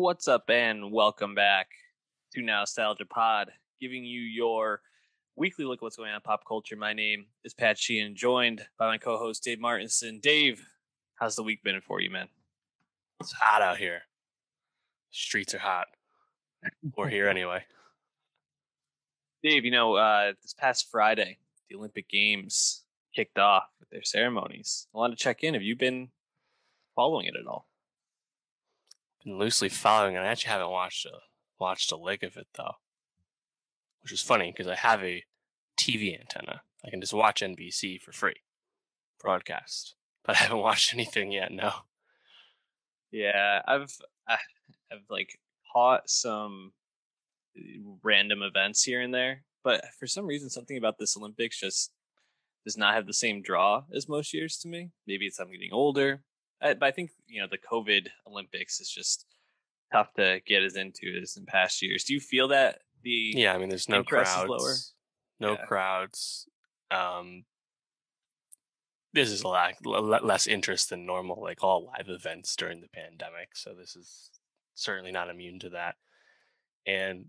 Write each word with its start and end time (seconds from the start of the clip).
What's 0.00 0.28
up, 0.28 0.48
and 0.48 0.92
welcome 0.92 1.34
back 1.34 1.66
to 2.32 2.40
Now 2.40 2.60
Nostalgia 2.60 3.04
Pod, 3.04 3.50
giving 3.80 4.04
you 4.04 4.20
your 4.20 4.80
weekly 5.34 5.64
look 5.64 5.80
at 5.80 5.82
what's 5.82 5.96
going 5.96 6.10
on 6.10 6.14
in 6.14 6.20
pop 6.20 6.44
culture. 6.46 6.76
My 6.76 6.92
name 6.92 7.26
is 7.42 7.52
Pat 7.52 7.76
Sheehan, 7.76 8.14
joined 8.14 8.62
by 8.78 8.86
my 8.86 8.96
co-host 8.96 9.42
Dave 9.42 9.58
Martinson. 9.58 10.20
Dave, 10.20 10.64
how's 11.16 11.34
the 11.34 11.42
week 11.42 11.64
been 11.64 11.80
for 11.80 12.00
you, 12.00 12.10
man? 12.10 12.28
It's 13.18 13.32
hot 13.32 13.60
out 13.60 13.78
here. 13.78 14.02
Streets 15.10 15.52
are 15.52 15.58
hot. 15.58 15.88
We're 16.96 17.08
here 17.08 17.28
anyway. 17.28 17.64
Dave, 19.42 19.64
you 19.64 19.72
know, 19.72 19.96
uh, 19.96 20.32
this 20.40 20.54
past 20.54 20.86
Friday, 20.92 21.38
the 21.68 21.74
Olympic 21.74 22.08
Games 22.08 22.84
kicked 23.16 23.40
off 23.40 23.64
with 23.80 23.90
their 23.90 24.04
ceremonies. 24.04 24.86
I 24.94 24.98
wanted 24.98 25.18
to 25.18 25.24
check 25.24 25.42
in. 25.42 25.54
Have 25.54 25.64
you 25.64 25.74
been 25.74 26.10
following 26.94 27.26
it 27.26 27.34
at 27.34 27.48
all? 27.48 27.67
Loosely 29.28 29.68
following 29.68 30.14
it. 30.14 30.20
I 30.20 30.26
actually 30.26 30.52
haven't 30.52 30.70
watched 30.70 31.04
a 31.04 31.18
watched 31.60 31.92
a 31.92 31.96
lick 31.96 32.22
of 32.22 32.36
it 32.36 32.46
though, 32.56 32.74
which 34.02 34.12
is 34.12 34.22
funny 34.22 34.50
because 34.50 34.68
I 34.68 34.74
have 34.74 35.02
a 35.02 35.22
TV 35.78 36.18
antenna. 36.18 36.62
I 36.84 36.90
can 36.90 37.00
just 37.00 37.12
watch 37.12 37.42
NBC 37.42 38.00
for 38.00 38.12
free, 38.12 38.36
broadcast, 39.20 39.96
but 40.24 40.36
I 40.36 40.38
haven't 40.40 40.58
watched 40.58 40.94
anything 40.94 41.30
yet. 41.30 41.52
No. 41.52 41.72
Yeah, 43.10 43.60
I've 43.66 43.94
I've 44.26 45.04
like 45.10 45.38
caught 45.72 46.08
some 46.08 46.72
uh, 47.56 47.60
random 48.02 48.42
events 48.42 48.82
here 48.82 49.02
and 49.02 49.12
there, 49.12 49.42
but 49.62 49.84
for 49.98 50.06
some 50.06 50.26
reason, 50.26 50.48
something 50.48 50.78
about 50.78 50.96
this 50.98 51.16
Olympics 51.18 51.60
just 51.60 51.92
does 52.64 52.78
not 52.78 52.94
have 52.94 53.06
the 53.06 53.12
same 53.12 53.42
draw 53.42 53.82
as 53.94 54.08
most 54.08 54.32
years 54.32 54.56
to 54.58 54.68
me. 54.68 54.90
Maybe 55.06 55.26
it's 55.26 55.38
I'm 55.38 55.50
getting 55.50 55.72
older, 55.72 56.22
I, 56.60 56.74
but 56.74 56.86
I 56.86 56.90
think 56.90 57.10
you 57.26 57.40
know 57.40 57.46
the 57.50 57.58
COVID 57.58 58.08
Olympics 58.26 58.80
is 58.80 58.90
just 58.90 59.26
tough 59.92 60.12
to 60.14 60.40
get 60.46 60.62
as 60.62 60.76
into 60.76 61.18
as 61.22 61.36
in 61.36 61.46
past 61.46 61.82
years. 61.82 62.04
Do 62.04 62.14
you 62.14 62.20
feel 62.20 62.48
that 62.48 62.80
the 63.02 63.32
Yeah, 63.36 63.54
I 63.54 63.58
mean, 63.58 63.68
there's 63.68 63.88
no 63.88 64.02
crowds. 64.04 64.48
lower? 64.48 64.74
No 65.40 65.52
Yeah. 65.58 65.66
crowds. 65.66 66.48
Um, 66.90 67.44
this 69.12 69.30
is 69.30 69.42
a 69.42 69.48
lot 69.48 70.24
less 70.24 70.46
interest 70.46 70.90
than 70.90 71.06
normal, 71.06 71.40
like 71.40 71.62
all 71.62 71.86
live 71.86 72.08
events 72.08 72.54
during 72.56 72.80
the 72.80 72.88
pandemic. 72.88 73.56
So 73.56 73.74
this 73.74 73.96
is 73.96 74.30
certainly 74.74 75.12
not 75.12 75.30
immune 75.30 75.58
to 75.60 75.70
that. 75.70 75.96
And 76.86 77.26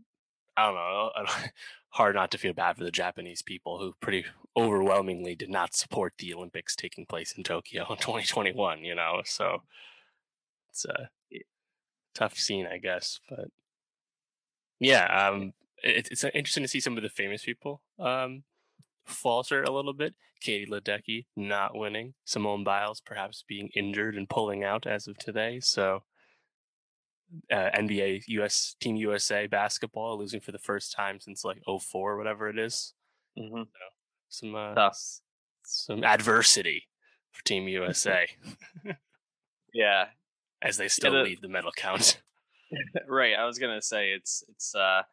I 0.60 0.66
don't 0.66 0.76
know, 0.76 1.12
I 1.16 1.20
don't- 1.20 1.52
hard 1.92 2.16
not 2.16 2.30
to 2.32 2.38
feel 2.38 2.54
bad 2.54 2.78
for 2.78 2.84
the 2.84 2.92
Japanese 2.92 3.42
people 3.42 3.80
who 3.80 3.96
pretty 4.00 4.24
overwhelmingly 4.56 5.36
did 5.36 5.50
not 5.50 5.74
support 5.74 6.14
the 6.18 6.34
Olympics 6.34 6.76
taking 6.76 7.06
place 7.06 7.34
in 7.36 7.44
Tokyo 7.44 7.88
in 7.90 7.98
2021. 7.98 8.84
You 8.84 8.96
know, 8.96 9.22
so 9.26 9.64
it's 10.70 10.86
a 10.86 11.10
tough 12.14 12.38
scene, 12.38 12.68
I 12.72 12.78
guess. 12.78 13.20
But 13.30 13.50
yeah, 14.80 15.06
um, 15.06 15.54
it, 15.84 16.10
it's 16.12 16.24
uh, 16.24 16.30
interesting 16.34 16.64
to 16.64 16.68
see 16.68 16.80
some 16.80 16.98
of 16.98 17.04
the 17.04 17.10
famous 17.10 17.44
people 17.44 17.82
um, 17.98 18.44
falter 19.06 19.64
a 19.64 19.72
little 19.72 19.94
bit. 19.94 20.14
Katie 20.42 20.70
Ledecky 20.72 21.26
not 21.36 21.76
winning, 21.76 22.14
Simone 22.24 22.64
Biles 22.64 23.02
perhaps 23.02 23.44
being 23.48 23.70
injured 23.76 24.16
and 24.16 24.30
pulling 24.30 24.64
out 24.64 24.88
as 24.88 25.08
of 25.08 25.18
today. 25.18 25.60
So 25.60 26.04
uh, 27.52 27.70
NBA 27.76 28.24
US 28.28 28.76
Team 28.80 28.96
USA 28.96 29.48
basketball 29.48 30.18
losing 30.18 30.40
for 30.40 30.52
the 30.52 30.58
first 30.60 30.92
time 30.94 31.20
since 31.20 31.44
like 31.44 31.62
04 31.66 32.18
whatever 32.18 32.50
it 32.50 32.58
is. 32.60 32.94
Mhm. 33.38 33.68
Some 34.30 34.56
uh, 34.56 34.90
some 35.64 36.04
adversity 36.04 36.88
for 37.32 37.44
Team 37.44 37.68
USA 37.68 38.28
Yeah, 39.74 40.08
as 40.62 40.78
they 40.78 40.88
still 40.88 41.12
the- 41.14 41.24
lead 41.24 41.42
the 41.42 41.48
medal 41.48 41.72
count. 41.76 42.22
right. 43.08 43.36
I 43.38 43.46
was 43.46 43.58
gonna 43.60 43.82
say 43.82 44.12
it's 44.12 44.44
it's 44.50 44.74
uh 44.76 45.04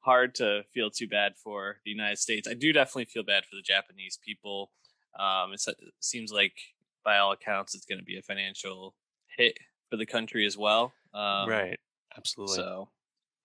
hard 0.00 0.34
to 0.36 0.62
feel 0.74 0.90
too 0.90 1.06
bad 1.06 1.34
for 1.36 1.76
the 1.84 1.90
United 1.90 2.18
States. 2.18 2.48
I 2.48 2.54
do 2.54 2.72
definitely 2.72 3.04
feel 3.04 3.22
bad 3.22 3.44
for 3.44 3.54
the 3.56 3.62
Japanese 3.62 4.18
people. 4.24 4.72
Um, 5.18 5.52
it's, 5.52 5.68
it 5.68 5.76
seems 6.00 6.32
like 6.32 6.54
by 7.04 7.18
all 7.18 7.30
accounts, 7.32 7.74
it's 7.76 7.86
going 7.86 8.00
to 8.00 8.04
be 8.04 8.18
a 8.18 8.22
financial 8.22 8.96
hit 9.36 9.58
for 9.90 9.96
the 9.96 10.06
country 10.06 10.44
as 10.44 10.56
well. 10.58 10.92
Um, 11.14 11.48
right. 11.48 11.78
Absolutely. 12.16 12.56
So 12.56 12.88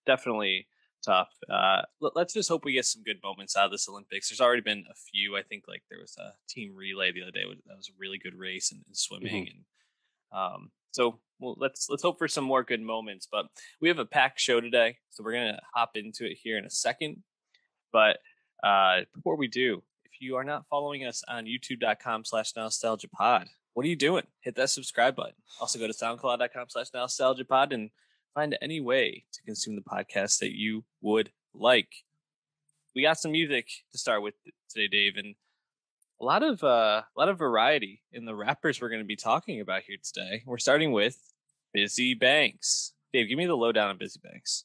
definitely 0.06 0.68
tough. 1.04 1.30
Uh, 1.50 1.82
let, 2.02 2.28
us 2.28 2.34
just 2.34 2.50
hope 2.50 2.66
we 2.66 2.74
get 2.74 2.86
some 2.86 3.04
good 3.04 3.20
moments 3.24 3.56
out 3.56 3.66
of 3.66 3.72
this 3.72 3.88
Olympics. 3.88 4.30
There's 4.30 4.42
already 4.42 4.62
been 4.62 4.86
a 4.90 4.96
few. 4.96 5.38
I 5.38 5.44
think 5.44 5.64
like 5.68 5.84
there 5.90 6.00
was 6.00 6.16
a 6.18 6.34
team 6.50 6.76
relay 6.76 7.12
the 7.12 7.24
other 7.24 7.32
day. 7.32 7.44
That 7.68 7.78
was 7.78 7.90
a 7.90 7.98
really 8.00 8.18
good 8.18 8.36
race 8.36 8.72
in, 8.72 8.80
in 8.88 8.94
swimming, 8.94 9.50
and 9.50 10.40
um, 10.40 10.72
so 10.92 11.20
well, 11.40 11.56
let's 11.58 11.90
let's 11.90 12.04
hope 12.04 12.18
for 12.18 12.28
some 12.28 12.44
more 12.44 12.64
good 12.64 12.82
moments. 12.82 13.28
But 13.32 13.46
we 13.80 13.88
have 13.90 14.00
a 14.00 14.06
packed 14.06 14.40
show 14.40 14.60
today, 14.60 14.98
so 15.10 15.24
we're 15.24 15.34
gonna 15.34 15.60
hop 15.74 15.92
into 15.96 16.26
it 16.26 16.38
here 16.42 16.58
in 16.58 16.66
a 16.66 16.70
second. 16.70 17.24
But 17.92 18.18
uh, 18.64 19.02
before 19.14 19.38
we 19.38 19.48
do, 19.48 19.84
if 20.06 20.22
you 20.22 20.36
are 20.36 20.44
not 20.44 20.66
following 20.70 21.06
us 21.06 21.24
on 21.28 21.46
youtube.com 21.46 22.26
slash 22.26 22.54
nostalgia 22.56 23.08
pod, 23.08 23.48
what 23.78 23.86
are 23.86 23.90
you 23.90 23.96
doing? 23.96 24.24
Hit 24.42 24.56
that 24.56 24.72
subscribe 24.72 25.16
button. 25.16 25.36
Also 25.62 25.78
go 25.78 25.86
to 25.86 25.94
soundcloud.com 25.94 26.66
slash 26.68 26.88
nostalgia 26.96 27.46
pod 27.46 27.72
and 27.72 27.92
find 28.34 28.58
any 28.60 28.82
way 28.82 29.26
to 29.32 29.44
consume 29.44 29.76
the 29.76 29.84
podcast 29.84 30.40
that 30.40 30.58
you 30.58 30.84
would 31.02 31.30
like. 31.54 31.90
We 32.96 33.04
got 33.04 33.20
some 33.20 33.34
music 33.34 33.68
to 33.92 34.00
start 34.00 34.24
with 34.24 34.34
today, 34.68 34.88
Dave, 34.88 35.18
and 35.18 35.36
a 36.20 36.26
lot 36.26 36.42
of 36.42 36.64
uh, 36.64 37.04
a 37.06 37.20
lot 37.20 37.30
of 37.30 37.38
variety 37.38 38.02
in 38.12 38.26
the 38.26 38.34
rappers 38.34 38.82
we're 38.82 38.90
going 38.90 39.04
to 39.04 39.06
be 39.06 39.16
talking 39.16 39.62
about 39.62 39.84
here 39.84 39.98
today. 40.04 40.42
We're 40.48 40.58
starting 40.58 40.92
with 40.92 41.22
Bizzy 41.78 42.20
Banks. 42.20 42.94
Dave, 43.14 43.30
give 43.30 43.38
me 43.38 43.46
the 43.46 43.54
lowdown 43.54 43.92
on 43.92 44.00
Bizzy 44.00 44.24
Banks. 44.24 44.64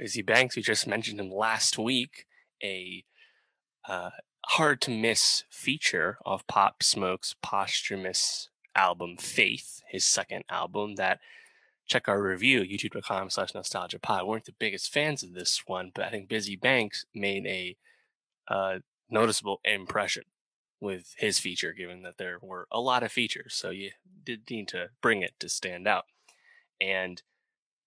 Bizzy 0.00 0.24
Banks, 0.24 0.56
we 0.56 0.62
just 0.62 0.86
mentioned 0.86 1.20
him 1.20 1.30
last 1.30 1.76
week, 1.76 2.24
a 2.64 3.04
uh, 3.86 4.08
hard 4.50 4.80
to 4.82 4.90
miss 4.90 5.44
feature 5.50 6.18
of 6.24 6.46
Pop 6.46 6.82
Smoke's 6.82 7.34
posthumous 7.42 8.48
album 8.74 9.16
Faith, 9.16 9.82
his 9.88 10.04
second 10.04 10.44
album. 10.48 10.94
That 10.94 11.18
check 11.86 12.08
our 12.08 12.22
review, 12.22 12.62
youtube.com 12.62 13.30
slash 13.30 13.54
nostalgia 13.54 13.98
pod. 13.98 14.22
We 14.22 14.30
weren't 14.30 14.44
the 14.44 14.52
biggest 14.52 14.92
fans 14.92 15.22
of 15.22 15.34
this 15.34 15.62
one, 15.66 15.90
but 15.94 16.04
I 16.04 16.10
think 16.10 16.28
Bizzy 16.28 16.60
Banks 16.60 17.06
made 17.14 17.46
a 17.46 17.76
uh, 18.48 18.78
noticeable 19.10 19.60
impression 19.64 20.24
with 20.80 21.14
his 21.18 21.38
feature, 21.38 21.72
given 21.72 22.02
that 22.02 22.18
there 22.18 22.38
were 22.40 22.68
a 22.70 22.80
lot 22.80 23.02
of 23.02 23.10
features. 23.10 23.54
So 23.54 23.70
you 23.70 23.90
did 24.24 24.42
need 24.50 24.68
to 24.68 24.90
bring 25.00 25.22
it 25.22 25.34
to 25.40 25.48
stand 25.48 25.88
out. 25.88 26.04
And 26.80 27.22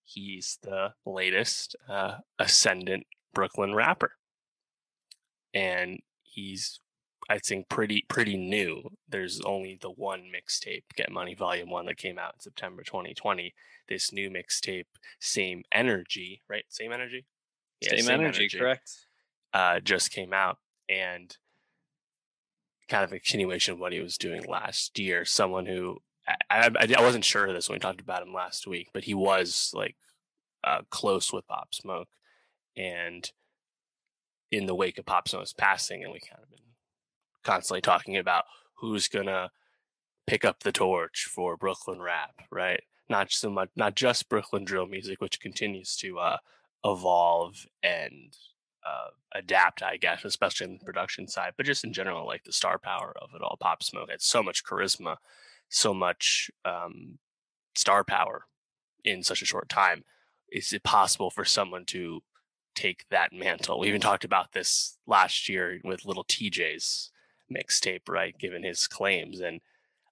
he's 0.03 0.57
the 0.61 0.93
latest 1.05 1.75
uh, 1.87 2.17
ascendant 2.37 3.05
Brooklyn 3.33 3.75
rapper, 3.75 4.13
and 5.53 5.99
he's 6.29 6.79
I 7.29 7.37
think 7.37 7.69
pretty 7.69 8.05
pretty 8.07 8.37
new. 8.37 8.89
There's 9.07 9.39
only 9.41 9.77
the 9.79 9.91
one 9.91 10.31
mixtape, 10.33 10.83
Get 10.95 11.11
Money 11.11 11.35
Volume 11.35 11.69
One, 11.69 11.85
that 11.85 11.97
came 11.97 12.17
out 12.17 12.33
in 12.35 12.39
September 12.39 12.83
2020. 12.83 13.53
This 13.87 14.11
new 14.11 14.29
mixtape, 14.29 14.85
Same 15.19 15.63
Energy, 15.71 16.41
right? 16.49 16.65
Same 16.69 16.91
Energy. 16.91 17.25
Yeah, 17.81 18.01
Same, 18.01 18.09
energy, 18.09 18.49
correct? 18.49 18.91
Uh, 19.53 19.79
just 19.79 20.11
came 20.11 20.33
out, 20.33 20.57
and 20.89 21.35
kind 22.89 23.03
of 23.03 23.13
a 23.13 23.19
continuation 23.19 23.75
of 23.75 23.79
what 23.79 23.93
he 23.93 24.01
was 24.01 24.17
doing 24.17 24.43
last 24.45 24.97
year. 24.99 25.23
Someone 25.23 25.65
who 25.65 25.97
I, 26.49 26.69
I, 26.77 26.95
I 26.97 27.01
wasn't 27.01 27.25
sure 27.25 27.45
of 27.45 27.53
this 27.53 27.69
when 27.69 27.75
we 27.75 27.79
talked 27.79 28.01
about 28.01 28.23
him 28.23 28.33
last 28.33 28.67
week, 28.67 28.89
but 28.93 29.03
he 29.03 29.13
was 29.13 29.71
like 29.73 29.95
uh, 30.63 30.81
close 30.89 31.31
with 31.31 31.47
Pop 31.47 31.73
Smoke, 31.73 32.09
and 32.75 33.31
in 34.51 34.65
the 34.65 34.75
wake 34.75 34.97
of 34.97 35.05
Pop 35.05 35.27
Smoke's 35.27 35.53
passing, 35.53 36.03
and 36.03 36.11
we 36.11 36.19
kind 36.19 36.41
of 36.41 36.49
been 36.49 36.59
constantly 37.43 37.81
talking 37.81 38.17
about 38.17 38.45
who's 38.75 39.07
gonna 39.07 39.51
pick 40.27 40.45
up 40.45 40.61
the 40.61 40.71
torch 40.71 41.27
for 41.33 41.57
Brooklyn 41.57 42.01
rap, 42.01 42.41
right? 42.51 42.81
Not 43.09 43.31
so 43.31 43.49
much, 43.49 43.69
not 43.75 43.95
just 43.95 44.29
Brooklyn 44.29 44.63
drill 44.63 44.85
music, 44.85 45.21
which 45.21 45.39
continues 45.39 45.95
to 45.97 46.19
uh, 46.19 46.37
evolve 46.85 47.65
and 47.81 48.35
uh, 48.85 49.09
adapt, 49.33 49.83
I 49.83 49.97
guess, 49.97 50.23
especially 50.25 50.67
in 50.67 50.77
the 50.77 50.85
production 50.85 51.27
side, 51.27 51.53
but 51.57 51.65
just 51.65 51.83
in 51.83 51.93
general, 51.93 52.25
like 52.25 52.43
the 52.43 52.53
star 52.53 52.77
power 52.77 53.13
of 53.21 53.29
it 53.35 53.41
all. 53.41 53.57
Pop 53.59 53.83
Smoke 53.83 54.09
had 54.09 54.21
so 54.21 54.41
much 54.41 54.63
charisma, 54.63 55.17
so 55.67 55.93
much 55.93 56.49
um, 56.65 57.17
star 57.75 58.03
power 58.03 58.45
in 59.03 59.23
such 59.23 59.41
a 59.41 59.45
short 59.45 59.69
time. 59.69 60.03
Is 60.51 60.73
it 60.73 60.83
possible 60.83 61.29
for 61.29 61.45
someone 61.45 61.85
to 61.87 62.21
take 62.79 63.05
that 63.09 63.33
mantle? 63.33 63.79
We 63.79 63.87
even 63.87 64.01
talked 64.01 64.23
about 64.23 64.53
this 64.53 64.97
last 65.05 65.49
year 65.49 65.79
with 65.83 66.05
Lil 66.05 66.23
Tjay's 66.23 67.11
mixtape, 67.51 68.07
right? 68.07 68.37
Given 68.37 68.63
his 68.63 68.87
claims, 68.87 69.39
and 69.39 69.61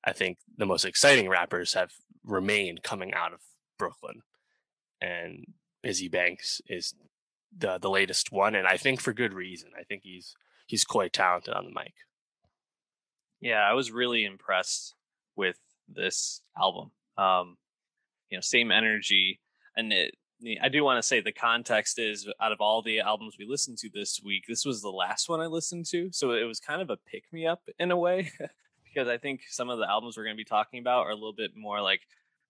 I 0.04 0.14
think 0.14 0.40
the 0.58 0.66
most 0.66 0.86
exciting 0.86 1.30
rappers 1.30 1.74
have 1.74 1.94
remained 2.24 2.84
coming 2.84 3.14
out 3.14 3.34
of 3.34 3.40
Brooklyn, 3.78 4.22
and 5.02 5.46
Bizzy 5.86 6.12
Banks 6.12 6.62
is 6.68 6.94
the 7.58 7.78
the 7.78 7.90
latest 7.90 8.32
one, 8.32 8.56
and 8.56 8.68
I 8.68 8.78
think 8.78 9.02
for 9.02 9.14
good 9.14 9.34
reason. 9.34 9.70
I 9.80 9.84
think 9.84 10.04
he's 10.04 10.36
he's 10.66 10.84
quite 10.84 11.14
talented 11.14 11.54
on 11.54 11.66
the 11.66 11.72
mic. 11.72 11.94
Yeah, 13.40 13.62
I 13.62 13.74
was 13.74 13.92
really 13.92 14.26
impressed 14.26 14.96
with 15.36 15.60
this 15.88 16.42
album. 16.60 16.92
Um, 17.18 17.58
you 18.30 18.38
know, 18.38 18.42
same 18.42 18.72
energy, 18.72 19.40
and 19.76 19.94
it, 19.94 20.16
I 20.62 20.70
do 20.70 20.84
want 20.84 21.02
to 21.02 21.08
say 21.08 21.20
the 21.20 21.32
context 21.32 21.98
is 21.98 22.28
out 22.40 22.52
of 22.52 22.62
all 22.62 22.82
the 22.82 23.00
albums 23.00 23.38
we 23.40 23.46
listened 23.46 23.80
to 23.80 23.90
this 23.92 24.22
week, 24.24 24.46
this 24.48 24.66
was 24.66 24.82
the 24.82 24.90
last 24.90 25.30
one 25.30 25.42
I 25.42 25.48
listened 25.48 25.88
to. 25.88 26.12
So 26.12 26.32
it 26.32 26.44
was 26.44 26.60
kind 26.60 26.82
of 26.82 26.90
a 26.92 26.98
pick 26.98 27.24
me 27.32 27.48
up 27.48 27.62
in 27.80 27.90
a 27.90 27.98
way 27.98 28.32
because 28.84 29.08
I 29.08 29.18
think 29.18 29.42
some 29.50 29.70
of 29.70 29.80
the 29.80 29.90
albums 29.90 30.16
we're 30.16 30.26
going 30.26 30.36
to 30.36 30.42
be 30.42 30.46
talking 30.46 30.80
about 30.80 31.08
are 31.08 31.12
a 31.12 31.16
little 31.16 31.34
bit 31.34 31.58
more 31.58 31.82
like 31.82 32.02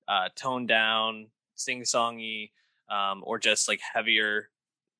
uh, 0.08 0.30
toned 0.36 0.68
down, 0.68 1.28
sing 1.56 1.84
songy, 1.84 2.52
um, 2.90 3.24
or 3.26 3.40
just 3.40 3.70
like 3.70 3.80
heavier 3.94 4.50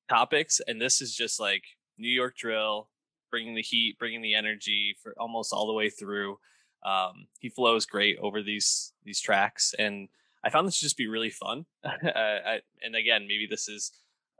topics. 0.08 0.60
And 0.66 0.80
this 0.80 1.02
is 1.02 1.14
just 1.14 1.38
like 1.38 1.64
New 1.98 2.08
York 2.08 2.36
drill, 2.36 2.88
bringing 3.30 3.54
the 3.54 3.62
heat, 3.62 3.98
bringing 3.98 4.22
the 4.22 4.34
energy 4.34 4.96
for 5.02 5.14
almost 5.18 5.52
all 5.52 5.66
the 5.66 5.72
way 5.74 5.90
through. 5.90 6.38
Um, 6.84 7.26
he 7.38 7.48
flows 7.48 7.86
great 7.86 8.18
over 8.18 8.42
these 8.42 8.92
these 9.04 9.20
tracks, 9.20 9.74
and 9.78 10.08
I 10.44 10.50
found 10.50 10.66
this 10.66 10.78
to 10.78 10.84
just 10.84 10.96
be 10.96 11.08
really 11.08 11.30
fun. 11.30 11.66
I, 11.84 12.60
and 12.82 12.94
again, 12.94 13.22
maybe 13.22 13.46
this 13.48 13.68
is 13.68 13.92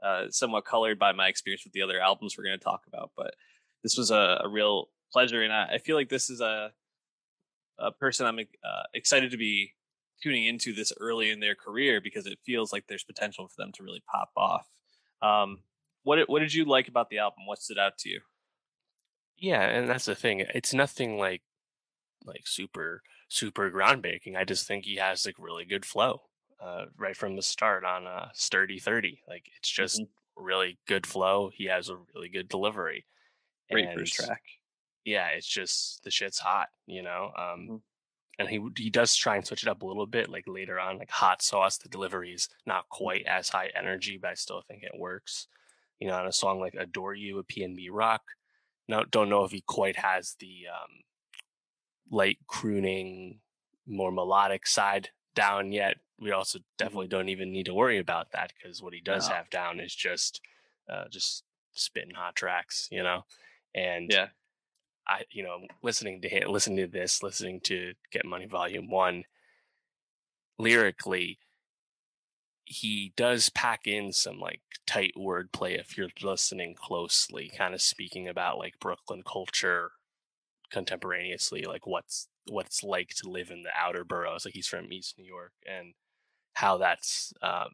uh, 0.03 0.25
somewhat 0.29 0.65
colored 0.65 0.97
by 0.97 1.11
my 1.11 1.27
experience 1.27 1.63
with 1.63 1.73
the 1.73 1.81
other 1.81 1.99
albums 1.99 2.35
we're 2.37 2.45
going 2.45 2.57
to 2.57 2.63
talk 2.63 2.83
about, 2.87 3.11
but 3.17 3.35
this 3.83 3.97
was 3.97 4.11
a, 4.11 4.41
a 4.43 4.49
real 4.49 4.89
pleasure, 5.11 5.41
and 5.41 5.51
I, 5.51 5.73
I, 5.73 5.77
feel 5.77 5.95
like 5.95 6.09
this 6.09 6.29
is 6.29 6.41
a 6.41 6.71
a 7.79 7.91
person 7.91 8.25
I'm 8.25 8.39
uh, 8.39 8.83
excited 8.93 9.31
to 9.31 9.37
be 9.37 9.73
tuning 10.21 10.45
into 10.45 10.73
this 10.73 10.91
early 10.99 11.29
in 11.29 11.39
their 11.39 11.55
career 11.55 12.01
because 12.01 12.25
it 12.25 12.39
feels 12.45 12.73
like 12.73 12.87
there's 12.87 13.03
potential 13.03 13.47
for 13.47 13.55
them 13.57 13.71
to 13.73 13.83
really 13.83 14.03
pop 14.09 14.31
off. 14.35 14.67
Um, 15.21 15.59
what 16.03 16.29
what 16.29 16.39
did 16.39 16.53
you 16.53 16.65
like 16.65 16.87
about 16.87 17.09
the 17.09 17.19
album? 17.19 17.45
What 17.45 17.61
stood 17.61 17.79
out 17.79 17.97
to 17.99 18.09
you? 18.09 18.21
Yeah, 19.37 19.61
and 19.61 19.89
that's 19.89 20.05
the 20.05 20.15
thing. 20.15 20.45
It's 20.53 20.73
nothing 20.73 21.17
like 21.17 21.41
like 22.25 22.43
super 22.45 23.01
super 23.29 23.71
groundbreaking. 23.71 24.35
I 24.35 24.43
just 24.43 24.67
think 24.67 24.85
he 24.85 24.97
has 24.97 25.25
like 25.25 25.35
really 25.39 25.65
good 25.65 25.85
flow 25.85 26.23
uh, 26.61 26.85
right 26.97 27.15
from 27.15 27.35
the 27.35 27.41
start 27.41 27.85
on 27.85 28.05
uh, 28.05 28.29
Sturdy 28.33 28.79
Thirty. 28.79 29.21
Like 29.27 29.49
it's 29.57 29.69
just 29.69 30.01
mm-hmm. 30.01 30.43
really 30.43 30.77
good 30.87 31.05
flow. 31.07 31.49
He 31.53 31.65
has 31.65 31.89
a 31.89 31.97
really 32.13 32.29
good 32.29 32.49
delivery. 32.49 33.05
Great 33.71 33.87
and, 33.87 33.99
first 33.99 34.15
track. 34.15 34.41
Yeah, 35.05 35.27
it's 35.27 35.47
just 35.47 36.03
the 36.03 36.11
shit's 36.11 36.39
hot, 36.39 36.69
you 36.85 37.01
know. 37.01 37.31
Um, 37.37 37.59
mm-hmm. 37.59 37.75
And 38.39 38.49
he 38.49 38.61
he 38.77 38.89
does 38.89 39.15
try 39.15 39.35
and 39.35 39.45
switch 39.45 39.63
it 39.63 39.69
up 39.69 39.81
a 39.81 39.85
little 39.85 40.07
bit, 40.07 40.29
like 40.29 40.45
later 40.47 40.79
on, 40.79 40.97
like 40.97 41.11
hot 41.11 41.41
sauce. 41.41 41.77
The 41.77 41.89
delivery 41.89 42.31
is 42.31 42.49
not 42.65 42.83
mm-hmm. 42.83 43.03
quite 43.03 43.25
as 43.25 43.49
high 43.49 43.71
energy, 43.75 44.17
but 44.17 44.31
I 44.31 44.35
still 44.35 44.61
think 44.61 44.83
it 44.83 44.97
works. 44.97 45.47
You 45.99 46.07
know, 46.07 46.15
on 46.15 46.27
a 46.27 46.31
song 46.31 46.59
like 46.59 46.75
"Adore 46.75 47.15
You," 47.15 47.39
a 47.39 47.43
PNB 47.43 47.87
Rock. 47.91 48.23
No, 48.87 49.03
don't 49.03 49.29
know 49.29 49.43
if 49.43 49.51
he 49.51 49.61
quite 49.61 49.97
has 49.97 50.35
the 50.39 50.65
um, 50.73 50.89
light 52.09 52.39
crooning, 52.47 53.39
more 53.87 54.11
melodic 54.11 54.67
side 54.67 55.09
down 55.35 55.71
yet. 55.71 55.97
We 56.19 56.31
also 56.31 56.59
definitely 56.77 57.05
mm-hmm. 57.05 57.17
don't 57.17 57.29
even 57.29 57.51
need 57.51 57.65
to 57.67 57.73
worry 57.73 57.97
about 57.97 58.31
that 58.31 58.53
because 58.55 58.81
what 58.81 58.93
he 58.93 59.01
does 59.01 59.29
no. 59.29 59.35
have 59.35 59.49
down 59.49 59.79
is 59.79 59.95
just 59.95 60.41
uh, 60.89 61.05
just 61.09 61.43
spitting 61.71 62.15
hot 62.15 62.35
tracks, 62.35 62.87
you 62.91 63.03
know. 63.03 63.25
And 63.73 64.11
yeah, 64.11 64.27
I 65.07 65.23
you 65.31 65.43
know 65.43 65.59
listening 65.81 66.21
to 66.21 66.29
him, 66.29 66.49
listening 66.49 66.77
to 66.77 66.87
this, 66.87 67.23
listening 67.23 67.61
to 67.61 67.93
Get 68.11 68.25
Money 68.25 68.47
Volume 68.47 68.89
One, 68.89 69.23
lyrically, 70.57 71.39
he 72.65 73.13
does 73.15 73.49
pack 73.49 73.87
in 73.87 74.11
some 74.11 74.39
like 74.39 74.61
tight 74.85 75.13
wordplay 75.17 75.79
if 75.79 75.97
you're 75.97 76.09
listening 76.21 76.75
closely, 76.75 77.51
kind 77.55 77.73
of 77.73 77.81
speaking 77.81 78.27
about 78.27 78.57
like 78.57 78.79
Brooklyn 78.79 79.23
culture 79.25 79.91
contemporaneously 80.71 81.63
like 81.63 81.87
what's 81.87 82.27
what 82.49 82.65
it's 82.65 82.83
like 82.83 83.09
to 83.09 83.29
live 83.29 83.49
in 83.51 83.63
the 83.63 83.71
outer 83.77 84.03
boroughs 84.03 84.45
like 84.45 84.53
he's 84.53 84.67
from 84.67 84.91
east 84.91 85.15
new 85.17 85.25
york 85.25 85.51
and 85.67 85.93
how 86.53 86.77
that's 86.77 87.33
um, 87.41 87.69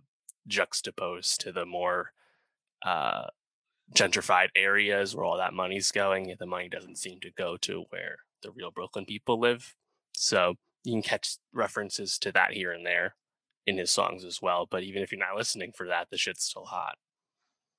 juxtaposed 0.47 1.41
to 1.41 1.51
the 1.51 1.65
more 1.65 2.11
uh, 2.85 3.25
gentrified 3.93 4.49
areas 4.55 5.15
where 5.15 5.25
all 5.25 5.37
that 5.37 5.53
money's 5.53 5.91
going 5.91 6.33
the 6.39 6.45
money 6.45 6.69
doesn't 6.69 6.97
seem 6.97 7.19
to 7.19 7.31
go 7.31 7.57
to 7.57 7.85
where 7.89 8.17
the 8.43 8.51
real 8.51 8.71
brooklyn 8.71 9.05
people 9.05 9.39
live. 9.39 9.75
So 10.15 10.55
you 10.83 10.93
can 10.93 11.01
catch 11.01 11.37
references 11.51 12.19
to 12.19 12.31
that 12.33 12.53
here 12.53 12.71
and 12.71 12.85
there 12.85 13.15
in 13.65 13.77
his 13.77 13.89
songs 13.89 14.23
as 14.23 14.39
well 14.41 14.67
but 14.69 14.83
even 14.83 15.01
if 15.01 15.11
you're 15.11 15.19
not 15.19 15.35
listening 15.35 15.71
for 15.75 15.87
that 15.87 16.07
the 16.11 16.17
shit's 16.17 16.43
still 16.43 16.65
hot. 16.65 16.95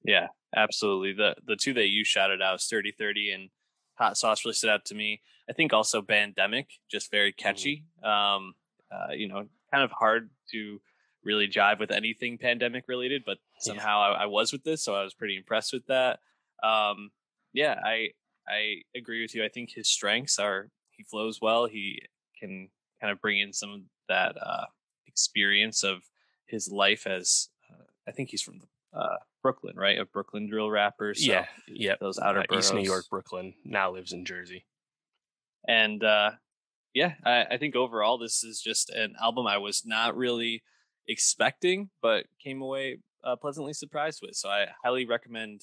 Yeah 0.04 0.28
absolutely. 0.56 1.12
The 1.12 1.36
the 1.44 1.56
two 1.56 1.74
that 1.74 1.88
you 1.88 2.04
shouted 2.04 2.42
out 2.42 2.60
sturdy 2.60 2.92
30 2.92 3.30
and 3.30 3.50
Hot 3.96 4.16
Sauce 4.16 4.44
really 4.44 4.54
stood 4.54 4.70
out 4.70 4.84
to 4.86 4.94
me. 4.94 5.20
I 5.48 5.52
think 5.52 5.72
also 5.72 6.02
Bandemic, 6.02 6.66
just 6.90 7.10
very 7.10 7.32
mm-hmm. 7.32 7.42
catchy. 7.42 7.84
Um, 8.02 8.54
uh, 8.90 9.12
you 9.12 9.28
know, 9.28 9.46
kind 9.72 9.84
of 9.84 9.90
hard 9.90 10.30
to 10.52 10.80
really 11.24 11.48
jive 11.48 11.80
with 11.80 11.90
anything 11.90 12.38
pandemic 12.38 12.84
related, 12.88 13.24
but 13.26 13.38
somehow 13.58 14.12
yeah. 14.12 14.18
I, 14.18 14.22
I, 14.22 14.26
was 14.26 14.52
with 14.52 14.62
this, 14.62 14.84
so 14.84 14.94
I 14.94 15.02
was 15.02 15.12
pretty 15.12 15.36
impressed 15.36 15.72
with 15.72 15.84
that. 15.86 16.20
Um, 16.62 17.10
yeah, 17.52 17.80
I 17.84 18.10
I 18.48 18.82
agree 18.94 19.22
with 19.22 19.34
you. 19.34 19.44
I 19.44 19.48
think 19.48 19.70
his 19.70 19.88
strengths 19.88 20.38
are 20.38 20.68
he 20.90 21.02
flows 21.02 21.40
well. 21.42 21.66
He 21.66 22.00
can 22.38 22.68
kind 23.00 23.10
of 23.10 23.20
bring 23.20 23.40
in 23.40 23.52
some 23.52 23.72
of 23.72 23.80
that 24.08 24.36
uh, 24.40 24.66
experience 25.06 25.82
of 25.82 26.02
his 26.46 26.70
life 26.70 27.06
as 27.06 27.48
uh, 27.70 27.84
I 28.06 28.12
think 28.12 28.30
he's 28.30 28.42
from 28.42 28.60
the 28.60 28.98
uh, 28.98 29.16
Brooklyn, 29.46 29.76
right? 29.76 29.96
A 29.96 30.04
Brooklyn 30.04 30.48
drill 30.48 30.68
rapper. 30.68 31.14
So 31.14 31.30
yeah, 31.30 31.46
yeah. 31.68 31.94
Those 32.00 32.18
outer 32.18 32.44
uh, 32.50 32.58
East 32.58 32.74
New 32.74 32.80
York, 32.80 33.04
Brooklyn. 33.08 33.54
Now 33.64 33.92
lives 33.92 34.12
in 34.12 34.24
Jersey. 34.24 34.66
And 35.68 36.02
uh, 36.02 36.32
yeah, 36.92 37.12
I, 37.24 37.44
I 37.52 37.56
think 37.56 37.76
overall 37.76 38.18
this 38.18 38.42
is 38.42 38.60
just 38.60 38.90
an 38.90 39.14
album 39.22 39.46
I 39.46 39.58
was 39.58 39.84
not 39.86 40.16
really 40.16 40.64
expecting, 41.06 41.90
but 42.02 42.26
came 42.42 42.60
away 42.60 42.98
uh, 43.22 43.36
pleasantly 43.36 43.72
surprised 43.72 44.18
with. 44.20 44.34
So 44.34 44.48
I 44.48 44.66
highly 44.82 45.06
recommend 45.06 45.60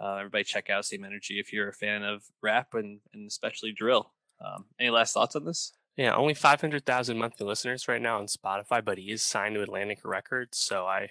uh, 0.00 0.16
everybody 0.16 0.42
check 0.42 0.68
out 0.68 0.84
Same 0.84 1.04
Energy 1.04 1.38
if 1.38 1.52
you're 1.52 1.68
a 1.68 1.72
fan 1.72 2.02
of 2.02 2.24
rap 2.42 2.74
and, 2.74 2.98
and 3.14 3.28
especially 3.28 3.72
drill. 3.72 4.10
Um, 4.44 4.64
any 4.80 4.90
last 4.90 5.14
thoughts 5.14 5.36
on 5.36 5.44
this? 5.44 5.74
Yeah, 5.96 6.16
only 6.16 6.34
500,000 6.34 7.16
monthly 7.16 7.46
listeners 7.46 7.86
right 7.86 8.02
now 8.02 8.18
on 8.18 8.26
Spotify, 8.26 8.84
but 8.84 8.98
he 8.98 9.12
is 9.12 9.22
signed 9.22 9.54
to 9.54 9.62
Atlantic 9.62 10.00
Records. 10.02 10.58
So 10.58 10.86
I 10.86 11.10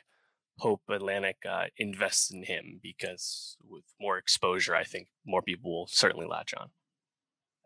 hope 0.61 0.81
Atlantic 0.89 1.37
uh, 1.49 1.65
invests 1.77 2.31
in 2.31 2.43
him 2.43 2.79
because 2.83 3.57
with 3.67 3.83
more 3.99 4.19
exposure, 4.19 4.75
I 4.75 4.83
think 4.83 5.07
more 5.25 5.41
people 5.41 5.71
will 5.71 5.87
certainly 5.87 6.27
latch 6.27 6.53
on. 6.55 6.69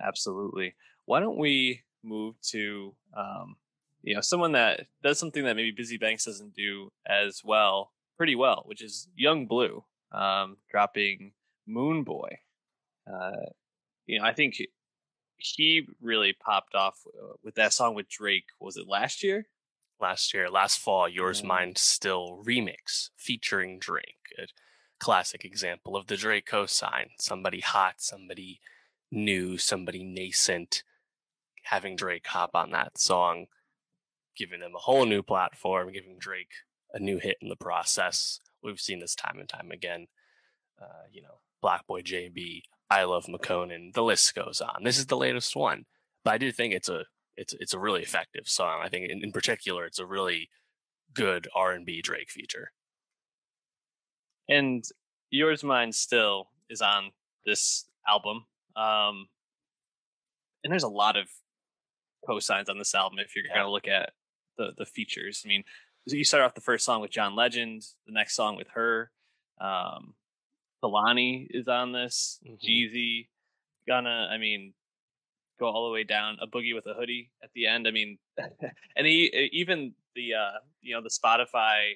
Absolutely. 0.02 0.76
Why 1.04 1.20
don't 1.20 1.38
we 1.38 1.82
move 2.04 2.36
to 2.52 2.96
um, 3.16 3.58
you 4.02 4.16
know 4.16 4.22
someone 4.22 4.54
that 4.54 4.88
does 5.04 5.20
something 5.20 5.44
that 5.44 5.56
maybe 5.56 5.76
Bizzy 5.76 6.00
Banks 6.00 6.26
doesn't 6.26 6.56
do 6.56 6.90
as 7.06 7.42
well, 7.44 7.92
pretty 8.18 8.36
well, 8.36 8.64
which 8.66 8.82
is 8.82 9.10
Yung 9.16 9.46
Bleu 9.46 9.84
um, 10.14 10.58
dropping 10.72 11.34
Moon 11.68 12.04
Boy. 12.04 12.40
Uh, 13.12 13.52
you 14.06 14.20
know, 14.20 14.26
I 14.26 14.34
think 14.34 14.56
he 15.38 15.88
really 16.02 16.34
popped 16.34 16.76
off 16.76 17.00
uh, 17.08 17.34
with 17.44 17.56
that 17.56 17.74
song 17.74 17.94
with 17.94 18.08
Drake. 18.08 18.46
Was 18.60 18.78
it 18.78 18.88
last 18.88 19.22
year? 19.22 19.48
Last 20.00 20.34
year, 20.34 20.50
last 20.50 20.80
fall, 20.80 21.08
Yours 21.08 21.42
mm. 21.42 21.46
Mine 21.46 21.74
Still 21.76 22.42
remix 22.46 23.10
featuring 23.16 23.80
Drake. 23.80 24.34
A 24.38 24.48
classic 25.00 25.46
example 25.46 25.96
of 25.96 26.08
the 26.08 26.18
Drake 26.18 26.48
cosign. 26.48 27.08
Somebody 27.20 27.62
hot, 27.62 27.96
somebody 27.98 28.60
new, 29.12 29.58
somebody 29.58 30.04
nascent, 30.04 30.84
having 31.64 31.96
Drake 31.96 32.28
hop 32.28 32.52
on 32.54 32.72
that 32.72 32.98
song, 32.98 33.46
giving 34.36 34.60
them 34.60 34.74
a 34.76 34.80
whole 34.80 35.06
new 35.06 35.24
platform, 35.24 35.92
giving 35.92 36.18
Drake 36.20 36.52
a 36.94 37.00
new 37.00 37.18
hit 37.18 37.38
in 37.42 37.50
the 37.50 37.56
process. 37.56 38.40
We've 38.62 38.80
seen 38.80 39.00
this 39.00 39.16
time 39.16 39.40
and 39.40 39.50
time 39.50 39.72
again. 39.72 40.08
Uh, 40.82 41.08
you 41.12 41.22
know, 41.22 41.40
BlocBoy 41.64 42.04
JB, 42.04 42.62
I 42.90 43.04
Love 43.06 43.26
Makonnen, 43.26 43.94
the 43.94 44.04
list 44.04 44.36
goes 44.36 44.62
on. 44.62 44.84
This 44.84 44.98
is 44.98 45.08
the 45.08 45.18
latest 45.18 45.56
one. 45.56 45.86
But 46.24 46.34
I 46.34 46.38
do 46.38 46.52
think 46.52 46.74
it's 46.74 46.90
a 46.90 47.06
it's 47.38 47.54
it's 47.60 47.74
a 47.74 47.80
really 47.80 48.02
effective 48.02 48.48
song. 48.48 48.82
I 48.84 48.90
think 48.90 49.10
in, 49.10 49.24
in 49.24 49.32
particular, 49.32 49.86
it's 49.86 50.00
a 50.00 50.06
really 50.06 50.50
good 51.14 51.48
R 51.56 51.72
and 51.72 51.86
B 51.86 52.02
Drake 52.02 52.30
feature. 52.30 52.72
And 54.48 54.84
yours, 55.30 55.64
mine, 55.64 55.92
still 55.92 56.50
is 56.70 56.82
on 56.82 57.12
this 57.46 57.86
album. 58.08 58.46
Um, 58.76 59.28
and 60.64 60.72
there's 60.72 60.84
a 60.84 60.90
lot 60.90 61.18
of 61.18 61.28
cosigns 62.28 62.70
on 62.70 62.78
this 62.78 62.96
album 62.96 63.20
if 63.20 63.36
you're 63.36 63.46
going 63.48 63.66
to 63.66 63.72
look 63.72 63.88
at 63.88 64.12
the 64.58 64.72
the 64.78 64.86
features. 64.86 65.44
I 65.46 65.48
mean, 65.48 65.64
you 66.06 66.24
start 66.24 66.44
off 66.44 66.56
the 66.56 66.62
first 66.62 66.86
song 66.86 67.02
with 67.02 67.12
John 67.12 67.36
Legend, 67.36 67.84
the 68.06 68.14
next 68.14 68.36
song 68.36 68.56
with 68.56 68.68
her. 68.74 69.12
Um, 69.60 70.14
Kehlani 70.84 71.48
is 71.50 71.68
on 71.68 71.92
this. 71.92 72.40
mm 72.46 72.50
hmm 72.50 72.56
Jeezy, 72.66 73.28
Gunna. 73.88 74.30
I 74.32 74.38
mean, 74.38 74.74
go 75.60 75.68
all 75.68 75.88
the 75.88 75.94
way 75.94 76.04
down 76.04 76.38
a 76.42 76.48
Boogie 76.48 76.74
wit 76.74 76.84
da 76.84 76.94
Hoodie 76.94 77.30
at 77.44 77.50
the 77.54 77.68
end. 77.68 77.88
I 77.88 77.92
mean, 77.92 78.18
and 78.96 79.08
he 79.08 79.50
even 79.54 79.94
the 80.16 80.34
uh, 80.34 80.60
you 80.82 80.94
know 80.94 81.02
the 81.02 81.10
Spotify 81.10 81.94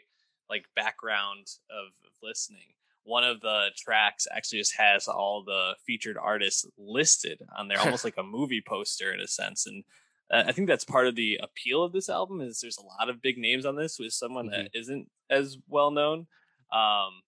like 0.50 0.66
background 0.75 1.48
of, 1.70 1.88
of 2.06 2.12
listening. 2.24 2.74
One 3.04 3.24
of 3.24 3.42
the 3.42 3.68
tracks 3.78 4.28
actually 4.32 4.60
just 4.60 4.75
has 4.75 5.08
all 5.08 5.44
the 5.44 5.74
featured 5.86 6.18
artists 6.18 6.66
listed 6.78 7.42
on 7.58 7.68
there, 7.68 7.80
almost 7.80 8.04
like 8.04 8.18
a 8.18 8.24
movie 8.38 8.62
poster 8.66 9.12
in 9.13 9.20
a 9.20 9.28
sense. 9.28 9.66
And 9.68 9.84
I 10.32 10.51
think 10.51 10.68
that's 10.68 10.86
part 10.86 11.08
of 11.08 11.16
the 11.16 11.39
appeal 11.42 11.84
of 11.84 11.92
this 11.92 12.10
album 12.10 12.42
is 12.42 12.60
there's 12.60 12.78
a 12.78 12.86
lot 12.86 13.10
of 13.10 13.22
big 13.22 13.38
names 13.38 13.66
on 13.66 13.75
this 13.75 13.98
with 13.98 14.13
someone 14.13 14.48
mm-hmm. 14.48 14.63
that 14.63 14.78
isn't 14.78 15.10
as 15.30 15.58
well 15.68 15.92
known. 15.92 16.28
Um, 16.72 17.22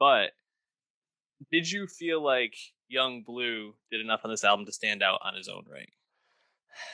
but 0.00 0.30
did 1.50 1.70
you 1.70 1.86
feel 1.86 2.22
like 2.22 2.54
Yung 2.88 3.22
Bleu 3.22 3.74
did 3.90 4.00
enough 4.00 4.20
on 4.24 4.30
this 4.30 4.44
album 4.44 4.66
to 4.66 4.72
stand 4.72 5.02
out 5.02 5.20
on 5.22 5.34
his 5.34 5.48
own 5.48 5.64
right? 5.70 5.90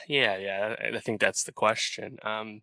Yeah, 0.07 0.37
yeah, 0.37 0.75
I 0.95 0.99
think 0.99 1.19
that's 1.19 1.43
the 1.43 1.51
question. 1.51 2.17
Um, 2.23 2.61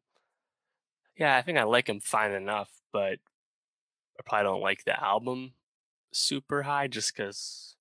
yeah, 1.17 1.37
I 1.37 1.43
think 1.43 1.59
I 1.59 1.63
like 1.65 1.89
him 1.89 2.01
fine 2.01 2.33
enough, 2.33 2.71
but 2.93 3.19
I 4.19 4.23
probably 4.25 4.45
don't 4.45 4.63
like 4.63 4.85
the 4.85 5.03
album 5.03 5.53
super 6.13 6.63
high 6.63 6.89
just 6.89 7.15
because 7.15 7.77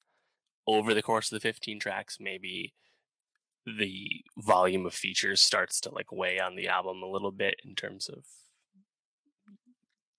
over 0.67 0.93
the 0.93 1.01
course 1.01 1.31
of 1.31 1.36
the 1.36 1.48
15 1.48 1.79
tracks, 1.79 2.17
maybe 2.19 2.74
the 3.65 4.24
volume 4.38 4.86
of 4.86 4.93
features 4.93 5.41
starts 5.41 5.79
to 5.81 5.93
like 5.93 6.12
weigh 6.12 6.39
on 6.39 6.55
the 6.55 6.67
album 6.67 7.01
a 7.01 7.10
little 7.10 7.31
bit 7.31 7.55
in 7.65 7.75
terms 7.75 8.10
of 8.10 8.25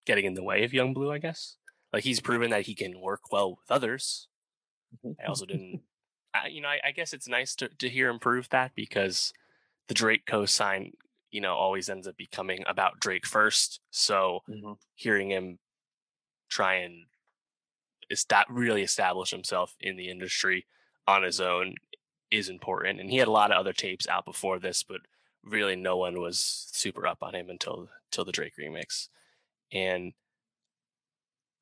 getting 0.06 0.24
in 0.24 0.34
the 0.34 0.42
way 0.42 0.64
of 0.64 0.72
Yung 0.72 0.94
Bleu, 0.94 1.10
I 1.10 1.18
guess. 1.18 1.56
Like 1.94 2.02
he's 2.02 2.20
proven 2.20 2.50
that 2.50 2.66
he 2.66 2.74
can 2.74 3.00
work 3.00 3.30
well 3.30 3.50
with 3.50 3.70
others. 3.70 4.26
I 5.04 5.26
also 5.28 5.46
didn't, 5.46 5.80
I, 6.34 6.48
you 6.48 6.60
know, 6.60 6.66
I, 6.66 6.80
I, 6.86 6.90
guess 6.90 7.12
it's 7.12 7.28
nice 7.28 7.54
to, 7.54 7.68
to 7.68 7.88
hear 7.88 8.08
him 8.10 8.18
prove 8.18 8.48
that 8.48 8.72
because 8.74 9.32
the 9.86 9.94
Drake 9.94 10.26
co-sign, 10.26 10.90
you 11.30 11.40
know, 11.40 11.54
always 11.54 11.88
ends 11.88 12.08
up 12.08 12.16
becoming 12.16 12.64
about 12.66 12.98
Drake 12.98 13.24
first. 13.24 13.78
So 13.92 14.40
mm-hmm. 14.50 14.72
hearing 14.96 15.30
him 15.30 15.60
try 16.48 16.74
and 16.74 17.04
that 18.28 18.46
really 18.50 18.82
establish 18.82 19.30
himself 19.30 19.76
in 19.80 19.96
the 19.96 20.10
industry 20.10 20.66
on 21.06 21.22
his 21.22 21.40
own 21.40 21.76
is 22.32 22.48
important. 22.48 22.98
And 22.98 23.08
he 23.08 23.18
had 23.18 23.28
a 23.28 23.32
lot 23.32 23.52
of 23.52 23.56
other 23.56 23.72
tapes 23.72 24.08
out 24.08 24.24
before 24.24 24.58
this, 24.58 24.82
but 24.82 25.02
really 25.44 25.76
no 25.76 25.96
one 25.96 26.20
was 26.20 26.66
super 26.72 27.06
up 27.06 27.18
on 27.22 27.36
him 27.36 27.50
until 27.50 27.88
until 28.10 28.24
the 28.24 28.32
Drake 28.32 28.54
remix. 28.60 29.06
And 29.72 30.12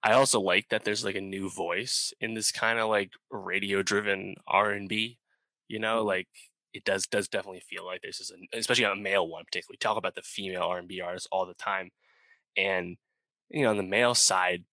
I 0.02 0.12
also 0.12 0.40
like 0.40 0.68
that 0.70 0.84
there's 0.84 1.04
like 1.04 1.14
a 1.14 1.20
new 1.20 1.48
voice 1.48 2.12
in 2.20 2.34
this 2.34 2.50
kind 2.50 2.78
of 2.78 2.88
like 2.88 3.12
radio 3.30 3.82
driven 3.82 4.34
R 4.46 4.70
and 4.70 4.88
B. 4.88 5.18
You 5.68 5.78
know, 5.78 5.98
mm-hmm. 5.98 6.08
like 6.08 6.28
it 6.72 6.84
does 6.84 7.06
does 7.06 7.28
definitely 7.28 7.60
feel 7.60 7.84
like 7.84 8.02
this 8.02 8.20
is 8.20 8.30
an 8.30 8.46
especially 8.52 8.84
a 8.84 8.96
male 8.96 9.28
one 9.28 9.44
particularly. 9.44 9.78
Talk 9.78 9.96
about 9.96 10.14
the 10.14 10.22
female 10.22 10.62
R 10.62 10.78
and 10.78 10.88
B 10.88 11.00
artists 11.00 11.28
all 11.30 11.46
the 11.46 11.54
time, 11.54 11.90
and 12.56 12.96
you 13.50 13.62
know 13.62 13.70
on 13.70 13.76
the 13.76 13.82
male 13.82 14.14
side, 14.14 14.64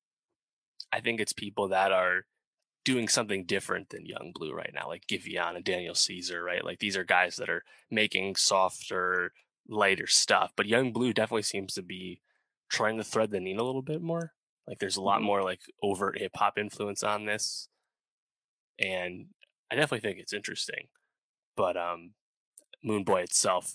I 0.92 1.00
think 1.02 1.20
it's 1.20 1.34
people 1.34 1.70
that 1.70 1.92
are 1.92 2.26
doing 2.86 3.08
something 3.08 3.46
different 3.46 3.90
than 3.90 4.06
Yung 4.06 4.32
Bleu 4.34 4.52
right 4.52 4.72
now, 4.74 4.88
like 4.88 5.06
Giveon 5.08 5.56
and 5.56 5.64
Daniel 5.64 5.94
Caesar, 5.96 6.44
right? 6.44 6.64
Like 6.66 6.80
these 6.80 6.98
are 6.98 7.04
guys 7.04 7.36
that 7.36 7.50
are 7.50 7.64
making 7.92 8.36
softer, 8.36 9.34
lighter 9.68 10.08
stuff. 10.08 10.54
But 10.56 10.66
Yung 10.66 10.92
Bleu 10.92 11.14
definitely 11.14 11.44
seems 11.44 11.74
to 11.76 11.84
be 11.84 12.22
trying 12.70 12.98
to 12.98 13.04
thread 13.04 13.32
the 13.32 13.40
needle 13.40 13.66
a 13.66 13.68
little 13.68 13.82
bit 13.82 14.02
more. 14.02 14.34
Like 14.70 14.80
there's 14.80 14.98
a 14.98 15.02
lot 15.02 15.18
mm-hmm. 15.18 15.26
more 15.26 15.44
like 15.44 15.62
overt 15.82 16.20
hip 16.20 16.32
hop 16.36 16.58
influence 16.58 17.04
on 17.04 17.26
this. 17.26 17.68
And 18.78 19.26
I 19.72 19.76
definitely 19.76 20.08
think 20.08 20.20
it's 20.20 20.34
interesting. 20.34 20.88
But 21.58 21.76
um 21.76 22.12
Moon 22.84 23.04
Boy 23.04 23.22
itself, 23.22 23.74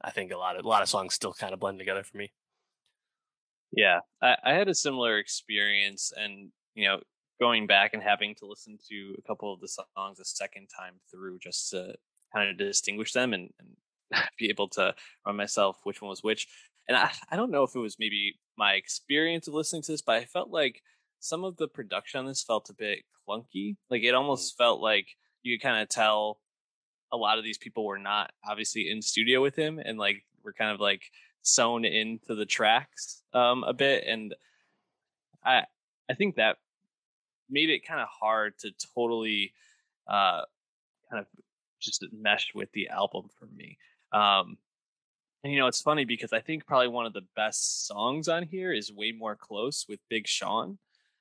I 0.00 0.10
think 0.10 0.32
a 0.32 0.38
lot 0.38 0.56
of 0.56 0.64
a 0.64 0.68
lot 0.68 0.82
of 0.82 0.88
songs 0.88 1.14
still 1.14 1.34
kind 1.34 1.52
of 1.52 1.60
blend 1.60 1.78
together 1.78 2.04
for 2.04 2.16
me. 2.16 2.32
Yeah, 3.72 4.00
I, 4.22 4.36
I 4.44 4.52
had 4.52 4.68
a 4.68 4.74
similar 4.74 5.18
experience, 5.18 6.12
and 6.16 6.50
you 6.74 6.86
know, 6.86 7.00
going 7.40 7.66
back 7.66 7.94
and 7.94 8.02
having 8.02 8.34
to 8.36 8.46
listen 8.46 8.78
to 8.88 9.14
a 9.18 9.22
couple 9.22 9.52
of 9.52 9.60
the 9.60 9.68
songs 9.68 10.20
a 10.20 10.24
second 10.24 10.68
time 10.68 10.94
through 11.10 11.38
just 11.40 11.70
to 11.70 11.94
kind 12.34 12.48
of 12.48 12.56
distinguish 12.56 13.12
them 13.12 13.34
and, 13.34 13.50
and 13.58 14.22
be 14.38 14.48
able 14.48 14.68
to 14.68 14.94
run 15.26 15.36
myself 15.36 15.78
which 15.84 16.00
one 16.00 16.08
was 16.08 16.22
which. 16.22 16.46
And 16.88 16.96
I, 16.96 17.10
I 17.30 17.36
don't 17.36 17.50
know 17.50 17.62
if 17.62 17.74
it 17.74 17.78
was 17.78 17.96
maybe 17.98 18.34
my 18.56 18.74
experience 18.74 19.48
of 19.48 19.54
listening 19.54 19.82
to 19.82 19.92
this, 19.92 20.02
but 20.02 20.16
I 20.16 20.24
felt 20.24 20.50
like 20.50 20.82
some 21.20 21.44
of 21.44 21.56
the 21.56 21.68
production 21.68 22.20
on 22.20 22.26
this 22.26 22.42
felt 22.42 22.70
a 22.70 22.74
bit 22.74 23.00
clunky. 23.28 23.76
Like 23.90 24.02
it 24.02 24.12
mm. 24.12 24.18
almost 24.18 24.56
felt 24.56 24.80
like 24.80 25.06
you 25.42 25.56
could 25.56 25.62
kind 25.62 25.82
of 25.82 25.88
tell 25.88 26.38
a 27.12 27.16
lot 27.16 27.38
of 27.38 27.44
these 27.44 27.58
people 27.58 27.84
were 27.84 27.98
not 27.98 28.32
obviously 28.48 28.90
in 28.90 29.02
studio 29.02 29.42
with 29.42 29.54
him 29.54 29.78
and 29.78 29.98
like 29.98 30.24
we're 30.42 30.52
kind 30.52 30.70
of 30.72 30.80
like 30.80 31.02
sewn 31.42 31.84
into 31.84 32.34
the 32.34 32.46
tracks 32.46 33.22
um, 33.34 33.64
a 33.64 33.72
bit. 33.72 34.04
And 34.06 34.34
I 35.44 35.64
I 36.10 36.14
think 36.14 36.36
that 36.36 36.56
made 37.50 37.70
it 37.70 37.86
kind 37.86 38.00
of 38.00 38.08
hard 38.08 38.58
to 38.60 38.70
totally 38.94 39.52
uh, 40.08 40.42
kind 41.10 41.20
of 41.20 41.26
just 41.80 42.04
mesh 42.12 42.52
with 42.54 42.70
the 42.72 42.88
album 42.88 43.28
for 43.38 43.46
me. 43.46 43.78
Um, 44.12 44.56
and 45.44 45.52
you 45.52 45.58
know, 45.58 45.66
it's 45.66 45.80
funny 45.80 46.04
because 46.04 46.32
I 46.32 46.40
think 46.40 46.66
probably 46.66 46.88
one 46.88 47.06
of 47.06 47.12
the 47.12 47.26
best 47.34 47.86
songs 47.86 48.28
on 48.28 48.44
here 48.44 48.72
is 48.72 48.92
"Way 48.92 49.12
More 49.12 49.36
Close" 49.36 49.86
with 49.88 50.00
Big 50.08 50.26
Sean. 50.26 50.78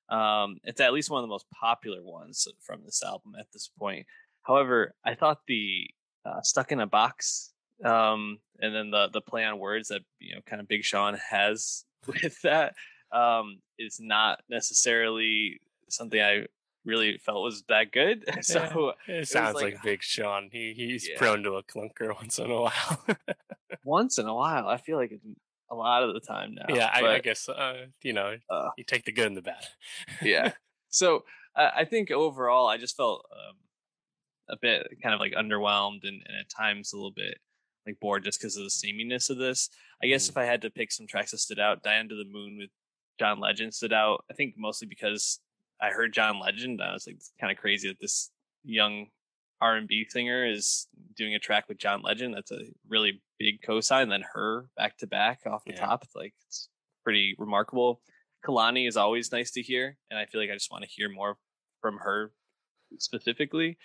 Um, 0.10 0.58
it's 0.64 0.82
at 0.82 0.94
least 0.94 1.10
one 1.10 1.20
of 1.20 1.24
the 1.24 1.32
most 1.34 1.46
popular 1.52 2.04
ones 2.04 2.48
from 2.60 2.82
this 2.86 3.02
album 3.04 3.34
at 3.40 3.48
this 3.54 3.70
point. 3.80 4.06
However, 4.44 4.94
I 5.04 5.16
thought 5.16 5.40
the 5.48 5.90
uh, 6.26 6.42
"Stuck 6.42 6.72
in 6.72 6.80
a 6.80 6.88
Box" 6.88 7.52
um, 7.84 8.40
and 8.60 8.76
then 8.76 8.92
the 8.92 9.10
the 9.12 9.22
play 9.22 9.44
on 9.44 9.58
words 9.60 9.88
that 9.88 10.02
you 10.20 10.36
know 10.36 10.42
kind 10.46 10.62
of 10.62 10.68
Big 10.68 10.84
Sean 10.84 11.18
has 11.30 11.86
with 12.08 12.42
that 12.44 12.76
um, 13.12 13.60
is 13.80 14.00
not 14.00 14.42
necessarily 14.50 15.60
something 15.90 16.22
I 16.22 16.46
really 16.86 17.18
felt 17.18 17.44
was 17.44 17.64
that 17.70 17.92
good. 17.92 18.26
so 18.42 18.94
it, 19.08 19.28
sounds 19.28 19.56
like, 19.56 19.76
like, 19.76 19.84
Big 19.84 20.04
Sean. 20.04 20.50
He 20.52 20.74
he's 20.76 21.08
yeah. 21.10 21.18
prone 21.18 21.44
to 21.44 21.54
a 21.54 21.64
clunker 21.64 22.16
once 22.16 22.40
in 22.40 22.52
a 22.52 22.62
while. 22.62 23.06
once 23.84 24.18
in 24.18 24.28
a 24.28 24.34
while, 24.34 24.68
I 24.68 24.78
feel 24.78 24.98
like 24.98 25.20
a 25.70 25.76
lot 25.76 26.04
of 26.04 26.14
the 26.14 26.20
time 26.20 26.56
now. 26.56 26.66
Yeah, 26.74 26.90
but, 27.00 27.10
I, 27.10 27.16
I, 27.16 27.20
guess 27.20 27.48
uh, 27.48 27.86
you 28.02 28.14
know 28.14 28.36
uh, 28.50 28.70
you 28.78 28.84
take 28.84 29.06
the 29.06 29.12
good 29.12 29.28
and 29.28 29.38
the 29.38 29.42
bad. 29.42 29.66
yeah. 30.22 30.54
So 30.90 31.24
uh, 31.56 31.70
I 31.76 31.86
think 31.86 32.12
overall, 32.12 32.68
I 32.68 32.78
just 32.78 32.98
felt 32.98 33.26
um, 33.32 33.56
a 34.50 34.58
bit 34.62 34.88
kind 35.02 35.14
of 35.14 35.20
like 35.20 35.34
underwhelmed 35.34 36.04
and, 36.04 36.22
and, 36.26 36.38
at 36.40 36.50
times 36.50 36.92
a 36.92 36.98
little 36.98 37.14
bit 37.16 37.38
like 37.86 38.00
bored 38.00 38.24
just 38.24 38.40
because 38.40 38.58
of 38.58 38.64
the 38.64 38.70
sameness 38.70 39.30
of 39.30 39.38
this. 39.38 39.70
I 40.04 40.08
guess 40.08 40.26
mm. 40.26 40.30
if 40.32 40.38
I 40.38 40.46
had 40.46 40.62
to 40.64 40.70
pick 40.70 40.92
some 40.92 41.08
tracks 41.08 41.32
that 41.32 41.40
stood 41.40 41.60
out, 41.60 41.84
"Die 41.84 42.00
Under 42.00 42.16
the 42.16 42.30
Moon" 42.30 42.58
with 42.60 42.70
John 43.20 43.40
Legend 43.40 43.74
stood 43.74 43.94
out. 43.94 44.26
I 44.30 44.34
think 44.34 44.56
mostly 44.58 44.88
because 44.88 45.40
I 45.82 45.90
heard 45.90 46.14
John 46.14 46.40
Legend. 46.40 46.82
I 46.82 46.94
was 46.94 47.08
like, 47.08 47.16
it's 47.16 47.32
kind 47.40 47.52
of 47.52 47.58
crazy 47.58 47.88
that 47.88 48.00
this 48.00 48.30
young 48.64 49.08
R 49.62 49.76
and 49.76 49.88
B 49.88 50.06
singer 50.10 50.46
is 50.50 50.88
doing 51.16 51.36
a 51.36 51.40
track 51.40 51.68
with 51.68 51.78
John 51.78 52.02
Legend. 52.02 52.36
That's 52.36 52.52
a 52.52 52.62
really 52.88 53.22
big 53.40 53.62
cosign. 53.62 54.10
Then 54.10 54.24
her 54.34 54.68
back 54.78 54.98
to 55.00 55.08
back 55.08 55.42
off 55.46 55.64
the 55.66 55.74
yeah. 55.74 55.86
top. 55.86 56.04
It's 56.04 56.16
like 56.16 56.34
it's 56.48 56.70
pretty 57.04 57.36
remarkable. 57.38 58.02
Kehlani 58.46 58.88
is 58.88 58.98
always 58.98 59.32
nice 59.32 59.52
to 59.52 59.62
hear, 59.62 59.98
and 60.10 60.20
I 60.20 60.26
feel 60.26 60.42
like 60.42 60.50
I 60.50 60.56
just 60.56 60.72
want 60.72 60.84
to 60.84 60.90
hear 60.90 61.10
more 61.10 61.38
from 61.82 61.98
her 62.00 62.32
specifically. 62.98 63.78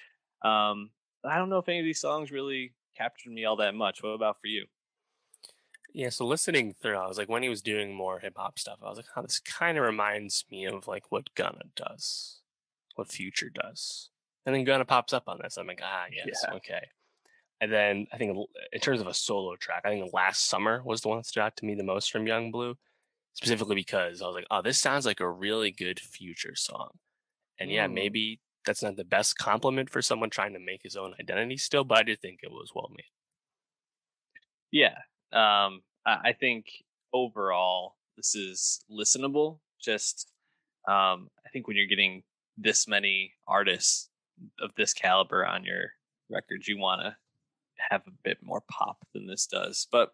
Um, 0.43 0.91
I 1.25 1.37
don't 1.37 1.51
know 1.51 1.59
if 1.59 1.69
any 1.69 1.81
of 1.81 1.85
these 1.85 2.01
songs 2.01 2.31
really 2.31 2.73
captured 2.97 3.33
me 3.33 3.45
all 3.45 3.57
that 3.57 3.75
much. 3.75 4.03
What 4.03 4.11
about 4.11 4.41
for 4.41 4.47
you? 4.47 4.65
Yeah, 5.97 6.11
so 6.11 6.27
listening 6.27 6.75
through, 6.75 6.99
I 6.99 7.07
was 7.07 7.17
like, 7.17 7.31
when 7.31 7.43
he 7.43 7.49
was 7.49 7.63
doing 7.63 7.95
more 7.95 8.19
hip 8.19 8.35
hop 8.37 8.59
stuff, 8.59 8.81
I 8.83 8.89
was 8.91 8.99
like, 8.99 9.07
oh, 9.17 9.23
this 9.23 9.39
kind 9.39 9.79
of 9.79 9.85
reminds 9.85 10.45
me 10.51 10.67
of 10.67 10.87
like 10.87 11.11
what 11.11 11.35
Gunna 11.35 11.63
does, 11.75 12.43
what 12.97 13.11
Future 13.11 13.49
does. 13.49 14.11
And 14.45 14.55
then 14.55 14.65
Gunna 14.65 14.85
pops 14.85 15.15
up 15.15 15.23
on 15.27 15.39
this. 15.43 15.57
I'm 15.57 15.67
like, 15.67 15.81
ah, 15.83 16.05
yes, 16.15 16.45
yeah. 16.45 16.55
okay. 16.57 16.87
And 17.63 17.73
then 17.73 18.09
I 18.13 18.19
think 18.19 18.37
in 18.75 18.81
terms 18.81 19.01
of 19.01 19.07
a 19.07 19.15
solo 19.15 19.57
track, 19.57 19.85
I 19.87 19.89
think 19.89 20.13
Last 20.13 20.47
Summer 20.51 20.83
was 20.85 21.01
the 21.01 21.09
one 21.09 21.17
that 21.17 21.25
stood 21.25 21.41
out 21.41 21.57
to 21.57 21.65
me 21.65 21.75
the 21.75 21.83
most 21.83 22.13
from 22.13 22.27
Yung 22.27 22.51
Bleu, 22.51 22.75
specifically 23.33 23.77
because 23.77 24.21
I 24.21 24.27
was 24.27 24.35
like, 24.35 24.47
oh, 24.51 24.61
this 24.61 24.79
sounds 24.79 25.07
like 25.07 25.21
a 25.21 25.31
really 25.31 25.71
good 25.71 25.99
Future 25.99 26.57
song. 26.57 26.91
And 27.59 27.71
yeah, 27.71 27.87
mm. 27.89 27.95
maybe 27.95 28.41
that's 28.67 28.83
not 28.83 28.97
the 28.97 29.05
best 29.07 29.39
compliment 29.39 29.89
for 29.89 30.03
someone 30.03 30.29
trying 30.29 30.53
to 30.53 30.61
make 30.61 30.83
his 30.83 30.95
own 30.95 31.15
identity 31.19 31.57
still, 31.57 31.85
but 31.85 31.97
I 31.97 32.03
did 32.03 32.21
think 32.21 32.41
it 32.43 32.51
was 32.51 32.73
well 32.75 32.91
made. 32.91 33.07
Yeah, 34.71 34.97
um, 35.37 35.83
I 36.07 36.33
think 36.33 36.67
overall 37.13 37.97
this 38.17 38.35
is 38.35 38.81
listenable. 38.91 39.59
Just 39.81 40.31
um, 40.89 41.29
I 41.45 41.51
think 41.53 41.69
when 41.69 41.77
you're 41.77 41.87
getting 41.87 42.23
this 42.57 42.89
many 42.89 43.33
artists 43.47 44.09
of 44.61 44.71
this 44.77 44.93
caliber 44.93 45.45
on 45.45 45.65
your 45.65 45.91
records, 46.31 46.69
you 46.69 46.79
want 46.79 47.03
to 47.03 47.17
have 47.91 48.03
a 48.07 48.13
bit 48.25 48.39
more 48.43 48.63
pop 48.71 48.99
than 49.15 49.27
this 49.27 49.47
does. 49.47 49.87
But 49.91 50.13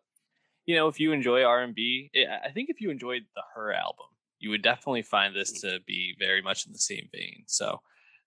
you 0.66 0.76
know, 0.76 0.88
if 0.88 1.00
you 1.00 1.12
enjoy 1.12 1.42
R 1.42 1.62
and 1.62 1.74
B, 1.74 2.10
eh, 2.14 2.24
I 2.44 2.50
think 2.50 2.70
if 2.70 2.80
you 2.80 2.90
enjoyed 2.90 3.22
the 3.34 3.42
Her 3.54 3.72
album, 3.72 4.06
you 4.38 4.50
would 4.50 4.62
definitely 4.62 5.02
find 5.02 5.34
this 5.34 5.52
mm. 5.52 5.60
to 5.62 5.80
be 5.86 6.14
very 6.18 6.42
much 6.42 6.66
in 6.66 6.72
the 6.72 6.78
same 6.78 7.08
vein. 7.12 7.44
So, 7.46 7.80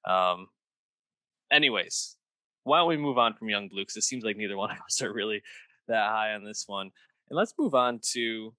um, 0.06 0.48
anyways, 1.52 2.16
why 2.64 2.80
don't 2.80 2.90
we 2.90 2.98
move 2.98 3.18
on 3.18 3.34
from 3.34 3.50
Yung 3.50 3.70
Bleu? 3.70 3.82
Because 3.82 3.98
it 3.98 4.04
seems 4.04 4.24
like 4.24 4.38
neither 4.38 4.58
one 4.58 4.72
of 4.72 4.78
us 4.86 5.02
are 5.02 5.14
really 5.14 5.44
that 5.88 6.10
high 6.10 6.34
on 6.34 6.44
this 6.44 6.66
one. 6.68 6.92
And 7.30 7.38
let's 7.38 7.54
move 7.58 7.74
on 7.74 8.00
to 8.14 8.54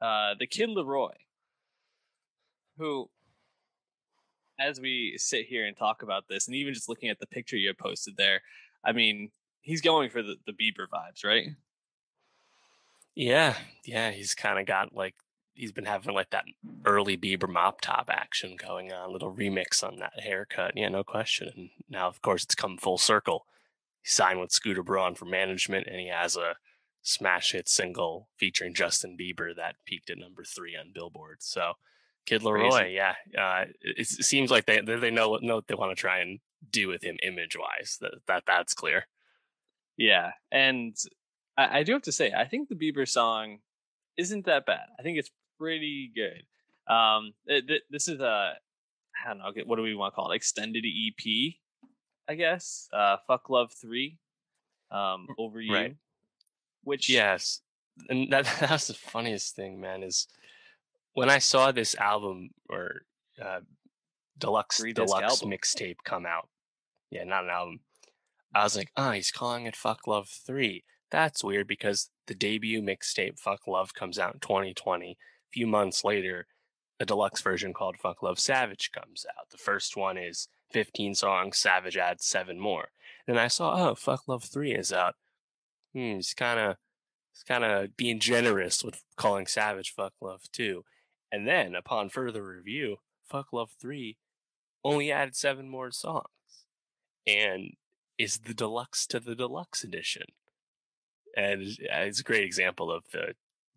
uh, 0.00 0.34
the 0.38 0.46
Kid 0.46 0.70
LAROI, 0.70 1.14
who, 2.76 3.08
as 4.58 4.80
we 4.80 5.14
sit 5.18 5.46
here 5.46 5.66
and 5.66 5.76
talk 5.76 6.02
about 6.02 6.24
this, 6.28 6.46
and 6.46 6.56
even 6.56 6.74
just 6.74 6.88
looking 6.88 7.08
at 7.08 7.20
the 7.20 7.26
picture 7.26 7.56
you 7.56 7.72
posted 7.74 8.16
there, 8.16 8.42
I 8.84 8.92
mean, 8.92 9.30
he's 9.60 9.80
going 9.80 10.10
for 10.10 10.22
the, 10.22 10.36
the 10.46 10.52
Bieber 10.52 10.86
vibes, 10.92 11.24
right? 11.24 11.48
Yeah, 13.14 13.56
yeah, 13.84 14.12
he's 14.12 14.34
kind 14.34 14.58
of 14.60 14.66
got 14.66 14.94
like 14.94 15.14
he's 15.54 15.72
been 15.72 15.86
having 15.86 16.14
like 16.14 16.30
that 16.30 16.44
early 16.86 17.16
Bieber 17.16 17.48
mop 17.48 17.80
top 17.80 18.08
action 18.08 18.56
going 18.56 18.92
on, 18.92 19.12
little 19.12 19.34
remix 19.34 19.82
on 19.82 19.96
that 19.96 20.20
haircut. 20.20 20.72
Yeah, 20.76 20.88
no 20.88 21.02
question. 21.02 21.50
And 21.56 21.70
now, 21.90 22.06
of 22.06 22.22
course, 22.22 22.44
it's 22.44 22.54
come 22.54 22.78
full 22.78 22.98
circle. 22.98 23.46
He 24.08 24.12
signed 24.12 24.40
with 24.40 24.52
Scooter 24.52 24.82
Braun 24.82 25.14
for 25.14 25.26
management, 25.26 25.86
and 25.86 26.00
he 26.00 26.08
has 26.08 26.34
a 26.34 26.56
smash 27.02 27.52
hit 27.52 27.68
single 27.68 28.30
featuring 28.38 28.72
Justin 28.72 29.18
Bieber 29.20 29.54
that 29.54 29.74
peaked 29.84 30.08
at 30.08 30.16
number 30.16 30.44
three 30.44 30.74
on 30.74 30.92
Billboard. 30.94 31.42
So, 31.42 31.74
Kid 32.24 32.40
LAROI, 32.40 32.70
Crazy. 32.70 32.94
yeah, 32.94 33.14
uh, 33.38 33.64
it, 33.82 33.98
it, 33.98 34.06
seems 34.06 34.50
like 34.50 34.64
they 34.64 34.80
they 34.80 35.10
know 35.10 35.38
know 35.42 35.56
what 35.56 35.66
they 35.66 35.74
want 35.74 35.94
to 35.94 36.00
try 36.00 36.20
and 36.20 36.40
do 36.70 36.88
with 36.88 37.04
him 37.04 37.18
image 37.22 37.54
wise. 37.54 37.98
That 38.00 38.14
that 38.26 38.44
that's 38.46 38.72
clear. 38.72 39.08
Yeah, 39.98 40.30
and 40.50 40.96
I, 41.58 41.80
I 41.80 41.82
do 41.82 41.92
have 41.92 42.02
to 42.02 42.12
say, 42.12 42.32
I 42.32 42.46
think 42.46 42.70
the 42.70 42.76
Bieber 42.76 43.06
song 43.06 43.58
isn't 44.16 44.46
that 44.46 44.64
bad. 44.64 44.86
I 44.98 45.02
think 45.02 45.18
it's 45.18 45.30
pretty 45.58 46.10
good. 46.14 46.44
Um, 46.90 47.34
it, 47.44 47.82
this 47.90 48.08
is 48.08 48.20
a 48.20 48.54
I 49.22 49.28
don't 49.28 49.36
know 49.36 49.52
what 49.66 49.76
do 49.76 49.82
we 49.82 49.94
want 49.94 50.14
to 50.14 50.16
call 50.16 50.32
it? 50.32 50.36
Extended 50.36 50.86
EP, 50.86 51.56
I 52.28 52.34
guess. 52.34 52.88
Uh, 52.92 53.16
Fuck 53.26 53.50
Love 53.50 53.72
Three, 53.72 54.18
um, 54.90 55.28
over 55.38 55.60
you. 55.60 55.72
Right. 55.72 55.96
Which 56.84 57.08
yes, 57.08 57.60
and 58.08 58.30
that 58.32 58.44
that's 58.60 58.88
the 58.88 58.94
funniest 58.94 59.56
thing, 59.56 59.80
man. 59.80 60.02
Is 60.02 60.26
when 61.14 61.30
I 61.30 61.38
saw 61.38 61.72
this 61.72 61.94
album 61.96 62.50
or 62.68 63.02
uh, 63.42 63.60
deluxe 64.38 64.82
deluxe 64.94 65.42
mixtape 65.42 65.98
come 66.04 66.26
out. 66.26 66.48
Yeah, 67.10 67.24
not 67.24 67.44
an 67.44 67.50
album. 67.50 67.80
I 68.54 68.64
was 68.64 68.76
like, 68.76 68.90
oh, 68.96 69.10
he's 69.10 69.30
calling 69.30 69.66
it 69.66 69.76
Fuck 69.76 70.06
Love 70.06 70.28
3. 70.28 70.82
That's 71.10 71.44
weird 71.44 71.66
because 71.66 72.10
the 72.26 72.34
debut 72.34 72.82
mixtape 72.82 73.38
Fuck 73.38 73.66
Love 73.66 73.94
comes 73.94 74.18
out 74.18 74.34
in 74.34 74.40
2020. 74.40 75.12
A 75.12 75.16
few 75.52 75.66
months 75.66 76.04
later, 76.04 76.46
a 77.00 77.06
deluxe 77.06 77.40
version 77.40 77.72
called 77.72 77.96
Fuck 77.98 78.22
Love 78.22 78.38
Savage 78.38 78.90
comes 78.92 79.24
out. 79.38 79.50
The 79.50 79.58
first 79.58 79.96
one 79.96 80.18
is 80.18 80.48
15 80.70 81.14
songs, 81.14 81.58
Savage 81.58 81.96
adds 81.96 82.24
seven 82.24 82.58
more. 82.58 82.88
And 83.26 83.38
I 83.38 83.48
saw, 83.48 83.90
oh, 83.90 83.94
Fuck 83.94 84.28
Love 84.28 84.44
3 84.44 84.72
is 84.72 84.92
out. 84.92 85.14
Hmm, 85.94 86.16
he's 86.16 86.34
kind 86.34 86.58
of 86.60 86.76
he's 87.32 87.42
kind 87.42 87.64
of 87.64 87.96
being 87.96 88.20
generous 88.20 88.82
with 88.82 89.02
calling 89.16 89.46
Savage 89.46 89.92
Fuck 89.94 90.14
Love 90.20 90.42
2. 90.52 90.84
And 91.30 91.46
then 91.46 91.74
upon 91.74 92.08
further 92.08 92.42
review, 92.42 92.96
Fuck 93.28 93.52
Love 93.52 93.70
3 93.80 94.16
only 94.84 95.12
added 95.12 95.36
seven 95.36 95.68
more 95.68 95.90
songs. 95.90 96.24
And 97.26 97.72
is 98.18 98.38
the 98.38 98.54
deluxe 98.54 99.06
to 99.06 99.20
the 99.20 99.34
deluxe 99.34 99.84
edition. 99.84 100.24
And 101.36 101.62
it's 101.78 102.20
a 102.20 102.24
great 102.24 102.44
example 102.44 102.90
of 102.90 103.04
the 103.12 103.34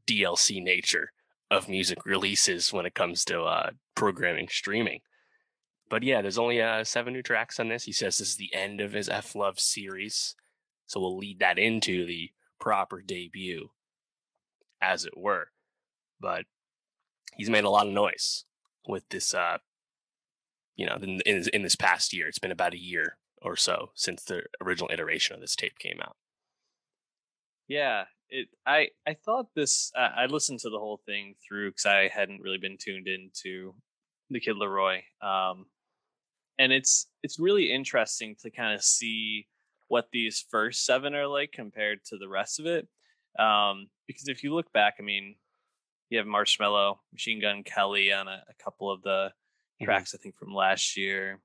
DLC 0.07 0.61
nature 0.63 1.11
of 1.51 1.69
music 1.69 2.05
releases 2.05 2.73
when 2.73 2.85
it 2.85 2.95
comes 2.95 3.23
to 3.25 3.43
uh, 3.43 3.71
programming 3.93 4.47
streaming. 4.49 5.01
But 5.91 6.03
yeah, 6.03 6.21
there's 6.21 6.37
only 6.37 6.61
uh, 6.61 6.85
seven 6.85 7.11
new 7.11 7.21
tracks 7.21 7.59
on 7.59 7.67
this. 7.67 7.83
He 7.83 7.91
says 7.91 8.17
this 8.17 8.29
is 8.29 8.35
the 8.37 8.53
end 8.55 8.79
of 8.79 8.93
his 8.93 9.09
F 9.09 9.35
Love 9.35 9.59
series. 9.59 10.35
So 10.87 11.01
we'll 11.01 11.17
lead 11.17 11.39
that 11.39 11.59
into 11.59 12.05
the 12.05 12.31
proper 12.61 13.01
debut, 13.01 13.69
as 14.81 15.03
it 15.03 15.17
were. 15.17 15.49
But 16.21 16.45
he's 17.35 17.49
made 17.49 17.65
a 17.65 17.69
lot 17.69 17.87
of 17.87 17.93
noise 17.93 18.45
with 18.87 19.03
this, 19.09 19.33
uh, 19.33 19.57
you 20.77 20.85
know, 20.85 20.95
in, 21.01 21.19
in, 21.25 21.43
in 21.53 21.61
this 21.61 21.75
past 21.75 22.13
year. 22.13 22.29
It's 22.29 22.39
been 22.39 22.51
about 22.51 22.73
a 22.73 22.81
year 22.81 23.17
or 23.41 23.57
so 23.57 23.89
since 23.93 24.23
the 24.23 24.43
original 24.61 24.89
iteration 24.93 25.35
of 25.35 25.41
this 25.41 25.57
tape 25.57 25.77
came 25.77 25.99
out. 26.01 26.15
Yeah, 27.67 28.05
it. 28.29 28.47
I 28.65 28.91
I 29.05 29.13
thought 29.13 29.47
this. 29.55 29.91
Uh, 29.93 30.09
I 30.15 30.27
listened 30.27 30.59
to 30.59 30.69
the 30.69 30.79
whole 30.79 31.01
thing 31.05 31.35
through 31.45 31.71
because 31.71 31.85
I 31.85 32.07
hadn't 32.07 32.41
really 32.41 32.59
been 32.59 32.77
tuned 32.79 33.09
into 33.09 33.75
the 34.29 34.39
Kid 34.39 34.55
LAROI. 34.55 35.01
um, 35.21 35.65
and 36.59 36.71
it's 36.71 37.07
it's 37.23 37.39
really 37.39 37.71
interesting 37.71 38.35
to 38.41 38.51
kind 38.51 38.73
of 38.73 38.83
see 38.83 39.47
what 39.87 40.07
these 40.11 40.45
first 40.49 40.85
seven 40.85 41.13
are 41.15 41.27
like 41.27 41.51
compared 41.51 41.99
to 42.05 42.17
the 42.17 42.29
rest 42.29 42.59
of 42.59 42.65
it. 42.65 42.87
Um, 43.39 43.87
because 44.07 44.27
if 44.27 44.43
you 44.43 44.53
look 44.53 44.71
back, 44.73 44.95
I 44.99 45.03
mean, 45.03 45.35
you 46.09 46.17
have 46.17 46.27
Marshmello, 46.27 46.97
Machine 47.11 47.41
Gun 47.41 47.63
Kelly 47.63 48.11
on 48.11 48.27
a, 48.27 48.43
a 48.49 48.63
couple 48.63 48.91
of 48.91 49.01
the 49.01 49.29
mm-hmm. 49.29 49.85
tracks, 49.85 50.15
I 50.15 50.17
think 50.17 50.37
from 50.37 50.53
last 50.53 50.97
year 50.97 51.39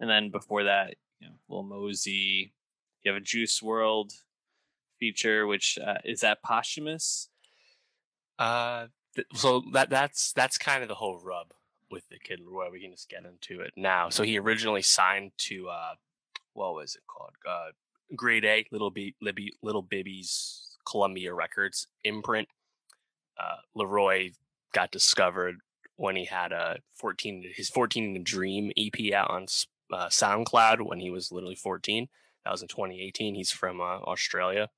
and 0.00 0.08
then 0.08 0.30
before 0.30 0.64
that, 0.64 0.94
you 1.20 1.28
know, 1.28 1.34
Lil 1.48 1.62
Mosey. 1.62 2.54
You 3.02 3.12
have 3.12 3.20
a 3.20 3.24
Juice 3.24 3.60
WRLD 3.60 4.12
feature, 4.98 5.46
which 5.46 5.78
uh, 5.84 5.98
is 6.04 6.20
that 6.20 6.42
posthumous. 6.42 7.28
Uh, 8.38 8.86
th- 9.14 9.26
so 9.34 9.62
that 9.72 9.90
that's 9.90 10.32
that's 10.32 10.58
kind 10.58 10.82
of 10.82 10.88
the 10.88 10.94
whole 10.94 11.20
rub 11.22 11.52
with 11.90 12.08
the 12.08 12.18
Kid 12.18 12.40
LAROI. 12.40 12.72
We 12.72 12.80
can 12.80 12.92
just 12.92 13.08
get 13.08 13.24
into 13.24 13.62
it 13.62 13.72
now. 13.76 14.08
So 14.08 14.22
he 14.22 14.38
originally 14.38 14.82
signed 14.82 15.32
to 15.38 15.68
uh, 15.68 15.94
what 16.54 16.74
was 16.74 16.94
it 16.96 17.02
called? 17.06 17.32
Uh, 17.48 17.70
Grade 18.16 18.44
A, 18.44 18.66
Little 18.72 18.90
B, 18.90 19.14
Libby, 19.20 19.52
Lil 19.62 19.82
Bibby's 19.82 20.76
Columbia 20.88 21.32
Records 21.34 21.86
imprint. 22.04 22.48
Uh, 23.38 23.56
LAROI 23.76 24.34
got 24.72 24.90
discovered 24.90 25.56
when 25.96 26.16
he 26.16 26.24
had 26.24 26.52
a 26.52 26.78
14 26.94 27.44
his 27.54 27.68
14 27.68 28.22
Dream 28.24 28.72
EP 28.76 29.12
out 29.12 29.30
on 29.30 29.46
uh, 29.92 30.06
SoundCloud 30.06 30.86
when 30.86 31.00
he 31.00 31.10
was 31.10 31.32
literally 31.32 31.54
14. 31.54 32.08
That 32.44 32.52
was 32.52 32.62
in 32.62 32.68
2018. 32.68 33.34
He's 33.34 33.50
from 33.50 33.80
uh, 33.80 33.98
Australia. 33.98 34.68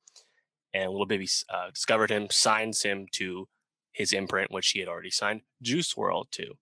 And 0.74 0.90
Lil 0.90 1.06
Bibby 1.06 1.28
uh, 1.52 1.70
discovered 1.70 2.10
him, 2.10 2.28
signs 2.30 2.82
him 2.82 3.06
to 3.12 3.48
his 3.92 4.12
imprint, 4.12 4.50
which 4.50 4.70
he 4.70 4.80
had 4.80 4.88
already 4.88 5.10
signed 5.10 5.42
Juice 5.60 5.94
WRLD 5.94 6.30
to. 6.32 6.54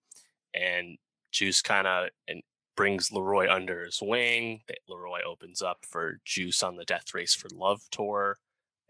And 0.54 0.98
Juice 1.32 1.62
kind 1.62 1.86
of 1.86 2.08
and 2.28 2.42
brings 2.76 3.10
LAROI 3.10 3.50
under 3.50 3.84
his 3.84 4.00
wing. 4.02 4.62
LAROI 4.88 5.22
opens 5.26 5.62
up 5.62 5.84
for 5.88 6.20
Juice 6.24 6.62
on 6.62 6.76
the 6.76 6.84
Death 6.84 7.14
Race 7.14 7.34
for 7.34 7.48
Love 7.52 7.82
tour, 7.90 8.38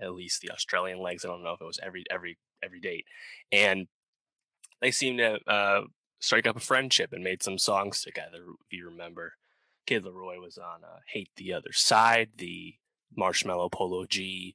at 0.00 0.14
least 0.14 0.40
the 0.40 0.50
Australian 0.50 1.00
legs. 1.00 1.24
I 1.24 1.28
don't 1.28 1.42
know 1.42 1.52
if 1.52 1.60
it 1.60 1.66
was 1.66 1.80
every 1.82 2.04
every 2.10 2.38
every 2.62 2.80
date. 2.80 3.06
And 3.52 3.88
they 4.80 4.90
seem 4.90 5.18
to 5.18 5.38
uh, 5.46 5.82
strike 6.20 6.46
up 6.46 6.56
a 6.56 6.60
friendship 6.60 7.12
and 7.12 7.24
made 7.24 7.42
some 7.42 7.58
songs 7.58 8.02
together, 8.02 8.44
if 8.64 8.72
you 8.72 8.86
remember. 8.86 9.34
Kid 9.86 10.04
LAROI 10.04 10.40
was 10.40 10.56
on 10.56 10.84
uh, 10.84 11.00
Hate 11.06 11.30
the 11.36 11.52
Other 11.52 11.72
Side, 11.72 12.30
the 12.36 12.74
Marshmello 13.18 13.70
Polo 13.72 14.04
G 14.06 14.54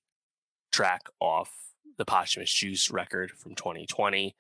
track 0.72 1.04
off 1.20 1.52
the 1.98 2.06
Posthumous 2.06 2.54
Juice 2.54 2.92
record 2.92 3.32
from 3.32 3.56
2020. 3.56 4.36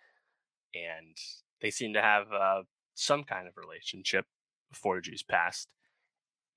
And 0.74 1.18
they 1.62 1.72
seem 1.72 1.94
to 1.94 2.02
have 2.02 2.32
uh, 2.32 2.64
some 2.94 3.24
kind 3.24 3.48
of 3.48 3.58
relationship 3.58 4.26
before 4.70 5.02
Juice 5.02 5.24
passed. 5.24 5.70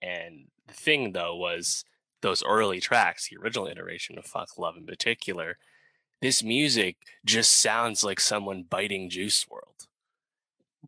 And 0.00 0.46
the 0.66 0.74
thing, 0.74 1.12
though, 1.12 1.36
was 1.36 1.84
those 2.22 2.42
early 2.44 2.80
tracks, 2.80 3.28
the 3.28 3.36
original 3.36 3.66
iteration 3.66 4.18
of 4.18 4.26
Fuck 4.26 4.58
Love 4.58 4.76
in 4.76 4.86
particular, 4.86 5.56
this 6.20 6.42
music 6.42 6.96
just 7.24 7.60
sounds 7.60 8.02
like 8.02 8.20
someone 8.20 8.64
biting 8.68 9.08
Juice 9.08 9.44
WRLD, 9.44 9.86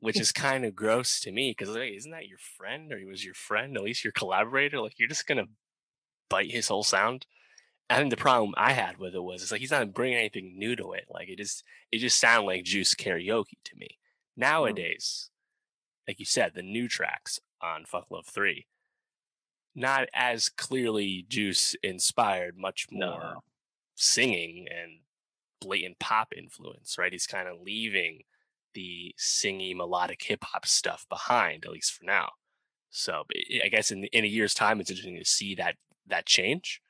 which 0.00 0.20
is 0.20 0.32
kind 0.32 0.64
of 0.64 0.74
gross 0.74 1.20
to 1.20 1.32
me 1.32 1.54
because 1.56 1.74
like, 1.74 1.92
isn't 1.92 2.10
that 2.10 2.28
your 2.28 2.38
friend 2.38 2.92
or 2.92 2.98
he 2.98 3.04
was 3.04 3.24
your 3.24 3.34
friend, 3.34 3.76
at 3.76 3.82
least 3.82 4.04
your 4.04 4.12
collaborator? 4.12 4.80
Like 4.80 4.98
you're 4.98 5.08
just 5.08 5.26
gonna 5.26 5.46
bite 6.28 6.50
his 6.50 6.68
whole 6.68 6.82
sound. 6.82 7.26
I 7.88 7.96
think 7.96 8.10
the 8.10 8.16
problem 8.16 8.54
I 8.56 8.72
had 8.72 8.98
with 8.98 9.14
it 9.14 9.22
was 9.22 9.42
it's 9.42 9.50
like 9.50 9.60
he's 9.60 9.72
not 9.72 9.92
bringing 9.92 10.18
anything 10.18 10.56
new 10.56 10.76
to 10.76 10.92
it. 10.92 11.06
Like 11.10 11.28
it 11.28 11.38
just 11.38 11.64
it 11.92 11.98
just 11.98 12.18
sounded 12.18 12.46
like 12.46 12.64
Juice 12.64 12.94
karaoke 12.94 13.58
to 13.64 13.76
me. 13.76 13.98
Nowadays, 14.36 15.30
like 16.06 16.18
you 16.18 16.24
said, 16.24 16.52
the 16.54 16.62
new 16.62 16.88
tracks 16.88 17.40
on 17.62 17.84
Fuck 17.84 18.06
Love 18.10 18.26
Three, 18.26 18.66
not 19.74 20.08
as 20.14 20.48
clearly 20.48 21.24
Juice 21.28 21.76
inspired, 21.82 22.56
much 22.56 22.86
more 22.90 23.20
no. 23.20 23.42
singing 23.94 24.66
and 24.68 25.00
blatant 25.60 25.98
pop 25.98 26.32
influence. 26.36 26.96
Right, 26.98 27.12
he's 27.12 27.26
kind 27.26 27.48
of 27.48 27.60
leaving 27.60 28.22
the 28.74 29.14
singy 29.18 29.74
melodic 29.74 30.22
hip 30.22 30.44
hop 30.44 30.66
stuff 30.66 31.06
behind, 31.08 31.64
at 31.64 31.72
least 31.72 31.92
for 31.92 32.04
now. 32.04 32.30
So 32.90 33.24
I 33.64 33.68
guess 33.68 33.90
in 33.90 34.04
in 34.04 34.24
a 34.24 34.28
year's 34.28 34.54
time, 34.54 34.80
it's 34.80 34.90
interesting 34.90 35.18
to 35.18 35.24
see 35.24 35.54
that 35.56 35.76
that 36.06 36.26
change. 36.26 36.80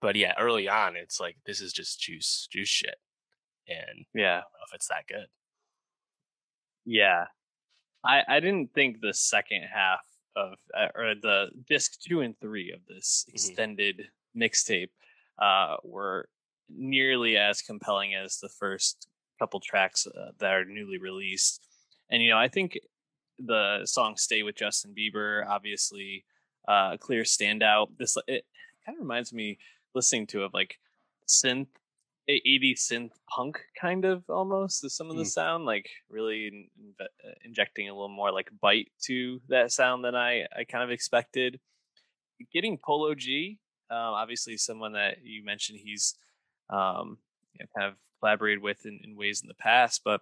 But 0.00 0.16
yeah, 0.16 0.34
early 0.38 0.68
on, 0.68 0.96
it's 0.96 1.20
like 1.20 1.36
this 1.46 1.60
is 1.60 1.72
just 1.72 2.00
juice 2.00 2.48
juice 2.50 2.68
shit, 2.68 2.96
and 3.68 4.06
yeah, 4.14 4.28
I 4.28 4.34
don't 4.34 4.52
know 4.52 4.66
if 4.68 4.74
it's 4.74 4.88
that 4.88 5.06
good. 5.06 5.26
Yeah, 6.86 7.26
I 8.04 8.22
I 8.28 8.40
didn't 8.40 8.72
think 8.72 9.00
the 9.00 9.12
second 9.12 9.62
half 9.62 10.00
of 10.36 10.54
uh, 10.78 10.88
or 10.94 11.14
the 11.20 11.48
disc 11.68 12.00
two 12.00 12.20
and 12.20 12.38
three 12.40 12.72
of 12.72 12.80
this 12.88 13.24
mm-hmm. 13.26 13.34
extended 13.34 13.96
mm-hmm. 13.98 14.42
mixtape 14.42 14.90
uh, 15.42 15.76
were 15.82 16.28
nearly 16.68 17.36
as 17.36 17.60
compelling 17.60 18.14
as 18.14 18.38
the 18.38 18.48
first 18.48 19.08
couple 19.38 19.60
tracks 19.60 20.06
uh, 20.06 20.30
that 20.38 20.52
are 20.52 20.64
newly 20.64 20.98
released. 20.98 21.60
And 22.10 22.22
you 22.22 22.30
know, 22.30 22.38
I 22.38 22.48
think 22.48 22.78
the 23.38 23.80
song 23.84 24.16
"Stay 24.16 24.42
with 24.42 24.56
Justin 24.56 24.94
Bieber" 24.96 25.46
obviously 25.46 26.24
uh, 26.68 26.92
a 26.94 26.98
clear 26.98 27.22
standout. 27.22 27.88
This 27.98 28.16
it 28.28 28.44
kind 28.84 28.96
of 28.96 29.02
reminds 29.02 29.32
me 29.32 29.58
listening 29.94 30.26
to 30.28 30.44
of 30.44 30.54
like 30.54 30.78
synth 31.26 31.66
80s 32.32 32.78
synth 32.78 33.12
punk 33.28 33.60
kind 33.80 34.04
of 34.04 34.24
almost 34.28 34.84
is 34.84 34.94
some 34.94 35.10
of 35.10 35.16
the 35.16 35.22
mm. 35.22 35.28
sound 35.28 35.64
like 35.64 35.88
really 36.10 36.48
in, 36.48 36.68
in, 36.78 36.94
uh, 37.00 37.30
injecting 37.44 37.88
a 37.88 37.92
little 37.92 38.08
more 38.08 38.32
like 38.32 38.50
bite 38.60 38.88
to 39.02 39.40
that 39.48 39.70
sound 39.70 40.04
than 40.04 40.14
i 40.14 40.44
i 40.56 40.64
kind 40.64 40.82
of 40.82 40.90
expected 40.90 41.60
getting 42.52 42.78
polo 42.78 43.14
g 43.14 43.58
um, 43.90 43.98
obviously 43.98 44.56
someone 44.56 44.92
that 44.92 45.18
you 45.22 45.44
mentioned 45.44 45.78
he's 45.82 46.16
um, 46.68 47.18
you 47.52 47.60
know, 47.64 47.68
kind 47.78 47.88
of 47.88 47.94
collaborated 48.18 48.60
with 48.60 48.84
in, 48.86 48.98
in, 49.04 49.16
ways 49.16 49.40
in 49.42 49.48
the 49.48 49.54
past 49.54 50.02
but 50.04 50.20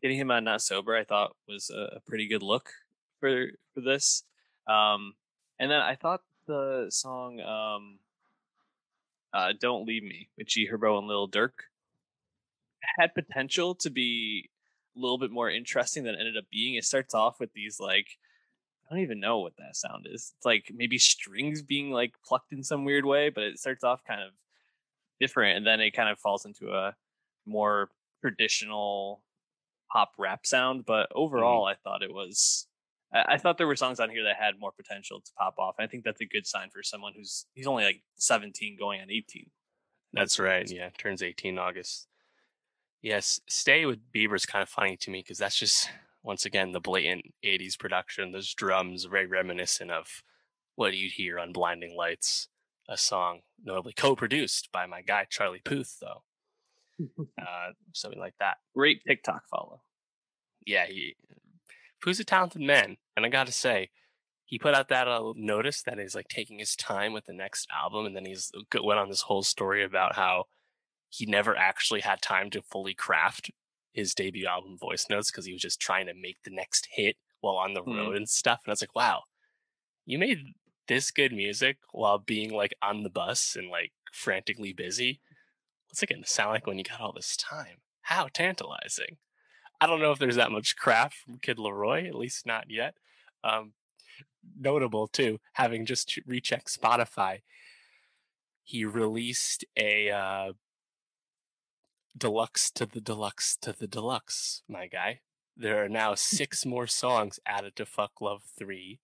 getting 0.00 0.16
him 0.16 0.30
on 0.30 0.44
not 0.44 0.62
sober 0.62 0.96
i 0.96 1.04
thought 1.04 1.36
was 1.46 1.70
a, 1.70 1.96
a 1.96 2.00
pretty 2.00 2.26
good 2.26 2.42
look 2.42 2.70
for 3.18 3.48
for 3.74 3.82
this 3.82 4.22
um, 4.66 5.14
and 5.58 5.70
then 5.70 5.80
i 5.80 5.94
thought 5.94 6.22
the 6.46 6.86
song 6.88 7.40
um, 7.40 7.98
uh, 9.32 9.52
"Don't 9.58 9.86
Leave 9.86 10.02
Me" 10.02 10.28
with 10.36 10.48
G 10.48 10.68
Herbo 10.70 10.98
and 10.98 11.06
Lil 11.06 11.28
Durk 11.28 11.52
had 12.98 13.14
potential 13.14 13.74
to 13.76 13.90
be 13.90 14.50
a 14.96 15.00
little 15.00 15.18
bit 15.18 15.30
more 15.30 15.50
interesting 15.50 16.04
than 16.04 16.14
it 16.14 16.18
ended 16.20 16.36
up 16.36 16.44
being. 16.50 16.74
It 16.74 16.84
starts 16.84 17.14
off 17.14 17.40
with 17.40 17.52
these 17.52 17.78
like 17.80 18.06
I 18.90 18.94
don't 18.94 19.02
even 19.02 19.20
know 19.20 19.38
what 19.38 19.56
that 19.58 19.76
sound 19.76 20.06
is. 20.10 20.32
It's 20.36 20.44
like 20.44 20.72
maybe 20.74 20.98
strings 20.98 21.62
being 21.62 21.90
like 21.90 22.14
plucked 22.26 22.52
in 22.52 22.64
some 22.64 22.84
weird 22.84 23.04
way, 23.04 23.30
but 23.30 23.44
it 23.44 23.58
starts 23.58 23.84
off 23.84 24.04
kind 24.04 24.20
of 24.20 24.32
different, 25.20 25.58
and 25.58 25.66
then 25.66 25.80
it 25.80 25.92
kind 25.92 26.08
of 26.08 26.18
falls 26.18 26.44
into 26.44 26.72
a 26.72 26.96
more 27.46 27.90
traditional 28.20 29.22
pop 29.92 30.12
rap 30.18 30.44
sound. 30.44 30.86
But 30.86 31.04
mm-hmm. 31.04 31.20
overall, 31.20 31.66
mm-hmm. 31.66 31.72
I 31.72 31.74
thought 31.84 32.02
it 32.02 32.12
was 32.12 32.66
I, 33.12 33.38
thought 33.38 33.58
there 33.58 33.66
were 33.66 33.76
songs 33.76 33.98
on 33.98 34.08
here 34.10 34.22
that 34.24 34.36
had 34.36 34.60
more 34.60 34.70
potential 34.70 35.20
to 35.20 35.32
pop 35.36 35.58
off. 35.58 35.74
I 35.78 35.86
think 35.86 36.04
that's 36.04 36.20
a 36.20 36.26
good 36.26 36.46
sign 36.46 36.70
for 36.70 36.82
someone 36.82 37.12
who's 37.16 37.46
he's 37.54 37.66
only 37.66 37.84
like 37.84 38.02
17 38.16 38.76
going 38.78 39.00
on 39.00 39.10
18. 39.10 39.46
That's 40.12 40.38
right. 40.38 40.70
Yeah, 40.70 40.90
turns 40.96 41.22
18 41.22 41.58
August. 41.58 42.06
Yes, 43.02 43.40
Stay 43.48 43.86
with 43.86 43.98
Bieber's 44.12 44.46
kind 44.46 44.62
of 44.62 44.68
funny 44.68 44.96
to 44.98 45.10
me 45.10 45.20
because 45.20 45.38
that's 45.38 45.56
just 45.56 45.90
once 46.22 46.44
again 46.44 46.72
the 46.72 46.80
blatant 46.80 47.24
80s 47.44 47.78
production. 47.78 48.32
Those 48.32 48.52
drums 48.54 49.04
very 49.04 49.26
reminiscent 49.26 49.90
of 49.90 50.22
what 50.76 50.96
you'd 50.96 51.12
hear 51.12 51.38
on 51.38 51.52
Blinding 51.52 51.96
Lights, 51.96 52.48
a 52.88 52.96
song 52.96 53.40
notably 53.64 53.92
co-produced 53.92 54.70
by 54.72 54.86
my 54.86 55.02
guy 55.02 55.26
Charlie 55.28 55.62
Puth, 55.64 55.98
though. 56.00 56.22
uh, 57.40 57.72
something 57.92 58.20
like 58.20 58.34
that. 58.40 58.58
Great 58.74 59.02
TikTok 59.06 59.48
follow. 59.48 59.80
Yeah, 60.66 60.86
he 60.86 61.16
Who's 62.02 62.20
a 62.20 62.24
talented 62.24 62.62
man, 62.62 62.96
and 63.16 63.26
I 63.26 63.28
got 63.28 63.46
to 63.46 63.52
say, 63.52 63.90
he 64.44 64.58
put 64.58 64.74
out 64.74 64.88
that 64.88 65.06
uh, 65.06 65.32
notice 65.36 65.82
that 65.82 65.98
he's 65.98 66.14
like 66.14 66.28
taking 66.28 66.58
his 66.58 66.74
time 66.74 67.12
with 67.12 67.26
the 67.26 67.32
next 67.32 67.68
album, 67.72 68.06
and 68.06 68.16
then 68.16 68.24
he's 68.24 68.50
uh, 68.56 68.82
went 68.82 68.98
on 68.98 69.08
this 69.08 69.22
whole 69.22 69.42
story 69.42 69.84
about 69.84 70.16
how 70.16 70.44
he 71.08 71.26
never 71.26 71.56
actually 71.56 72.00
had 72.00 72.22
time 72.22 72.50
to 72.50 72.62
fully 72.62 72.94
craft 72.94 73.50
his 73.92 74.14
debut 74.14 74.46
album 74.46 74.78
voice 74.78 75.06
notes 75.10 75.30
because 75.30 75.44
he 75.44 75.52
was 75.52 75.62
just 75.62 75.80
trying 75.80 76.06
to 76.06 76.14
make 76.14 76.38
the 76.44 76.50
next 76.50 76.88
hit 76.92 77.16
while 77.40 77.56
on 77.56 77.74
the 77.74 77.82
mm. 77.82 77.96
road 77.96 78.16
and 78.16 78.28
stuff. 78.28 78.60
And 78.64 78.70
I 78.70 78.72
was 78.72 78.82
like, 78.82 78.94
wow, 78.94 79.22
you 80.06 80.18
made 80.18 80.38
this 80.88 81.10
good 81.10 81.32
music 81.32 81.78
while 81.92 82.18
being 82.18 82.52
like 82.52 82.74
on 82.82 83.02
the 83.02 83.10
bus 83.10 83.56
and 83.56 83.68
like 83.68 83.92
frantically 84.12 84.72
busy. 84.72 85.20
What's 85.88 86.02
it 86.02 86.06
to 86.08 86.22
sound 86.24 86.52
like 86.52 86.66
when 86.66 86.78
you 86.78 86.84
got 86.84 87.00
all 87.00 87.12
this 87.12 87.36
time? 87.36 87.78
How 88.02 88.28
tantalizing. 88.32 89.18
I 89.80 89.86
don't 89.86 90.00
know 90.00 90.12
if 90.12 90.18
there's 90.18 90.36
that 90.36 90.52
much 90.52 90.76
craft 90.76 91.14
from 91.14 91.38
Kid 91.38 91.56
LAROI, 91.56 92.06
at 92.06 92.14
least 92.14 92.46
not 92.46 92.70
yet. 92.70 92.94
Um, 93.42 93.72
notable 94.58 95.08
too, 95.08 95.38
having 95.54 95.86
just 95.86 96.18
rechecked 96.26 96.68
Spotify, 96.68 97.40
he 98.62 98.84
released 98.84 99.64
a 99.76 100.10
uh, 100.10 100.52
deluxe 102.16 102.70
to 102.72 102.86
the 102.86 103.00
deluxe 103.00 103.56
to 103.62 103.72
the 103.72 103.86
deluxe, 103.86 104.62
my 104.68 104.86
guy. 104.86 105.20
There 105.56 105.82
are 105.84 105.88
now 105.88 106.14
six 106.14 106.64
more 106.64 106.86
songs 106.86 107.40
added 107.46 107.76
to 107.76 107.86
Fuck 107.86 108.20
Love 108.20 108.42
3 108.58 109.00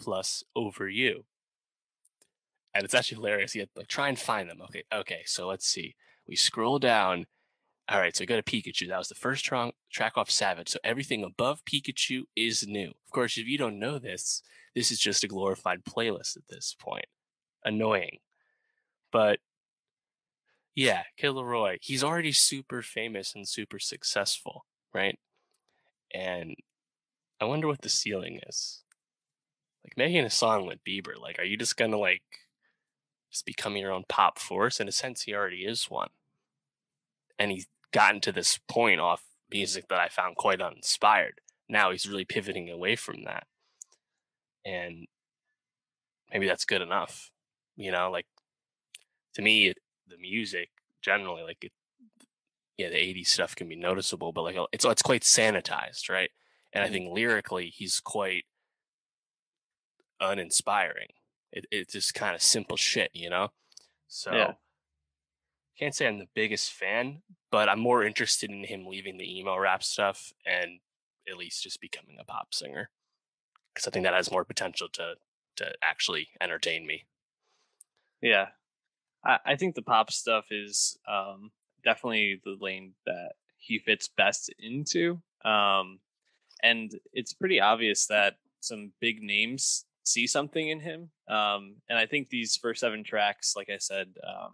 plus 0.00 0.44
Over 0.56 0.88
You. 0.88 1.24
And 2.74 2.84
it's 2.84 2.94
actually 2.94 3.16
hilarious. 3.16 3.54
You 3.54 3.64
to 3.64 3.70
like, 3.76 3.88
try 3.88 4.08
and 4.08 4.18
find 4.18 4.48
them. 4.48 4.62
Okay, 4.62 4.84
okay, 4.92 5.22
so 5.26 5.48
let's 5.48 5.66
see. 5.66 5.96
We 6.26 6.36
scroll 6.36 6.78
down 6.78 7.26
all 7.90 7.98
right, 7.98 8.14
so 8.16 8.22
we 8.22 8.26
go 8.26 8.40
to 8.40 8.42
Pikachu. 8.42 8.88
That 8.88 8.98
was 8.98 9.08
the 9.08 9.16
first 9.16 9.44
tra- 9.44 9.72
track 9.90 10.16
off 10.16 10.30
Savage. 10.30 10.68
So 10.68 10.78
everything 10.84 11.24
above 11.24 11.64
Pikachu 11.64 12.22
is 12.36 12.66
new. 12.66 12.88
Of 12.90 13.10
course, 13.12 13.36
if 13.36 13.46
you 13.46 13.58
don't 13.58 13.80
know 13.80 13.98
this, 13.98 14.42
this 14.76 14.92
is 14.92 15.00
just 15.00 15.24
a 15.24 15.28
glorified 15.28 15.84
playlist 15.84 16.36
at 16.36 16.46
this 16.48 16.76
point. 16.78 17.06
Annoying. 17.64 18.18
But 19.12 19.40
yeah, 20.74 21.02
Kid 21.16 21.32
LAROI, 21.32 21.78
he's 21.82 22.04
already 22.04 22.32
super 22.32 22.82
famous 22.82 23.34
and 23.34 23.46
super 23.46 23.78
successful, 23.78 24.66
right? 24.94 25.18
And 26.14 26.54
I 27.40 27.46
wonder 27.46 27.66
what 27.68 27.82
the 27.82 27.88
ceiling 27.88 28.40
is. 28.48 28.82
Like 29.84 29.96
making 29.96 30.24
a 30.24 30.30
song 30.30 30.66
with 30.66 30.84
Bieber, 30.84 31.18
like, 31.20 31.38
are 31.38 31.44
you 31.44 31.56
just 31.56 31.76
gonna 31.76 31.98
like 31.98 32.22
just 33.30 33.46
become 33.46 33.76
your 33.76 33.92
own 33.92 34.04
pop 34.08 34.38
force? 34.38 34.80
In 34.80 34.88
a 34.88 34.92
sense, 34.92 35.22
he 35.22 35.34
already 35.34 35.64
is 35.64 35.90
one. 35.90 36.10
And 37.38 37.50
he 37.50 37.66
gotten 37.92 38.20
to 38.20 38.32
this 38.32 38.58
point 38.68 39.00
off 39.00 39.24
music 39.50 39.88
that 39.88 40.00
I 40.00 40.08
found 40.08 40.36
quite 40.36 40.60
uninspired. 40.60 41.40
Now 41.68 41.90
he's 41.90 42.08
really 42.08 42.24
pivoting 42.24 42.70
away 42.70 42.96
from 42.96 43.24
that. 43.24 43.46
And 44.64 45.06
maybe 46.32 46.46
that's 46.46 46.64
good 46.64 46.82
enough. 46.82 47.30
You 47.76 47.92
know, 47.92 48.10
like 48.10 48.26
to 49.34 49.42
me, 49.42 49.68
it, 49.68 49.78
the 50.08 50.18
music 50.18 50.70
generally, 51.02 51.42
like 51.42 51.64
it, 51.64 51.72
yeah, 52.76 52.88
the 52.88 52.96
80s 52.96 53.28
stuff 53.28 53.54
can 53.54 53.68
be 53.68 53.76
noticeable, 53.76 54.32
but 54.32 54.42
like 54.42 54.56
it's 54.72 54.84
it's 54.84 55.02
quite 55.02 55.22
sanitized, 55.22 56.08
right? 56.08 56.30
And 56.72 56.82
I 56.82 56.86
mm-hmm. 56.86 56.94
think 56.94 57.14
lyrically, 57.14 57.66
he's 57.74 58.00
quite 58.00 58.44
uninspiring. 60.20 61.08
It, 61.52 61.66
it's 61.70 61.92
just 61.94 62.14
kind 62.14 62.34
of 62.34 62.42
simple 62.42 62.76
shit, 62.76 63.10
you 63.12 63.30
know. 63.30 63.48
So 64.08 64.32
yeah 64.32 64.52
can't 65.80 65.94
say 65.94 66.06
I'm 66.06 66.18
the 66.18 66.28
biggest 66.34 66.72
fan, 66.72 67.22
but 67.50 67.68
I'm 67.68 67.80
more 67.80 68.04
interested 68.04 68.50
in 68.50 68.64
him 68.64 68.86
leaving 68.86 69.16
the 69.16 69.38
emo 69.38 69.56
rap 69.56 69.82
stuff 69.82 70.32
and 70.44 70.80
at 71.28 71.38
least 71.38 71.62
just 71.62 71.80
becoming 71.80 72.18
a 72.20 72.24
pop 72.24 72.52
singer 72.52 72.90
because 73.72 73.88
I 73.88 73.90
think 73.90 74.04
that 74.04 74.14
has 74.14 74.30
more 74.30 74.44
potential 74.44 74.88
to 74.92 75.14
to 75.56 75.72
actually 75.82 76.28
entertain 76.40 76.86
me. 76.86 77.06
Yeah, 78.22 78.46
I, 79.24 79.38
I 79.46 79.56
think 79.56 79.74
the 79.74 79.82
pop 79.82 80.12
stuff 80.12 80.46
is 80.50 80.98
um, 81.08 81.50
definitely 81.82 82.40
the 82.44 82.56
lane 82.60 82.92
that 83.06 83.32
he 83.56 83.78
fits 83.78 84.08
best 84.08 84.52
into, 84.58 85.20
um, 85.44 85.98
and 86.62 86.92
it's 87.12 87.32
pretty 87.32 87.60
obvious 87.60 88.06
that 88.06 88.36
some 88.60 88.92
big 89.00 89.22
names 89.22 89.86
see 90.04 90.26
something 90.26 90.68
in 90.68 90.80
him. 90.80 91.10
Um, 91.28 91.76
and 91.88 91.98
I 91.98 92.06
think 92.06 92.28
these 92.28 92.56
first 92.56 92.80
seven 92.80 93.02
tracks, 93.04 93.54
like 93.56 93.70
I 93.70 93.78
said, 93.78 94.08
um, 94.26 94.52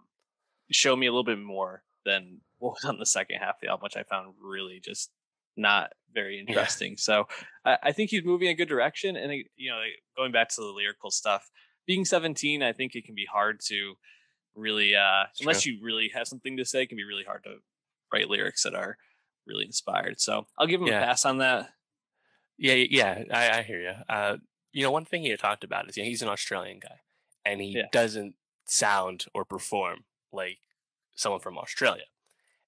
show 0.71 0.95
me 0.95 1.07
a 1.07 1.11
little 1.11 1.23
bit 1.23 1.39
more 1.39 1.83
than 2.05 2.41
what 2.59 2.73
was 2.73 2.85
on 2.85 2.97
the 2.97 3.05
second 3.05 3.39
half 3.39 3.55
of 3.55 3.61
the 3.61 3.67
album, 3.67 3.83
which 3.83 3.97
I 3.97 4.03
found 4.03 4.33
really 4.41 4.79
just 4.83 5.11
not 5.55 5.91
very 6.13 6.39
interesting. 6.39 6.91
Yeah. 6.91 6.99
So 6.99 7.27
I, 7.65 7.77
I, 7.83 7.91
think 7.91 8.11
he's 8.11 8.23
moving 8.23 8.47
in 8.47 8.53
a 8.53 8.57
good 8.57 8.69
direction. 8.69 9.15
And 9.15 9.31
you 9.55 9.71
know, 9.71 9.81
going 10.15 10.31
back 10.31 10.49
to 10.49 10.61
the 10.61 10.67
lyrical 10.67 11.11
stuff, 11.11 11.49
being 11.85 12.05
17, 12.05 12.61
I 12.61 12.73
think 12.73 12.95
it 12.95 13.05
can 13.05 13.15
be 13.15 13.25
hard 13.31 13.59
to 13.67 13.95
really, 14.55 14.95
uh, 14.95 15.25
unless 15.39 15.65
you 15.65 15.79
really 15.81 16.11
have 16.13 16.27
something 16.27 16.57
to 16.57 16.65
say, 16.65 16.83
it 16.83 16.89
can 16.89 16.97
be 16.97 17.03
really 17.03 17.23
hard 17.23 17.43
to 17.43 17.57
write 18.11 18.29
lyrics 18.29 18.63
that 18.63 18.75
are 18.75 18.97
really 19.45 19.65
inspired. 19.65 20.19
So 20.19 20.45
I'll 20.57 20.67
give 20.67 20.81
him 20.81 20.87
yeah. 20.87 21.01
a 21.01 21.05
pass 21.05 21.25
on 21.25 21.37
that. 21.37 21.69
Yeah, 22.57 22.73
yeah, 22.73 23.23
I, 23.31 23.59
I 23.59 23.61
hear 23.61 23.81
you. 23.81 23.93
Uh, 24.09 24.37
you 24.71 24.83
know, 24.83 24.91
one 24.91 25.05
thing 25.05 25.21
he 25.21 25.29
had 25.29 25.39
talked 25.39 25.63
about 25.63 25.89
is 25.89 25.97
yeah, 25.97 26.03
he's 26.03 26.21
an 26.21 26.27
Australian 26.27 26.79
guy, 26.79 26.99
and 27.45 27.61
he 27.61 27.77
yeah. 27.77 27.85
doesn't 27.91 28.33
sound 28.65 29.25
or 29.33 29.45
perform 29.45 30.05
like 30.31 30.59
someone 31.15 31.41
from 31.41 31.57
Australia. 31.57 32.05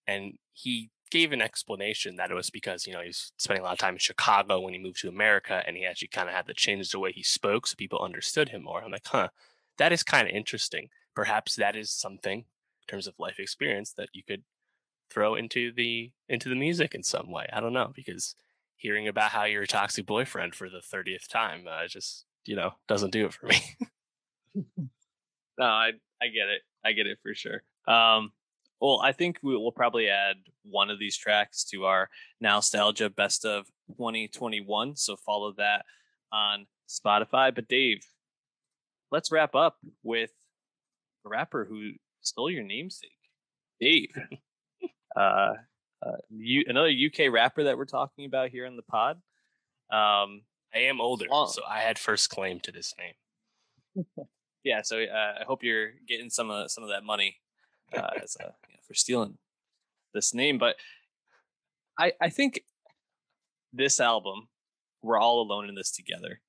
And 0.07 0.37
he 0.53 0.89
gave 1.11 1.31
an 1.31 1.41
explanation 1.41 2.15
that 2.15 2.31
it 2.31 2.35
was 2.35 2.49
because, 2.49 2.85
you 2.85 2.93
know, 2.93 3.01
he's 3.01 3.31
spending 3.37 3.61
a 3.61 3.65
lot 3.65 3.73
of 3.73 3.79
time 3.79 3.95
in 3.95 3.99
Chicago 3.99 4.59
when 4.59 4.73
he 4.73 4.79
moved 4.79 4.99
to 5.01 5.09
America 5.09 5.63
and 5.65 5.75
he 5.75 5.85
actually 5.85 6.09
kind 6.09 6.29
of 6.29 6.35
had 6.35 6.47
to 6.47 6.53
change 6.53 6.91
the 6.91 6.99
way 6.99 7.11
he 7.11 7.23
spoke 7.23 7.67
so 7.67 7.75
people 7.75 7.99
understood 7.99 8.49
him 8.49 8.63
more. 8.63 8.83
I'm 8.83 8.91
like, 8.91 9.07
huh, 9.07 9.29
that 9.77 9.91
is 9.91 10.03
kind 10.03 10.27
of 10.27 10.35
interesting. 10.35 10.89
Perhaps 11.15 11.55
that 11.55 11.75
is 11.75 11.89
something 11.89 12.39
in 12.39 12.87
terms 12.87 13.07
of 13.07 13.15
life 13.17 13.39
experience 13.39 13.93
that 13.93 14.09
you 14.13 14.23
could 14.23 14.43
throw 15.09 15.35
into 15.35 15.71
the 15.71 16.11
into 16.27 16.49
the 16.49 16.55
music 16.55 16.93
in 16.93 17.03
some 17.03 17.31
way. 17.31 17.47
I 17.51 17.59
don't 17.59 17.73
know 17.73 17.91
because 17.95 18.35
hearing 18.77 19.07
about 19.07 19.31
how 19.31 19.43
you're 19.45 19.63
a 19.63 19.67
toxic 19.67 20.05
boyfriend 20.05 20.55
for 20.55 20.69
the 20.69 20.81
30th 20.81 21.27
time 21.27 21.65
uh, 21.69 21.87
just, 21.87 22.25
you 22.45 22.55
know, 22.55 22.71
doesn't 22.87 23.11
do 23.11 23.25
it 23.25 23.33
for 23.33 23.47
me. 23.47 23.57
no, 25.57 25.65
I 25.65 25.91
I 26.21 26.27
get 26.27 26.47
it. 26.49 26.61
I 26.85 26.91
get 26.93 27.07
it 27.07 27.19
for 27.23 27.33
sure. 27.33 27.63
Um, 27.87 28.31
well, 28.81 29.01
I 29.03 29.11
think 29.11 29.39
we 29.43 29.55
will 29.55 29.71
probably 29.71 30.09
add 30.09 30.37
one 30.63 30.89
of 30.89 30.99
these 30.99 31.17
tracks 31.17 31.65
to 31.65 31.85
our 31.85 32.09
nostalgia 32.39 33.09
best 33.09 33.45
of 33.45 33.65
2021. 33.97 34.95
So 34.95 35.17
follow 35.17 35.53
that 35.57 35.85
on 36.31 36.65
Spotify. 36.87 37.53
But 37.53 37.67
Dave, 37.67 37.99
let's 39.11 39.31
wrap 39.31 39.55
up 39.55 39.77
with 40.03 40.31
a 41.25 41.29
rapper 41.29 41.65
who 41.65 41.91
stole 42.21 42.49
your 42.49 42.63
namesake, 42.63 43.11
Dave. 43.81 44.13
uh, 45.15 45.53
uh, 46.01 46.17
you, 46.29 46.63
another 46.67 46.89
UK 46.89 47.31
rapper 47.31 47.65
that 47.65 47.77
we're 47.77 47.85
talking 47.85 48.25
about 48.25 48.49
here 48.49 48.65
on 48.65 48.77
the 48.77 48.83
pod. 48.83 49.17
Um, 49.91 50.43
I 50.73 50.81
am 50.81 51.01
older, 51.01 51.25
so 51.47 51.63
I 51.67 51.79
had 51.79 51.97
first 51.97 52.29
claim 52.29 52.59
to 52.61 52.71
this 52.71 52.93
name. 52.97 54.05
yeah, 54.63 54.81
so 54.81 55.01
uh, 55.01 55.41
I 55.41 55.43
hope 55.45 55.63
you're 55.63 55.91
getting 56.07 56.29
some 56.29 56.49
of 56.49 56.71
some 56.71 56.83
of 56.83 56.89
that 56.89 57.03
money 57.03 57.37
uh, 57.95 58.09
as 58.21 58.35
a, 58.39 58.43
you 58.67 58.73
know, 58.73 58.79
for 58.87 58.93
stealing 58.93 59.37
this 60.13 60.33
name. 60.33 60.57
But 60.57 60.75
I 61.97 62.13
I 62.21 62.29
think 62.29 62.61
this 63.73 63.99
album, 63.99 64.47
we're 65.01 65.19
all 65.19 65.41
alone 65.41 65.69
in 65.69 65.75
this 65.75 65.91
together. 65.91 66.41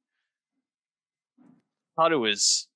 I 1.40 2.02
thought 2.02 2.12
it 2.12 2.16
was 2.16 2.68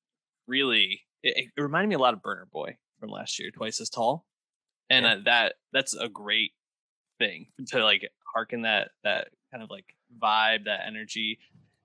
really 0.47 1.03
it, 1.23 1.51
it, 1.57 1.63
reminded 1.63 1.89
me 1.89 1.95
a 1.95 1.99
lot 1.99 2.15
of 2.15 2.21
Burna 2.21 2.51
Boy 2.51 2.77
from 3.01 3.11
last 3.11 3.39
year, 3.39 3.51
twice 3.51 3.81
as 3.81 3.91
tall, 3.91 4.27
and 4.91 5.05
yeah. 5.05 5.13
uh, 5.13 5.19
that 5.25 5.55
that's 5.73 5.95
a 5.95 6.09
great 6.09 6.53
thing 7.19 7.47
to 7.69 7.83
like 7.83 8.09
harken 8.33 8.63
that 8.63 8.91
that 9.03 9.29
kind 9.51 9.63
of 9.63 9.71
like 9.71 9.87
vibe, 10.21 10.65
that 10.67 10.81
energy, 10.87 11.39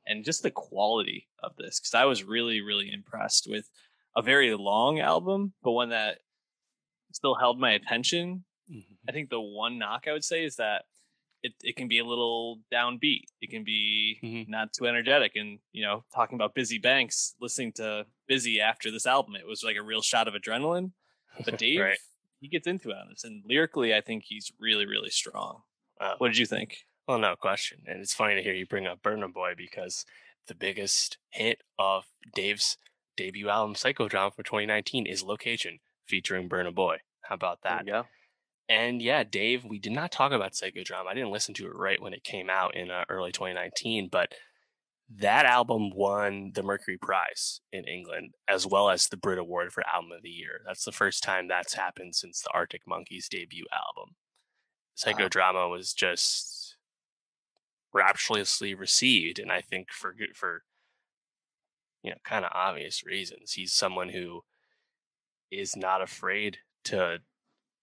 and 0.09 0.25
just 0.25 0.43
the 0.43 0.51
quality 0.51 1.27
of 1.41 1.55
this. 1.57 1.79
Because 1.79 1.93
I 1.93 2.05
was 2.05 2.23
really 2.23 2.61
really 2.61 2.91
impressed 2.91 3.47
with 3.49 3.69
a 4.15 4.21
very 4.21 4.53
long 4.55 4.99
album, 4.99 5.53
but 5.63 5.71
one 5.71 5.89
that 5.89 6.19
still 7.13 7.35
held 7.35 7.59
my 7.59 7.71
attention. 7.71 8.43
Mm-hmm. 8.69 8.93
I 9.07 9.11
think 9.11 9.29
the 9.29 9.39
one 9.39 9.77
knock 9.77 10.05
I 10.07 10.11
would 10.11 10.23
say 10.23 10.43
is 10.43 10.57
that 10.57 10.83
it, 11.41 11.53
it 11.63 11.75
can 11.75 11.87
be 11.87 11.99
a 11.99 12.05
little 12.05 12.59
downbeat. 12.71 13.23
It 13.41 13.49
can 13.49 13.63
be 13.63 14.19
mm-hmm. 14.23 14.51
not 14.51 14.73
too 14.73 14.87
energetic. 14.87 15.33
And, 15.35 15.59
you 15.71 15.83
know, 15.83 16.03
talking 16.13 16.35
about 16.35 16.55
Bizzy 16.55 16.81
Banks, 16.81 17.35
listening 17.39 17.71
to 17.73 18.05
Bizzy 18.29 18.59
after 18.59 18.91
this 18.91 19.05
album, 19.05 19.35
it 19.35 19.47
was 19.47 19.63
like 19.63 19.77
a 19.77 19.81
real 19.81 20.01
shot 20.01 20.27
of 20.27 20.33
adrenaline. 20.33 20.91
But 21.45 21.57
Dave, 21.59 21.79
right. 21.79 21.97
he 22.41 22.49
gets 22.49 22.67
into 22.67 22.89
it 22.89 22.97
on 22.97 23.07
this. 23.09 23.23
And 23.23 23.43
lyrically, 23.47 23.95
I 23.95 24.01
think 24.01 24.23
he's 24.27 24.51
really, 24.59 24.85
really 24.85 25.09
strong. 25.09 25.61
Wow. 25.99 26.15
What 26.17 26.27
did 26.27 26.37
you 26.37 26.45
think? 26.45 26.77
Well, 27.09 27.17
no 27.17 27.35
question. 27.35 27.79
And 27.87 28.01
it's 28.01 28.13
funny 28.13 28.35
to 28.35 28.43
hear 28.43 28.53
you 28.53 28.67
bring 28.67 28.85
up 28.85 29.01
Burna 29.01 29.33
Boy 29.33 29.53
because 29.57 30.05
the 30.47 30.53
biggest 30.53 31.17
hit 31.31 31.63
of 31.79 32.05
Dave's 32.35 32.77
debut 33.17 33.49
album, 33.49 33.73
Psychodrama 33.73 34.35
for 34.35 34.43
2019, 34.43 35.07
is 35.07 35.23
Location 35.23 35.79
featuring 36.05 36.47
Burna 36.47 36.71
Boy. 36.71 36.97
How 37.21 37.33
about 37.33 37.63
that? 37.63 37.87
Yeah. 37.87 38.03
And 38.69 39.01
yeah, 39.01 39.23
Dave, 39.23 39.65
we 39.65 39.79
did 39.79 39.91
not 39.91 40.11
talk 40.11 40.31
about 40.31 40.51
Psychodrama. 40.51 41.07
I 41.09 41.15
didn't 41.15 41.31
listen 41.31 41.55
to 41.55 41.65
it 41.65 41.75
right 41.75 41.99
when 41.99 42.13
it 42.13 42.23
came 42.23 42.47
out 42.47 42.75
in 42.75 42.91
uh, 42.91 43.05
early 43.09 43.31
2019, 43.31 44.09
but 44.11 44.35
that 45.09 45.47
album 45.47 45.89
won 45.89 46.51
the 46.53 46.61
Mercury 46.61 46.99
Prize 46.99 47.61
in 47.73 47.85
England, 47.85 48.35
as 48.47 48.67
well 48.67 48.91
as 48.91 49.07
the 49.07 49.17
Brit 49.17 49.39
Award 49.39 49.73
for 49.73 49.83
Album 49.91 50.11
of 50.11 50.21
the 50.21 50.29
Year. 50.29 50.61
That's 50.63 50.85
the 50.85 50.91
first 50.91 51.23
time 51.23 51.47
that's 51.47 51.73
happened 51.73 52.13
since 52.13 52.39
the 52.39 52.51
Arctic 52.53 52.83
Monkeys 52.85 53.27
debut 53.27 53.65
album. 53.73 54.13
Psychodrama 54.95 55.55
wow. 55.55 55.71
was 55.71 55.91
just 55.91 56.58
rapturously 57.93 58.73
received, 58.73 59.39
and 59.39 59.51
I 59.51 59.61
think 59.61 59.91
for 59.91 60.15
for 60.35 60.63
you 62.03 62.11
know 62.11 62.17
kind 62.23 62.45
of 62.45 62.51
obvious 62.53 63.05
reasons. 63.05 63.53
He's 63.53 63.73
someone 63.73 64.09
who 64.09 64.41
is 65.51 65.75
not 65.75 66.01
afraid 66.01 66.57
to 66.85 67.19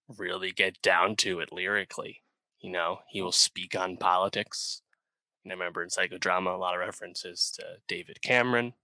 really 0.08 0.52
get 0.52 0.80
down 0.82 1.16
to 1.16 1.40
it 1.40 1.52
lyrically. 1.52 2.22
You 2.60 2.70
know, 2.70 3.00
he 3.08 3.20
will 3.20 3.32
speak 3.32 3.76
on 3.76 3.96
politics. 3.96 4.82
And 5.44 5.52
I 5.52 5.54
remember 5.54 5.82
in 5.82 5.90
psychodrama 5.90 6.54
a 6.54 6.58
lot 6.58 6.74
of 6.74 6.80
references 6.80 7.52
to 7.56 7.64
David 7.86 8.22
Cameron, 8.22 8.74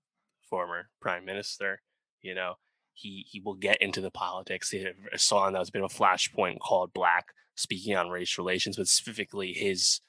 former 0.48 0.90
prime 1.00 1.24
minister. 1.24 1.82
You 2.20 2.34
know, 2.34 2.54
he 2.92 3.26
he 3.28 3.40
will 3.40 3.54
get 3.54 3.80
into 3.80 4.00
the 4.00 4.10
politics. 4.10 4.70
He 4.70 4.82
had 4.82 4.94
a 5.12 5.18
song 5.18 5.52
that 5.52 5.58
was 5.58 5.70
a 5.70 5.72
bit 5.72 5.82
of 5.82 5.92
a 5.92 5.94
flashpoint 5.94 6.58
called 6.60 6.92
Black, 6.92 7.26
speaking 7.56 7.96
on 7.96 8.10
race 8.10 8.38
relations, 8.38 8.76
but 8.76 8.88
specifically 8.88 9.52
his 9.52 10.00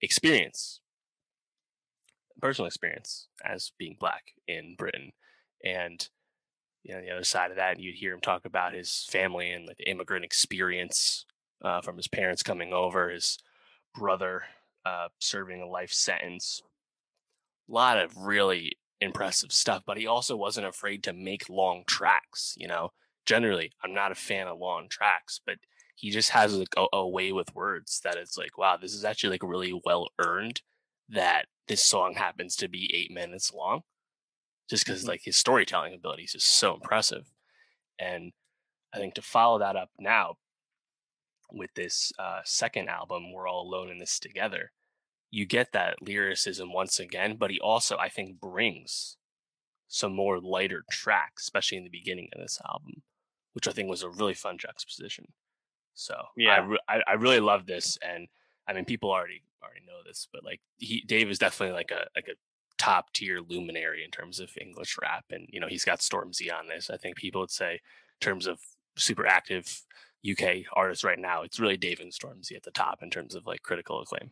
experience, 0.00 0.80
personal 2.40 2.66
experience 2.66 3.28
as 3.44 3.72
being 3.78 3.96
black 3.98 4.32
in 4.46 4.74
Britain. 4.76 5.12
And 5.64 6.08
you 6.82 6.94
know, 6.94 7.00
the 7.00 7.10
other 7.10 7.24
side 7.24 7.50
of 7.50 7.56
that, 7.56 7.74
and 7.76 7.80
you'd 7.80 7.96
hear 7.96 8.14
him 8.14 8.20
talk 8.20 8.44
about 8.44 8.72
his 8.72 9.06
family 9.10 9.50
and 9.50 9.66
like 9.66 9.76
the 9.76 9.90
immigrant 9.90 10.24
experience 10.24 11.26
uh, 11.64 11.80
from 11.80 11.96
his 11.96 12.06
parents 12.06 12.42
coming 12.44 12.72
over, 12.72 13.10
his 13.10 13.38
brother 13.94 14.44
uh, 14.84 15.08
serving 15.18 15.62
a 15.62 15.66
life 15.66 15.92
sentence. 15.92 16.62
A 17.68 17.72
lot 17.72 17.98
of 17.98 18.16
really 18.16 18.78
impressive 19.00 19.50
stuff, 19.52 19.82
but 19.84 19.98
he 19.98 20.06
also 20.06 20.36
wasn't 20.36 20.66
afraid 20.66 21.02
to 21.02 21.12
make 21.12 21.48
long 21.48 21.82
tracks. 21.86 22.54
You 22.56 22.68
know, 22.68 22.90
generally, 23.24 23.72
I'm 23.82 23.92
not 23.92 24.12
a 24.12 24.16
fan 24.16 24.46
of 24.46 24.58
long 24.58 24.88
tracks, 24.88 25.40
but 25.44 25.56
he 25.96 26.10
just 26.10 26.30
has 26.30 26.54
like 26.54 26.74
a, 26.76 26.86
a 26.92 27.08
way 27.08 27.32
with 27.32 27.54
words 27.54 28.00
that 28.04 28.16
it's 28.16 28.36
like, 28.36 28.56
wow, 28.58 28.76
this 28.76 28.92
is 28.94 29.04
actually 29.04 29.30
like 29.30 29.42
really 29.42 29.78
well 29.84 30.08
earned 30.18 30.60
that 31.08 31.46
this 31.68 31.82
song 31.82 32.14
happens 32.14 32.54
to 32.56 32.68
be 32.68 32.94
eight 32.94 33.10
minutes 33.10 33.52
long 33.52 33.80
just 34.68 34.84
because 34.84 35.00
mm-hmm. 35.00 35.10
like 35.10 35.22
his 35.24 35.36
storytelling 35.36 35.94
ability 35.94 36.24
is 36.24 36.32
just 36.32 36.58
so 36.58 36.74
impressive. 36.74 37.32
And 37.98 38.32
I 38.92 38.98
think 38.98 39.14
to 39.14 39.22
follow 39.22 39.58
that 39.58 39.74
up 39.74 39.88
now 39.98 40.34
with 41.50 41.70
this 41.74 42.12
uh, 42.18 42.40
second 42.44 42.88
album, 42.88 43.32
We're 43.32 43.48
All 43.48 43.66
Alone 43.66 43.90
in 43.90 43.98
This 43.98 44.18
Together, 44.18 44.72
you 45.30 45.46
get 45.46 45.72
that 45.72 46.02
lyricism 46.02 46.72
once 46.72 47.00
again, 47.00 47.36
but 47.38 47.50
he 47.50 47.58
also, 47.58 47.96
I 47.96 48.08
think, 48.08 48.38
brings 48.38 49.16
some 49.88 50.14
more 50.14 50.40
lighter 50.40 50.84
tracks, 50.90 51.44
especially 51.44 51.78
in 51.78 51.84
the 51.84 51.90
beginning 51.90 52.28
of 52.34 52.42
this 52.42 52.60
album, 52.68 53.02
which 53.54 53.66
I 53.66 53.72
think 53.72 53.88
was 53.88 54.02
a 54.02 54.10
really 54.10 54.34
fun 54.34 54.58
juxtaposition. 54.58 55.26
So 55.96 56.14
yeah, 56.36 56.54
I, 56.54 56.58
re- 56.58 56.78
I, 56.88 57.00
I 57.08 57.12
really 57.14 57.40
love 57.40 57.66
this, 57.66 57.98
and 58.06 58.28
I 58.68 58.72
mean, 58.72 58.84
people 58.84 59.10
already 59.10 59.42
already 59.62 59.80
know 59.86 60.02
this, 60.06 60.28
but 60.32 60.44
like 60.44 60.60
he 60.78 61.02
Dave 61.06 61.30
is 61.30 61.38
definitely 61.38 61.74
like 61.74 61.90
a 61.90 62.06
like 62.14 62.28
a 62.28 62.36
top 62.78 63.12
tier 63.12 63.40
luminary 63.40 64.04
in 64.04 64.10
terms 64.10 64.40
of 64.40 64.50
English 64.60 64.96
rap. 65.00 65.24
And, 65.30 65.46
you 65.50 65.60
know, 65.60 65.66
he's 65.66 65.84
got 65.84 66.00
Stormzy 66.00 66.52
on 66.52 66.68
this. 66.68 66.90
I 66.90 66.96
think 66.96 67.16
people 67.16 67.40
would 67.40 67.50
say, 67.50 67.72
in 67.72 68.20
terms 68.20 68.46
of 68.46 68.58
super 68.96 69.26
active 69.26 69.82
UK 70.28 70.64
artists 70.72 71.04
right 71.04 71.18
now, 71.18 71.42
it's 71.42 71.60
really 71.60 71.76
Dave 71.76 72.00
and 72.00 72.12
Stormzy 72.12 72.54
at 72.54 72.62
the 72.62 72.70
top 72.70 73.02
in 73.02 73.10
terms 73.10 73.34
of 73.34 73.46
like 73.46 73.62
critical 73.62 74.00
acclaim. 74.00 74.30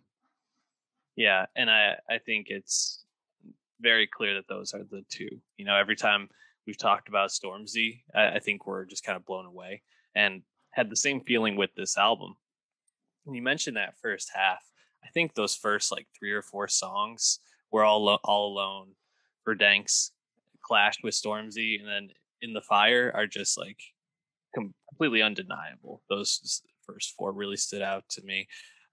Yeah. 1.16 1.46
And 1.56 1.70
I, 1.70 1.96
I 2.10 2.18
think 2.18 2.46
it's 2.50 3.04
very 3.80 4.06
clear 4.06 4.34
that 4.34 4.48
those 4.48 4.74
are 4.74 4.84
the 4.84 5.04
two. 5.08 5.28
You 5.56 5.64
know, 5.64 5.76
every 5.76 5.96
time 5.96 6.28
we've 6.66 6.78
talked 6.78 7.08
about 7.08 7.30
Stormzy, 7.30 8.02
I, 8.14 8.36
I 8.36 8.38
think 8.40 8.66
we're 8.66 8.84
just 8.84 9.04
kind 9.04 9.16
of 9.16 9.24
blown 9.24 9.46
away 9.46 9.82
and 10.14 10.42
had 10.74 10.90
the 10.90 10.96
same 10.96 11.20
feeling 11.20 11.56
with 11.56 11.70
this 11.76 11.96
album. 11.96 12.34
And 13.26 13.34
you 13.34 13.42
mentioned 13.42 13.76
that 13.76 13.98
first 14.00 14.30
half. 14.34 14.62
I 15.04 15.08
think 15.08 15.34
those 15.34 15.54
first 15.54 15.92
like 15.92 16.06
three 16.18 16.32
or 16.32 16.42
four 16.42 16.68
songs 16.68 17.40
we're 17.74 17.84
all 17.84 18.04
lo- 18.04 18.20
all 18.22 18.52
alone. 18.52 18.92
Verdansk 19.46 20.10
clashed 20.62 21.02
with 21.02 21.12
Stormzy, 21.12 21.80
and 21.80 21.88
then 21.88 22.10
in 22.40 22.52
the 22.52 22.60
fire 22.60 23.10
are 23.12 23.26
just 23.26 23.58
like 23.58 23.80
completely 24.54 25.20
undeniable. 25.20 26.00
Those 26.08 26.62
first 26.86 27.14
four 27.18 27.32
really 27.32 27.56
stood 27.56 27.82
out 27.82 28.04
to 28.10 28.22
me. 28.22 28.46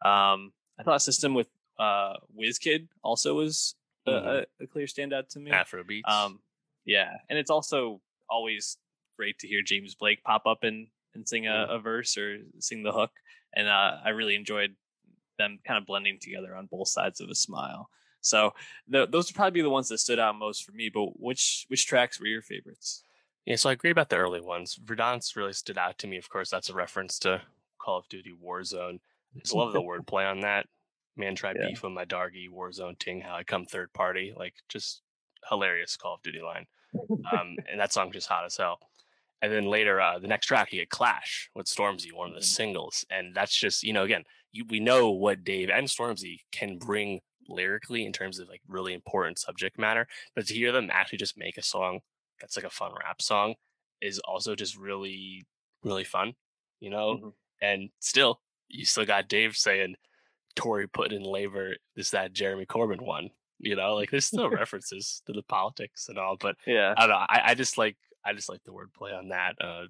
Um, 0.04 0.52
I 0.80 0.84
thought 0.84 1.04
system 1.04 1.36
with 1.36 1.48
uh, 1.80 2.13
Wizkid 2.36 2.88
also 3.04 3.36
was 3.36 3.76
a, 4.08 4.12
mm-hmm. 4.12 4.28
a, 4.28 4.63
a, 4.63 4.67
clear 4.67 4.88
standout 4.88 5.28
to 5.30 5.39
me. 5.39 5.52
Afro 5.52 5.84
beats. 5.84 6.12
Um, 6.12 6.39
yeah, 6.84 7.12
and 7.30 7.38
it's 7.38 7.52
also 7.52 8.02
always 8.28 8.78
great 9.15 9.38
to 9.39 9.48
hear 9.48 9.62
James 9.62 9.94
Blake 9.94 10.24
pop 10.24 10.48
up 10.48 10.63
and 10.63 10.88
and 11.13 11.28
sing 11.28 11.47
a, 11.47 11.67
a 11.69 11.80
verse 11.80 12.17
or 12.17 12.38
sing 12.60 12.84
the 12.84 12.91
hook, 12.91 13.12
and 13.56 13.67
uh, 13.67 13.97
I 14.04 14.10
really 14.10 14.36
enjoyed 14.36 14.76
them 15.38 15.60
kind 15.65 15.78
of 15.78 15.86
blending 15.86 16.19
together 16.21 16.56
on 16.56 16.67
both 16.67 16.88
sides 16.88 17.19
of 17.19 17.30
a 17.30 17.36
smile. 17.36 17.89
So 18.21 18.54
the, 18.88 19.08
those 19.08 19.28
would 19.28 19.36
probably 19.36 19.60
be 19.60 19.63
the 19.63 19.69
ones 19.69 19.89
that 19.89 19.97
stood 19.97 20.19
out 20.19 20.38
most 20.38 20.63
for 20.63 20.71
me. 20.71 20.89
But 20.93 21.19
which 21.19 21.65
which 21.67 21.88
tracks 21.88 22.19
were 22.19 22.28
your 22.28 22.41
favorites? 22.41 23.04
Yeah, 23.45 23.56
so 23.56 23.69
I 23.69 23.74
agree 23.74 23.89
about 23.89 24.10
the 24.10 24.17
early 24.17 24.41
ones. 24.41 24.78
Verdansk 24.84 25.36
really 25.36 25.54
stood 25.54 25.78
out 25.78 25.97
to 26.00 26.08
me. 26.08 26.17
Of 26.17 26.30
course, 26.30 26.50
that's 26.50 26.69
a 26.69 26.76
reference 26.76 27.17
to 27.19 27.41
Call 27.80 27.97
of 27.97 28.08
Duty 28.08 28.34
Warzone. 28.43 29.00
I 29.36 29.39
just 29.39 29.56
love 29.56 29.74
the 29.74 29.82
wordplay 29.82 30.30
on 30.30 30.41
that. 30.41 30.67
Man 31.17 31.36
tried 31.36 31.58
yeah. 31.60 31.69
beef 31.69 31.84
with 31.84 31.91
my 31.91 32.06
doggy 32.06 32.50
Warzone 32.54 33.00
ting. 33.00 33.21
How 33.21 33.36
I 33.36 33.43
come 33.43 33.65
third 33.65 33.91
party, 33.93 34.34
like 34.38 34.54
just 34.69 35.02
hilarious 35.50 35.97
Call 35.97 36.15
of 36.15 36.21
Duty 36.21 36.41
line. 36.41 36.67
Um, 37.34 37.56
and 37.69 37.80
that 37.80 37.93
song 37.93 38.12
just 38.12 38.28
hot 38.28 38.45
as 38.45 38.58
hell. 38.58 38.80
And 39.42 39.52
then 39.52 39.66
later, 39.66 40.00
uh, 40.00 40.20
the 40.20 40.28
next 40.28 40.46
track, 40.46 40.72
you 40.72 40.80
get 40.80 40.90
Clash 40.90 41.50
with 41.56 41.66
Stormzy, 41.66 42.14
one 42.14 42.30
of 42.30 42.36
the 42.36 42.42
mm-hmm. 42.42 42.46
singles, 42.46 43.06
and 43.10 43.34
that's 43.36 43.56
just 43.56 43.84
you 43.84 43.94
know 43.94 44.04
again, 44.04 44.24
you, 44.52 44.66
we 44.70 44.80
know 44.80 45.10
what 45.10 45.44
Dave 45.44 45.70
and 45.70 45.88
Stormzy 45.88 46.40
can 46.52 46.78
bring 46.78 47.22
lyrically 47.50 48.06
in 48.06 48.14
terms 48.14 48.40
of 48.40 48.48
like 48.48 48.62
really 48.68 48.94
important 48.94 49.40
subject 49.40 49.80
matter, 49.80 50.08
but 50.36 50.48
to 50.48 50.54
hear 50.54 50.72
them 50.72 50.90
actually 50.92 51.18
just 51.18 51.38
make 51.38 51.58
a 51.58 51.64
song 51.64 52.00
that's 52.42 52.58
like 52.58 52.66
a 52.66 52.70
fun 52.70 52.92
rap 53.04 53.22
song 53.22 53.54
is 54.02 54.20
also 54.20 54.56
just 54.56 54.78
really, 54.78 55.46
really 55.84 56.04
fun, 56.04 56.34
you 56.80 56.90
know? 56.90 57.16
Mm-hmm. 57.16 57.30
And 57.62 57.90
still, 58.00 58.42
you 58.68 58.86
still 58.86 59.06
got 59.06 59.30
Dave 59.30 59.56
saying, 59.56 59.96
Tory 60.56 60.88
put 60.88 61.14
in 61.14 61.24
labor 61.24 61.76
this, 61.96 62.10
that 62.10 62.34
Jeremy 62.34 62.66
Corbyn 62.66 63.02
one, 63.02 63.30
you 63.60 63.76
know? 63.76 63.96
Like 63.96 64.10
there's 64.10 64.26
still 64.26 64.50
references 64.50 65.22
to 65.28 65.34
the 65.34 65.44
politics 65.44 66.10
and 66.10 66.18
all, 66.18 66.36
but 66.40 66.56
yeah, 66.66 66.94
I 66.98 67.02
don't 67.02 67.10
know. 67.10 67.26
I, 67.30 67.42
I 67.46 67.54
just 67.54 67.78
like, 67.78 67.96
I 68.26 68.34
just 68.34 68.50
like 68.50 68.64
the 68.64 68.72
wordplay 68.72 69.18
on 69.18 69.30
that. 69.30 69.56
Uh, 69.60 69.86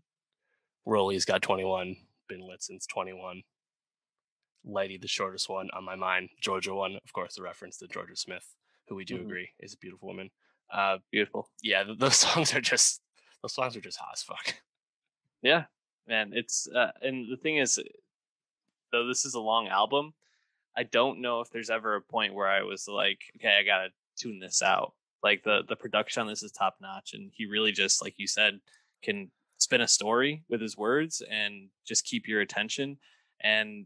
Rolly's 0.85 1.25
got 1.25 1.41
21, 1.41 1.95
been 2.27 2.47
lit 2.47 2.63
since 2.63 2.85
21. 2.87 3.43
Lighty, 4.67 5.01
the 5.01 5.07
shortest 5.07 5.49
one 5.49 5.69
on 5.73 5.83
my 5.83 5.95
mind. 5.95 6.29
Georgia 6.39 6.73
one, 6.73 6.97
of 7.03 7.13
course, 7.13 7.35
the 7.35 7.41
reference 7.41 7.77
to 7.77 7.87
Georgia 7.87 8.15
Smith, 8.15 8.45
who 8.87 8.95
we 8.95 9.05
do 9.05 9.15
mm-hmm. 9.15 9.25
agree 9.25 9.49
is 9.59 9.73
a 9.73 9.77
beautiful 9.77 10.07
woman. 10.07 10.29
Uh, 10.71 10.97
beautiful. 11.11 11.49
Yeah, 11.61 11.83
those 11.97 12.15
songs 12.17 12.53
are 12.53 12.61
just 12.61 13.01
those 13.41 13.53
songs 13.53 13.75
are 13.75 13.81
just 13.81 13.97
hot 13.97 14.13
as 14.13 14.23
fuck. 14.23 14.55
Yeah, 15.41 15.65
man. 16.07 16.31
It's 16.33 16.67
uh, 16.73 16.91
and 17.01 17.31
the 17.31 17.37
thing 17.37 17.57
is, 17.57 17.79
though 18.91 19.07
this 19.07 19.25
is 19.25 19.33
a 19.33 19.39
long 19.39 19.67
album, 19.67 20.13
I 20.77 20.83
don't 20.83 21.21
know 21.21 21.41
if 21.41 21.49
there's 21.49 21.69
ever 21.69 21.95
a 21.95 22.01
point 22.01 22.33
where 22.33 22.47
I 22.47 22.61
was 22.61 22.87
like, 22.87 23.19
okay, 23.37 23.57
I 23.59 23.63
gotta 23.63 23.89
tune 24.15 24.39
this 24.39 24.61
out. 24.61 24.93
Like 25.23 25.43
the 25.43 25.61
the 25.67 25.75
production 25.75 26.21
on 26.21 26.27
this 26.27 26.43
is 26.43 26.51
top 26.51 26.77
notch, 26.81 27.13
and 27.13 27.31
he 27.33 27.45
really 27.45 27.71
just, 27.71 28.01
like 28.01 28.15
you 28.17 28.27
said, 28.27 28.59
can 29.03 29.31
spin 29.57 29.81
a 29.81 29.87
story 29.87 30.43
with 30.49 30.61
his 30.61 30.75
words 30.75 31.21
and 31.29 31.69
just 31.85 32.05
keep 32.05 32.27
your 32.27 32.41
attention. 32.41 32.97
And 33.43 33.85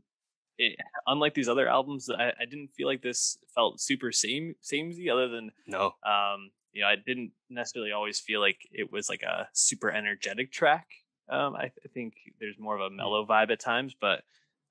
it, 0.57 0.77
unlike 1.05 1.33
these 1.33 1.49
other 1.49 1.67
albums, 1.67 2.09
I, 2.09 2.31
I, 2.39 2.45
didn't 2.45 2.69
feel 2.69 2.87
like 2.87 3.01
this 3.01 3.37
felt 3.53 3.81
super 3.81 4.11
same 4.13 4.55
samey. 4.61 5.09
Other 5.09 5.27
than 5.27 5.51
no, 5.67 5.93
um, 6.05 6.51
you 6.71 6.81
know, 6.81 6.87
I 6.87 6.95
didn't 6.95 7.31
necessarily 7.49 7.91
always 7.91 8.19
feel 8.19 8.39
like 8.39 8.59
it 8.71 8.91
was 8.91 9.09
like 9.09 9.23
a 9.23 9.47
super 9.53 9.91
energetic 9.91 10.51
track. 10.51 10.87
Um, 11.29 11.55
I, 11.55 11.65
I 11.65 11.87
think 11.93 12.13
there's 12.39 12.59
more 12.59 12.75
of 12.75 12.81
a 12.81 12.89
mm. 12.89 12.97
mellow 12.97 13.25
vibe 13.25 13.51
at 13.51 13.59
times, 13.59 13.95
but 13.99 14.23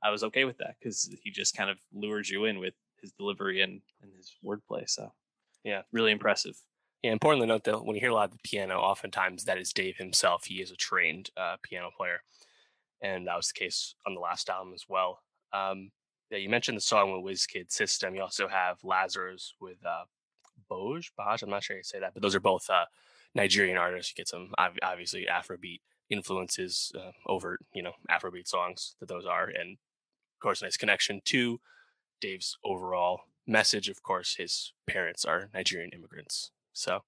I 0.03 0.11
was 0.11 0.23
okay 0.25 0.45
with 0.45 0.59
that 0.59 0.77
because 0.79 1.11
he 1.23 1.31
just 1.31 1.57
kind 1.57 1.71
of 1.71 1.79
lures 1.93 2.31
you 2.31 2.45
in 2.45 2.59
with 2.59 2.75
his 3.01 3.13
delivery 3.13 3.63
and, 3.63 3.81
and 4.03 4.13
his 4.17 4.35
wordplay. 4.45 4.89
So, 4.89 5.13
yeah, 5.65 5.83
really 5.93 6.13
impressive. 6.13 6.57
Yeah, 7.03 7.13
importantly 7.13 7.49
note 7.49 7.65
that 7.65 7.85
when 7.85 7.97
you 7.97 8.01
hear 8.01 8.11
a 8.11 8.15
lot 8.15 8.31
of 8.31 8.33
the 8.33 8.49
piano, 8.49 8.79
oftentimes 8.79 9.45
that 9.45 9.59
is 9.59 9.73
Dave 9.73 9.97
himself. 9.97 10.45
He 10.45 10.63
is 10.63 10.71
a 10.71 10.77
trained 10.77 11.31
uh, 11.37 11.57
piano 11.63 11.91
player, 11.95 12.23
and 13.03 13.27
that 13.27 13.37
was 13.37 13.49
the 13.49 13.59
case 13.59 13.95
on 14.07 14.15
the 14.15 14.21
last 14.21 14.49
album 14.49 14.73
as 14.75 14.85
well. 14.89 15.21
Um, 15.53 15.91
yeah, 16.31 16.39
you 16.39 16.49
mentioned 16.49 16.77
the 16.77 16.83
song 16.83 17.13
with 17.13 17.37
WizKid 17.37 17.71
System. 17.71 18.15
You 18.15 18.23
also 18.23 18.49
have 18.49 18.79
Lazarus 18.83 19.55
with 19.61 19.77
uh, 19.85 20.05
Boj, 20.71 21.11
Baj. 21.19 21.43
I'm 21.43 21.51
not 21.51 21.63
sure 21.63 21.77
to 21.77 21.85
say 21.85 22.01
that, 22.01 22.15
but 22.15 22.23
those 22.23 22.35
are 22.35 22.41
both 22.41 22.69
uh, 22.71 22.87
Nigerian 23.35 23.77
artists. 23.77 24.13
You 24.13 24.17
get 24.17 24.29
some 24.29 24.53
obviously 24.83 25.27
Afrobeat 25.31 25.81
influences, 26.11 26.93
uh, 26.97 27.13
overt, 27.27 27.61
you 27.75 27.83
know, 27.83 27.93
Afrobeat 28.11 28.49
songs 28.49 28.95
that 29.01 29.09
those 29.09 29.27
are, 29.27 29.49
and 29.49 29.73
of 29.73 30.41
course, 30.41 30.63
nice 30.63 30.77
connection 30.77 31.21
to 31.27 31.61
Dave's 32.21 32.57
overall 32.65 33.21
message. 33.47 33.89
Of 33.89 34.03
course, 34.03 34.37
his 34.37 34.73
parents 34.87 35.25
are 35.25 35.51
Nigerian 35.55 35.91
immigrants, 35.93 36.51
so 36.73 37.03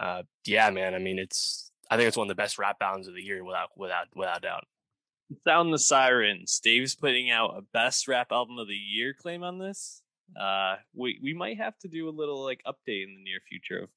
uh, 0.00 0.22
yeah, 0.46 0.70
man. 0.70 0.94
I 0.94 0.98
mean, 0.98 1.18
it's 1.18 1.70
I 1.90 1.96
think 1.96 2.08
it's 2.08 2.16
one 2.16 2.26
of 2.26 2.34
the 2.36 2.40
best 2.40 2.58
rap 2.58 2.78
albums 2.80 3.06
of 3.06 3.14
the 3.14 3.22
year, 3.22 3.44
without 3.44 3.68
without 3.76 4.06
without 4.16 4.42
doubt. 4.42 4.64
Sound 5.44 5.72
the 5.72 5.78
sirens. 5.78 6.58
Dave's 6.58 6.94
putting 6.94 7.30
out 7.30 7.56
a 7.56 7.62
best 7.72 8.08
rap 8.08 8.32
album 8.32 8.58
of 8.58 8.66
the 8.66 8.74
year 8.74 9.14
claim 9.14 9.44
on 9.44 9.58
this. 9.58 10.02
Uh, 10.38 10.76
we 10.94 11.18
we 11.22 11.34
might 11.34 11.58
have 11.58 11.78
to 11.80 11.88
do 11.88 12.08
a 12.08 12.10
little 12.10 12.42
like 12.42 12.62
update 12.66 13.04
in 13.04 13.14
the 13.14 13.22
near 13.22 13.40
future 13.48 13.80
of 13.80 13.90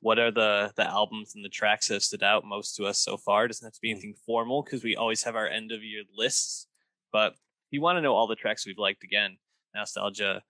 what 0.00 0.18
are 0.18 0.30
the 0.30 0.72
the 0.76 0.86
albums 0.86 1.34
and 1.34 1.44
the 1.44 1.48
tracks 1.48 1.88
that 1.88 1.94
have 1.94 2.02
stood 2.02 2.22
out 2.22 2.44
most 2.44 2.76
to 2.76 2.84
us 2.84 2.98
so 2.98 3.16
far. 3.16 3.44
It 3.44 3.48
doesn't 3.48 3.66
have 3.66 3.74
to 3.74 3.80
be 3.80 3.88
mm. 3.88 3.92
anything 3.92 4.14
formal 4.26 4.62
because 4.62 4.84
we 4.84 4.96
always 4.96 5.24
have 5.24 5.34
our 5.34 5.48
end 5.48 5.72
of 5.72 5.82
year 5.82 6.02
lists. 6.14 6.66
But 7.12 7.32
if 7.32 7.72
you 7.72 7.80
want 7.80 7.96
to 7.96 8.02
know 8.02 8.14
all 8.14 8.26
the 8.26 8.36
tracks 8.36 8.66
we've 8.66 8.78
liked 8.78 9.02
again, 9.02 9.38
nostalgia 9.74 10.42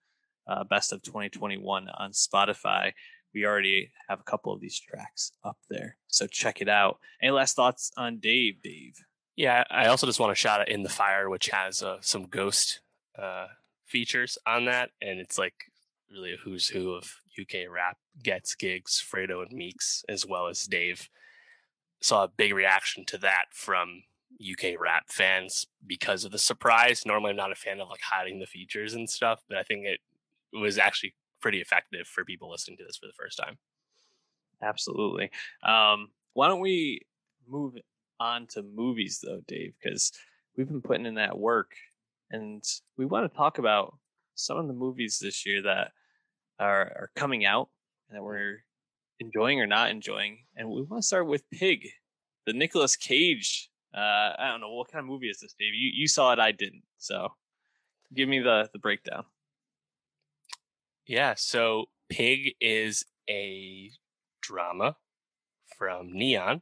uh, 0.49 0.63
best 0.63 0.91
of 0.91 1.01
2021 1.03 1.87
on 1.89 2.11
Spotify. 2.11 2.91
We 3.33 3.45
already 3.45 3.91
have 4.07 4.19
a 4.19 4.23
couple 4.23 4.51
of 4.51 4.59
these 4.59 4.79
tracks 4.79 5.31
up 5.43 5.57
there, 5.69 5.97
so 6.07 6.25
check 6.25 6.61
it 6.61 6.67
out. 6.67 6.97
Any 7.21 7.31
last 7.31 7.55
thoughts 7.55 7.91
on 7.95 8.17
Dave? 8.17 8.61
Dave? 8.63 8.95
Yeah, 9.35 9.63
I 9.69 9.85
also 9.85 10.07
just 10.07 10.19
want 10.19 10.31
to 10.31 10.35
shout 10.35 10.61
out 10.61 10.69
"In 10.69 10.81
the 10.81 10.89
Fire," 10.89 11.29
which 11.29 11.49
has 11.49 11.83
uh, 11.83 11.97
some 12.01 12.25
ghost 12.25 12.81
uh, 13.17 13.47
features 13.85 14.37
on 14.47 14.65
that, 14.65 14.89
and 15.01 15.19
it's 15.19 15.37
like 15.37 15.53
really 16.11 16.33
a 16.33 16.37
who's 16.37 16.67
who 16.67 16.93
of 16.93 17.19
UK 17.39 17.69
rap. 17.69 17.97
Ghetts, 18.21 18.55
Giggs, 18.55 19.01
Fredo, 19.01 19.43
and 19.43 19.51
Meekz, 19.51 20.03
as 20.09 20.25
well 20.25 20.47
as 20.47 20.65
Dave. 20.65 21.09
Saw 22.01 22.23
a 22.23 22.29
big 22.29 22.53
reaction 22.53 23.05
to 23.05 23.17
that 23.19 23.45
from 23.51 24.03
UK 24.41 24.79
rap 24.79 25.05
fans 25.09 25.67
because 25.85 26.25
of 26.25 26.31
the 26.31 26.39
surprise. 26.39 27.05
Normally, 27.05 27.31
I'm 27.31 27.35
not 27.35 27.51
a 27.51 27.55
fan 27.55 27.79
of 27.79 27.89
like 27.89 28.01
hiding 28.01 28.39
the 28.39 28.45
features 28.45 28.93
and 28.93 29.09
stuff, 29.09 29.43
but 29.47 29.57
I 29.57 29.63
think 29.63 29.85
it 29.85 29.99
was 30.53 30.77
actually 30.77 31.15
pretty 31.41 31.59
effective 31.59 32.07
for 32.07 32.25
people 32.25 32.51
listening 32.51 32.77
to 32.77 32.83
this 32.83 32.97
for 32.97 33.07
the 33.07 33.13
first 33.17 33.37
time. 33.37 33.57
Absolutely. 34.61 35.31
Um, 35.63 36.09
why 36.33 36.47
don't 36.47 36.59
we 36.59 37.01
move 37.47 37.75
on 38.19 38.47
to 38.47 38.61
movies 38.61 39.19
though, 39.23 39.41
Dave? 39.47 39.73
Because 39.81 40.11
we've 40.57 40.67
been 40.67 40.81
putting 40.81 41.05
in 41.05 41.15
that 41.15 41.37
work 41.37 41.71
and 42.31 42.63
we 42.97 43.05
want 43.05 43.31
to 43.31 43.37
talk 43.37 43.57
about 43.57 43.95
some 44.35 44.57
of 44.57 44.67
the 44.67 44.73
movies 44.73 45.19
this 45.21 45.45
year 45.45 45.61
that 45.63 45.91
are, 46.59 46.81
are 46.81 47.11
coming 47.15 47.45
out 47.45 47.69
and 48.09 48.17
that 48.17 48.23
we're 48.23 48.63
enjoying 49.19 49.59
or 49.59 49.67
not 49.67 49.89
enjoying. 49.89 50.39
And 50.55 50.69
we 50.69 50.81
want 50.81 51.01
to 51.03 51.07
start 51.07 51.27
with 51.27 51.49
Pig, 51.51 51.87
the 52.45 52.53
Nicolas 52.53 52.95
Cage. 52.95 53.69
Uh, 53.95 54.33
I 54.37 54.49
don't 54.49 54.61
know 54.61 54.73
what 54.73 54.91
kind 54.91 55.03
of 55.03 55.09
movie 55.09 55.29
is 55.29 55.39
this, 55.39 55.55
Dave. 55.59 55.73
You 55.73 55.91
you 55.93 56.07
saw 56.07 56.31
it, 56.31 56.39
I 56.39 56.51
didn't. 56.51 56.83
So 56.97 57.29
give 58.13 58.29
me 58.29 58.39
the 58.39 58.69
the 58.71 58.79
breakdown. 58.79 59.25
Yeah, 61.09 61.33
so 61.35 61.85
Pig 62.07 62.53
is 62.61 63.03
a 63.27 63.89
drama 64.43 64.95
from 65.75 66.13
Neon 66.13 66.61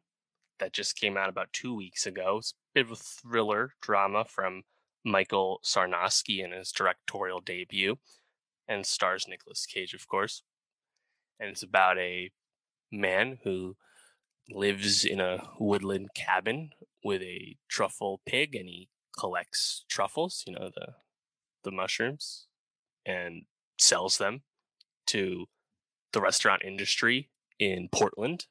that 0.59 0.71
just 0.71 0.97
came 0.97 1.17
out 1.17 1.27
about 1.27 1.51
two 1.51 1.75
weeks 1.75 2.05
ago. 2.05 2.37
It's 2.37 2.51
a 2.51 2.55
bit 2.73 2.85
of 2.85 2.91
a 2.93 2.95
thriller 2.95 3.73
drama 3.81 4.23
from 4.23 4.63
Michael 5.03 5.59
Sarnoski 5.65 6.41
in 6.41 6.53
his 6.53 6.71
directorial 6.71 7.41
debut, 7.41 7.97
and 8.69 8.85
stars 8.85 9.27
Nicolas 9.27 9.65
Cage, 9.65 9.93
of 9.93 10.07
course. 10.07 10.43
And 11.41 11.49
it's 11.49 11.63
about 11.63 11.97
a 11.97 12.31
man 12.89 13.39
who 13.43 13.75
lives 14.49 15.03
in 15.03 15.19
a 15.19 15.43
woodland 15.59 16.11
cabin 16.15 16.69
with 17.03 17.21
a 17.21 17.57
truffle 17.67 18.21
pig, 18.25 18.55
and 18.55 18.69
he 18.69 18.87
collects 19.19 19.83
truffles, 19.89 20.45
you 20.47 20.53
know, 20.53 20.69
the 20.73 20.93
the 21.65 21.71
mushrooms, 21.71 22.47
and 23.05 23.43
sells 23.77 24.17
them 24.17 24.41
to 25.07 25.47
the 26.13 26.21
restaurant 26.21 26.63
industry 26.63 27.29
in 27.59 27.89
Portland, 27.91 28.45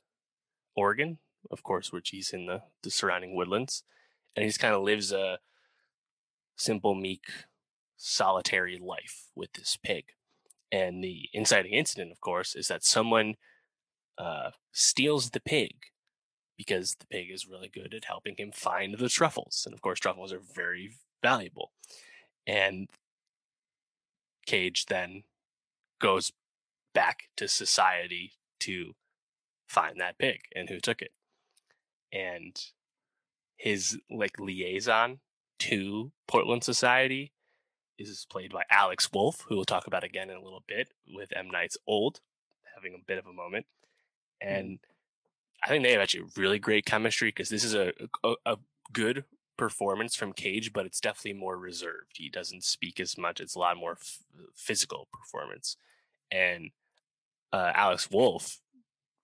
Oregon, 0.75 1.19
of 1.51 1.63
course, 1.63 1.93
which 1.93 2.11
he's 2.11 2.33
in 2.33 2.47
the, 2.47 2.63
the 2.83 2.91
surrounding 2.91 3.35
woodlands. 3.35 3.83
And 4.35 4.43
he 4.43 4.49
just 4.49 4.61
kind 4.61 4.75
of 4.75 4.83
lives 4.83 5.13
a 5.13 5.39
simple, 6.57 6.95
meek, 6.95 7.25
solitary 7.97 8.79
life 8.79 9.27
with 9.35 9.53
this 9.53 9.79
pig. 9.83 10.07
And 10.73 11.03
the 11.03 11.29
inciting 11.33 11.73
incident, 11.73 12.13
of 12.13 12.21
course, 12.21 12.55
is 12.55 12.69
that 12.69 12.85
someone 12.85 13.37
uh, 14.19 14.51
steals 14.73 15.31
the 15.31 15.41
pig 15.41 15.75
because 16.57 16.97
the 16.97 17.07
pig 17.07 17.31
is 17.31 17.47
really 17.47 17.69
good 17.69 17.95
at 17.95 18.07
helping 18.07 18.35
him 18.37 18.51
find 18.53 18.97
the 18.97 19.09
truffles. 19.09 19.63
And 19.67 19.75
of 19.75 19.83
course, 19.83 20.01
truffles 20.01 20.33
are 20.33 20.41
very 20.55 20.93
valuable. 21.23 21.73
And 22.47 22.89
Cage 24.47 24.87
then 24.87 25.25
goes 26.01 26.33
back 26.95 27.25
to 27.37 27.49
society 27.49 28.33
to 28.61 28.95
find 29.67 30.01
that 30.01 30.19
pig 30.19 30.41
and 30.55 30.69
who 30.69 30.81
took 30.81 31.03
it. 31.03 31.13
And 32.13 32.57
his 33.57 33.99
like 34.11 34.39
liaison 34.39 35.21
to 35.59 36.13
Portland 36.29 36.65
Society 36.65 37.33
is 37.99 38.27
played 38.31 38.53
by 38.53 38.63
Alex 38.71 39.11
Wolff, 39.13 39.45
who 39.49 39.57
we'll 39.57 39.65
talk 39.65 39.87
about 39.87 40.05
again 40.05 40.31
in 40.31 40.37
a 40.37 40.43
little 40.43 40.63
bit 40.67 40.91
with 41.15 41.33
M. 41.35 41.49
Night's 41.51 41.79
Old, 41.87 42.21
having 42.75 42.95
a 42.95 43.05
bit 43.07 43.19
of 43.19 43.27
a 43.27 43.33
moment. 43.33 43.67
Hmm. 44.43 44.49
And 44.49 44.79
I 45.65 45.69
think 45.69 45.83
they 45.83 45.93
have 45.93 46.01
actually 46.01 46.29
really 46.37 46.59
great 46.59 46.85
chemistry 46.85 47.29
because 47.29 47.49
this 47.49 47.65
is 47.65 47.75
a, 47.75 47.93
a, 48.23 48.35
a 48.45 48.57
good 48.93 49.25
performance 49.57 50.15
from 50.15 50.33
Cage, 50.33 50.73
but 50.73 50.87
it's 50.87 51.01
definitely 51.01 51.39
more 51.39 51.57
reserved. 51.57 52.13
He 52.15 52.29
doesn't 52.29 52.65
speak 52.65 53.01
as 53.01 53.17
much. 53.17 53.41
It's 53.41 53.55
a 53.55 53.59
lot 53.59 53.77
more 53.77 53.93
f- 53.93 54.19
physical 54.55 55.09
performance. 55.13 55.77
And 56.31 56.71
uh, 57.53 57.73
Alex 57.75 58.11
Wolff 58.11 58.61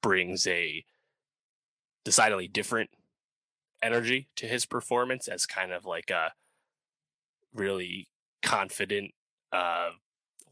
brings 0.02 0.46
a 0.46 0.84
decidedly 2.04 2.48
different 2.48 2.90
energy 3.82 4.28
to 4.36 4.46
his 4.46 4.66
performance 4.66 5.28
as 5.28 5.46
kind 5.46 5.72
of 5.72 5.84
like 5.84 6.10
a 6.10 6.32
really 7.54 8.08
confident, 8.42 9.12
uh, 9.52 9.90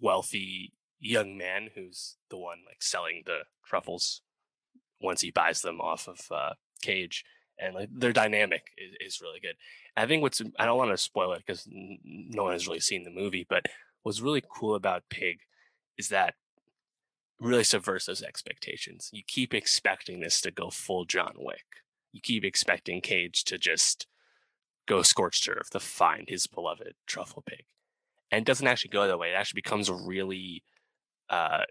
wealthy 0.01 0.73
young 0.99 1.37
man 1.37 1.69
who's 1.75 2.17
the 2.31 2.37
one 2.37 2.59
like 2.67 2.83
selling 2.83 3.23
the 3.27 3.39
truffles 3.65 4.23
once 5.01 5.21
he 5.21 5.31
buys 5.31 5.63
them 5.63 5.81
off 5.81 6.09
of 6.09 6.21
uh, 6.31 6.53
Cage, 6.83 7.25
and 7.61 7.75
like 7.75 7.89
their 7.93 8.13
dynamic 8.13 8.69
is, 8.77 9.15
is 9.15 9.21
really 9.21 9.41
good. 9.41 9.57
I 9.97 10.07
think 10.07 10.23
what's 10.23 10.41
I 10.59 10.65
don't 10.65 10.79
want 10.79 10.91
to 10.91 10.97
spoil 10.97 11.33
it 11.33 11.43
because 11.47 11.67
no 11.71 12.45
one 12.45 12.53
has 12.53 12.67
really 12.67 12.81
seen 12.81 13.05
the 13.05 13.11
movie, 13.11 13.47
but 13.49 13.67
what's 14.03 14.21
really 14.21 14.43
cool 14.49 14.75
about 14.75 15.05
Pig 15.11 15.41
is 15.99 16.09
that 16.09 16.35
really 17.41 17.65
subverts 17.65 18.07
those 18.07 18.23
expectations. 18.23 19.11
You 19.13 19.23
keep 19.27 19.55
expecting 19.55 20.21
this 20.21 20.41
to 20.43 20.51
go 20.51 20.71
full 20.71 21.05
John 21.05 21.35
Wick. 21.37 21.65
You 22.13 22.21
keep 22.21 22.45
expecting 22.45 23.01
Cage 23.01 23.45
to 23.45 23.59
just 23.59 24.07
go 24.87 25.03
scorched 25.03 25.49
earth 25.49 25.71
to 25.71 25.81
find 25.81 26.29
his 26.29 26.47
beloved 26.47 26.95
truffle 27.07 27.43
pig. 27.47 27.65
And 28.31 28.43
it 28.43 28.47
doesn't 28.47 28.67
actually 28.67 28.91
go 28.91 29.07
that 29.07 29.19
way. 29.19 29.31
It 29.31 29.35
actually 29.35 29.59
becomes 29.59 29.89
a 29.89 29.95
really 29.95 30.63
uh, 31.29 31.65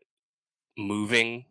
moving 0.78 1.46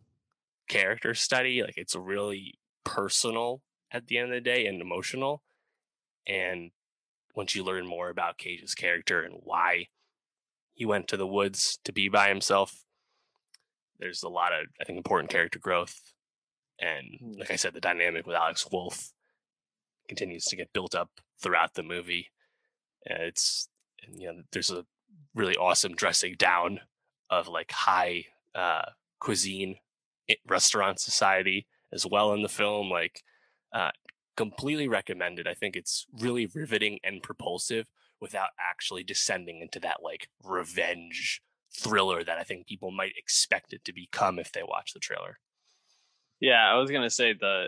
character 0.69 1.15
study. 1.15 1.63
Like 1.63 1.77
it's 1.77 1.95
really 1.95 2.59
personal 2.85 3.63
at 3.91 4.07
the 4.07 4.19
end 4.19 4.31
of 4.31 4.35
the 4.35 4.41
day 4.41 4.67
and 4.67 4.81
emotional. 4.81 5.43
And 6.27 6.71
once 7.35 7.55
you 7.55 7.65
learn 7.65 7.87
more 7.87 8.11
about 8.11 8.39
Cage's 8.39 8.75
character 8.75 9.23
and 9.23 9.37
why 9.43 9.87
he 10.75 10.85
went 10.85 11.09
to 11.09 11.17
the 11.17 11.27
woods 11.27 11.79
to 11.85 11.93
be 11.93 12.09
by 12.09 12.29
himself, 12.29 12.85
there's 13.99 14.23
a 14.23 14.29
lot 14.29 14.53
of 14.53 14.67
I 14.81 14.85
think 14.85 14.97
important 14.97 15.31
character 15.31 15.59
growth. 15.59 16.13
And 16.79 17.19
hmm. 17.21 17.39
like 17.39 17.51
I 17.51 17.57
said, 17.57 17.75
the 17.75 17.81
dynamic 17.81 18.27
with 18.27 18.37
Alex 18.37 18.67
Wolff 18.71 19.13
continues 20.07 20.45
to 20.47 20.57
get 20.57 20.73
built 20.73 20.95
up 20.95 21.11
throughout 21.41 21.75
the 21.75 21.83
movie. 21.83 22.31
And 23.07 23.23
it's 23.23 23.69
and, 24.03 24.21
you 24.21 24.33
know 24.33 24.43
there's 24.53 24.71
a 24.71 24.85
really 25.35 25.57
awesome 25.57 25.95
dressing 25.95 26.35
down 26.39 26.81
of 27.31 27.49
like 27.49 27.71
high 27.71 28.27
uh, 28.55 28.91
cuisine 29.21 29.77
restaurant 30.47 31.01
society 31.01 31.67
as 31.93 32.07
well 32.07 32.33
in 32.33 32.43
the 32.43 32.49
film. 32.49 32.91
Like 32.91 33.23
uh, 33.73 33.91
completely 34.37 34.89
recommended. 34.89 35.47
I 35.47 35.55
think 35.55 35.77
it's 35.77 36.07
really 36.21 36.47
riveting 36.47 36.99
and 37.03 37.23
propulsive 37.23 37.87
without 38.21 38.51
actually 38.59 39.05
descending 39.05 39.61
into 39.61 39.81
that 39.81 39.99
like 40.03 40.29
revenge 40.43 41.41
thriller 41.77 42.25
that 42.25 42.39
I 42.39 42.43
think 42.43 42.67
people 42.67 42.91
might 42.91 43.13
expect 43.17 43.73
it 43.73 43.85
to 43.85 43.93
become 43.93 44.39
if 44.39 44.53
they 44.53 44.63
watch 44.63 44.93
the 44.93 45.01
trailer. 45.01 45.39
Yeah, 46.41 46.71
I 46.71 46.79
was 46.79 46.91
gonna 46.91 47.11
say 47.11 47.33
the 47.33 47.67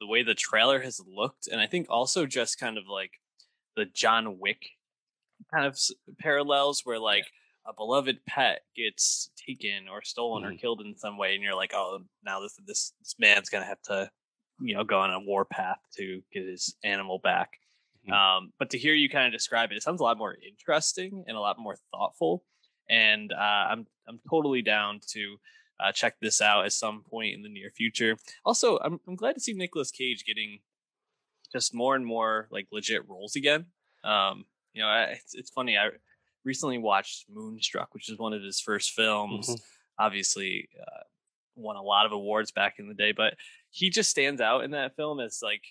the 0.00 0.06
way 0.06 0.22
the 0.22 0.34
trailer 0.34 0.80
has 0.80 1.00
looked, 1.06 1.46
and 1.48 1.60
I 1.60 1.66
think 1.66 1.86
also 1.88 2.26
just 2.26 2.58
kind 2.58 2.78
of 2.78 2.84
like 2.88 3.12
the 3.76 3.86
John 3.86 4.38
Wick 4.38 4.70
kind 5.52 5.66
of 5.66 5.78
parallels 6.18 6.82
where 6.84 6.98
like 6.98 7.24
yeah. 7.24 7.70
a 7.70 7.74
beloved 7.74 8.24
pet 8.26 8.60
gets 8.76 9.30
taken 9.36 9.88
or 9.90 10.02
stolen 10.02 10.42
mm-hmm. 10.42 10.54
or 10.54 10.58
killed 10.58 10.80
in 10.82 10.96
some 10.96 11.18
way, 11.18 11.34
and 11.34 11.42
you're 11.42 11.54
like, 11.54 11.72
oh, 11.74 12.00
now 12.24 12.40
this 12.40 12.56
this 12.66 12.92
this 13.00 13.14
man's 13.18 13.48
gonna 13.48 13.64
have 13.64 13.82
to, 13.82 14.10
you 14.60 14.74
know, 14.74 14.84
go 14.84 14.98
on 14.98 15.12
a 15.12 15.20
war 15.20 15.44
path 15.44 15.78
to 15.96 16.22
get 16.32 16.46
his 16.46 16.76
animal 16.84 17.18
back. 17.18 17.60
Mm-hmm. 18.04 18.12
Um, 18.12 18.52
but 18.58 18.70
to 18.70 18.78
hear 18.78 18.94
you 18.94 19.08
kind 19.08 19.26
of 19.26 19.32
describe 19.32 19.70
it, 19.70 19.76
it 19.76 19.82
sounds 19.82 20.00
a 20.00 20.04
lot 20.04 20.18
more 20.18 20.36
interesting 20.46 21.24
and 21.26 21.36
a 21.36 21.40
lot 21.40 21.58
more 21.58 21.76
thoughtful. 21.90 22.44
And 22.88 23.32
uh, 23.32 23.36
I'm 23.70 23.86
I'm 24.08 24.20
totally 24.28 24.62
down 24.62 25.00
to 25.08 25.36
uh, 25.78 25.92
check 25.92 26.16
this 26.20 26.40
out 26.40 26.64
at 26.64 26.72
some 26.72 27.02
point 27.08 27.34
in 27.34 27.42
the 27.42 27.48
near 27.48 27.70
future. 27.70 28.16
Also, 28.44 28.78
I'm 28.78 29.00
I'm 29.06 29.16
glad 29.16 29.34
to 29.34 29.40
see 29.40 29.52
Nicolas 29.52 29.90
Cage 29.90 30.24
getting 30.24 30.60
just 31.52 31.74
more 31.74 31.94
and 31.96 32.06
more 32.06 32.48
like 32.50 32.68
legit 32.72 33.08
roles 33.08 33.36
again. 33.36 33.66
Um, 34.04 34.44
you 34.72 34.82
know, 34.82 34.88
I, 34.88 35.02
it's 35.02 35.34
it's 35.34 35.50
funny. 35.50 35.76
I 35.76 35.90
recently 36.44 36.78
watched 36.78 37.26
Moonstruck, 37.30 37.94
which 37.94 38.10
is 38.10 38.18
one 38.18 38.32
of 38.32 38.42
his 38.42 38.60
first 38.60 38.92
films. 38.92 39.48
Mm-hmm. 39.48 40.04
Obviously, 40.04 40.68
uh, 40.80 41.02
won 41.60 41.76
a 41.76 41.82
lot 41.82 42.06
of 42.06 42.12
awards 42.12 42.50
back 42.50 42.74
in 42.78 42.88
the 42.88 42.94
day, 42.94 43.12
but 43.12 43.34
he 43.70 43.90
just 43.90 44.10
stands 44.10 44.40
out 44.40 44.64
in 44.64 44.72
that 44.72 44.96
film 44.96 45.20
as 45.20 45.40
like 45.42 45.62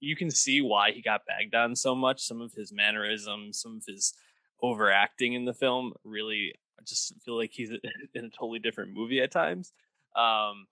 you 0.00 0.16
can 0.16 0.30
see 0.30 0.60
why 0.60 0.92
he 0.92 1.02
got 1.02 1.22
bagged 1.26 1.54
on 1.54 1.74
so 1.74 1.94
much. 1.94 2.22
Some 2.22 2.40
of 2.40 2.52
his 2.52 2.72
mannerisms, 2.72 3.60
some 3.60 3.76
of 3.76 3.82
his 3.86 4.14
overacting 4.62 5.34
in 5.34 5.44
the 5.44 5.54
film 5.54 5.92
really 6.04 6.54
I 6.78 6.82
just 6.86 7.14
feel 7.24 7.36
like 7.36 7.50
he's 7.52 7.70
in 8.14 8.24
a 8.24 8.30
totally 8.30 8.58
different 8.58 8.94
movie 8.94 9.20
at 9.20 9.30
times. 9.30 9.72
Um, 10.14 10.66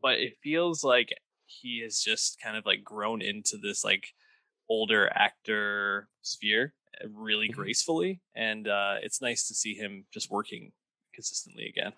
but 0.00 0.18
it 0.18 0.34
feels 0.42 0.84
like 0.84 1.10
he 1.46 1.80
has 1.82 2.00
just 2.00 2.40
kind 2.40 2.56
of 2.56 2.66
like 2.66 2.84
grown 2.84 3.22
into 3.22 3.56
this 3.56 3.84
like 3.84 4.08
older 4.68 5.10
actor 5.14 6.08
sphere 6.22 6.74
eh, 7.00 7.06
really 7.12 7.48
mm-hmm. 7.48 7.60
gracefully 7.60 8.20
and 8.36 8.68
uh 8.68 8.96
it's 9.02 9.22
nice 9.22 9.48
to 9.48 9.54
see 9.54 9.74
him 9.74 10.04
just 10.12 10.30
working 10.30 10.72
consistently 11.14 11.66
again 11.66 11.92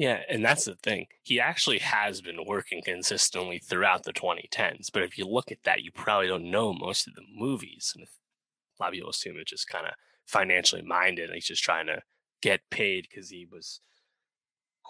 yeah 0.00 0.20
and 0.28 0.44
that's 0.44 0.64
the 0.64 0.74
thing 0.74 1.06
he 1.22 1.38
actually 1.38 1.78
has 1.78 2.20
been 2.20 2.44
working 2.46 2.80
consistently 2.84 3.58
throughout 3.58 4.04
the 4.04 4.12
2010s 4.12 4.88
but 4.92 5.02
if 5.02 5.16
you 5.18 5.26
look 5.26 5.52
at 5.52 5.62
that 5.64 5.82
you 5.82 5.90
probably 5.92 6.26
don't 6.26 6.50
know 6.50 6.72
most 6.72 7.06
of 7.06 7.14
the 7.14 7.22
movies 7.36 7.92
and 7.96 8.06
a 8.06 8.82
lot 8.82 8.88
of 8.88 8.94
people 8.94 9.10
assume 9.10 9.36
it's 9.38 9.50
just 9.50 9.68
kind 9.68 9.86
of 9.86 9.92
financially 10.26 10.82
minded 10.82 11.26
and 11.26 11.34
he's 11.34 11.46
just 11.46 11.62
trying 11.62 11.86
to 11.86 12.00
get 12.40 12.60
paid 12.70 13.06
because 13.08 13.30
he 13.30 13.46
was 13.50 13.80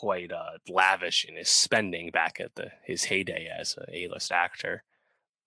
quite 0.01 0.33
uh, 0.33 0.59
lavish 0.69 1.27
in 1.29 1.37
his 1.37 1.49
spending 1.49 2.11
back 2.11 2.41
at 2.41 2.55
the 2.55 2.71
his 2.85 3.05
heyday 3.05 3.49
as 3.55 3.77
a 3.77 3.99
A-list 4.05 4.33
actor. 4.33 4.83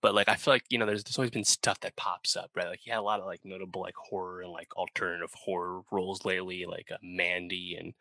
But 0.00 0.14
like 0.14 0.28
I 0.28 0.36
feel 0.36 0.54
like 0.54 0.64
you 0.68 0.78
know, 0.78 0.86
there's 0.86 1.02
there's 1.02 1.18
always 1.18 1.30
been 1.30 1.44
stuff 1.44 1.80
that 1.80 1.96
pops 1.96 2.36
up, 2.36 2.50
right? 2.54 2.68
Like 2.68 2.80
he 2.82 2.90
had 2.90 3.00
a 3.00 3.02
lot 3.02 3.20
of 3.20 3.26
like 3.26 3.40
notable 3.44 3.80
like 3.80 3.96
horror 3.96 4.42
and 4.42 4.52
like 4.52 4.76
alternative 4.76 5.32
horror 5.34 5.80
roles 5.90 6.24
lately, 6.24 6.66
like 6.66 6.88
uh, 6.92 6.98
Mandy 7.02 7.76
and 7.78 7.94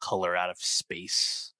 Color 0.00 0.36
Out 0.36 0.50
of 0.50 0.58
Space. 0.58 1.52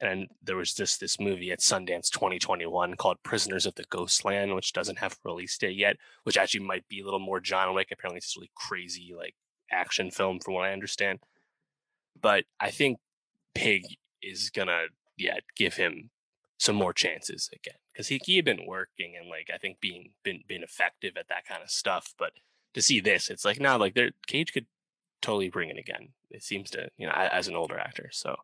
And 0.00 0.28
there 0.42 0.56
was 0.56 0.74
just 0.74 1.00
this 1.00 1.18
movie 1.18 1.50
at 1.50 1.60
Sundance 1.60 2.10
2021 2.10 2.96
called 2.96 3.22
Prisoners 3.22 3.64
of 3.64 3.76
the 3.76 3.84
Ghostland, 3.88 4.54
which 4.54 4.74
doesn't 4.74 4.98
have 4.98 5.12
a 5.12 5.28
release 5.28 5.56
date 5.56 5.76
yet, 5.76 5.96
which 6.24 6.36
actually 6.36 6.60
might 6.60 6.86
be 6.88 7.00
a 7.00 7.04
little 7.04 7.18
more 7.18 7.40
John 7.40 7.74
Wick. 7.74 7.88
Apparently, 7.90 8.18
it's 8.18 8.36
really 8.36 8.50
crazy 8.54 9.14
like 9.16 9.34
action 9.70 10.10
film, 10.10 10.38
from 10.38 10.54
what 10.54 10.66
I 10.66 10.72
understand. 10.72 11.20
But 12.20 12.44
I 12.60 12.70
think 12.70 12.98
Pig 13.54 13.84
is 14.22 14.50
gonna 14.50 14.86
yeah 15.16 15.38
give 15.56 15.74
him 15.74 16.10
some 16.58 16.76
more 16.76 16.92
chances 16.92 17.50
again 17.52 17.78
because 17.92 18.08
he, 18.08 18.20
he 18.24 18.36
had 18.36 18.44
been 18.44 18.66
working 18.66 19.14
and 19.18 19.28
like 19.28 19.50
I 19.52 19.58
think 19.58 19.80
being 19.80 20.10
been 20.22 20.42
been 20.46 20.62
effective 20.62 21.16
at 21.16 21.28
that 21.28 21.46
kind 21.46 21.62
of 21.62 21.70
stuff. 21.70 22.14
But 22.18 22.32
to 22.74 22.82
see 22.82 23.00
this, 23.00 23.30
it's 23.30 23.44
like 23.44 23.60
now 23.60 23.78
like 23.78 23.94
there 23.94 24.10
Cage 24.26 24.52
could 24.52 24.66
totally 25.22 25.48
bring 25.48 25.70
it 25.70 25.78
again. 25.78 26.10
It 26.36 26.42
seems 26.42 26.70
to 26.70 26.88
you 26.96 27.06
know 27.06 27.12
as 27.12 27.48
an 27.48 27.56
older 27.56 27.78
actor, 27.78 28.10
so 28.12 28.36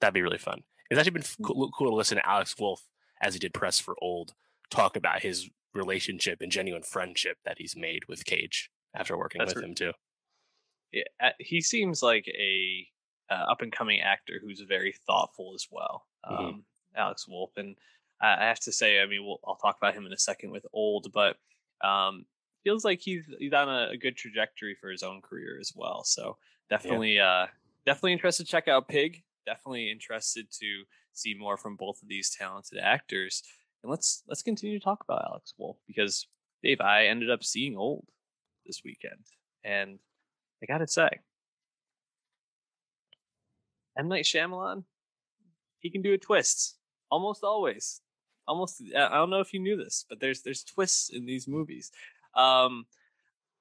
that'd 0.00 0.14
be 0.14 0.22
really 0.22 0.38
fun. 0.38 0.62
It's 0.90 0.98
actually 0.98 1.12
been 1.12 1.22
mm. 1.22 1.44
cool, 1.44 1.70
cool 1.76 1.90
to 1.90 1.96
listen 1.96 2.18
to 2.18 2.28
Alex 2.28 2.54
Wolff 2.58 2.86
as 3.22 3.34
he 3.34 3.40
did 3.40 3.54
press 3.54 3.80
for 3.80 3.96
Old 4.02 4.34
talk 4.70 4.96
about 4.96 5.22
his 5.22 5.48
relationship 5.74 6.40
and 6.40 6.52
genuine 6.52 6.82
friendship 6.82 7.38
that 7.44 7.56
he's 7.58 7.76
made 7.76 8.02
with 8.08 8.24
Cage 8.24 8.70
after 8.94 9.16
working 9.16 9.38
That's 9.38 9.54
with 9.54 9.64
him 9.64 9.74
too. 9.74 9.92
Yeah, 10.92 11.30
he 11.38 11.62
seems 11.62 12.02
like 12.02 12.26
a 12.28 12.86
uh, 13.30 13.50
up 13.50 13.62
and 13.62 13.72
coming 13.72 14.00
actor 14.00 14.40
who's 14.42 14.60
very 14.60 14.94
thoughtful 15.06 15.52
as 15.54 15.66
well. 15.70 16.06
Mm-hmm. 16.26 16.44
Um, 16.44 16.64
Alex 16.94 17.26
Wolff, 17.26 17.52
and 17.56 17.76
I 18.20 18.44
have 18.44 18.60
to 18.60 18.72
say, 18.72 19.00
I 19.00 19.06
mean, 19.06 19.24
we'll, 19.24 19.40
I'll 19.46 19.56
talk 19.56 19.78
about 19.78 19.94
him 19.94 20.06
in 20.06 20.12
a 20.12 20.18
second 20.18 20.50
with 20.50 20.66
Old, 20.72 21.10
but 21.12 21.36
um, 21.82 22.26
feels 22.62 22.84
like 22.84 23.00
he's 23.00 23.24
he's 23.38 23.52
on 23.52 23.68
a, 23.68 23.90
a, 23.92 23.96
good 23.96 24.16
trajectory 24.16 24.76
for 24.80 24.90
his 24.90 25.02
own 25.02 25.20
career 25.20 25.58
as 25.60 25.72
well. 25.74 26.04
So 26.04 26.36
definitely, 26.72 27.16
yeah. 27.16 27.28
uh, 27.28 27.46
definitely 27.86 28.12
interested 28.14 28.46
to 28.46 28.50
check 28.50 28.68
out 28.68 28.88
Pig. 28.88 29.22
Definitely 29.46 29.90
interested 29.90 30.46
to 30.60 30.84
see 31.12 31.34
more 31.34 31.56
from 31.56 31.76
both 31.76 32.02
of 32.02 32.08
these 32.08 32.30
talented 32.30 32.78
actors. 32.78 33.42
And 33.82 33.90
let's 33.90 34.22
let's 34.28 34.42
continue 34.42 34.78
to 34.78 34.84
talk 34.84 35.04
about 35.04 35.24
Alex 35.26 35.54
Wolf 35.58 35.76
because 35.86 36.26
Dave, 36.62 36.80
I 36.80 37.06
ended 37.06 37.30
up 37.30 37.42
seeing 37.42 37.76
Old 37.76 38.06
this 38.64 38.82
weekend, 38.84 39.26
and 39.64 39.98
I 40.62 40.66
gotta 40.66 40.86
say, 40.86 41.10
M 43.98 44.08
Night 44.08 44.24
Shyamalan, 44.24 44.84
he 45.80 45.90
can 45.90 46.02
do 46.02 46.14
a 46.14 46.18
twist 46.18 46.78
almost 47.10 47.44
always. 47.44 48.00
Almost, 48.48 48.82
I 48.96 49.08
don't 49.08 49.30
know 49.30 49.40
if 49.40 49.52
you 49.52 49.60
knew 49.60 49.76
this, 49.76 50.04
but 50.08 50.18
there's 50.18 50.42
there's 50.42 50.64
twists 50.64 51.10
in 51.10 51.26
these 51.26 51.46
movies. 51.46 51.92
Um, 52.34 52.86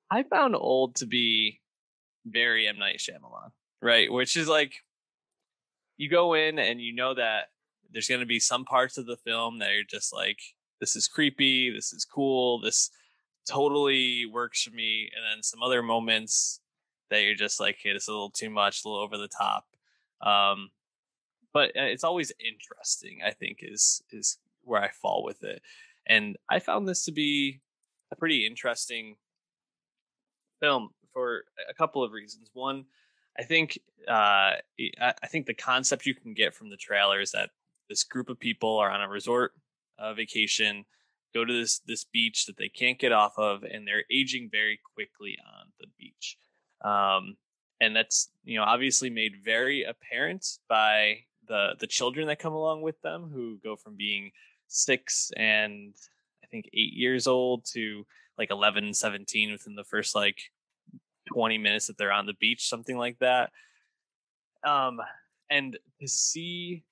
I 0.10 0.24
found 0.24 0.56
Old 0.56 0.96
to 0.96 1.06
be 1.06 1.62
very 2.26 2.68
M 2.68 2.78
Night 2.78 3.00
Shyamalan, 3.00 3.52
right? 3.82 4.12
Which 4.12 4.38
is 4.38 4.48
like 4.48 4.74
you 5.98 6.10
go 6.10 6.34
in 6.34 6.60
and 6.60 6.82
you 6.82 6.94
know 6.94 7.14
that 7.14 7.50
there's 7.92 8.08
going 8.08 8.22
to 8.22 8.28
be 8.28 8.40
some 8.40 8.66
parts 8.66 8.98
of 8.98 9.06
the 9.06 9.18
film 9.18 9.60
that 9.60 9.72
are 9.72 9.84
just 9.84 10.14
like 10.14 10.40
this 10.80 10.96
is 10.96 11.08
creepy, 11.08 11.70
this 11.70 11.94
is 11.94 12.06
cool, 12.06 12.60
this 12.60 12.90
totally 13.48 14.26
works 14.26 14.64
for 14.64 14.72
me, 14.72 15.10
and 15.16 15.24
then 15.24 15.44
some 15.44 15.62
other 15.62 15.84
moments 15.84 16.60
that 17.10 17.24
you're 17.24 17.36
just 17.36 17.60
like, 17.60 17.78
hey, 17.82 17.92
it's 17.92 18.08
a 18.08 18.12
little 18.12 18.32
too 18.32 18.50
much, 18.50 18.84
a 18.84 18.88
little 18.88 19.04
over 19.04 19.18
the 19.18 19.28
top. 19.28 19.66
Um, 20.22 20.70
but 21.54 21.70
uh, 21.70 21.84
it's 21.84 22.04
always 22.04 22.32
interesting. 22.40 23.20
I 23.26 23.32
think 23.32 23.60
is 23.62 24.02
is 24.12 24.38
where 24.64 24.82
I 24.82 24.90
fall 24.90 25.24
with 25.24 25.44
it, 25.44 25.62
and 26.08 26.38
I 26.50 26.60
found 26.60 26.88
this 26.88 27.06
to 27.06 27.12
be 27.12 27.62
a 28.12 28.16
pretty 28.16 28.46
interesting 28.46 29.16
film 30.60 30.90
for 31.14 31.44
a 31.70 31.74
couple 31.74 32.04
of 32.04 32.12
reasons. 32.12 32.50
One, 32.54 32.86
I 33.38 33.44
think 33.44 33.80
uh, 34.08 34.54
I 35.00 35.28
think 35.28 35.46
the 35.46 35.54
concept 35.54 36.06
you 36.06 36.16
can 36.16 36.34
get 36.34 36.54
from 36.54 36.70
the 36.70 36.78
trailer 36.78 37.22
is 37.22 37.32
that 37.32 37.50
this 37.90 38.04
group 38.04 38.30
of 38.30 38.40
people 38.40 38.78
are 38.78 38.90
on 38.90 39.02
a 39.02 39.10
resort 39.10 39.54
uh, 40.00 40.14
vacation, 40.14 40.86
go 41.34 41.46
to 41.46 41.54
this 41.54 41.80
this 41.80 42.04
beach 42.04 42.46
that 42.46 42.58
they 42.58 42.70
can't 42.70 43.00
get 43.00 43.12
off 43.12 43.38
of, 43.38 43.64
and 43.64 43.88
they're 43.88 44.06
aging 44.12 44.50
very 44.52 44.80
quickly 44.96 45.38
on 45.46 45.68
the 45.80 45.88
beach. 45.98 46.38
Um, 46.84 47.38
and 47.80 47.96
that's 47.96 48.30
you 48.44 48.58
know 48.58 48.64
obviously 48.64 49.10
made 49.10 49.44
very 49.44 49.84
apparent 49.84 50.46
by 50.70 51.18
the 51.48 51.76
the 51.80 51.88
children 51.88 52.28
that 52.28 52.40
come 52.40 52.54
along 52.54 52.82
with 52.82 53.02
them 53.02 53.30
who 53.34 53.58
go 53.64 53.76
from 53.76 53.96
being 53.98 54.32
six 54.68 55.32
and 55.36 55.94
I 56.44 56.48
think 56.48 56.70
eight 56.74 56.94
years 56.94 57.28
old 57.28 57.66
to 57.74 58.06
like 58.38 58.52
11 58.52 58.94
17 58.94 59.52
within 59.52 59.76
the 59.76 59.84
first 59.84 60.16
like 60.16 60.52
20 61.34 61.58
minutes 61.58 61.88
that 61.88 61.98
they're 61.98 62.12
on 62.12 62.26
the 62.26 62.34
beach, 62.40 62.68
something 62.68 62.98
like 62.98 63.18
that. 63.20 63.52
Um, 64.64 65.00
and 65.50 65.78
to 66.00 66.08
see 66.08 66.84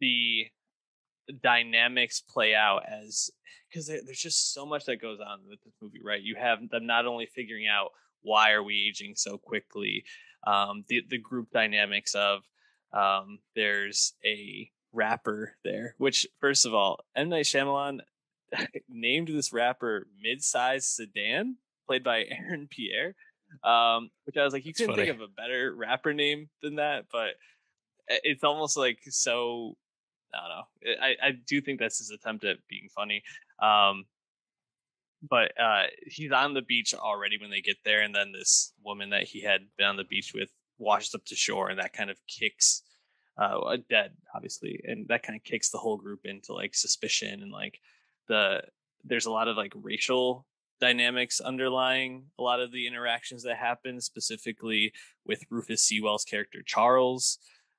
the 0.00 0.46
dynamics 1.42 2.20
play 2.20 2.54
out 2.54 2.82
as 2.86 3.30
because 3.68 3.86
there's 3.86 4.18
just 4.18 4.54
so 4.54 4.64
much 4.64 4.86
that 4.86 5.00
goes 5.00 5.18
on 5.20 5.40
with 5.48 5.62
this 5.62 5.74
movie, 5.80 6.00
right? 6.02 6.22
You 6.22 6.36
have 6.36 6.68
them 6.70 6.86
not 6.86 7.06
only 7.06 7.26
figuring 7.26 7.66
out 7.66 7.90
why 8.22 8.52
are 8.52 8.62
we 8.62 8.88
aging 8.88 9.14
so 9.16 9.36
quickly, 9.36 10.04
um, 10.46 10.84
the 10.88 11.02
the 11.08 11.18
group 11.18 11.50
dynamics 11.52 12.14
of 12.14 12.40
um, 12.92 13.38
there's 13.54 14.14
a 14.24 14.70
rapper 14.92 15.54
there, 15.64 15.94
which 15.98 16.26
first 16.40 16.66
of 16.66 16.74
all, 16.74 17.00
M 17.14 17.28
Night 17.28 17.44
Shyamalan 17.44 18.00
named 18.88 19.28
this 19.28 19.52
rapper 19.52 20.06
mid-sized 20.22 20.86
sedan, 20.86 21.56
played 21.88 22.04
by 22.04 22.24
Aaron 22.30 22.68
Pierre. 22.70 23.14
Um, 23.64 24.10
which 24.24 24.36
I 24.36 24.44
was 24.44 24.52
like, 24.52 24.66
you 24.66 24.74
couldn't 24.74 24.94
think 24.94 25.08
of 25.08 25.22
a 25.22 25.26
better 25.26 25.74
rapper 25.74 26.12
name 26.12 26.50
than 26.62 26.76
that, 26.76 27.06
but 27.10 27.30
it's 28.06 28.44
almost 28.44 28.76
like 28.76 28.98
so. 29.08 29.76
I 30.34 30.38
don't 30.38 30.48
know. 30.50 31.02
I, 31.02 31.28
I 31.28 31.30
do 31.46 31.62
think 31.62 31.80
that's 31.80 31.98
his 31.98 32.10
attempt 32.10 32.44
at 32.44 32.58
being 32.68 32.88
funny. 32.94 33.22
Um, 33.62 34.04
but 35.26 35.58
uh, 35.58 35.84
he's 36.06 36.30
on 36.30 36.52
the 36.52 36.60
beach 36.60 36.92
already 36.92 37.38
when 37.40 37.50
they 37.50 37.62
get 37.62 37.78
there, 37.84 38.02
and 38.02 38.14
then 38.14 38.32
this 38.32 38.74
woman 38.84 39.10
that 39.10 39.24
he 39.24 39.40
had 39.40 39.62
been 39.78 39.86
on 39.86 39.96
the 39.96 40.04
beach 40.04 40.32
with 40.34 40.50
washes 40.76 41.14
up 41.14 41.24
to 41.26 41.34
shore, 41.34 41.70
and 41.70 41.78
that 41.78 41.94
kind 41.94 42.10
of 42.10 42.18
kicks 42.28 42.82
uh, 43.38 43.76
dead, 43.88 44.12
obviously, 44.34 44.80
and 44.84 45.08
that 45.08 45.22
kind 45.22 45.36
of 45.36 45.44
kicks 45.44 45.70
the 45.70 45.78
whole 45.78 45.96
group 45.96 46.20
into 46.24 46.52
like 46.52 46.74
suspicion 46.74 47.42
and 47.42 47.50
like 47.52 47.80
the 48.28 48.62
there's 49.04 49.26
a 49.26 49.30
lot 49.30 49.48
of 49.48 49.56
like 49.56 49.72
racial 49.76 50.44
dynamics 50.80 51.40
underlying 51.40 52.26
a 52.38 52.42
lot 52.42 52.60
of 52.60 52.72
the 52.72 52.86
interactions 52.86 53.42
that 53.44 53.56
happen, 53.56 54.00
specifically 54.00 54.92
with 55.26 55.44
Rufus 55.50 55.82
Sewell's 55.82 56.24
character 56.24 56.62
Charles, 56.64 57.38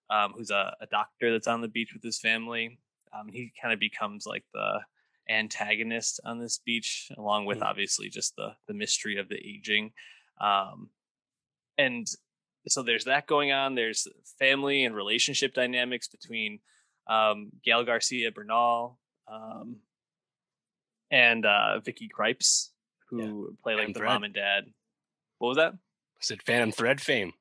um, 0.10 0.34
who's 0.36 0.52
a, 0.52 0.76
a, 0.82 0.86
doctor 0.88 1.32
that's 1.32 1.47
on 1.47 1.62
the 1.62 1.68
beach 1.68 1.93
with 1.93 2.04
his 2.04 2.20
family. 2.20 2.80
Um, 3.18 3.30
he 3.30 3.52
kind 3.62 3.74
of 3.74 3.80
becomes 3.80 4.26
like 4.26 4.43
the 4.54 4.80
antagonist 5.30 6.20
on 6.26 6.39
this 6.39 6.60
beach, 6.64 7.12
along 7.18 7.45
with 7.45 7.60
mm-hmm. 7.60 7.68
obviously 7.68 8.10
just 8.10 8.36
the 8.36 8.56
the 8.68 8.74
mystery 8.74 9.18
of 9.18 9.30
the 9.30 9.38
aging. 9.38 9.91
Um, 10.41 10.89
and 11.78 12.08
so 12.68 12.84
there's 12.84 13.06
that 13.06 13.28
going 13.28 13.52
on. 13.52 13.76
There's 13.76 14.08
family 14.38 14.84
and 14.84 14.95
relationship 14.95 15.54
dynamics 15.54 16.08
between 16.08 16.60
um, 17.08 17.50
Gael 17.64 17.84
Garcia 17.84 18.32
Bernal 18.32 19.00
um, 19.28 19.78
and 21.12 21.45
uh, 21.45 21.80
Vicky 21.80 22.10
Krieps, 22.10 22.70
who 23.10 23.49
yeah. 23.49 23.55
play 23.64 23.74
like 23.74 23.82
Phantom 23.82 23.93
the 23.93 23.99
Thread. 23.99 24.10
mom 24.10 24.24
and 24.24 24.34
dad. 24.34 24.64
What 25.38 25.49
was 25.49 25.57
that? 25.57 25.74
I 25.74 26.22
said 26.22 26.41
Phantom 26.43 26.72
Thread 26.72 27.01
fame. 27.01 27.34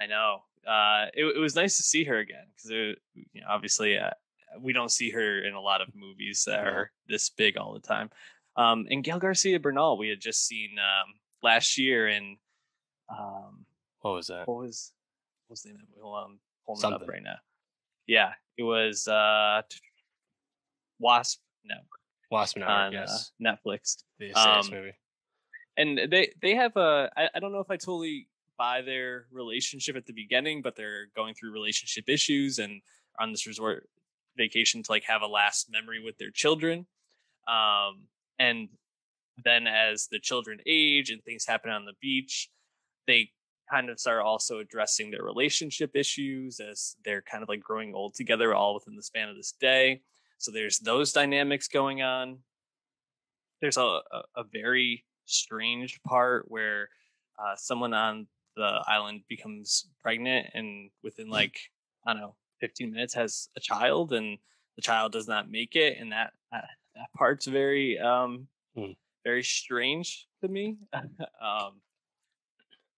I 0.00 0.06
know. 0.06 0.42
Uh, 0.66 1.06
it, 1.14 1.24
it 1.24 1.38
was 1.38 1.54
nice 1.54 1.76
to 1.78 1.82
see 1.82 2.04
her 2.04 2.18
again 2.18 2.44
because 2.54 2.70
you 2.70 3.40
know, 3.40 3.46
obviously 3.48 3.98
uh, 3.98 4.10
we 4.60 4.72
don't 4.72 4.92
see 4.92 5.10
her 5.10 5.42
in 5.42 5.54
a 5.54 5.60
lot 5.60 5.80
of 5.80 5.88
movies 5.94 6.44
that 6.46 6.66
are 6.66 6.90
this 7.08 7.30
big 7.30 7.56
all 7.56 7.72
the 7.72 7.80
time. 7.80 8.10
Um, 8.56 8.86
and 8.90 9.02
Gael 9.02 9.18
Garcia 9.18 9.58
Bernal, 9.58 9.96
we 9.96 10.08
had 10.08 10.20
just 10.20 10.46
seen 10.46 10.70
um, 10.78 11.14
last 11.42 11.78
year 11.78 12.08
in 12.08 12.36
um, 13.08 13.64
what 14.00 14.12
was 14.14 14.26
that? 14.28 14.46
What 14.46 14.58
was 14.58 14.92
what 15.46 15.54
was 15.54 15.62
the 15.62 15.70
name 15.70 15.78
of 15.78 15.82
it? 15.82 16.02
Hold 16.02 16.16
on, 16.16 16.24
I'm 16.24 16.38
pulling 16.66 16.80
Something. 16.80 17.00
it 17.00 17.04
up 17.04 17.08
right 17.08 17.22
now. 17.22 17.36
Yeah, 18.06 18.32
it 18.56 18.62
was 18.62 19.08
uh, 19.08 19.62
Wasp 20.98 21.40
Network. 21.64 21.99
Wasp 22.30 22.56
Network, 22.56 22.76
on, 22.76 22.96
uh, 22.96 23.00
yes. 23.00 23.32
Uh, 23.40 23.52
Netflix. 23.52 23.96
The 24.18 24.32
um, 24.34 24.70
movie. 24.70 24.92
And 25.76 25.98
they 26.10 26.32
they 26.42 26.54
have 26.54 26.76
a 26.76 27.10
I, 27.16 27.28
I 27.34 27.40
don't 27.40 27.52
know 27.52 27.60
if 27.60 27.70
I 27.70 27.76
totally 27.76 28.28
buy 28.58 28.82
their 28.82 29.26
relationship 29.32 29.96
at 29.96 30.06
the 30.06 30.12
beginning, 30.12 30.62
but 30.62 30.76
they're 30.76 31.06
going 31.16 31.34
through 31.34 31.52
relationship 31.52 32.04
issues 32.08 32.58
and 32.58 32.82
on 33.18 33.32
this 33.32 33.46
resort 33.46 33.88
vacation 34.36 34.82
to 34.82 34.92
like 34.92 35.04
have 35.04 35.22
a 35.22 35.26
last 35.26 35.70
memory 35.70 36.02
with 36.02 36.18
their 36.18 36.30
children. 36.30 36.86
Um, 37.48 38.04
and 38.38 38.68
then 39.44 39.66
as 39.66 40.08
the 40.10 40.18
children 40.18 40.58
age 40.66 41.10
and 41.10 41.22
things 41.22 41.46
happen 41.46 41.70
on 41.70 41.84
the 41.84 41.94
beach, 42.00 42.50
they 43.06 43.30
kind 43.70 43.88
of 43.88 44.00
start 44.00 44.22
also 44.22 44.58
addressing 44.58 45.10
their 45.10 45.22
relationship 45.22 45.92
issues 45.94 46.60
as 46.60 46.96
they're 47.04 47.22
kind 47.22 47.42
of 47.42 47.48
like 47.48 47.60
growing 47.60 47.94
old 47.94 48.14
together 48.14 48.54
all 48.54 48.74
within 48.74 48.96
the 48.96 49.02
span 49.02 49.28
of 49.28 49.36
this 49.36 49.54
day. 49.60 50.02
So 50.40 50.50
there's 50.50 50.78
those 50.78 51.12
dynamics 51.12 51.68
going 51.68 52.00
on. 52.00 52.38
There's 53.60 53.76
a, 53.76 53.82
a, 53.82 54.22
a 54.36 54.44
very 54.50 55.04
strange 55.26 56.00
part 56.02 56.46
where 56.48 56.88
uh, 57.38 57.56
someone 57.56 57.92
on 57.92 58.26
the 58.56 58.82
island 58.88 59.20
becomes 59.28 59.90
pregnant 60.02 60.46
and 60.54 60.90
within 61.04 61.26
mm. 61.26 61.32
like, 61.32 61.60
I 62.06 62.14
don't 62.14 62.22
know, 62.22 62.36
15 62.62 62.90
minutes 62.90 63.12
has 63.12 63.50
a 63.54 63.60
child 63.60 64.14
and 64.14 64.38
the 64.76 64.82
child 64.82 65.12
does 65.12 65.28
not 65.28 65.50
make 65.50 65.76
it. 65.76 65.98
And 66.00 66.10
that, 66.12 66.32
that, 66.52 66.64
that 66.94 67.08
part's 67.14 67.46
very, 67.46 67.98
um, 67.98 68.48
mm. 68.74 68.96
very 69.24 69.42
strange 69.42 70.26
to 70.42 70.48
me. 70.48 70.78
um, 70.94 71.82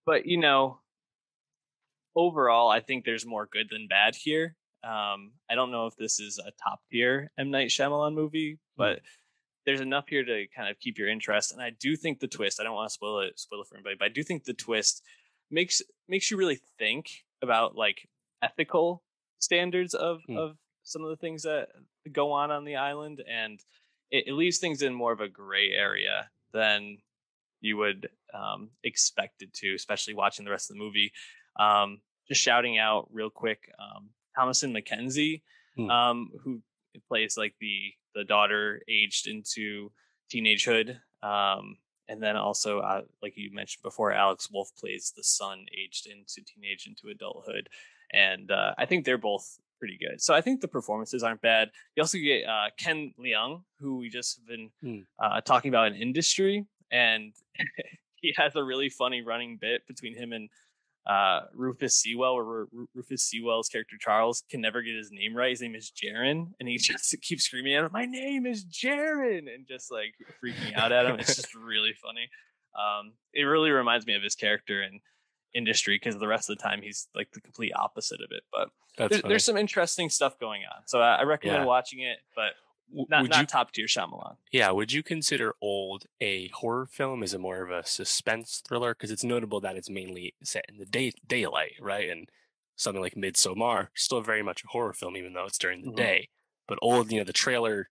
but 0.05 0.25
you 0.25 0.37
know, 0.37 0.79
overall, 2.15 2.69
I 2.69 2.79
think 2.79 3.03
there's 3.03 3.25
more 3.25 3.49
good 3.51 3.67
than 3.69 3.89
bad 3.89 4.15
here. 4.15 4.55
Um, 4.83 5.31
I 5.49 5.55
don't 5.55 5.71
know 5.71 5.87
if 5.87 5.95
this 5.95 6.19
is 6.19 6.39
a 6.39 6.51
top 6.61 6.81
tier 6.91 7.31
M 7.37 7.51
Night 7.51 7.69
Shyamalan 7.69 8.13
movie, 8.13 8.53
hmm. 8.53 8.57
but 8.77 9.01
there's 9.65 9.81
enough 9.81 10.05
here 10.09 10.25
to 10.25 10.45
kind 10.55 10.69
of 10.69 10.79
keep 10.79 10.97
your 10.97 11.07
interest. 11.07 11.53
And 11.53 11.61
I 11.61 11.71
do 11.79 11.95
think 11.95 12.19
the 12.19 12.27
twist. 12.27 12.59
I 12.59 12.63
don't 12.63 12.75
want 12.75 12.89
to 12.89 12.93
spoil 12.93 13.19
it, 13.19 13.39
spoil 13.39 13.61
it 13.61 13.67
for 13.67 13.75
anybody, 13.75 13.95
but 13.97 14.05
I 14.05 14.09
do 14.09 14.23
think 14.23 14.43
the 14.43 14.53
twist 14.53 15.03
makes 15.49 15.81
makes 16.07 16.29
you 16.29 16.37
really 16.37 16.59
think 16.77 17.09
about 17.41 17.75
like 17.75 18.09
ethical 18.41 19.03
standards 19.39 19.93
of 19.93 20.21
mm. 20.29 20.37
of 20.37 20.57
some 20.83 21.03
of 21.03 21.09
the 21.09 21.15
things 21.15 21.43
that 21.43 21.69
go 22.11 22.31
on 22.31 22.51
on 22.51 22.65
the 22.65 22.75
island, 22.75 23.23
and 23.29 23.59
it, 24.11 24.27
it 24.27 24.33
leaves 24.33 24.57
things 24.57 24.81
in 24.81 24.93
more 24.93 25.13
of 25.13 25.21
a 25.21 25.29
gray 25.29 25.71
area 25.71 26.29
than 26.53 26.97
you 27.61 27.77
would 27.77 28.09
um, 28.33 28.69
expect 28.83 29.41
it 29.41 29.53
to, 29.53 29.73
especially 29.73 30.13
watching 30.13 30.43
the 30.43 30.51
rest 30.51 30.69
of 30.69 30.75
the 30.75 30.83
movie. 30.83 31.13
Um, 31.57 32.01
just 32.27 32.41
shouting 32.41 32.77
out 32.77 33.07
real 33.11 33.29
quick, 33.29 33.71
um, 33.79 34.09
Thomasin 34.37 34.75
McKenzie, 34.75 35.41
hmm. 35.75 35.89
um, 35.89 36.29
who 36.43 36.61
plays 37.07 37.37
like 37.37 37.55
the 37.59 37.93
the 38.15 38.23
daughter 38.23 38.81
aged 38.87 39.27
into 39.27 39.91
teenagehood, 40.31 40.97
um, 41.23 41.77
and 42.07 42.21
then 42.21 42.35
also 42.35 42.79
uh, 42.79 43.01
like 43.21 43.33
you 43.35 43.51
mentioned 43.53 43.83
before, 43.83 44.11
Alex 44.11 44.49
Wolff 44.51 44.69
plays 44.77 45.13
the 45.15 45.23
son 45.23 45.65
aged 45.77 46.07
into 46.07 46.43
teenage 46.45 46.87
into 46.87 47.13
adulthood, 47.13 47.69
and 48.11 48.51
uh, 48.51 48.73
I 48.77 48.85
think 48.85 49.05
they're 49.05 49.17
both 49.17 49.57
pretty 49.79 49.97
good. 49.97 50.21
So 50.21 50.33
I 50.33 50.41
think 50.41 50.61
the 50.61 50.67
performances 50.67 51.23
aren't 51.23 51.41
bad. 51.41 51.69
You 51.95 52.03
also 52.03 52.17
get 52.17 52.45
uh, 52.45 52.67
Ken 52.77 53.13
Leung, 53.19 53.63
who 53.79 53.97
we 53.97 54.09
just 54.09 54.37
have 54.37 54.47
been 54.47 54.69
hmm. 54.81 54.99
uh, 55.21 55.41
talking 55.41 55.69
about 55.69 55.87
in 55.87 55.95
industry, 55.95 56.65
and 56.91 57.33
he 58.15 58.33
has 58.37 58.55
a 58.55 58.63
really 58.63 58.89
funny 58.89 59.21
running 59.21 59.57
bit 59.59 59.85
between 59.87 60.15
him 60.15 60.31
and 60.31 60.49
uh, 61.05 61.41
Rufus 61.53 61.95
Sewell, 61.95 62.35
where 62.35 62.65
Rufus 62.95 63.23
Sewell's 63.23 63.67
character 63.67 63.97
Charles 63.99 64.43
can 64.49 64.61
never 64.61 64.81
get 64.81 64.95
his 64.95 65.11
name 65.11 65.35
right. 65.35 65.49
His 65.49 65.61
name 65.61 65.75
is 65.75 65.91
Jarin, 65.91 66.51
and 66.59 66.69
he 66.69 66.77
just 66.77 67.15
keeps 67.21 67.43
screaming 67.43 67.75
at 67.75 67.83
him, 67.83 67.89
"My 67.91 68.05
name 68.05 68.45
is 68.45 68.65
Jarin," 68.65 69.53
and 69.53 69.67
just 69.67 69.91
like 69.91 70.13
freaking 70.43 70.75
out 70.75 70.91
at 70.91 71.05
him. 71.05 71.19
It's 71.19 71.35
just 71.35 71.53
really 71.55 71.93
funny. 72.01 72.29
Um, 72.75 73.13
it 73.33 73.43
really 73.43 73.71
reminds 73.71 74.05
me 74.05 74.15
of 74.15 74.23
his 74.23 74.35
character 74.35 74.81
in 74.81 74.99
industry 75.53 75.99
because 76.01 76.19
the 76.19 76.27
rest 76.27 76.49
of 76.49 76.57
the 76.57 76.63
time 76.63 76.81
he's 76.81 77.07
like 77.13 77.31
the 77.31 77.41
complete 77.41 77.73
opposite 77.75 78.21
of 78.21 78.29
it. 78.31 78.43
But 78.51 79.09
there's, 79.09 79.21
there's, 79.23 79.45
some 79.45 79.57
interesting 79.57 80.09
stuff 80.09 80.39
going 80.39 80.61
on, 80.63 80.83
so 80.85 81.01
I, 81.01 81.17
I 81.17 81.23
recommend 81.23 81.63
yeah. 81.63 81.67
watching 81.67 81.99
it. 81.99 82.19
But 82.35 82.53
not, 82.93 83.29
not 83.29 83.39
you, 83.39 83.45
top 83.45 83.71
tier 83.71 83.87
Shyamalan. 83.87 84.35
Yeah, 84.51 84.71
would 84.71 84.91
you 84.91 85.03
consider 85.03 85.55
Old 85.61 86.05
a 86.21 86.49
horror 86.49 86.85
film? 86.85 87.23
Is 87.23 87.33
it 87.33 87.39
more 87.39 87.63
of 87.63 87.71
a 87.71 87.85
suspense 87.85 88.61
thriller? 88.65 88.93
Because 88.93 89.11
it's 89.11 89.23
notable 89.23 89.59
that 89.61 89.75
it's 89.75 89.89
mainly 89.89 90.35
set 90.43 90.65
in 90.69 90.77
the 90.77 90.85
day 90.85 91.11
daylight, 91.27 91.73
right? 91.81 92.09
And 92.09 92.29
something 92.75 93.01
like 93.01 93.15
Midsommar, 93.15 93.87
still 93.95 94.21
very 94.21 94.43
much 94.43 94.63
a 94.63 94.67
horror 94.67 94.93
film, 94.93 95.17
even 95.17 95.33
though 95.33 95.45
it's 95.45 95.57
during 95.57 95.81
the 95.81 95.87
mm-hmm. 95.87 95.97
day. 95.97 96.29
But 96.67 96.79
Old, 96.81 97.11
you 97.11 97.19
know, 97.19 97.23
the 97.23 97.33
trailer 97.33 97.89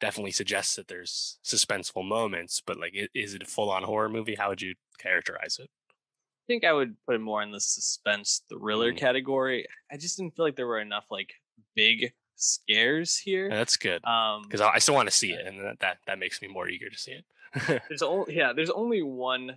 definitely 0.00 0.32
suggests 0.32 0.76
that 0.76 0.88
there's 0.88 1.38
suspenseful 1.44 2.06
moments. 2.06 2.62
But 2.64 2.78
like, 2.78 2.94
is 3.14 3.34
it 3.34 3.42
a 3.42 3.46
full 3.46 3.70
on 3.70 3.82
horror 3.82 4.08
movie? 4.08 4.34
How 4.34 4.48
would 4.50 4.62
you 4.62 4.74
characterize 4.98 5.58
it? 5.60 5.70
I 5.90 6.44
think 6.46 6.64
I 6.64 6.72
would 6.72 6.96
put 7.06 7.14
it 7.14 7.20
more 7.20 7.42
in 7.42 7.52
the 7.52 7.60
suspense 7.60 8.42
thriller 8.48 8.92
mm. 8.92 8.96
category. 8.96 9.66
I 9.90 9.96
just 9.96 10.16
didn't 10.16 10.34
feel 10.34 10.44
like 10.44 10.56
there 10.56 10.66
were 10.66 10.80
enough 10.80 11.06
like 11.10 11.34
big 11.74 12.12
scares 12.42 13.16
here. 13.16 13.48
That's 13.48 13.76
good. 13.76 14.04
Um, 14.04 14.42
because 14.42 14.60
I 14.60 14.78
still 14.78 14.94
want 14.94 15.08
to 15.08 15.14
see 15.14 15.32
it, 15.32 15.46
and 15.46 15.60
that, 15.60 15.80
that 15.80 15.98
that 16.06 16.18
makes 16.18 16.42
me 16.42 16.48
more 16.48 16.68
eager 16.68 16.88
to 16.88 16.98
see 16.98 17.12
it. 17.12 17.82
there's 17.88 18.02
only 18.02 18.36
yeah, 18.36 18.52
there's 18.52 18.70
only 18.70 19.02
one 19.02 19.56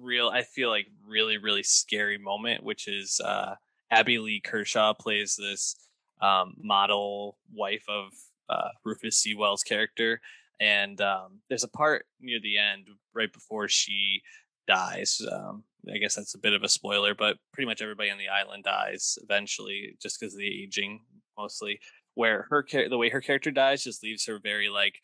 real 0.00 0.28
I 0.28 0.42
feel 0.42 0.68
like 0.68 0.86
really 1.06 1.38
really 1.38 1.62
scary 1.62 2.18
moment, 2.18 2.62
which 2.62 2.88
is 2.88 3.20
uh 3.24 3.54
Abbey 3.90 4.18
Lee 4.18 4.40
Kershaw 4.40 4.94
plays 4.94 5.36
this 5.36 5.76
um, 6.20 6.54
model 6.58 7.38
wife 7.52 7.84
of 7.88 8.12
uh, 8.48 8.68
Rufus 8.84 9.18
Sewell's 9.18 9.62
character, 9.62 10.20
and 10.60 11.00
um, 11.00 11.40
there's 11.48 11.64
a 11.64 11.68
part 11.68 12.06
near 12.20 12.40
the 12.40 12.58
end, 12.58 12.88
right 13.14 13.32
before 13.32 13.68
she 13.68 14.22
dies. 14.66 15.20
Um, 15.30 15.64
I 15.92 15.98
guess 15.98 16.14
that's 16.14 16.34
a 16.34 16.38
bit 16.38 16.52
of 16.52 16.62
a 16.62 16.68
spoiler, 16.68 17.14
but 17.14 17.36
pretty 17.52 17.66
much 17.66 17.80
everybody 17.80 18.10
on 18.10 18.18
the 18.18 18.28
island 18.28 18.64
dies 18.64 19.18
eventually, 19.22 19.96
just 20.00 20.18
because 20.18 20.34
of 20.34 20.40
the 20.40 20.62
aging, 20.62 21.00
mostly. 21.38 21.78
Where 22.16 22.46
her 22.50 22.66
the 22.88 22.98
way 22.98 23.08
her 23.10 23.20
character 23.20 23.52
dies 23.52 23.84
just 23.84 24.02
leaves 24.02 24.26
her 24.26 24.38
very 24.40 24.68
like 24.68 25.00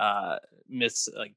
uh 0.00 0.38
mis 0.68 1.08
like 1.16 1.34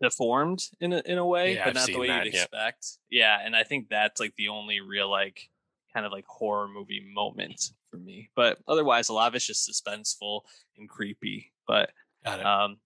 deformed 0.00 0.62
in 0.80 0.92
a 0.94 1.02
in 1.04 1.18
a 1.18 1.26
way, 1.26 1.54
Yeah, 1.56 1.66
but 1.66 1.74
not 1.74 1.86
the 1.88 1.98
way 1.98 2.06
that, 2.08 2.24
you'd 2.24 2.34
expect. 2.34 2.86
Yeah, 3.10 3.38
and 3.44 3.54
I 3.54 3.64
think 3.64 3.88
that's 3.90 4.18
like 4.20 4.34
the 4.36 4.48
only 4.48 4.80
real 4.80 5.10
like 5.10 5.50
kind 5.92 6.06
of 6.06 6.12
like 6.12 6.24
horror 6.26 6.68
movie 6.68 7.04
moment 7.14 7.70
for 7.90 7.98
me. 7.98 8.30
But 8.34 8.58
otherwise, 8.66 9.08
a 9.08 9.12
lot 9.12 9.28
of 9.28 9.34
it's 9.34 9.46
just 9.46 9.68
suspenseful 9.70 10.40
and 10.78 10.88
creepy. 10.88 11.52
But 11.68 11.90
um, 12.26 12.78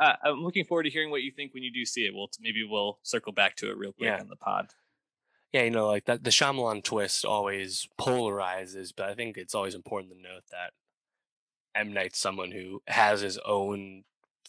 I, 0.00 0.16
I'm 0.24 0.42
looking 0.42 0.64
forward 0.64 0.84
to 0.84 0.90
hearing 0.90 1.10
what 1.10 1.22
you 1.22 1.30
think 1.32 1.52
when 1.54 1.62
you 1.62 1.72
do 1.72 1.84
see 1.84 2.06
it. 2.06 2.14
We'll 2.14 2.30
maybe 2.40 2.64
we'll 2.68 2.98
circle 3.02 3.32
back 3.32 3.56
to 3.56 3.70
it 3.70 3.76
real 3.76 3.92
quick 3.92 4.06
Yeah. 4.08 4.20
on 4.20 4.28
the 4.28 4.36
pod. 4.36 4.68
yeah, 5.52 5.62
you 5.64 5.70
know, 5.70 5.86
like 5.88 6.06
that 6.06 6.24
the 6.24 6.30
Shyamalan 6.30 6.82
twist 6.84 7.24
always 7.24 7.88
polarizes, 8.00 8.92
but 8.96 9.08
I 9.08 9.14
think 9.14 9.36
it's 9.36 9.54
always 9.54 9.74
important 9.74 10.12
to 10.14 10.20
note 10.20 10.44
that 10.50 10.72
M 11.76 11.92
Night's 11.92 12.18
someone 12.18 12.50
who 12.52 12.82
has 12.86 13.20
his 13.20 13.38
own 13.46 14.04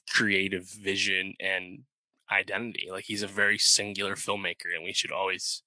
creative 0.10 0.70
vision 0.70 1.34
and 1.40 1.84
identity. 2.32 2.88
Like 2.92 3.06
he's 3.06 3.24
a 3.24 3.28
very 3.28 3.58
singular 3.58 4.16
filmmaker, 4.16 4.74
and 4.76 4.84
we 4.84 4.94
should 4.94 5.12
always 5.12 5.64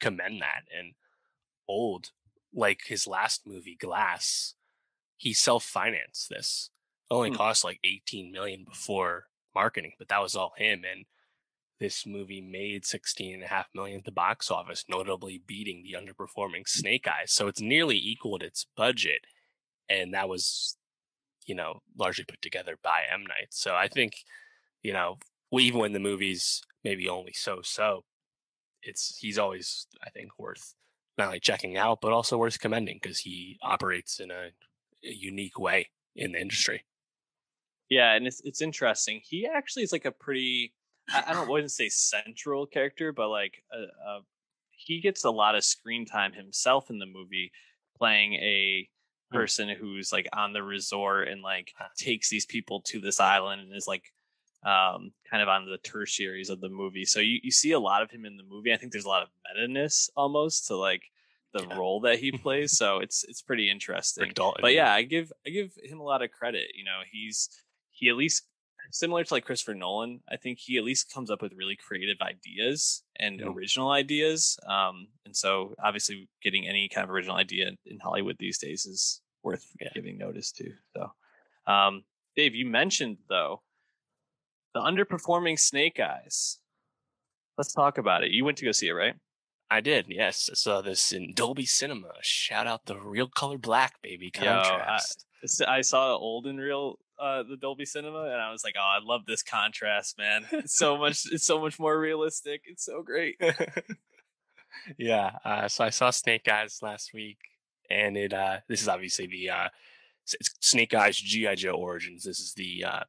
commend 0.00 0.40
that. 0.42 0.62
And 0.76 0.94
old, 1.68 2.10
like 2.54 2.82
his 2.86 3.06
last 3.06 3.42
movie, 3.46 3.76
Glass, 3.76 4.54
he 5.16 5.32
self-financed 5.34 6.28
this. 6.28 6.70
It 7.10 7.14
only 7.14 7.30
Hmm. 7.30 7.36
cost 7.36 7.64
like 7.64 7.80
18 7.84 8.32
million 8.32 8.64
before 8.64 9.28
marketing, 9.54 9.92
but 9.98 10.08
that 10.08 10.22
was 10.22 10.34
all 10.36 10.54
him. 10.56 10.84
And 10.84 11.06
this 11.78 12.06
movie 12.06 12.40
made 12.40 12.84
16 12.84 13.34
and 13.34 13.42
a 13.42 13.48
half 13.48 13.68
million 13.74 13.98
at 13.98 14.04
the 14.04 14.12
box 14.12 14.50
office, 14.50 14.84
notably 14.88 15.38
beating 15.46 15.82
the 15.82 15.94
underperforming 15.98 16.68
Snake 16.68 17.06
Eyes. 17.08 17.32
So 17.32 17.48
it's 17.48 17.60
nearly 17.60 17.96
equaled 17.96 18.42
its 18.42 18.66
budget. 18.76 19.22
And 19.88 20.14
that 20.14 20.28
was, 20.28 20.76
you 21.46 21.54
know, 21.54 21.80
largely 21.98 22.24
put 22.24 22.40
together 22.42 22.76
by 22.82 23.02
M. 23.12 23.22
Night. 23.22 23.48
So 23.50 23.74
I 23.74 23.88
think, 23.88 24.14
you 24.82 24.92
know, 24.92 25.18
even 25.52 25.80
when 25.80 25.92
the 25.92 25.98
movie's 25.98 26.62
maybe 26.84 27.08
only 27.08 27.32
so 27.32 27.60
so, 27.62 28.04
it's 28.82 29.18
he's 29.18 29.38
always, 29.38 29.86
I 30.04 30.10
think, 30.10 30.30
worth 30.38 30.74
not 31.18 31.26
only 31.26 31.40
checking 31.40 31.76
out, 31.76 32.00
but 32.00 32.12
also 32.12 32.38
worth 32.38 32.60
commending 32.60 32.98
because 33.02 33.18
he 33.18 33.58
operates 33.62 34.20
in 34.20 34.30
a, 34.30 34.50
a 35.04 35.12
unique 35.12 35.58
way 35.58 35.88
in 36.16 36.32
the 36.32 36.40
industry. 36.40 36.84
Yeah, 37.88 38.14
and 38.14 38.26
it's 38.26 38.40
it's 38.44 38.62
interesting. 38.62 39.20
He 39.22 39.46
actually 39.46 39.82
is 39.82 39.92
like 39.92 40.04
a 40.04 40.12
pretty 40.12 40.72
I, 41.12 41.32
don't 41.32 41.48
wouldn't 41.50 41.72
say 41.72 41.88
central 41.88 42.66
character, 42.66 43.12
but 43.12 43.28
like 43.28 43.62
uh, 43.72 44.08
uh, 44.08 44.20
he 44.70 45.00
gets 45.00 45.24
a 45.24 45.30
lot 45.30 45.54
of 45.54 45.64
screen 45.64 46.06
time 46.06 46.32
himself 46.32 46.90
in 46.90 46.98
the 46.98 47.06
movie, 47.06 47.52
playing 47.96 48.34
a. 48.34 48.88
person 49.30 49.68
who's 49.68 50.12
like 50.12 50.28
on 50.32 50.52
the 50.52 50.62
resort 50.62 51.28
and 51.28 51.42
like 51.42 51.72
takes 51.96 52.28
these 52.30 52.46
people 52.46 52.80
to 52.82 53.00
this 53.00 53.20
island 53.20 53.62
and 53.62 53.74
is 53.74 53.86
like 53.86 54.12
um 54.64 55.12
kind 55.30 55.42
of 55.42 55.48
on 55.48 55.64
the 55.66 55.78
tertiaries 55.78 56.50
of 56.50 56.60
the 56.60 56.68
movie. 56.68 57.04
So 57.04 57.20
you, 57.20 57.40
you 57.42 57.50
see 57.50 57.72
a 57.72 57.80
lot 57.80 58.02
of 58.02 58.10
him 58.10 58.26
in 58.26 58.36
the 58.36 58.42
movie. 58.44 58.72
I 58.72 58.76
think 58.76 58.92
there's 58.92 59.04
a 59.06 59.08
lot 59.08 59.22
of 59.22 59.28
meta-ness 59.54 60.10
almost 60.16 60.66
to 60.68 60.76
like 60.76 61.02
the 61.52 61.62
Yeah. 61.62 61.66
role 61.66 62.00
that 62.00 62.18
he 62.18 62.32
plays. 62.42 62.76
so 62.76 62.98
it's 62.98 63.24
it's 63.24 63.42
pretty 63.42 63.70
interesting 63.70 64.36
but 64.60 64.72
yeah, 64.74 64.92
I 64.92 65.02
give 65.02 65.32
I 65.46 65.50
give 65.50 65.76
him 65.82 66.00
a 66.00 66.04
lot 66.04 66.22
of 66.22 66.30
credit. 66.30 66.72
You 66.74 66.84
know, 66.84 67.00
he's 67.10 67.48
he 67.90 68.08
at 68.08 68.16
least 68.16 68.44
similar 68.90 69.24
to 69.24 69.34
like 69.34 69.44
Christopher 69.44 69.74
Nolan. 69.74 70.20
I 70.30 70.36
think 70.36 70.58
he 70.58 70.76
at 70.78 70.84
least 70.84 71.12
comes 71.12 71.30
up 71.30 71.42
with 71.42 71.52
really 71.54 71.76
creative 71.76 72.20
ideas 72.20 73.02
and 73.18 73.40
Mm. 73.40 73.54
original 73.54 73.90
ideas. 73.90 74.58
Um, 74.66 75.08
and 75.24 75.36
so 75.36 75.74
obviously 75.82 76.28
getting 76.42 76.66
any 76.66 76.88
kind 76.88 77.04
of 77.04 77.10
original 77.10 77.36
idea 77.36 77.72
in 77.86 77.98
Hollywood 78.00 78.36
these 78.38 78.58
days 78.58 78.86
is 78.86 79.20
worth 79.42 79.66
Yeah. 79.80 79.88
giving 79.94 80.18
notice 80.18 80.52
to. 80.52 80.72
So, 80.96 81.12
um, 81.66 82.04
Dave, 82.36 82.54
you 82.54 82.66
mentioned 82.66 83.18
though 83.28 83.62
the 84.74 84.80
underperforming 84.80 85.58
Snake 85.58 85.98
Eyes. 85.98 86.58
Let's 87.58 87.72
talk 87.72 87.98
about 87.98 88.22
it. 88.24 88.30
You 88.30 88.44
went 88.44 88.58
to 88.58 88.64
go 88.64 88.72
see 88.72 88.88
it, 88.88 88.92
right? 88.92 89.16
I 89.72 89.80
did, 89.80 90.06
yes. 90.08 90.48
I 90.50 90.54
saw 90.54 90.80
this 90.80 91.12
in 91.12 91.32
Dolby 91.34 91.64
Cinema. 91.66 92.12
Shout 92.22 92.66
out 92.66 92.86
the 92.86 92.98
real 92.98 93.28
color 93.28 93.58
black, 93.58 94.00
baby. 94.02 94.30
Yo, 94.34 94.40
Contrast. 94.40 95.18
S- 95.20 95.24
I 95.66 95.80
saw 95.80 96.16
old 96.16 96.46
and 96.46 96.58
real 96.58 96.98
uh 97.18 97.42
the 97.42 97.56
Dolby 97.56 97.84
Cinema 97.84 98.24
and 98.24 98.40
I 98.40 98.50
was 98.50 98.64
like, 98.64 98.74
"Oh, 98.78 98.98
I 98.98 98.98
love 99.02 99.26
this 99.26 99.42
contrast, 99.42 100.18
man. 100.18 100.46
It's 100.52 100.76
so 100.76 100.96
much 100.98 101.24
it's 101.30 101.46
so 101.46 101.60
much 101.60 101.78
more 101.78 101.98
realistic. 101.98 102.62
It's 102.66 102.84
so 102.84 103.02
great." 103.02 103.40
yeah. 104.98 105.38
Uh, 105.44 105.68
so 105.68 105.84
I 105.84 105.90
saw 105.90 106.10
Snake 106.10 106.48
Eyes 106.48 106.80
last 106.82 107.12
week, 107.12 107.38
and 107.90 108.16
it. 108.16 108.32
Uh, 108.32 108.58
this 108.68 108.82
is 108.82 108.88
obviously 108.88 109.26
the 109.26 109.50
uh, 109.50 109.68
it's 110.38 110.50
Snake 110.60 110.94
Eyes 110.94 111.16
GI 111.16 111.56
Joe 111.56 111.74
Origins. 111.74 112.24
This 112.24 112.40
is 112.40 112.54
the 112.54 112.84
uh, 112.84 113.00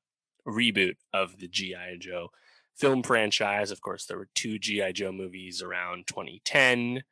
reboot 0.48 0.96
of 1.14 1.38
the 1.40 1.48
GI 1.48 1.98
Joe 2.00 2.32
film 2.76 3.04
franchise. 3.04 3.72
Of 3.72 3.82
course, 3.82 4.06
there 4.06 4.18
were 4.18 4.30
two 4.34 4.60
GI 4.60 4.94
Joe 4.94 5.12
movies 5.12 5.62
around 5.62 6.08
2010. 6.08 7.04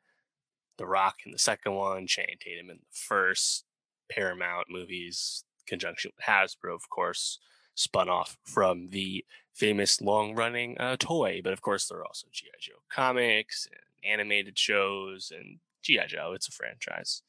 The 0.78 0.86
Rock 0.86 1.18
in 1.26 1.32
the 1.32 1.38
second 1.38 1.74
one, 1.74 2.06
Channing 2.06 2.36
Tatum 2.40 2.70
in 2.70 2.76
the 2.76 2.86
first. 2.90 3.64
Paramount 4.10 4.66
movies, 4.70 5.44
conjunction 5.66 6.12
with 6.16 6.24
Hasbro, 6.26 6.74
of 6.74 6.88
course, 6.90 7.38
spun 7.74 8.08
off 8.08 8.36
from 8.44 8.90
the 8.90 9.24
famous 9.54 10.00
long-running 10.00 10.76
uh, 10.78 10.96
toy. 10.98 11.40
But 11.42 11.52
of 11.52 11.62
course, 11.62 11.86
there 11.86 11.98
are 11.98 12.06
also 12.06 12.26
GI 12.30 12.50
Joe 12.60 12.82
comics 12.90 13.66
and 13.70 13.80
animated 14.12 14.58
shows, 14.58 15.32
and 15.34 15.58
GI 15.82 16.06
Joe. 16.08 16.32
It's 16.34 16.48
a 16.48 16.52
franchise. 16.52 17.22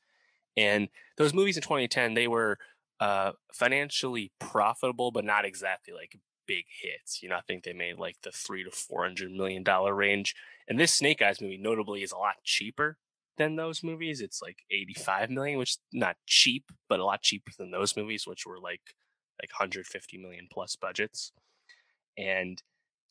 And 0.58 0.90
those 1.18 1.34
movies 1.34 1.58
in 1.58 1.64
2010, 1.64 2.14
they 2.14 2.28
were 2.28 2.58
uh, 3.00 3.32
financially 3.54 4.32
profitable, 4.40 5.12
but 5.12 5.26
not 5.26 5.46
exactly 5.46 5.94
like 5.94 6.18
big 6.46 6.66
hits. 6.82 7.24
You 7.24 7.30
know, 7.30 7.38
I 7.38 7.42
think 7.42 7.64
they 7.64 7.74
made 7.74 7.98
like 7.98 8.18
the 8.24 8.32
three 8.32 8.64
to 8.64 8.72
four 8.72 9.04
hundred 9.04 9.32
million 9.32 9.64
dollar 9.64 9.96
range. 9.96 10.36
And 10.68 10.80
this 10.80 10.94
Snake 10.94 11.22
Eyes 11.22 11.42
movie, 11.42 11.58
notably, 11.58 12.04
is 12.04 12.12
a 12.12 12.18
lot 12.18 12.36
cheaper 12.44 12.98
than 13.42 13.56
those 13.56 13.84
movies. 13.84 14.22
It's 14.22 14.42
like 14.42 14.60
85 14.70 15.32
million, 15.32 15.58
which 15.58 15.72
is 15.72 15.80
not 15.92 16.18
cheap, 16.28 16.72
but 16.88 17.00
a 17.00 17.06
lot 17.06 17.24
cheaper 17.24 17.52
than 17.58 17.72
those 17.72 17.98
movies, 17.98 18.28
which 18.28 18.46
were 18.46 18.60
like 18.60 18.82
like 19.42 19.52
150 19.52 20.18
million 20.20 20.48
plus 20.52 20.76
budgets. 20.76 21.32
And 22.18 22.62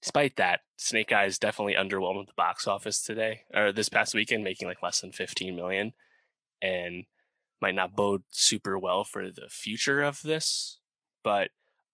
despite 0.01 0.37
that, 0.37 0.61
Snake 0.77 1.13
Eyes 1.13 1.39
definitely 1.39 1.75
underwhelmed 1.75 2.29
the 2.29 2.33
box 2.37 2.69
office 2.69 3.03
today 3.03 3.41
or 3.53 3.73
this 3.73 3.89
past 3.89 4.15
weekend, 4.15 4.45
making 4.45 4.69
like 4.69 4.83
less 4.83 5.01
than 5.01 5.11
15 5.11 5.57
million, 5.57 5.93
and 6.63 7.05
might 7.61 7.75
not 7.75 7.97
bode 7.97 8.23
super 8.31 8.79
well 8.79 9.03
for 9.03 9.31
the 9.31 9.49
future 9.49 10.03
of 10.03 10.23
this. 10.23 10.79
But 11.25 11.51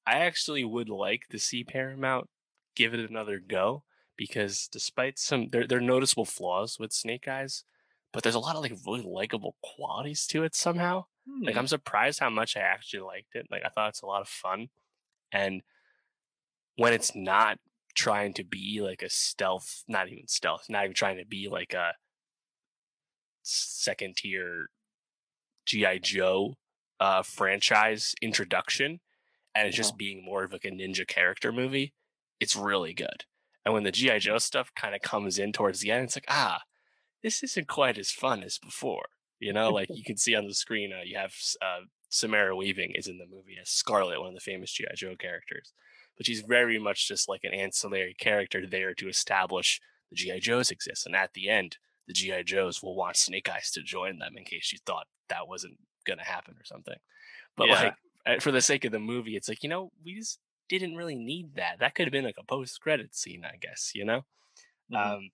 I 0.07 0.19
actually 0.19 0.65
would 0.65 0.91
like 0.91 1.29
to 1.31 1.39
see 1.39 1.65
Paramount 1.65 2.29
give 2.75 2.93
it 2.93 3.09
another 3.09 3.41
go 3.41 3.85
because 4.19 4.69
despite 4.71 5.19
some 5.19 5.49
there 5.51 5.67
are 5.71 5.81
noticeable 5.81 6.27
flaws 6.27 6.79
with 6.79 6.93
Snake 6.93 7.27
Eyes, 7.27 7.65
but 8.13 8.23
there's 8.23 8.35
a 8.35 8.41
lot 8.41 8.57
of 8.57 8.63
like 8.63 8.73
really 8.87 9.03
likable 9.03 9.57
qualities 9.63 10.27
to 10.29 10.45
it 10.45 10.55
somehow. 10.55 11.07
Like 11.47 11.55
Hmm. 11.55 11.59
I'm 11.59 11.67
surprised 11.69 12.21
how 12.21 12.31
much 12.31 12.57
I 12.57 12.61
actually 12.61 13.01
liked 13.03 13.35
it. 13.35 13.49
Like 13.51 13.65
I 13.65 13.69
thought 13.69 13.91
it's 13.91 14.03
a 14.03 14.07
lot 14.07 14.23
of 14.23 14.29
fun. 14.29 14.69
And 15.33 15.63
when 16.77 16.93
it's 16.93 17.15
not 17.15 17.59
trying 17.95 18.35
to 18.35 18.45
be 18.45 18.81
like 18.81 19.03
a 19.03 19.09
stealth, 19.11 19.85
not 19.89 20.09
even 20.09 20.29
stealth, 20.29 20.67
not 20.69 20.85
even 20.85 20.95
trying 20.95 21.17
to 21.19 21.25
be 21.25 21.49
like 21.49 21.73
a 21.73 21.95
second 23.43 24.17
tier 24.17 24.71
GI 25.67 26.01
Joe 26.01 26.57
uh 27.01 27.23
franchise 27.23 28.15
introduction 28.23 29.01
and 29.55 29.69
it's 29.69 29.77
Uh-huh. 29.79 29.79
just 29.79 29.99
being 29.99 30.25
more 30.25 30.45
of 30.45 30.53
like 30.53 30.65
a 30.65 30.71
ninja 30.71 31.07
character 31.07 31.53
movie, 31.53 31.95
it's 32.41 32.57
really 32.57 32.95
good. 32.95 33.25
And 33.65 33.75
when 33.75 33.85
the 33.85 33.93
GI 33.93 34.21
Joe 34.21 34.39
stuff 34.39 34.73
kind 34.75 34.95
of 34.95 35.03
comes 35.03 35.39
in 35.39 35.53
towards 35.53 35.81
the 35.81 35.91
end, 35.93 36.05
it's 36.05 36.17
like, 36.17 36.27
ah, 36.29 36.63
this 37.27 37.43
isn't 37.43 37.67
quite 37.67 37.99
as 37.99 38.13
fun 38.13 38.45
as 38.45 38.57
before. 38.57 39.07
You 39.41 39.53
know, 39.53 39.71
like 39.71 39.89
you 39.91 40.05
can 40.05 40.17
see 40.17 40.37
on 40.37 40.47
the 40.47 40.55
screen, 40.55 40.93
uh, 40.93 41.03
you 41.05 41.19
have 41.19 41.35
uh, 41.61 41.81
Samara 42.09 42.55
Weaving 42.55 42.93
is 42.95 43.09
in 43.09 43.19
the 43.19 43.27
movie 43.27 43.57
as 43.61 43.69
Scarlet, 43.69 44.21
one 44.21 44.29
of 44.29 44.35
the 44.35 44.41
famous 44.41 44.71
GI 44.71 44.87
Joe 44.95 45.17
characters, 45.19 45.73
but 46.17 46.25
she's 46.25 46.41
very 46.43 46.79
much 46.79 47.09
just 47.09 47.29
like 47.29 47.41
an 47.43 47.53
ancillary 47.53 48.15
character 48.15 48.65
there 48.65 48.95
to 48.95 49.09
establish 49.09 49.81
the 50.11 50.15
GI 50.17 50.39
Joes 50.39 50.71
exist. 50.71 51.05
And 51.05 51.17
at 51.17 51.33
the 51.35 51.49
end, 51.49 51.79
the 52.07 52.13
GI 52.13 52.45
Joes 52.45 52.81
will 52.81 52.95
want 52.95 53.17
Snake 53.17 53.49
Eyes 53.49 53.73
to 53.73 53.83
join 53.83 54.21
them 54.21 54.37
in 54.37 54.45
case 54.45 54.73
you 54.73 54.79
thought 54.87 55.09
that 55.29 55.49
wasn't 55.49 55.79
going 56.07 56.19
to 56.21 56.25
happen 56.25 56.55
or 56.55 56.65
something. 56.65 56.97
But 57.57 57.67
Yeah. 57.69 57.93
like 58.27 58.41
for 58.41 58.53
the 58.53 58.61
sake 58.61 58.85
of 58.85 58.93
the 58.93 59.01
movie, 59.01 59.35
it's 59.37 59.49
like 59.49 59.65
you 59.65 59.69
know 59.69 59.91
we 60.05 60.15
just 60.15 60.39
didn't 60.69 60.95
really 60.95 61.17
need 61.17 61.57
that. 61.57 61.81
That 61.81 61.97
could 61.97 62.07
have 62.07 62.13
been 62.13 62.25
like 62.25 62.39
a 62.39 62.45
post 62.45 62.81
credit 62.81 63.17
scene, 63.17 63.45
I 63.45 63.57
guess. 63.61 63.91
You 63.97 64.05
know. 64.05 64.25
Mhm. 64.93 64.97
Um, 65.17 65.31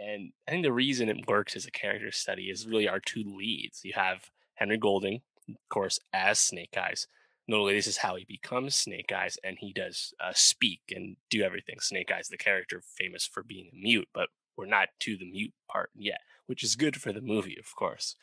And 0.00 0.32
I 0.48 0.50
think 0.50 0.64
the 0.64 0.72
reason 0.72 1.08
it 1.08 1.28
works 1.28 1.54
as 1.54 1.66
a 1.66 1.70
character 1.70 2.10
study 2.10 2.44
is 2.44 2.66
really 2.66 2.88
our 2.88 3.00
two 3.00 3.22
leads. 3.22 3.84
You 3.84 3.92
have 3.94 4.30
Henry 4.54 4.78
Golding, 4.78 5.20
of 5.48 5.56
course, 5.68 6.00
as 6.12 6.38
Snake 6.38 6.76
Eyes. 6.76 7.06
Notably, 7.46 7.74
this 7.74 7.86
is 7.86 7.98
how 7.98 8.16
he 8.16 8.24
becomes 8.24 8.76
Snake 8.76 9.12
Eyes, 9.12 9.36
and 9.42 9.58
he 9.58 9.72
does 9.72 10.14
uh, 10.20 10.32
speak 10.34 10.80
and 10.90 11.16
do 11.28 11.42
everything. 11.42 11.80
Snake 11.80 12.10
Eyes, 12.10 12.28
the 12.28 12.38
character 12.38 12.80
famous 12.80 13.26
for 13.26 13.42
being 13.42 13.68
a 13.72 13.76
mute, 13.76 14.08
but 14.14 14.28
we're 14.56 14.66
not 14.66 14.88
to 15.00 15.16
the 15.16 15.30
mute 15.30 15.52
part 15.70 15.90
yet, 15.94 16.20
which 16.46 16.62
is 16.62 16.76
good 16.76 17.00
for 17.00 17.12
the 17.12 17.20
movie, 17.20 17.56
of 17.58 17.74
course. 17.74 18.16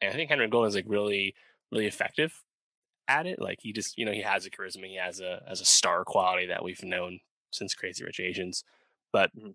And 0.00 0.12
I 0.12 0.16
think 0.16 0.30
Henry 0.30 0.48
Golding 0.48 0.68
is 0.68 0.74
like 0.74 0.86
really, 0.88 1.34
really 1.70 1.86
effective 1.86 2.42
at 3.06 3.26
it. 3.26 3.40
Like 3.40 3.58
he 3.60 3.72
just, 3.72 3.98
you 3.98 4.04
know, 4.04 4.12
he 4.12 4.22
has 4.22 4.46
a 4.46 4.50
charisma, 4.50 4.86
he 4.86 4.96
has 4.96 5.20
a 5.20 5.42
as 5.48 5.60
a 5.60 5.66
star 5.66 6.04
quality 6.04 6.46
that 6.46 6.64
we've 6.64 6.82
known 6.82 7.20
since 7.50 7.74
Crazy 7.74 8.04
Rich 8.04 8.20
Asians. 8.20 8.64
But 9.12 9.36
mm-hmm. 9.36 9.50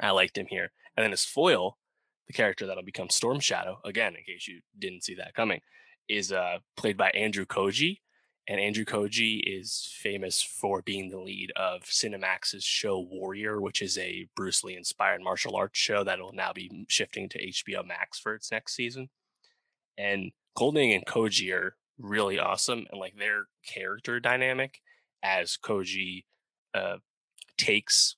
I 0.00 0.10
liked 0.12 0.38
him 0.38 0.46
here. 0.48 0.70
And 0.98 1.04
then 1.04 1.12
his 1.12 1.24
foil, 1.24 1.78
the 2.26 2.32
character 2.32 2.66
that'll 2.66 2.82
become 2.82 3.08
Storm 3.08 3.38
Shadow, 3.38 3.78
again, 3.84 4.16
in 4.16 4.24
case 4.24 4.48
you 4.48 4.62
didn't 4.76 5.04
see 5.04 5.14
that 5.14 5.32
coming, 5.32 5.60
is 6.08 6.32
uh, 6.32 6.58
played 6.76 6.96
by 6.96 7.10
Andrew 7.10 7.46
Koji. 7.46 8.00
And 8.48 8.58
Andrew 8.58 8.84
Koji 8.84 9.40
is 9.44 9.94
famous 10.02 10.42
for 10.42 10.82
being 10.82 11.08
the 11.08 11.20
lead 11.20 11.52
of 11.54 11.82
Cinemax's 11.84 12.64
show 12.64 12.98
Warrior, 12.98 13.60
which 13.60 13.80
is 13.80 13.96
a 13.96 14.26
Bruce 14.34 14.64
Lee 14.64 14.74
inspired 14.74 15.22
martial 15.22 15.54
arts 15.54 15.78
show 15.78 16.02
that 16.02 16.18
will 16.18 16.32
now 16.32 16.52
be 16.52 16.84
shifting 16.88 17.28
to 17.28 17.46
HBO 17.46 17.86
Max 17.86 18.18
for 18.18 18.34
its 18.34 18.50
next 18.50 18.74
season. 18.74 19.08
And 19.96 20.32
Golding 20.56 20.92
and 20.92 21.06
Koji 21.06 21.54
are 21.54 21.76
really 21.96 22.40
awesome, 22.40 22.86
and 22.90 22.98
like 22.98 23.16
their 23.16 23.44
character 23.64 24.18
dynamic 24.18 24.80
as 25.22 25.56
Koji 25.62 26.24
uh, 26.74 26.96
takes 27.56 28.16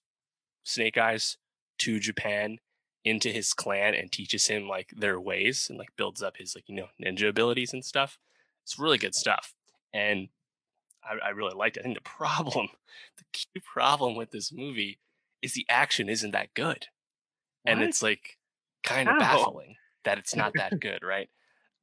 Snake 0.64 0.96
Eyes 0.96 1.36
to 1.80 2.00
Japan 2.00 2.56
into 3.04 3.30
his 3.30 3.52
clan 3.52 3.94
and 3.94 4.12
teaches 4.12 4.46
him 4.48 4.68
like 4.68 4.92
their 4.96 5.18
ways 5.20 5.66
and 5.68 5.78
like 5.78 5.96
builds 5.96 6.22
up 6.22 6.36
his 6.36 6.54
like 6.54 6.68
you 6.68 6.74
know 6.74 6.88
ninja 7.02 7.28
abilities 7.28 7.72
and 7.72 7.84
stuff. 7.84 8.18
It's 8.62 8.78
really 8.78 8.98
good 8.98 9.14
stuff, 9.14 9.54
and 9.92 10.28
I, 11.02 11.28
I 11.28 11.30
really 11.30 11.54
liked 11.54 11.76
it. 11.76 11.80
I 11.80 11.82
think 11.84 11.96
the 11.96 12.02
problem, 12.02 12.68
the 13.18 13.24
key 13.32 13.60
problem 13.64 14.16
with 14.16 14.30
this 14.30 14.52
movie 14.52 14.98
is 15.42 15.54
the 15.54 15.66
action 15.68 16.08
isn't 16.08 16.32
that 16.32 16.54
good, 16.54 16.86
what? 17.62 17.72
and 17.72 17.82
it's 17.82 18.02
like 18.02 18.38
kind 18.82 19.08
of 19.08 19.18
baffling 19.18 19.76
that 20.04 20.18
it's 20.18 20.34
not 20.34 20.52
that 20.56 20.78
good, 20.80 21.02
right? 21.02 21.28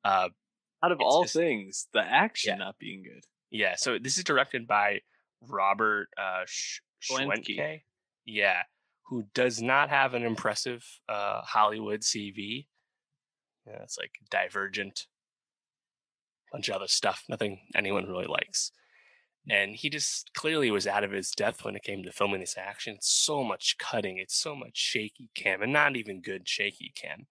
Uh, 0.03 0.29
Out 0.83 0.91
of 0.91 0.99
all 1.01 1.23
just, 1.23 1.35
things, 1.35 1.87
the 1.93 2.01
action 2.01 2.57
yeah. 2.57 2.65
not 2.65 2.77
being 2.77 3.03
good. 3.03 3.23
Yeah. 3.49 3.75
So 3.75 3.97
this 3.99 4.17
is 4.17 4.23
directed 4.23 4.67
by 4.67 5.01
Robert 5.41 6.09
uh, 6.17 6.43
Sh- 6.45 6.79
Schwentke. 7.01 7.81
Yeah, 8.25 8.63
who 9.07 9.23
does 9.33 9.61
not 9.61 9.89
have 9.89 10.13
an 10.13 10.23
impressive 10.23 10.85
uh, 11.07 11.41
Hollywood 11.41 12.01
CV. 12.01 12.67
Yeah, 13.65 13.81
it's 13.83 13.97
like 13.97 14.11
Divergent, 14.29 15.07
bunch 16.51 16.69
of 16.69 16.75
other 16.75 16.87
stuff, 16.87 17.23
nothing 17.29 17.59
anyone 17.75 18.05
really 18.05 18.27
likes. 18.27 18.71
And 19.49 19.75
he 19.75 19.89
just 19.89 20.33
clearly 20.33 20.71
was 20.71 20.87
out 20.87 21.05
of 21.05 21.11
his 21.11 21.31
depth 21.31 21.63
when 21.63 21.75
it 21.75 21.83
came 21.83 22.03
to 22.03 22.11
filming 22.11 22.41
this 22.41 22.57
action. 22.57 22.95
It's 22.95 23.09
so 23.09 23.43
much 23.45 23.77
cutting, 23.77 24.17
it's 24.17 24.35
so 24.35 24.55
much 24.55 24.75
shaky 24.75 25.29
cam, 25.35 25.61
and 25.61 25.71
not 25.71 25.95
even 25.95 26.21
good 26.21 26.47
shaky 26.47 26.91
cam. 26.93 27.27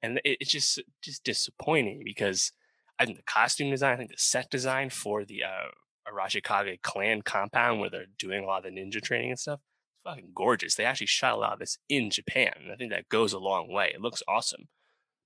And 0.00 0.18
it, 0.24 0.38
it's 0.40 0.52
just 0.52 0.80
just 1.02 1.24
disappointing 1.24 2.02
because 2.04 2.52
I 3.00 3.06
think 3.06 3.16
the 3.16 3.24
costume 3.24 3.70
design, 3.70 3.94
I 3.94 3.96
think 3.96 4.10
the 4.10 4.16
set 4.18 4.50
design 4.50 4.90
for 4.90 5.24
the 5.24 5.42
uh, 5.42 6.76
clan 6.82 7.22
compound 7.22 7.80
where 7.80 7.90
they're 7.90 8.06
doing 8.18 8.44
a 8.44 8.46
lot 8.46 8.64
of 8.64 8.72
the 8.72 8.80
ninja 8.80 9.02
training 9.02 9.30
and 9.30 9.38
stuff, 9.38 9.60
fucking 10.08 10.30
gorgeous. 10.34 10.74
They 10.74 10.84
actually 10.84 11.06
shot 11.06 11.34
a 11.34 11.36
lot 11.36 11.52
of 11.52 11.58
this 11.58 11.78
in 11.88 12.10
Japan, 12.10 12.52
and 12.62 12.72
I 12.72 12.76
think 12.76 12.90
that 12.90 13.08
goes 13.08 13.32
a 13.32 13.38
long 13.38 13.70
way. 13.70 13.92
It 13.94 14.00
looks 14.00 14.22
awesome, 14.28 14.68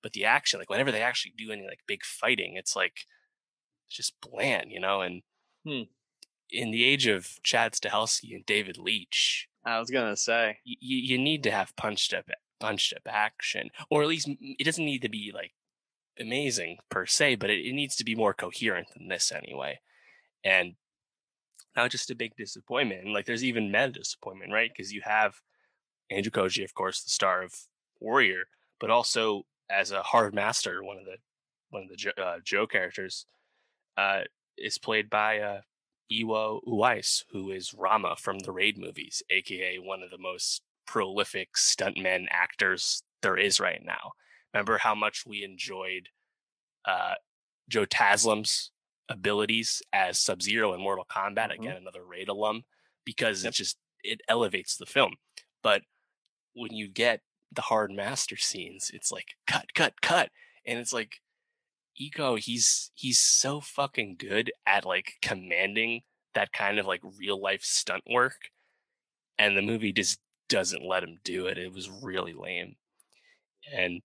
but 0.02 0.12
the 0.12 0.24
action, 0.24 0.58
like 0.58 0.70
whenever 0.70 0.92
they 0.92 1.02
actually 1.02 1.34
do 1.36 1.52
any 1.52 1.66
like 1.66 1.80
big 1.86 2.04
fighting, 2.04 2.54
it's 2.56 2.74
like 2.74 3.06
it's 3.86 3.96
just 3.96 4.20
bland, 4.20 4.70
you 4.70 4.80
know. 4.80 5.00
And 5.00 5.22
hmm. 5.64 5.82
in 6.50 6.70
the 6.70 6.84
age 6.84 7.06
of 7.06 7.38
Chad 7.42 7.72
Stahelski 7.72 8.34
and 8.34 8.44
David 8.46 8.76
Leitch, 8.78 9.48
I 9.64 9.78
was 9.78 9.90
gonna 9.90 10.16
say 10.16 10.58
y- 10.66 10.76
you 10.80 11.18
need 11.18 11.42
to 11.44 11.50
have 11.50 11.76
punched 11.76 12.12
up 12.12 12.26
punched 12.60 12.92
up 12.92 13.02
action, 13.06 13.70
or 13.90 14.02
at 14.02 14.08
least 14.08 14.28
it 14.40 14.64
doesn't 14.64 14.84
need 14.84 15.02
to 15.02 15.08
be 15.08 15.32
like 15.34 15.52
amazing 16.18 16.78
per 16.88 17.06
se, 17.06 17.36
but 17.36 17.50
it, 17.50 17.66
it 17.66 17.72
needs 17.72 17.96
to 17.96 18.04
be 18.04 18.14
more 18.14 18.34
coherent 18.34 18.88
than 18.94 19.08
this 19.08 19.32
anyway. 19.32 19.80
And 20.44 20.74
now 21.76 21.88
just 21.88 22.10
a 22.10 22.14
big 22.14 22.36
disappointment. 22.36 23.08
Like 23.08 23.26
there's 23.26 23.44
even 23.44 23.70
meta 23.70 23.90
disappointment, 23.90 24.52
right? 24.52 24.70
Because 24.74 24.92
you 24.92 25.00
have 25.04 25.34
Andrew 26.10 26.30
Koji, 26.30 26.64
of 26.64 26.74
course, 26.74 27.02
the 27.02 27.10
star 27.10 27.42
of 27.42 27.54
Warrior, 28.00 28.44
but 28.80 28.90
also 28.90 29.44
as 29.70 29.90
a 29.90 30.02
hard 30.02 30.34
master, 30.34 30.82
one 30.82 30.98
of 30.98 31.04
the 31.04 31.16
one 31.70 31.84
of 31.84 31.88
the 31.88 31.96
Joe, 31.96 32.10
uh, 32.22 32.36
Joe 32.44 32.66
characters, 32.66 33.26
uh, 33.96 34.20
is 34.58 34.78
played 34.78 35.08
by 35.08 35.38
uh, 35.40 35.60
Iko 36.12 36.60
Uwais, 36.66 37.24
who 37.32 37.50
is 37.50 37.74
Rama 37.74 38.16
from 38.18 38.38
the 38.40 38.52
Raid 38.52 38.78
movies, 38.78 39.22
aka 39.30 39.78
one 39.78 40.02
of 40.02 40.10
the 40.10 40.18
most 40.18 40.62
prolific 40.86 41.54
stuntmen 41.54 42.26
actors 42.30 43.02
there 43.22 43.36
is 43.36 43.60
right 43.60 43.82
now. 43.84 44.12
Remember 44.52 44.78
how 44.78 44.94
much 44.94 45.24
we 45.26 45.44
enjoyed 45.44 46.08
uh, 46.84 47.14
Joe 47.68 47.86
Taslim's 47.86 48.70
abilities 49.08 49.82
as 49.92 50.18
Sub 50.18 50.42
Zero 50.42 50.72
in 50.74 50.80
Mortal 50.80 51.06
Kombat. 51.10 51.50
Mm-hmm. 51.50 51.62
Again, 51.62 51.76
another 51.76 52.04
Raid 52.04 52.28
alum, 52.28 52.62
because 53.04 53.44
yep. 53.44 53.52
it 53.52 53.56
just 53.56 53.76
it 54.02 54.20
elevates 54.28 54.76
the 54.76 54.86
film. 54.86 55.14
But 55.62 55.82
when 56.54 56.72
you 56.72 56.88
get 56.88 57.20
the 57.52 57.62
hard 57.62 57.92
master 57.92 58.36
scenes, 58.36 58.90
it's 58.92 59.12
like 59.12 59.36
cut, 59.46 59.74
cut, 59.74 60.00
cut, 60.00 60.30
and 60.66 60.78
it's 60.78 60.92
like 60.92 61.16
Iko. 62.00 62.38
He's 62.38 62.90
he's 62.94 63.20
so 63.20 63.60
fucking 63.60 64.16
good 64.18 64.52
at 64.66 64.84
like 64.84 65.14
commanding 65.22 66.02
that 66.34 66.52
kind 66.52 66.78
of 66.78 66.86
like 66.86 67.02
real 67.18 67.40
life 67.40 67.62
stunt 67.62 68.02
work, 68.10 68.50
and 69.38 69.56
the 69.56 69.62
movie 69.62 69.92
just 69.92 70.18
doesn't 70.48 70.84
let 70.84 71.02
him 71.02 71.18
do 71.24 71.46
it. 71.46 71.58
It 71.58 71.72
was 71.72 71.90
really 71.90 72.32
lame, 72.32 72.76
and 73.74 74.00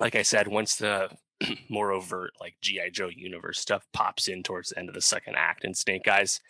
like 0.00 0.16
I 0.16 0.22
said, 0.22 0.48
once 0.48 0.76
the 0.76 1.10
more 1.68 1.92
overt 1.92 2.32
like 2.40 2.56
GI 2.60 2.90
Joe 2.92 3.08
universe 3.08 3.58
stuff 3.60 3.86
pops 3.92 4.28
in 4.28 4.42
towards 4.42 4.70
the 4.70 4.78
end 4.78 4.88
of 4.88 4.94
the 4.94 5.00
second 5.00 5.36
act, 5.36 5.64
and 5.64 5.76
Snake 5.76 6.08
Eyes 6.08 6.40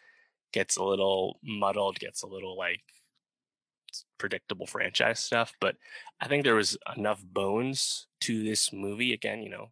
gets 0.53 0.77
a 0.77 0.85
little 0.85 1.39
muddled, 1.43 1.99
gets 1.99 2.23
a 2.23 2.27
little 2.27 2.57
like 2.57 2.83
predictable 4.19 4.67
franchise 4.67 5.21
stuff. 5.21 5.53
But 5.61 5.77
I 6.21 6.29
think 6.29 6.45
there 6.45 6.55
was 6.55 6.77
enough 6.97 7.23
bones 7.23 8.07
to 8.23 8.43
this 8.43 8.73
movie. 8.73 9.13
Again, 9.13 9.43
you 9.43 9.51
know, 9.51 9.71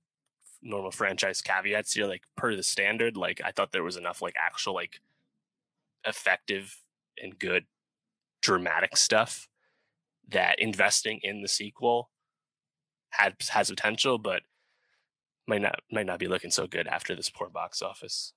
normal 0.62 0.90
franchise 0.90 1.42
caveats 1.42 1.92
here, 1.92 2.06
like 2.06 2.22
per 2.36 2.54
the 2.54 2.62
standard. 2.62 3.16
Like 3.16 3.40
I 3.44 3.50
thought 3.50 3.72
there 3.72 3.84
was 3.84 3.96
enough 3.96 4.22
like 4.22 4.34
actual 4.38 4.74
like 4.74 5.00
effective 6.04 6.82
and 7.20 7.38
good 7.38 7.64
dramatic 8.40 8.96
stuff 8.96 9.48
that 10.28 10.60
investing 10.60 11.20
in 11.22 11.42
the 11.42 11.48
sequel 11.48 12.10
had 13.10 13.34
has 13.50 13.70
potential, 13.70 14.18
but 14.18 14.42
might 15.48 15.62
not 15.62 15.80
might 15.90 16.06
not 16.06 16.18
be 16.18 16.28
looking 16.28 16.50
so 16.50 16.66
good 16.66 16.86
after 16.86 17.16
this 17.16 17.30
poor 17.30 17.48
box 17.48 17.82
office. 17.82 18.34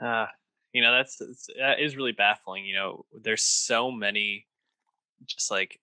Uh, 0.00 0.26
you 0.72 0.82
know 0.82 0.92
that's 0.92 1.20
that 1.58 1.80
is 1.80 1.96
really 1.96 2.12
baffling. 2.12 2.64
You 2.64 2.76
know, 2.76 3.04
there's 3.22 3.42
so 3.42 3.90
many 3.90 4.46
just 5.26 5.50
like 5.50 5.80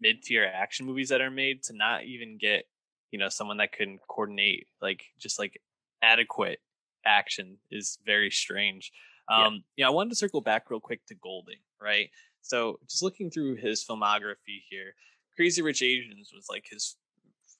mid 0.00 0.22
tier 0.22 0.44
action 0.44 0.86
movies 0.86 1.08
that 1.08 1.20
are 1.20 1.30
made 1.30 1.62
to 1.64 1.72
not 1.74 2.04
even 2.04 2.38
get 2.38 2.66
you 3.10 3.18
know 3.18 3.28
someone 3.28 3.56
that 3.56 3.72
can 3.72 3.98
coordinate 4.08 4.66
like 4.82 5.04
just 5.18 5.38
like 5.38 5.60
adequate 6.02 6.60
action 7.06 7.56
is 7.70 7.98
very 8.04 8.30
strange. 8.30 8.92
Um, 9.28 9.38
yeah. 9.38 9.60
you 9.76 9.84
know, 9.84 9.90
I 9.90 9.94
wanted 9.94 10.10
to 10.10 10.16
circle 10.16 10.42
back 10.42 10.70
real 10.70 10.80
quick 10.80 11.04
to 11.06 11.14
Golding, 11.14 11.60
right? 11.80 12.10
So 12.42 12.78
just 12.86 13.02
looking 13.02 13.30
through 13.30 13.56
his 13.56 13.82
filmography 13.82 14.62
here, 14.68 14.94
Crazy 15.34 15.62
Rich 15.62 15.82
Asians 15.82 16.30
was 16.34 16.46
like 16.50 16.66
his 16.68 16.96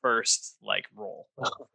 first 0.04 0.56
like 0.62 0.84
role 0.94 1.28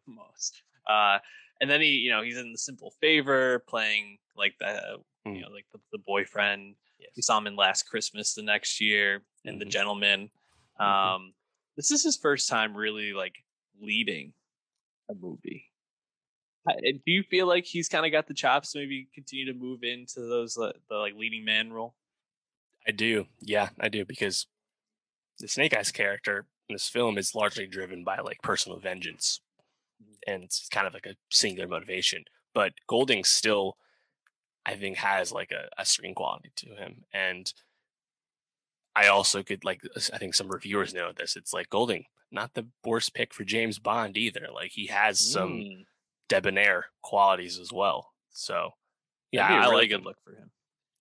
almost. 0.08 0.62
Uh, 0.88 1.20
and 1.62 1.70
then 1.70 1.82
he, 1.82 1.90
you 1.90 2.10
know, 2.10 2.24
he's 2.24 2.38
in 2.40 2.52
the 2.52 2.58
Simple 2.58 2.92
Favor 3.00 3.60
playing 3.68 4.18
like 4.36 4.56
the, 4.60 4.98
mm. 5.28 5.36
you 5.36 5.42
know, 5.42 5.50
like 5.50 5.68
the, 5.72 5.78
the 5.92 6.00
boyfriend. 6.00 6.74
Yes. 6.98 7.12
We 7.16 7.22
saw 7.22 7.38
him 7.38 7.46
in 7.46 7.56
Last 7.56 7.84
Christmas 7.84 8.34
the 8.34 8.42
next 8.42 8.82
year, 8.82 9.22
and 9.46 9.54
mm-hmm. 9.54 9.60
The 9.60 9.66
Gentleman. 9.66 10.32
Mm-hmm. 10.82 10.84
Um, 10.84 11.22
mm-hmm. 11.22 11.30
This 11.78 11.92
is 11.92 12.02
his 12.02 12.18
first 12.18 12.50
time 12.50 12.76
really 12.76 13.14
like 13.14 13.36
leading 13.80 14.34
a 15.12 15.14
movie. 15.14 15.66
Do 16.68 17.00
you 17.06 17.22
feel 17.22 17.46
like 17.46 17.66
he's 17.66 17.88
kind 17.88 18.04
of 18.04 18.12
got 18.12 18.28
the 18.28 18.34
chops 18.34 18.72
to 18.72 18.80
maybe 18.80 19.08
continue 19.14 19.46
to 19.46 19.54
move 19.54 19.84
into 19.84 20.22
those 20.22 20.58
uh, 20.58 20.72
the 20.90 20.96
like 20.96 21.14
leading 21.16 21.46
man 21.46 21.72
role? 21.72 21.94
I 22.88 22.92
do, 22.92 23.28
yeah, 23.42 23.70
I 23.80 23.90
do 23.90 24.06
because 24.06 24.48
the 25.38 25.48
Snake 25.48 25.78
Eyes 25.78 25.92
character 25.92 26.48
this 26.70 26.90
film 26.90 27.18
is 27.18 27.36
largely 27.36 27.68
driven 27.68 28.04
by 28.04 28.20
like 28.20 28.42
personal 28.42 28.80
vengeance 28.80 29.42
and 30.28 30.44
it's 30.44 30.68
kind 30.70 30.88
of 30.88 30.94
like 30.94 31.06
a 31.06 31.16
singular 31.32 31.68
motivation 31.68 32.24
but 32.54 32.74
golding 32.88 33.24
still 33.24 33.78
i 34.66 34.76
think 34.76 34.98
has 34.98 35.32
like 35.32 35.52
a, 35.52 35.68
a 35.82 35.86
screen 35.86 36.16
quality 36.16 36.52
to 36.56 36.68
him 36.76 37.04
and 37.14 37.54
I 39.00 39.08
also 39.08 39.44
could 39.44 39.64
like 39.64 39.82
I 40.14 40.18
think 40.18 40.34
some 40.34 40.50
reviewers 40.50 40.94
know 40.94 41.12
this. 41.16 41.38
It's 41.38 41.54
like 41.54 41.70
Golding, 41.70 42.04
not 42.32 42.54
the 42.54 42.68
worst 42.84 43.14
pick 43.14 43.34
for 43.34 43.46
James 43.46 43.80
Bond 43.80 44.18
either. 44.18 44.48
Like 44.54 44.72
he 44.72 44.88
has 44.88 45.20
some 45.20 45.52
mm. 45.52 45.86
debonair 46.28 46.88
qualities 47.02 47.60
as 47.60 47.72
well. 47.72 48.12
So 48.32 48.72
yeah, 49.32 49.48
I 49.48 49.70
really 49.70 49.84
like 49.84 49.90
good 49.90 50.00
him. 50.00 50.04
look 50.04 50.18
for 50.24 50.32
him. 50.32 50.52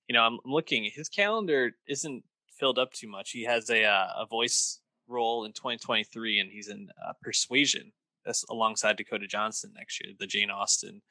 You 0.07 0.15
know, 0.15 0.23
I'm 0.23 0.39
looking. 0.45 0.89
His 0.95 1.09
calendar 1.09 1.73
isn't 1.89 2.23
filled 2.59 2.79
up 2.79 2.93
too 2.93 3.09
much. 3.09 3.31
He 3.31 3.45
has 3.45 3.69
a 3.69 3.85
uh, 3.85 4.09
a 4.19 4.27
voice 4.27 4.79
role 5.09 5.45
in 5.45 5.53
2023, 5.53 6.39
and 6.39 6.51
he's 6.51 6.69
in 6.69 6.89
uh, 7.07 7.13
Persuasion 7.23 7.93
that's 8.25 8.45
alongside 8.51 8.97
Dakota 8.97 9.27
Johnson 9.27 9.73
next 9.75 10.01
year, 10.03 10.15
the 10.19 10.27
Jane 10.27 10.51
Austen 10.51 11.03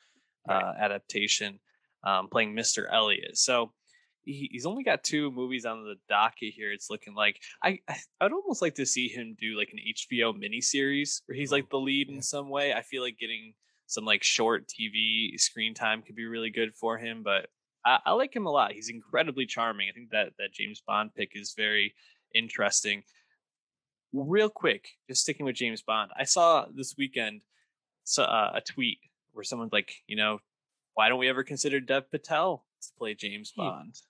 right. 0.48 0.62
uh, 0.62 0.74
adaptation, 0.80 1.60
um, 2.04 2.28
playing 2.30 2.56
Mr. 2.56 2.86
Elliot. 2.92 3.38
So 3.38 3.72
he, 4.24 4.50
he's 4.52 4.66
only 4.66 4.84
got 4.84 5.04
two 5.04 5.32
movies 5.32 5.66
on 5.66 5.84
the 5.84 5.96
docket 6.10 6.54
here. 6.54 6.72
It's 6.72 6.90
looking 6.90 7.16
like 7.16 7.42
I 7.64 7.80
I'd 8.22 8.32
almost 8.32 8.62
like 8.62 8.76
to 8.76 8.86
see 8.86 9.08
him 9.08 9.36
do 9.40 9.58
like 9.58 9.74
an 9.74 9.80
HBO 9.80 10.34
miniseries 10.34 11.22
where 11.26 11.36
he's 11.36 11.52
like 11.52 11.70
the 11.70 11.80
lead 11.80 12.10
in 12.10 12.22
some 12.22 12.50
way. 12.50 12.74
I 12.74 12.82
feel 12.82 13.02
like 13.02 13.18
getting 13.18 13.54
some 13.88 14.06
like 14.06 14.24
short 14.24 14.68
TV 14.68 15.40
screen 15.40 15.74
time 15.74 16.02
could 16.02 16.16
be 16.16 16.26
really 16.26 16.50
good 16.50 16.76
for 16.76 16.98
him, 16.98 17.24
but 17.24 17.48
I, 17.86 18.00
I 18.06 18.12
like 18.12 18.36
him 18.36 18.46
a 18.46 18.52
lot. 18.52 18.74
He's 18.74 18.90
incredibly 18.90 19.46
charming. 19.46 19.88
I 19.90 19.94
think 19.94 20.12
that 20.12 20.34
that 20.38 20.54
James 20.54 20.82
Bond 20.86 21.12
pick 21.16 21.32
is 21.34 21.54
very 21.56 21.94
interesting. 22.36 23.04
Real 24.14 24.50
quick, 24.50 24.90
just 25.08 25.22
sticking 25.22 25.46
with 25.46 25.56
James 25.56 25.82
Bond, 25.82 26.12
I 26.18 26.24
saw 26.24 26.66
this 26.74 26.96
weekend 26.98 27.42
so, 28.04 28.24
uh, 28.24 28.52
a 28.56 28.62
tweet 28.62 29.00
where 29.34 29.44
someone's 29.44 29.74
like, 29.74 30.04
you 30.08 30.16
know, 30.16 30.40
why 30.94 31.10
don't 31.10 31.20
we 31.20 31.30
ever 31.30 31.44
consider 31.44 31.80
Dev 31.80 32.10
Patel 32.10 32.66
to 32.82 32.88
play 32.98 33.14
James 33.14 33.52
hmm. 33.56 33.62
Bond? 33.62 34.02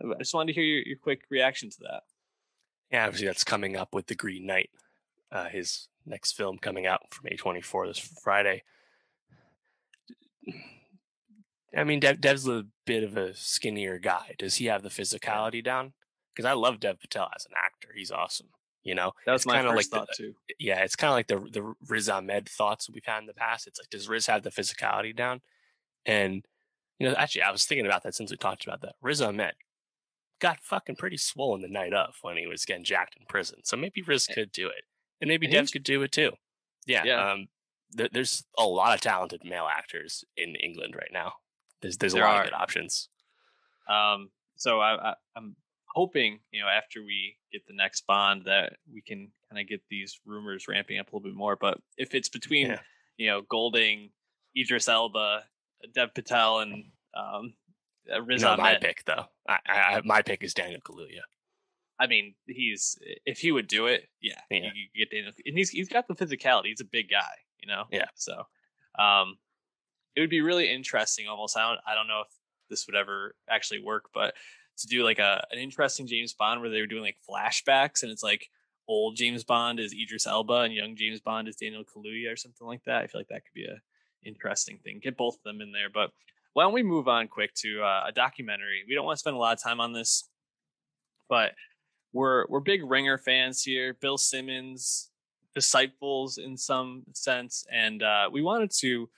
I 0.00 0.18
just 0.18 0.34
wanted 0.34 0.52
to 0.52 0.60
hear 0.60 0.64
your, 0.64 0.82
your 0.82 0.98
quick 0.98 1.22
reaction 1.30 1.70
to 1.70 1.80
that. 1.82 2.02
Yeah, 2.90 3.06
obviously 3.06 3.26
that's 3.26 3.44
coming 3.44 3.76
up 3.76 3.94
with 3.94 4.06
the 4.06 4.14
Green 4.14 4.46
Knight, 4.46 4.70
uh, 5.32 5.48
his 5.48 5.88
next 6.06 6.32
film 6.32 6.58
coming 6.58 6.86
out 6.86 7.00
from 7.12 7.30
A24 7.30 7.88
this 7.88 7.98
Friday. 7.98 8.62
I 11.76 11.84
mean, 11.84 12.00
Dev, 12.00 12.20
Dev's 12.20 12.46
a 12.46 12.66
bit 12.84 13.02
of 13.02 13.16
a 13.16 13.34
skinnier 13.34 13.98
guy. 13.98 14.34
Does 14.38 14.56
he 14.56 14.66
have 14.66 14.82
the 14.82 14.90
physicality 14.90 15.64
down? 15.64 15.92
Because 16.34 16.48
I 16.48 16.52
love 16.52 16.80
Dev 16.80 17.00
Patel 17.00 17.30
as 17.34 17.46
an 17.46 17.52
actor. 17.56 17.88
He's 17.94 18.10
awesome. 18.10 18.48
You 18.84 18.94
know, 18.94 19.12
that 19.24 19.32
was 19.32 19.46
my 19.46 19.62
first 19.62 19.74
like 19.74 19.86
thought 19.86 20.08
the, 20.16 20.24
too. 20.24 20.34
Yeah, 20.58 20.80
it's 20.84 20.94
kind 20.94 21.08
of 21.10 21.14
like 21.14 21.26
the 21.26 21.50
the 21.50 21.74
Riz 21.88 22.08
Ahmed 22.08 22.48
thoughts 22.48 22.88
we've 22.90 23.04
had 23.04 23.20
in 23.20 23.26
the 23.26 23.32
past. 23.34 23.66
It's 23.66 23.80
like, 23.80 23.88
does 23.88 24.08
Riz 24.08 24.26
have 24.26 24.42
the 24.42 24.50
physicality 24.50 25.16
down? 25.16 25.40
And 26.04 26.44
you 26.98 27.08
know, 27.08 27.14
actually, 27.14 27.42
I 27.42 27.50
was 27.50 27.64
thinking 27.64 27.86
about 27.86 28.02
that 28.02 28.14
since 28.14 28.30
we 28.30 28.36
talked 28.36 28.64
about 28.64 28.82
that. 28.82 28.96
Riz 29.00 29.22
Ahmed 29.22 29.54
got 30.38 30.60
fucking 30.60 30.96
pretty 30.96 31.16
swollen 31.16 31.62
the 31.62 31.68
night 31.68 31.94
of 31.94 32.16
when 32.20 32.36
he 32.36 32.46
was 32.46 32.66
getting 32.66 32.84
jacked 32.84 33.16
in 33.18 33.24
prison. 33.26 33.60
So 33.64 33.76
maybe 33.76 34.02
Riz 34.02 34.26
could 34.26 34.52
do 34.52 34.68
it, 34.68 34.84
and 35.20 35.28
maybe 35.28 35.46
Dev 35.46 35.72
could 35.72 35.82
do 35.82 36.02
it 36.02 36.12
too. 36.12 36.32
Yeah. 36.86 37.04
yeah. 37.04 37.32
Um, 37.32 37.48
th- 37.96 38.10
there's 38.12 38.44
a 38.58 38.64
lot 38.64 38.94
of 38.94 39.00
talented 39.00 39.42
male 39.44 39.66
actors 39.70 40.24
in 40.36 40.56
England 40.56 40.94
right 40.94 41.10
now. 41.12 41.32
There's 41.80 41.96
there's 41.96 42.12
there 42.12 42.24
a 42.24 42.26
lot 42.26 42.36
are. 42.36 42.42
of 42.42 42.50
good 42.50 42.56
options. 42.56 43.08
Um, 43.88 44.30
so 44.56 44.80
I, 44.80 45.10
I, 45.10 45.14
I'm 45.36 45.56
hoping, 45.94 46.40
you 46.50 46.60
know, 46.60 46.68
after 46.68 47.02
we 47.02 47.36
get 47.52 47.66
the 47.66 47.74
next 47.74 48.06
Bond, 48.06 48.44
that 48.46 48.74
we 48.92 49.00
can 49.00 49.30
kind 49.48 49.62
of 49.62 49.68
get 49.68 49.80
these 49.88 50.20
rumors 50.26 50.66
ramping 50.68 50.98
up 50.98 51.06
a 51.06 51.16
little 51.16 51.28
bit 51.28 51.36
more. 51.36 51.56
But 51.56 51.78
if 51.96 52.14
it's 52.14 52.28
between, 52.28 52.66
yeah. 52.68 52.80
you 53.16 53.28
know, 53.28 53.42
Golding, 53.48 54.10
Idris 54.56 54.88
Elba, 54.88 55.44
Dev 55.94 56.12
Patel, 56.14 56.60
and 56.60 56.84
um, 57.16 57.54
uh, 58.12 58.20
Riz 58.22 58.42
no, 58.42 58.56
my 58.56 58.76
pick 58.76 59.04
though. 59.04 59.24
I, 59.48 59.58
I, 59.66 60.00
my 60.04 60.22
pick 60.22 60.42
is 60.42 60.52
Daniel 60.52 60.80
Kaluuya. 60.80 61.22
I 61.98 62.08
mean, 62.08 62.34
he's 62.46 62.98
if 63.24 63.38
he 63.38 63.52
would 63.52 63.68
do 63.68 63.86
it, 63.86 64.08
yeah, 64.20 64.40
yeah. 64.50 64.58
You, 64.58 64.70
you 64.92 65.06
get 65.06 65.14
Daniel, 65.14 65.32
and 65.46 65.56
he's 65.56 65.70
he's 65.70 65.88
got 65.88 66.08
the 66.08 66.14
physicality. 66.14 66.66
He's 66.66 66.80
a 66.80 66.84
big 66.84 67.08
guy, 67.08 67.34
you 67.60 67.68
know. 67.68 67.84
Yeah. 67.90 68.06
So, 68.16 68.42
um, 68.98 69.38
it 70.16 70.20
would 70.20 70.30
be 70.30 70.40
really 70.40 70.72
interesting. 70.72 71.28
Almost, 71.28 71.56
I 71.56 71.68
don't, 71.68 71.80
I 71.86 71.94
don't 71.94 72.08
know 72.08 72.22
if 72.26 72.34
this 72.68 72.86
would 72.86 72.96
ever 72.96 73.36
actually 73.48 73.80
work, 73.80 74.06
but 74.12 74.34
to 74.78 74.86
do 74.86 75.04
like 75.04 75.18
a 75.18 75.44
an 75.50 75.58
interesting 75.58 76.06
James 76.06 76.32
Bond 76.32 76.60
where 76.60 76.70
they 76.70 76.80
were 76.80 76.86
doing 76.86 77.02
like 77.02 77.16
flashbacks, 77.28 78.02
and 78.02 78.10
it's 78.10 78.22
like 78.22 78.48
old 78.88 79.16
James 79.16 79.44
Bond 79.44 79.80
is 79.80 79.94
Idris 79.94 80.26
Elba 80.26 80.60
and 80.60 80.74
young 80.74 80.96
James 80.96 81.20
Bond 81.20 81.48
is 81.48 81.56
Daniel 81.56 81.84
Kaluuya 81.84 82.32
or 82.32 82.36
something 82.36 82.66
like 82.66 82.84
that. 82.84 83.02
I 83.02 83.06
feel 83.06 83.20
like 83.20 83.28
that 83.28 83.44
could 83.44 83.54
be 83.54 83.66
a 83.66 83.80
interesting 84.24 84.78
thing. 84.78 85.00
Get 85.02 85.16
both 85.16 85.36
of 85.36 85.42
them 85.42 85.60
in 85.60 85.72
there, 85.72 85.90
but 85.92 86.10
why 86.54 86.62
don't 86.62 86.72
we 86.72 86.82
move 86.82 87.08
on 87.08 87.28
quick 87.28 87.52
to 87.56 87.82
uh, 87.82 88.04
a 88.08 88.12
documentary? 88.12 88.84
We 88.88 88.94
don't 88.94 89.04
want 89.04 89.16
to 89.16 89.20
spend 89.20 89.36
a 89.36 89.38
lot 89.38 89.56
of 89.56 89.62
time 89.62 89.80
on 89.80 89.92
this, 89.92 90.28
but 91.28 91.52
we're 92.12 92.46
we're 92.48 92.60
big 92.60 92.82
Ringer 92.84 93.18
fans 93.18 93.62
here. 93.62 93.94
Bill 94.00 94.16
Simmons, 94.16 95.10
disciples 95.54 96.38
in 96.38 96.56
some 96.56 97.02
sense, 97.12 97.66
and 97.72 98.02
uh, 98.02 98.28
we 98.32 98.40
wanted 98.40 98.70
to 98.78 99.08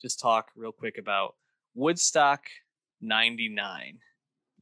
just 0.00 0.18
talk 0.18 0.50
real 0.56 0.72
quick 0.72 0.96
about 0.98 1.34
Woodstock 1.74 2.44
'99. 3.00 3.98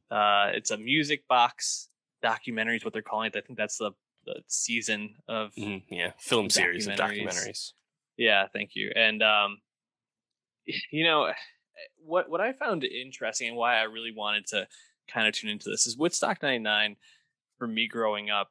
Uh, 0.09 0.51
it's 0.53 0.71
a 0.71 0.77
music 0.77 1.27
box 1.27 1.89
documentary, 2.21 2.77
is 2.77 2.83
what 2.83 2.93
they're 2.93 3.01
calling 3.01 3.31
it. 3.33 3.37
I 3.37 3.41
think 3.41 3.57
that's 3.57 3.77
the, 3.77 3.91
the 4.25 4.41
season 4.47 5.15
of 5.27 5.53
mm, 5.55 5.83
yeah 5.89 6.11
film 6.17 6.49
series 6.49 6.87
of 6.87 6.95
documentaries. 6.95 7.73
Yeah, 8.17 8.47
thank 8.51 8.71
you. 8.75 8.91
And 8.95 9.21
um, 9.21 9.57
you 10.91 11.03
know 11.03 11.31
what 12.05 12.29
what 12.29 12.41
I 12.41 12.53
found 12.53 12.83
interesting 12.83 13.49
and 13.49 13.57
why 13.57 13.77
I 13.77 13.83
really 13.83 14.13
wanted 14.15 14.47
to 14.47 14.67
kind 15.07 15.27
of 15.27 15.33
tune 15.33 15.49
into 15.49 15.69
this 15.69 15.87
is 15.87 15.97
Woodstock 15.97 16.41
'99 16.41 16.95
for 17.57 17.67
me 17.67 17.87
growing 17.87 18.29
up, 18.29 18.49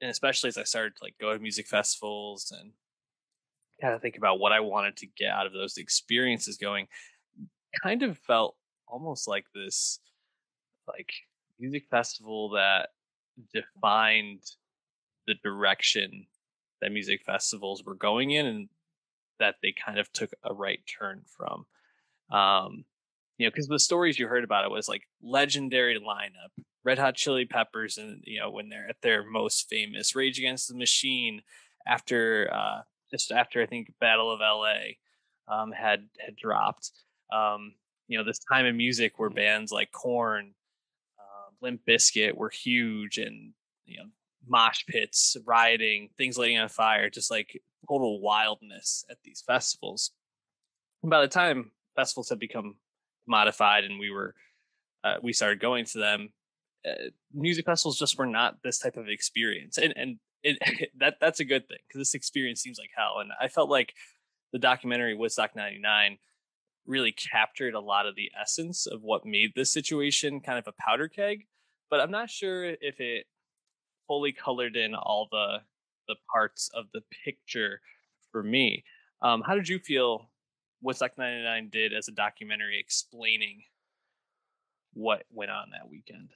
and 0.00 0.10
especially 0.10 0.48
as 0.48 0.58
I 0.58 0.64
started 0.64 0.96
to 0.96 1.04
like 1.04 1.14
go 1.20 1.32
to 1.32 1.38
music 1.38 1.66
festivals 1.66 2.52
and 2.58 2.72
kind 3.80 3.94
of 3.94 4.00
think 4.00 4.16
about 4.16 4.38
what 4.38 4.52
I 4.52 4.60
wanted 4.60 4.96
to 4.98 5.06
get 5.06 5.30
out 5.30 5.46
of 5.46 5.52
those 5.52 5.76
experiences 5.76 6.56
going, 6.56 6.86
kind 7.82 8.02
of 8.02 8.18
felt 8.18 8.56
almost 8.86 9.26
like 9.26 9.46
this 9.54 9.98
like 10.88 11.12
music 11.58 11.84
festival 11.90 12.50
that 12.50 12.90
defined 13.52 14.42
the 15.26 15.34
direction 15.42 16.26
that 16.80 16.92
music 16.92 17.22
festivals 17.24 17.84
were 17.84 17.94
going 17.94 18.32
in 18.32 18.46
and 18.46 18.68
that 19.38 19.56
they 19.62 19.72
kind 19.72 19.98
of 19.98 20.12
took 20.12 20.30
a 20.44 20.52
right 20.52 20.80
turn 20.86 21.22
from. 21.26 21.66
Um, 22.36 22.84
you 23.38 23.46
know, 23.46 23.50
because 23.50 23.68
the 23.68 23.78
stories 23.78 24.18
you 24.18 24.26
heard 24.26 24.44
about 24.44 24.64
it 24.64 24.70
was 24.70 24.88
like 24.88 25.02
legendary 25.22 25.98
lineup, 25.98 26.64
Red 26.84 26.98
Hot 26.98 27.14
Chili 27.14 27.44
Peppers, 27.44 27.98
and 27.98 28.22
you 28.24 28.40
know 28.40 28.50
when 28.50 28.68
they're 28.68 28.88
at 28.88 29.00
their 29.02 29.24
most 29.24 29.68
famous, 29.68 30.14
Rage 30.14 30.38
Against 30.38 30.68
the 30.68 30.74
Machine, 30.74 31.42
after 31.86 32.50
uh, 32.52 32.82
just 33.10 33.32
after 33.32 33.62
I 33.62 33.66
think 33.66 33.92
Battle 34.00 34.32
of 34.32 34.40
L.A. 34.40 34.98
Um, 35.48 35.72
had 35.72 36.08
had 36.24 36.36
dropped. 36.36 36.90
Um, 37.32 37.74
you 38.08 38.18
know, 38.18 38.24
this 38.24 38.40
time 38.40 38.66
in 38.66 38.76
music 38.76 39.18
where 39.18 39.30
bands 39.30 39.72
like 39.72 39.90
Korn, 39.92 40.52
Limp 41.62 41.80
Bizkit 41.88 42.34
were 42.34 42.50
huge, 42.50 43.18
and 43.18 43.52
you 43.84 43.98
know, 43.98 44.06
mosh 44.46 44.84
pits, 44.86 45.36
rioting, 45.46 46.10
things 46.18 46.38
lighting 46.38 46.58
on 46.58 46.68
fire, 46.68 47.10
just 47.10 47.30
like 47.30 47.60
total 47.88 48.20
wildness 48.20 49.04
at 49.10 49.18
these 49.24 49.42
festivals. 49.46 50.12
And 51.02 51.10
by 51.10 51.20
the 51.20 51.28
time 51.28 51.72
festivals 51.96 52.28
had 52.28 52.38
become 52.38 52.76
modified 53.26 53.84
and 53.84 53.98
we 54.00 54.10
were 54.10 54.34
uh, 55.04 55.16
we 55.22 55.32
started 55.32 55.60
going 55.60 55.84
to 55.84 55.98
them 55.98 56.30
uh, 56.86 57.10
music 57.32 57.64
festivals 57.64 57.98
just 57.98 58.18
were 58.18 58.26
not 58.26 58.56
this 58.62 58.78
type 58.78 58.96
of 58.96 59.08
experience. 59.08 59.78
And 59.78 59.92
and 59.96 60.18
it, 60.42 60.58
that 60.98 61.16
that's 61.20 61.40
a 61.40 61.44
good 61.44 61.68
thing 61.68 61.78
because 61.86 62.00
this 62.00 62.14
experience 62.14 62.60
seems 62.60 62.78
like 62.78 62.90
hell. 62.96 63.16
And 63.20 63.30
i 63.40 63.48
felt 63.48 63.70
like 63.70 63.94
the 64.52 64.58
documentary 64.58 65.14
woodstock 65.14 65.56
99 65.56 66.18
really 66.84 67.12
captured 67.12 67.74
a 67.74 67.80
lot 67.80 68.06
of 68.06 68.16
the 68.16 68.30
essence 68.40 68.86
of 68.86 69.02
what 69.02 69.24
made 69.24 69.52
this 69.54 69.72
situation 69.72 70.40
kind 70.40 70.58
of 70.58 70.66
a 70.66 70.72
powder 70.72 71.08
keg 71.08 71.46
but 71.92 72.00
i'm 72.00 72.10
not 72.10 72.28
sure 72.28 72.64
if 72.64 72.98
it 72.98 73.26
fully 74.08 74.32
colored 74.32 74.74
in 74.74 74.96
all 74.96 75.28
the 75.30 75.58
the 76.08 76.16
parts 76.32 76.68
of 76.74 76.86
the 76.92 77.02
picture 77.24 77.80
for 78.32 78.42
me 78.42 78.82
um, 79.22 79.42
how 79.46 79.54
did 79.54 79.68
you 79.68 79.78
feel 79.78 80.28
Woodstock 80.82 81.16
99 81.16 81.68
did 81.70 81.92
as 81.92 82.08
a 82.08 82.12
documentary 82.12 82.80
explaining 82.80 83.62
what 84.94 85.24
went 85.32 85.50
on 85.50 85.70
that 85.70 85.88
weekend. 85.88 86.30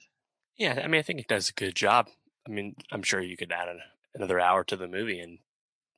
Yeah, 0.57 0.81
I 0.83 0.87
mean, 0.87 0.99
I 0.99 1.03
think 1.03 1.19
it 1.19 1.27
does 1.27 1.49
a 1.49 1.53
good 1.53 1.75
job. 1.75 2.07
I 2.47 2.51
mean, 2.51 2.75
I'm 2.91 3.03
sure 3.03 3.21
you 3.21 3.37
could 3.37 3.51
add 3.51 3.67
an, 3.67 3.81
another 4.15 4.39
hour 4.39 4.63
to 4.63 4.77
the 4.77 4.87
movie 4.87 5.19
and 5.19 5.39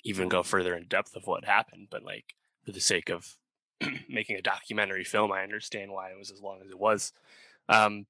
even 0.04 0.30
go 0.30 0.44
further 0.44 0.76
in 0.76 0.88
depth 0.88 1.16
of 1.16 1.28
what 1.28 1.46
happened, 1.46 1.88
but 1.90 2.04
like 2.04 2.34
for 2.66 2.72
the 2.72 2.82
sake 2.82 3.10
of 3.10 3.36
making 4.10 4.36
a 4.36 4.42
documentary 4.42 5.04
film, 5.04 5.32
I 5.32 5.44
understand 5.44 5.92
why 5.92 6.10
it 6.10 6.18
was 6.18 6.32
as 6.32 6.42
long 6.42 6.60
as 6.64 6.70
it 6.70 6.80
was. 6.80 7.14
Um, 7.70 8.08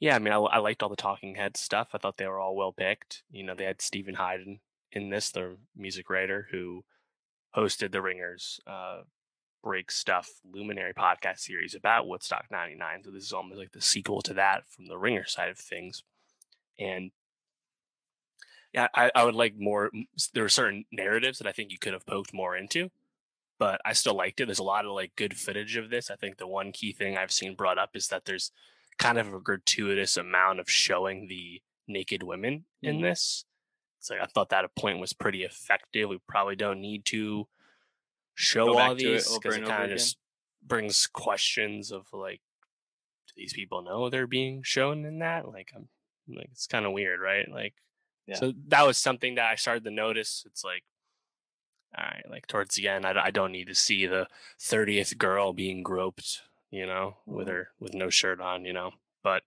yeah, 0.00 0.16
I 0.16 0.18
mean, 0.18 0.32
I, 0.32 0.38
I 0.38 0.58
liked 0.58 0.82
all 0.82 0.88
the 0.88 0.96
talking 0.96 1.34
head 1.36 1.56
stuff. 1.56 1.88
I 1.92 1.98
thought 1.98 2.16
they 2.16 2.26
were 2.26 2.38
all 2.38 2.56
well 2.56 2.72
picked. 2.72 3.22
You 3.30 3.44
know, 3.44 3.54
they 3.54 3.64
had 3.64 3.80
Stephen 3.80 4.14
Hyden 4.14 4.60
in 4.92 5.10
this, 5.10 5.30
the 5.30 5.56
music 5.76 6.10
writer 6.10 6.48
who 6.50 6.84
hosted 7.56 7.92
the 7.92 8.02
Ringers 8.02 8.60
uh, 8.66 9.02
Break 9.62 9.90
Stuff 9.90 10.28
Luminary 10.44 10.92
podcast 10.92 11.40
series 11.40 11.74
about 11.74 12.06
Woodstock 12.08 12.46
99. 12.50 13.04
So 13.04 13.10
this 13.10 13.24
is 13.24 13.32
almost 13.32 13.58
like 13.58 13.72
the 13.72 13.80
sequel 13.80 14.20
to 14.22 14.34
that 14.34 14.68
from 14.68 14.86
the 14.86 14.98
Ringer 14.98 15.24
side 15.26 15.50
of 15.50 15.58
things. 15.58 16.02
And 16.78 17.12
yeah, 18.72 18.88
I, 18.94 19.10
I 19.14 19.24
would 19.24 19.36
like 19.36 19.54
more. 19.56 19.90
There 20.32 20.44
are 20.44 20.48
certain 20.48 20.84
narratives 20.90 21.38
that 21.38 21.46
I 21.46 21.52
think 21.52 21.70
you 21.70 21.78
could 21.78 21.92
have 21.92 22.06
poked 22.06 22.34
more 22.34 22.56
into, 22.56 22.90
but 23.58 23.80
I 23.84 23.92
still 23.92 24.16
liked 24.16 24.40
it. 24.40 24.46
There's 24.46 24.58
a 24.58 24.64
lot 24.64 24.84
of 24.84 24.92
like 24.92 25.14
good 25.16 25.36
footage 25.36 25.76
of 25.76 25.90
this. 25.90 26.10
I 26.10 26.16
think 26.16 26.38
the 26.38 26.48
one 26.48 26.72
key 26.72 26.92
thing 26.92 27.16
I've 27.16 27.30
seen 27.32 27.54
brought 27.54 27.78
up 27.78 27.90
is 27.94 28.08
that 28.08 28.24
there's 28.24 28.50
kind 28.98 29.18
of 29.18 29.32
a 29.32 29.40
gratuitous 29.40 30.16
amount 30.16 30.60
of 30.60 30.70
showing 30.70 31.28
the 31.28 31.60
naked 31.86 32.22
women 32.22 32.64
in 32.82 32.96
mm-hmm. 32.96 33.04
this. 33.04 33.44
So 34.00 34.16
I 34.20 34.26
thought 34.26 34.50
that 34.50 34.64
a 34.64 34.68
point 34.68 35.00
was 35.00 35.12
pretty 35.12 35.44
effective. 35.44 36.08
We 36.08 36.18
probably 36.28 36.56
don't 36.56 36.80
need 36.80 37.04
to 37.06 37.46
show 38.34 38.78
all 38.78 38.94
these 38.94 39.32
because 39.32 39.56
it, 39.56 39.62
it 39.62 39.68
kind 39.68 39.84
of 39.84 39.90
just 39.90 40.18
brings 40.66 41.06
questions 41.06 41.90
of 41.90 42.06
like, 42.12 42.40
do 43.28 43.32
these 43.36 43.52
people 43.52 43.82
know 43.82 44.10
they're 44.10 44.26
being 44.26 44.62
shown 44.62 45.04
in 45.04 45.20
that? 45.20 45.48
Like, 45.48 45.72
I'm 45.74 45.88
like, 46.28 46.48
it's 46.52 46.66
kind 46.66 46.84
of 46.84 46.92
weird, 46.92 47.20
right? 47.20 47.50
Like, 47.50 47.74
yeah. 48.26 48.36
so 48.36 48.52
that 48.68 48.86
was 48.86 48.98
something 48.98 49.36
that 49.36 49.50
I 49.50 49.54
started 49.54 49.84
to 49.84 49.90
notice. 49.90 50.44
It's 50.46 50.64
like, 50.64 50.84
all 51.96 52.04
right, 52.04 52.24
like 52.28 52.46
towards 52.46 52.74
the 52.74 52.88
end, 52.88 53.06
I, 53.06 53.26
I 53.26 53.30
don't 53.30 53.52
need 53.52 53.68
to 53.68 53.74
see 53.74 54.06
the 54.06 54.26
30th 54.60 55.16
girl 55.16 55.52
being 55.52 55.82
groped, 55.82 56.42
you 56.70 56.86
know, 56.86 57.16
with 57.26 57.46
mm-hmm. 57.46 57.56
her 57.56 57.68
with 57.80 57.94
no 57.94 58.10
shirt 58.10 58.40
on, 58.40 58.64
you 58.64 58.72
know. 58.72 58.92
But 59.22 59.42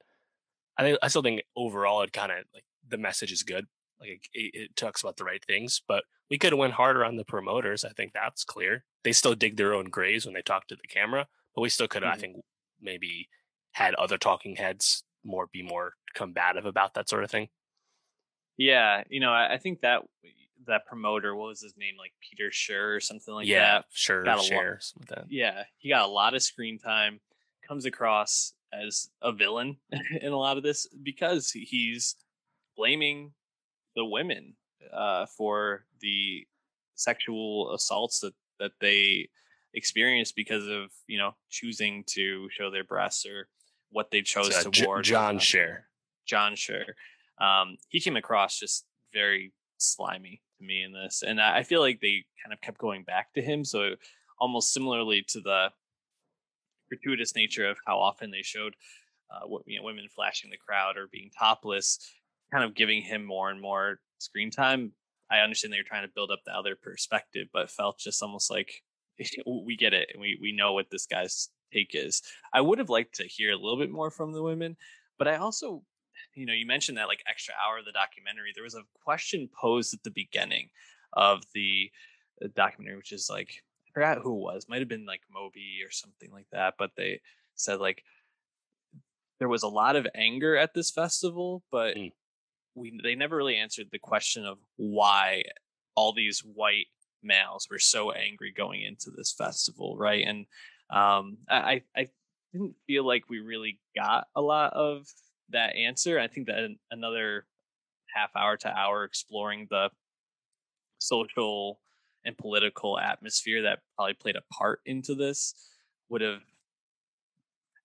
I 0.78 0.84
think 0.84 0.99
I 1.01 1.07
still 1.07 1.22
think 1.22 1.43
overall 1.55 2.01
it 2.01 2.13
kind 2.13 2.32
of 2.32 2.39
like 2.53 2.63
the 2.88 2.97
message 2.97 3.32
is 3.32 3.43
good. 3.43 3.65
Like 3.99 4.30
it, 4.34 4.51
it, 4.53 4.76
talks 4.76 5.01
about 5.01 5.18
the 5.18 5.24
right 5.24 5.43
things, 5.43 5.82
but 5.88 6.03
we 6.30 6.38
could 6.38 6.51
have 6.51 6.59
went 6.59 6.74
harder 6.74 7.03
on 7.03 7.15
the 7.15 7.26
promoters. 7.26 7.84
I 7.84 7.89
think 7.89 8.13
that's 8.13 8.43
clear. 8.43 8.84
They 9.03 9.11
still 9.11 9.34
dig 9.34 9.57
their 9.57 9.74
own 9.74 9.86
graves 9.86 10.26
when 10.26 10.36
they 10.36 10.43
talk 10.43 10.68
to 10.68 10.76
the 10.76 10.88
camera, 10.88 11.28
but 11.55 11.61
we 11.61 11.70
still 11.70 11.88
could 11.88 12.03
have, 12.03 12.13
mm-hmm. 12.13 12.18
I 12.18 12.22
think, 12.22 12.36
maybe 12.80 13.28
had 13.72 13.95
other 13.95 14.20
talking 14.20 14.55
heads 14.55 15.03
more 15.24 15.47
be 15.51 15.63
more 15.63 15.93
combative 16.13 16.65
about 16.65 16.93
that 16.93 17.09
sort 17.09 17.24
of 17.24 17.32
thing. 17.32 17.47
Yeah, 18.57 19.03
you 19.09 19.20
know, 19.20 19.32
I, 19.32 19.53
I 19.53 19.57
think 19.57 19.82
that 19.82 20.01
that 20.65 20.85
promoter, 20.85 21.35
what 21.35 21.47
was 21.47 21.61
his 21.61 21.77
name, 21.77 21.95
like 21.97 22.13
Peter 22.19 22.49
Scher 22.49 22.95
or 22.95 22.99
something 22.99 23.33
like 23.33 23.47
yeah, 23.47 23.75
that. 23.75 23.85
Sure, 23.91 24.23
got 24.23 24.39
a 24.39 24.43
shares 24.43 24.93
with 24.97 25.07
that. 25.09 25.25
Yeah, 25.29 25.63
he 25.77 25.89
got 25.89 26.05
a 26.05 26.11
lot 26.11 26.33
of 26.33 26.41
screen 26.41 26.79
time. 26.79 27.19
Comes 27.67 27.85
across 27.85 28.53
as 28.73 29.09
a 29.21 29.31
villain 29.31 29.77
in 30.21 30.31
a 30.31 30.37
lot 30.37 30.57
of 30.57 30.63
this 30.63 30.87
because 31.03 31.51
he's 31.51 32.15
blaming 32.75 33.31
the 33.95 34.05
women 34.05 34.53
uh, 34.93 35.25
for 35.25 35.85
the 36.01 36.45
sexual 36.95 37.73
assaults 37.73 38.19
that 38.21 38.33
that 38.59 38.71
they 38.81 39.29
experienced 39.73 40.35
because 40.35 40.65
of 40.67 40.91
you 41.07 41.17
know 41.17 41.31
choosing 41.49 42.03
to 42.07 42.49
show 42.51 42.71
their 42.71 42.83
breasts 42.83 43.25
or 43.25 43.47
what 43.91 44.11
they 44.11 44.21
chose 44.21 44.55
uh, 44.55 44.63
to 44.63 44.69
J- 44.69 44.87
wear. 44.87 45.01
John 45.01 45.37
Scher. 45.37 45.79
John 46.25 46.53
Scher. 46.53 46.83
Um, 47.39 47.77
he 47.89 47.99
came 47.99 48.17
across 48.17 48.59
just 48.59 48.85
very 49.13 49.53
slimy 49.77 50.41
to 50.57 50.65
me 50.65 50.83
in 50.83 50.93
this, 50.93 51.23
and 51.25 51.41
I 51.41 51.63
feel 51.63 51.81
like 51.81 51.99
they 52.01 52.25
kind 52.43 52.53
of 52.53 52.61
kept 52.61 52.77
going 52.77 53.03
back 53.03 53.33
to 53.33 53.41
him. 53.41 53.63
So 53.63 53.95
almost 54.39 54.73
similarly 54.73 55.23
to 55.29 55.41
the 55.41 55.69
gratuitous 56.89 57.35
nature 57.35 57.67
of 57.67 57.77
how 57.85 57.99
often 57.99 58.31
they 58.31 58.43
showed 58.43 58.75
uh, 59.31 59.47
you 59.65 59.77
know, 59.77 59.85
women 59.85 60.07
flashing 60.13 60.49
the 60.49 60.57
crowd 60.57 60.97
or 60.97 61.07
being 61.11 61.29
topless, 61.37 61.99
kind 62.51 62.63
of 62.63 62.75
giving 62.75 63.01
him 63.01 63.25
more 63.25 63.49
and 63.49 63.61
more 63.61 63.99
screen 64.19 64.51
time. 64.51 64.91
I 65.29 65.39
understand 65.39 65.73
they 65.73 65.77
were 65.77 65.83
trying 65.83 66.07
to 66.07 66.13
build 66.13 66.31
up 66.31 66.39
the 66.45 66.55
other 66.55 66.75
perspective, 66.75 67.47
but 67.51 67.69
felt 67.69 67.99
just 67.99 68.23
almost 68.23 68.49
like 68.49 68.71
we 69.45 69.75
get 69.75 69.93
it 69.93 70.09
and 70.13 70.21
we 70.21 70.37
we 70.41 70.55
know 70.55 70.73
what 70.73 70.89
this 70.89 71.05
guy's 71.05 71.49
take 71.73 71.91
is. 71.93 72.21
I 72.53 72.61
would 72.61 72.79
have 72.79 72.89
liked 72.89 73.15
to 73.15 73.23
hear 73.23 73.51
a 73.51 73.57
little 73.57 73.77
bit 73.77 73.91
more 73.91 74.09
from 74.09 74.31
the 74.31 74.43
women, 74.43 74.77
but 75.17 75.27
I 75.27 75.35
also, 75.35 75.83
you 76.38 76.45
know, 76.45 76.53
you 76.53 76.67
mentioned 76.67 76.97
that 76.97 77.07
like 77.07 77.23
extra 77.27 77.55
hour 77.55 77.79
of 77.79 77.85
the 77.85 77.91
documentary. 77.91 78.51
There 78.53 78.63
was 78.63 78.75
a 78.75 78.83
question 79.03 79.49
posed 79.59 79.93
at 79.93 80.03
the 80.03 80.11
beginning 80.11 80.69
of 81.13 81.41
the 81.55 81.89
uh, 82.43 82.47
documentary, 82.55 82.97
which 82.97 83.11
is 83.11 83.27
like 83.29 83.49
I 83.88 83.89
forgot 83.93 84.19
who 84.21 84.35
it 84.35 84.41
was, 84.41 84.67
might 84.69 84.79
have 84.79 84.88
been 84.88 85.07
like 85.07 85.21
Moby 85.33 85.79
or 85.83 85.91
something 85.91 86.31
like 86.31 86.45
that, 86.51 86.75
but 86.77 86.91
they 86.95 87.21
said 87.55 87.79
like 87.79 88.03
there 89.39 89.49
was 89.49 89.63
a 89.63 89.67
lot 89.67 89.95
of 89.95 90.05
anger 90.13 90.55
at 90.55 90.75
this 90.75 90.91
festival, 90.91 91.63
but 91.71 91.95
mm. 91.95 92.11
we 92.75 92.99
they 93.03 93.15
never 93.15 93.35
really 93.35 93.57
answered 93.57 93.88
the 93.91 93.99
question 93.99 94.45
of 94.45 94.59
why 94.75 95.41
all 95.95 96.13
these 96.13 96.41
white 96.41 96.88
males 97.23 97.67
were 97.69 97.79
so 97.79 98.11
angry 98.11 98.53
going 98.55 98.83
into 98.83 99.09
this 99.09 99.33
festival, 99.35 99.97
right? 99.97 100.23
And 100.27 100.45
um, 100.91 101.38
I 101.49 101.81
I 101.95 102.07
didn't 102.53 102.75
feel 102.85 103.05
like 103.05 103.23
we 103.27 103.39
really 103.39 103.79
got 103.95 104.27
a 104.35 104.41
lot 104.41 104.73
of 104.73 105.07
that 105.51 105.75
answer. 105.75 106.19
I 106.19 106.27
think 106.27 106.47
that 106.47 106.69
another 106.91 107.45
half 108.13 108.29
hour 108.35 108.57
to 108.57 108.69
hour 108.69 109.03
exploring 109.03 109.67
the 109.69 109.89
social 110.99 111.79
and 112.25 112.37
political 112.37 112.99
atmosphere 112.99 113.61
that 113.63 113.79
probably 113.95 114.13
played 114.13 114.35
a 114.35 114.53
part 114.53 114.81
into 114.85 115.15
this 115.15 115.53
would 116.09 116.21
have 116.21 116.41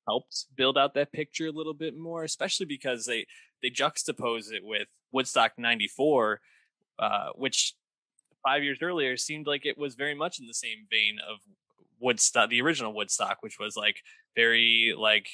helped 0.07 0.47
build 0.57 0.77
out 0.77 0.95
that 0.95 1.13
picture 1.13 1.47
a 1.47 1.53
little 1.53 1.75
bit 1.75 1.97
more, 1.97 2.25
especially 2.25 2.67
because 2.67 3.07
they 3.07 3.27
they 3.63 3.71
juxtapose 3.71 4.53
it 4.53 4.65
with 4.65 4.89
Woodstock 5.13 5.53
'94, 5.59 6.41
uh, 6.99 7.29
which 7.37 7.75
five 8.45 8.65
years 8.65 8.79
earlier 8.83 9.17
seemed 9.17 9.47
like 9.47 9.65
it 9.65 9.79
was 9.79 9.95
very 9.95 10.15
much 10.15 10.41
in 10.41 10.47
the 10.47 10.55
same 10.55 10.87
vein 10.91 11.19
of 11.29 11.39
Woodstock, 12.01 12.51
the 12.51 12.61
original 12.61 12.93
Woodstock, 12.93 13.39
which 13.41 13.59
was 13.59 13.77
like 13.77 13.97
very 14.35 14.95
like 14.99 15.29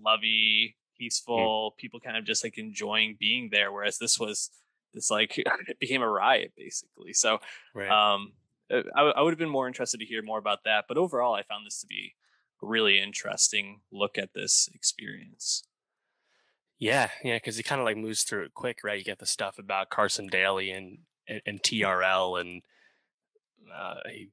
lovey. 0.00 0.76
Peaceful, 1.04 1.72
mm. 1.72 1.76
people 1.76 2.00
kind 2.00 2.16
of 2.16 2.24
just 2.24 2.44
like 2.44 2.58
enjoying 2.58 3.16
being 3.18 3.48
there. 3.50 3.72
Whereas 3.72 3.98
this 3.98 4.18
was 4.18 4.50
this 4.92 5.10
like 5.10 5.38
it 5.68 5.78
became 5.78 6.02
a 6.02 6.08
riot 6.08 6.52
basically. 6.56 7.12
So 7.12 7.38
right. 7.74 7.90
um, 7.90 8.32
uh, 8.72 8.82
I, 8.94 9.02
I 9.02 9.22
would 9.22 9.32
have 9.32 9.38
been 9.38 9.48
more 9.48 9.66
interested 9.66 10.00
to 10.00 10.06
hear 10.06 10.22
more 10.22 10.38
about 10.38 10.64
that. 10.64 10.86
But 10.88 10.98
overall, 10.98 11.34
I 11.34 11.42
found 11.42 11.66
this 11.66 11.80
to 11.80 11.86
be 11.86 12.14
a 12.62 12.66
really 12.66 12.98
interesting 12.98 13.80
look 13.92 14.16
at 14.18 14.34
this 14.34 14.68
experience. 14.74 15.64
Yeah, 16.78 17.10
yeah, 17.22 17.36
because 17.36 17.56
he 17.56 17.62
kind 17.62 17.80
of 17.80 17.84
like 17.84 17.96
moves 17.96 18.24
through 18.24 18.44
it 18.44 18.54
quick, 18.54 18.78
right? 18.82 18.98
You 18.98 19.04
get 19.04 19.20
the 19.20 19.26
stuff 19.26 19.58
about 19.58 19.90
Carson 19.90 20.26
Daly 20.26 20.70
and 20.70 20.98
and, 21.26 21.40
and 21.46 21.62
TRL, 21.62 22.40
and 22.40 22.62
uh, 23.74 24.00
he 24.10 24.30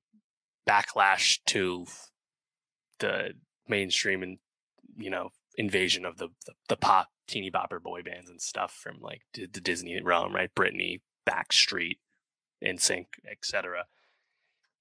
backlash 0.67 1.39
to 1.47 1.85
the 2.99 3.33
mainstream 3.67 4.21
and 4.21 4.37
you 4.97 5.09
know 5.09 5.31
invasion 5.57 6.05
of 6.05 6.17
the, 6.17 6.29
the, 6.45 6.53
the 6.69 6.77
pop 6.77 7.09
teeny 7.27 7.51
bopper 7.51 7.81
boy 7.81 8.01
bands 8.01 8.29
and 8.29 8.41
stuff 8.41 8.71
from 8.71 8.99
like 8.99 9.21
the, 9.33 9.47
Disney 9.47 9.99
realm, 10.01 10.33
right? 10.33 10.53
Britney, 10.55 11.01
Backstreet, 11.27 11.97
NSYNC, 12.63 13.05
etc. 13.29 13.85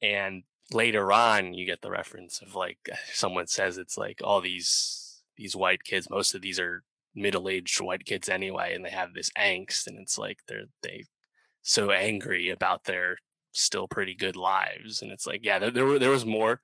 And 0.02 0.44
later 0.72 1.12
on, 1.12 1.54
you 1.54 1.66
get 1.66 1.82
the 1.82 1.90
reference 1.90 2.40
of 2.40 2.54
like 2.54 2.78
someone 3.12 3.46
says 3.46 3.78
it's 3.78 3.98
like 3.98 4.20
all 4.22 4.40
these 4.40 5.22
these 5.36 5.56
white 5.56 5.84
kids. 5.84 6.10
Most 6.10 6.34
of 6.34 6.42
these 6.42 6.60
are 6.60 6.84
middle 7.14 7.48
aged 7.48 7.80
white 7.80 8.04
kids 8.04 8.28
anyway, 8.28 8.74
and 8.74 8.84
they 8.84 8.90
have 8.90 9.14
this 9.14 9.30
angst, 9.38 9.86
and 9.86 9.98
it's 9.98 10.18
like 10.18 10.38
they're 10.46 10.66
they 10.82 11.04
so 11.62 11.90
angry 11.90 12.48
about 12.48 12.84
their 12.84 13.16
still 13.52 13.88
pretty 13.88 14.14
good 14.14 14.36
lives. 14.36 15.02
And 15.02 15.10
it's 15.10 15.26
like, 15.26 15.40
yeah, 15.42 15.58
there, 15.58 15.70
there, 15.70 15.84
were, 15.84 15.98
there 15.98 16.10
was 16.10 16.24
more 16.24 16.62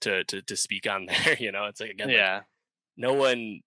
to, 0.00 0.24
to, 0.24 0.42
to 0.42 0.56
speak 0.56 0.88
on 0.88 1.06
there. 1.24 1.36
You 1.38 1.52
know, 1.52 1.66
it's 1.66 1.80
like, 1.80 1.90
again, 1.90 2.10
yeah, 2.10 2.34
like, 2.34 2.44
no 2.96 3.12
one 3.12 3.60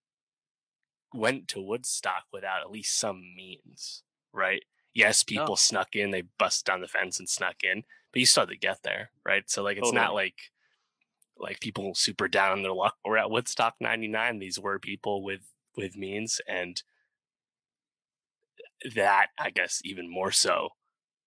went 1.13 1.47
to 1.49 1.61
Woodstock 1.61 2.25
without 2.31 2.61
at 2.61 2.71
least 2.71 2.97
some 2.97 3.21
means, 3.35 4.03
right? 4.33 4.63
Yes, 4.93 5.23
people 5.23 5.55
snuck 5.55 5.95
in, 5.95 6.11
they 6.11 6.23
busted 6.37 6.65
down 6.65 6.81
the 6.81 6.87
fence 6.87 7.19
and 7.19 7.29
snuck 7.29 7.63
in, 7.63 7.83
but 8.11 8.19
you 8.19 8.25
still 8.25 8.41
had 8.41 8.49
to 8.49 8.57
get 8.57 8.83
there, 8.83 9.11
right? 9.25 9.49
So 9.49 9.63
like, 9.63 9.77
it's 9.77 9.87
totally. 9.87 10.03
not 10.03 10.13
like, 10.13 10.35
like 11.37 11.59
people 11.59 11.93
super 11.95 12.27
down 12.27 12.51
on 12.51 12.63
their 12.63 12.73
luck 12.73 12.95
or 13.03 13.17
at 13.17 13.31
Woodstock 13.31 13.75
99. 13.79 14.39
These 14.39 14.59
were 14.59 14.79
people 14.79 15.23
with, 15.23 15.41
with 15.77 15.95
means 15.95 16.41
and 16.47 16.81
that 18.95 19.27
I 19.37 19.49
guess 19.49 19.81
even 19.83 20.09
more 20.09 20.31
so 20.31 20.69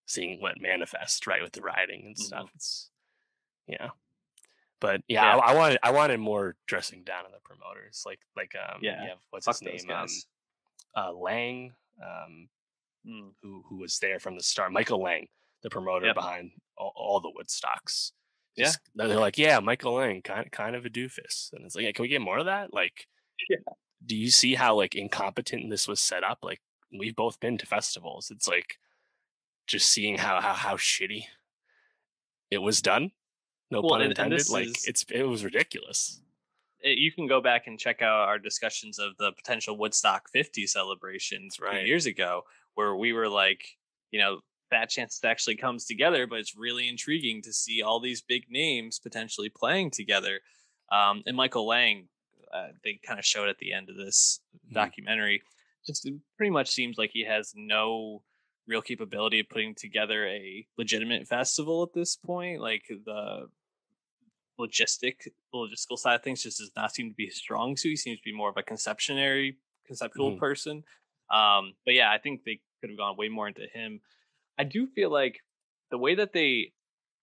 seeing 0.06 0.40
what 0.40 0.60
manifest 0.60 1.26
right 1.26 1.42
with 1.42 1.52
the 1.52 1.62
rioting 1.62 2.02
and 2.06 2.18
stuff. 2.18 2.46
Mm-hmm. 2.46 2.56
It's 2.56 2.90
yeah. 3.66 3.88
But 4.82 5.00
yeah, 5.06 5.36
yeah. 5.36 5.36
I, 5.36 5.52
I, 5.52 5.54
wanted 5.54 5.78
I 5.84 5.90
wanted 5.92 6.18
more 6.18 6.56
dressing 6.66 7.04
down 7.04 7.24
on 7.24 7.30
the 7.30 7.38
promoters, 7.44 8.02
like 8.04 8.18
like 8.36 8.52
um 8.56 8.80
yeah, 8.82 9.04
yeah 9.04 9.14
what's 9.30 9.46
Fuck 9.46 9.60
his 9.60 9.86
name 9.86 9.96
um 9.96 10.08
uh, 10.96 11.12
Lang 11.12 11.72
um 12.04 12.48
mm. 13.06 13.30
who 13.40 13.62
who 13.68 13.76
was 13.76 14.00
there 14.00 14.18
from 14.18 14.36
the 14.36 14.42
start 14.42 14.72
Michael 14.72 15.00
Lang 15.00 15.28
the 15.62 15.70
promoter 15.70 16.06
yep. 16.06 16.16
behind 16.16 16.50
all, 16.76 16.92
all, 16.96 17.20
the 17.20 17.30
Woodstocks. 17.30 18.10
Just, 18.58 18.80
yeah, 18.96 19.06
they're 19.06 19.20
like 19.20 19.38
yeah 19.38 19.60
Michael 19.60 19.94
Lang 19.94 20.20
kind 20.20 20.50
kind 20.50 20.74
of 20.74 20.84
a 20.84 20.90
doofus, 20.90 21.52
and 21.52 21.64
it's 21.64 21.76
like 21.76 21.84
yeah, 21.84 21.92
can 21.92 22.02
we 22.02 22.08
get 22.08 22.20
more 22.20 22.38
of 22.38 22.46
that? 22.46 22.74
Like, 22.74 23.06
yeah. 23.48 23.58
do 24.04 24.16
you 24.16 24.32
see 24.32 24.56
how 24.56 24.74
like 24.74 24.96
incompetent 24.96 25.70
this 25.70 25.86
was 25.86 26.00
set 26.00 26.24
up? 26.24 26.38
Like 26.42 26.60
we've 26.92 27.14
both 27.14 27.38
been 27.38 27.56
to 27.58 27.66
festivals. 27.66 28.32
It's 28.32 28.48
like 28.48 28.78
just 29.68 29.88
seeing 29.88 30.18
how 30.18 30.40
how 30.40 30.54
how 30.54 30.76
shitty 30.76 31.26
it 32.50 32.58
was 32.58 32.82
done. 32.82 33.12
No 33.72 33.80
well, 33.80 33.92
pun 33.92 34.02
intended. 34.02 34.50
like 34.50 34.66
is, 34.66 34.86
it's 34.86 35.02
it 35.10 35.22
was 35.22 35.42
ridiculous. 35.42 36.20
it, 36.82 36.98
you 36.98 37.10
can 37.10 37.26
go 37.26 37.40
back 37.40 37.66
and 37.66 37.78
check 37.78 38.02
out 38.02 38.28
our 38.28 38.38
discussions 38.38 38.98
of 38.98 39.16
the 39.18 39.32
potential 39.32 39.78
Woodstock 39.78 40.28
50 40.30 40.66
celebrations 40.66 41.56
right. 41.58 41.86
years 41.86 42.04
ago, 42.04 42.42
where 42.74 42.94
we 42.94 43.14
were 43.14 43.30
like, 43.30 43.64
you 44.10 44.20
know, 44.20 44.40
that 44.70 44.90
chance 44.90 45.18
it 45.22 45.26
actually 45.26 45.56
comes 45.56 45.86
together, 45.86 46.26
but 46.26 46.38
it's 46.38 46.54
really 46.54 46.86
intriguing 46.86 47.40
to 47.42 47.52
see 47.52 47.80
all 47.80 47.98
these 47.98 48.20
big 48.20 48.44
names 48.50 48.98
potentially 48.98 49.48
playing 49.48 49.90
together. 49.90 50.40
Um, 50.90 51.22
and 51.24 51.34
Michael 51.34 51.66
Lang, 51.66 52.08
uh, 52.52 52.68
they 52.84 53.00
kind 53.06 53.18
of 53.18 53.24
showed 53.24 53.48
at 53.48 53.56
the 53.56 53.72
end 53.72 53.88
of 53.88 53.96
this 53.96 54.40
mm-hmm. 54.54 54.74
documentary, 54.74 55.42
just 55.86 56.06
pretty 56.36 56.50
much 56.50 56.68
seems 56.68 56.98
like 56.98 57.10
he 57.10 57.24
has 57.24 57.54
no 57.56 58.22
real 58.66 58.82
capability 58.82 59.40
of 59.40 59.48
putting 59.48 59.74
together 59.74 60.26
a 60.26 60.66
legitimate 60.76 61.26
festival 61.26 61.82
at 61.82 61.94
this 61.94 62.16
point. 62.16 62.60
Like 62.60 62.84
the 62.88 63.48
logistic 64.60 65.28
logistical 65.54 65.98
side 65.98 66.16
of 66.16 66.22
things 66.22 66.42
just 66.42 66.58
does 66.58 66.70
not 66.76 66.94
seem 66.94 67.10
to 67.10 67.14
be 67.14 67.30
strong 67.30 67.76
suit. 67.76 67.90
He 67.90 67.96
seems 67.96 68.18
to 68.18 68.24
be 68.24 68.34
more 68.34 68.50
of 68.50 68.56
a 68.56 68.62
conceptionary 68.62 69.56
conceptual 69.86 70.32
mm. 70.32 70.38
person. 70.38 70.84
Um, 71.30 71.74
but 71.84 71.94
yeah, 71.94 72.10
I 72.10 72.18
think 72.18 72.44
they 72.44 72.60
could 72.80 72.90
have 72.90 72.98
gone 72.98 73.16
way 73.16 73.28
more 73.28 73.48
into 73.48 73.66
him. 73.72 74.00
I 74.58 74.64
do 74.64 74.86
feel 74.86 75.10
like 75.10 75.40
the 75.90 75.98
way 75.98 76.14
that 76.14 76.32
they 76.32 76.72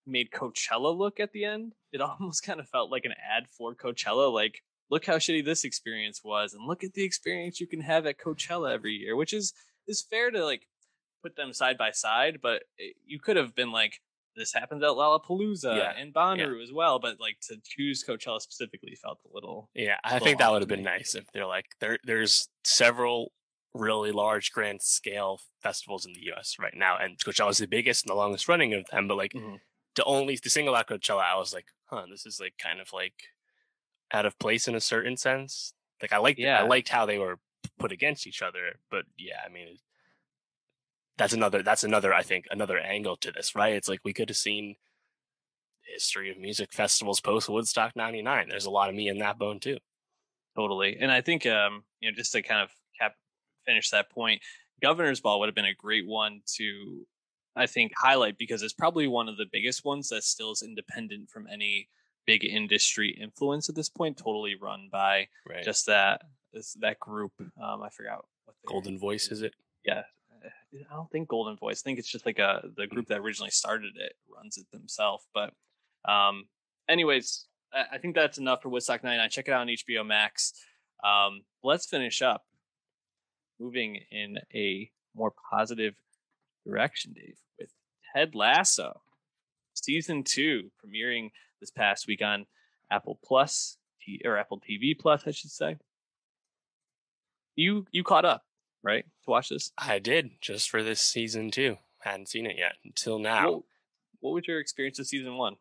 made 0.05 0.31
Coachella 0.31 0.95
look 0.95 1.19
at 1.19 1.31
the 1.31 1.45
end, 1.45 1.73
it 1.91 2.01
almost 2.01 2.43
kind 2.43 2.59
of 2.59 2.69
felt 2.69 2.91
like 2.91 3.05
an 3.05 3.13
ad 3.13 3.47
for 3.49 3.75
Coachella. 3.75 4.31
Like, 4.31 4.61
look 4.89 5.05
how 5.05 5.17
shitty 5.17 5.45
this 5.45 5.63
experience 5.63 6.21
was, 6.23 6.53
and 6.53 6.67
look 6.67 6.83
at 6.83 6.93
the 6.93 7.03
experience 7.03 7.59
you 7.59 7.67
can 7.67 7.81
have 7.81 8.05
at 8.05 8.19
Coachella 8.19 8.73
every 8.73 8.93
year, 8.93 9.15
which 9.15 9.33
is 9.33 9.53
is 9.87 10.01
fair 10.01 10.31
to 10.31 10.43
like 10.43 10.67
put 11.23 11.35
them 11.35 11.53
side 11.53 11.77
by 11.77 11.91
side. 11.91 12.39
But 12.41 12.63
it, 12.77 12.95
you 13.05 13.19
could 13.19 13.37
have 13.37 13.55
been 13.55 13.71
like, 13.71 14.01
this 14.39 14.53
happens 14.53 14.81
at 14.81 14.89
Lollapalooza 14.89 15.75
yeah. 15.75 15.91
and 15.97 16.13
Bonnaroo 16.13 16.57
yeah. 16.57 16.63
as 16.63 16.71
well. 16.71 16.97
But 16.97 17.19
like 17.19 17.37
to 17.49 17.57
choose 17.63 18.03
Coachella 18.07 18.41
specifically 18.41 18.95
felt 18.95 19.19
a 19.29 19.33
little. 19.33 19.69
Yeah, 19.75 19.97
I 20.03 20.13
little 20.13 20.25
think 20.25 20.39
that 20.39 20.51
would 20.51 20.61
have 20.61 20.69
been 20.69 20.81
nice 20.81 21.13
if 21.13 21.25
they're 21.31 21.45
like 21.45 21.65
there. 21.79 21.99
There's 22.03 22.47
several 22.63 23.31
really 23.75 24.11
large 24.11 24.51
grand 24.51 24.81
scale 24.81 25.39
festivals 25.61 26.05
in 26.05 26.13
the 26.13 26.23
U.S. 26.27 26.55
right 26.59 26.73
now, 26.75 26.97
and 26.97 27.17
Coachella 27.19 27.51
is 27.51 27.59
the 27.59 27.67
biggest 27.67 28.05
and 28.05 28.09
the 28.09 28.15
longest 28.15 28.47
running 28.47 28.73
of 28.73 28.85
them. 28.91 29.07
But 29.07 29.17
like 29.17 29.33
mm-hmm. 29.33 29.55
to 29.95 30.03
only 30.05 30.37
to 30.37 30.49
single 30.49 30.75
out 30.75 30.87
Coachella, 30.87 31.21
I 31.21 31.37
was 31.37 31.53
like, 31.53 31.67
huh, 31.85 32.05
this 32.09 32.25
is 32.25 32.39
like 32.39 32.53
kind 32.57 32.79
of 32.79 32.91
like 32.93 33.13
out 34.11 34.25
of 34.25 34.39
place 34.39 34.67
in 34.67 34.75
a 34.75 34.81
certain 34.81 35.17
sense. 35.17 35.73
Like 36.01 36.13
I 36.13 36.17
liked, 36.17 36.39
yeah. 36.39 36.59
I 36.59 36.63
liked 36.63 36.89
how 36.89 37.05
they 37.05 37.19
were 37.19 37.39
put 37.77 37.91
against 37.91 38.25
each 38.25 38.41
other, 38.41 38.79
but 38.89 39.03
yeah, 39.17 39.41
I 39.45 39.51
mean, 39.51 39.77
that's 41.19 41.33
another 41.33 41.61
that's 41.61 41.83
another 41.83 42.13
I 42.13 42.23
think 42.23 42.45
another 42.49 42.79
angle 42.79 43.17
to 43.17 43.31
this, 43.31 43.53
right? 43.53 43.73
It's 43.73 43.89
like 43.89 43.99
we 44.05 44.13
could 44.13 44.29
have 44.29 44.37
seen 44.37 44.75
history 45.93 46.31
of 46.31 46.37
music 46.37 46.71
festivals 46.71 47.19
post 47.19 47.49
Woodstock 47.49 47.95
99. 47.95 48.47
There's 48.47 48.65
a 48.65 48.71
lot 48.71 48.89
of 48.89 48.95
me 48.95 49.09
in 49.09 49.19
that 49.19 49.37
bone 49.37 49.59
too. 49.59 49.77
Totally. 50.55 50.97
And 50.99 51.11
I 51.11 51.19
think 51.21 51.45
um, 51.45 51.83
you 51.99 52.09
know, 52.09 52.15
just 52.15 52.31
to 52.31 52.41
kind 52.41 52.61
of 52.61 52.69
cap 52.99 53.15
finish 53.65 53.89
that 53.89 54.09
point, 54.09 54.41
Governor's 54.81 55.19
Ball 55.19 55.39
would 55.41 55.49
have 55.49 55.55
been 55.55 55.65
a 55.65 55.73
great 55.73 56.07
one 56.07 56.41
to 56.55 57.05
I 57.53 57.67
think 57.67 57.91
highlight 57.97 58.37
because 58.37 58.63
it's 58.63 58.73
probably 58.73 59.07
one 59.07 59.27
of 59.27 59.35
the 59.35 59.47
biggest 59.51 59.83
ones 59.83 60.07
that 60.09 60.23
still 60.23 60.53
is 60.53 60.63
independent 60.63 61.29
from 61.29 61.47
any 61.51 61.89
big 62.25 62.45
industry 62.45 63.09
influence 63.21 63.67
at 63.67 63.75
this 63.75 63.89
point, 63.89 64.17
totally 64.17 64.55
run 64.55 64.87
by 64.89 65.27
right. 65.45 65.65
just 65.65 65.85
that 65.87 66.21
that 66.79 66.97
group. 67.01 67.33
Um, 67.61 67.83
I 67.83 67.89
forgot 67.89 68.23
what 68.45 68.55
Goldenvoice 68.65 69.33
is 69.33 69.41
it? 69.41 69.53
Yeah, 69.83 70.03
I 70.45 70.93
don't 70.93 71.11
think 71.11 71.29
Goldenvoice. 71.29 71.71
I 71.71 71.83
think 71.83 71.99
it's 71.99 72.11
just 72.11 72.25
like 72.25 72.39
a 72.39 72.61
the 72.77 72.87
group 72.87 73.07
that 73.07 73.19
originally 73.19 73.51
started 73.51 73.93
it 73.95 74.13
runs 74.33 74.57
it 74.57 74.65
themselves. 74.71 75.27
But 75.33 75.53
um, 76.09 76.45
anyways, 76.87 77.45
I, 77.73 77.95
I 77.95 77.97
think 77.97 78.15
that's 78.15 78.37
enough 78.37 78.61
for 78.61 78.69
Woodstock 78.69 79.03
99. 79.03 79.29
Check 79.29 79.47
it 79.47 79.51
out 79.51 79.61
on 79.61 79.67
HBO 79.67 80.05
Max. 80.05 80.53
Um, 81.03 81.41
let's 81.63 81.85
finish 81.85 82.21
up 82.21 82.43
moving 83.59 83.99
in 84.11 84.37
a 84.53 84.89
more 85.15 85.33
positive 85.51 85.95
direction, 86.65 87.13
Dave, 87.13 87.37
with 87.59 87.69
Ted 88.13 88.35
Lasso 88.35 89.01
season 89.73 90.23
two 90.23 90.71
premiering 90.83 91.29
this 91.59 91.71
past 91.71 92.07
week 92.07 92.21
on 92.21 92.45
Apple 92.91 93.19
Plus 93.23 93.77
or 94.25 94.37
Apple 94.37 94.59
TV 94.59 94.97
Plus, 94.97 95.23
I 95.27 95.31
should 95.31 95.51
say. 95.51 95.77
You 97.55 97.85
you 97.91 98.03
caught 98.03 98.25
up 98.25 98.43
right? 98.83 99.05
To 99.23 99.31
watch 99.31 99.49
this? 99.49 99.71
I 99.77 99.99
did 99.99 100.31
just 100.41 100.69
for 100.69 100.83
this 100.83 101.01
season 101.01 101.51
too. 101.51 101.77
Hadn't 101.99 102.29
seen 102.29 102.45
it 102.45 102.57
yet 102.57 102.73
until 102.85 103.19
now. 103.19 103.51
What, 103.51 103.63
what 104.21 104.33
was 104.33 104.47
your 104.47 104.59
experience 104.59 104.99
of 104.99 105.07
season 105.07 105.35
one? 105.37 105.55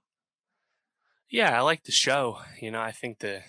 Yeah, 1.30 1.56
I 1.56 1.62
like 1.62 1.84
the 1.84 1.92
show. 1.92 2.38
You 2.60 2.70
know, 2.70 2.80
I 2.80 2.92
think 2.92 3.18
the 3.18 3.42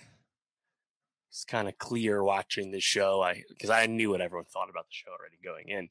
it's 1.30 1.44
kind 1.44 1.68
of 1.68 1.78
clear 1.78 2.22
watching 2.22 2.72
the 2.72 2.80
show. 2.80 3.22
I 3.22 3.44
because 3.48 3.70
I 3.70 3.86
knew 3.86 4.10
what 4.10 4.20
everyone 4.20 4.46
thought 4.46 4.68
about 4.68 4.86
the 4.86 4.94
show 4.94 5.10
already 5.10 5.38
going 5.42 5.68
in, 5.68 5.78
and 5.78 5.88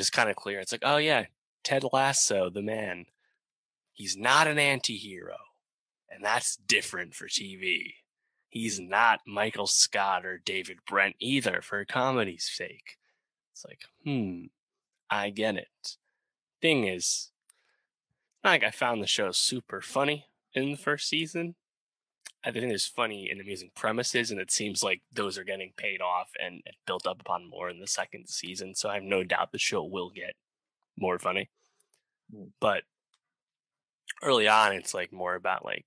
it's 0.00 0.10
kind 0.10 0.30
of 0.30 0.36
clear. 0.36 0.60
It's 0.60 0.72
like, 0.72 0.82
oh 0.84 0.96
yeah, 0.98 1.26
Ted 1.64 1.84
Lasso, 1.92 2.48
the 2.48 2.62
man, 2.62 3.06
he's 3.92 4.16
not 4.16 4.46
an 4.46 4.58
anti-hero, 4.58 5.36
and 6.08 6.24
that's 6.24 6.56
different 6.56 7.14
for 7.14 7.26
TV. 7.26 7.94
He's 8.52 8.78
not 8.78 9.20
Michael 9.26 9.66
Scott 9.66 10.26
or 10.26 10.36
David 10.36 10.80
Brent 10.86 11.16
either 11.18 11.62
for 11.62 11.86
comedy's 11.86 12.44
sake. 12.44 12.98
It's 13.50 13.64
like, 13.64 13.80
hmm, 14.04 14.44
I 15.08 15.30
get 15.30 15.56
it. 15.56 15.96
Thing 16.60 16.86
is, 16.86 17.30
like 18.44 18.62
I 18.62 18.70
found 18.70 19.02
the 19.02 19.06
show 19.06 19.32
super 19.32 19.80
funny 19.80 20.26
in 20.52 20.70
the 20.70 20.76
first 20.76 21.08
season. 21.08 21.54
I 22.44 22.50
think 22.50 22.68
there's 22.68 22.84
funny 22.86 23.30
and 23.30 23.40
amusing 23.40 23.70
premises, 23.74 24.30
and 24.30 24.38
it 24.38 24.50
seems 24.50 24.82
like 24.82 25.00
those 25.10 25.38
are 25.38 25.44
getting 25.44 25.72
paid 25.78 26.02
off 26.02 26.28
and, 26.38 26.60
and 26.66 26.76
built 26.86 27.06
up 27.06 27.22
upon 27.22 27.48
more 27.48 27.70
in 27.70 27.80
the 27.80 27.86
second 27.86 28.28
season. 28.28 28.74
So 28.74 28.90
I 28.90 28.94
have 28.96 29.02
no 29.02 29.24
doubt 29.24 29.52
the 29.52 29.58
show 29.58 29.82
will 29.82 30.10
get 30.10 30.34
more 30.98 31.18
funny. 31.18 31.48
Hmm. 32.30 32.48
But 32.60 32.82
early 34.22 34.46
on, 34.46 34.74
it's 34.74 34.92
like 34.92 35.10
more 35.10 35.36
about 35.36 35.64
like 35.64 35.86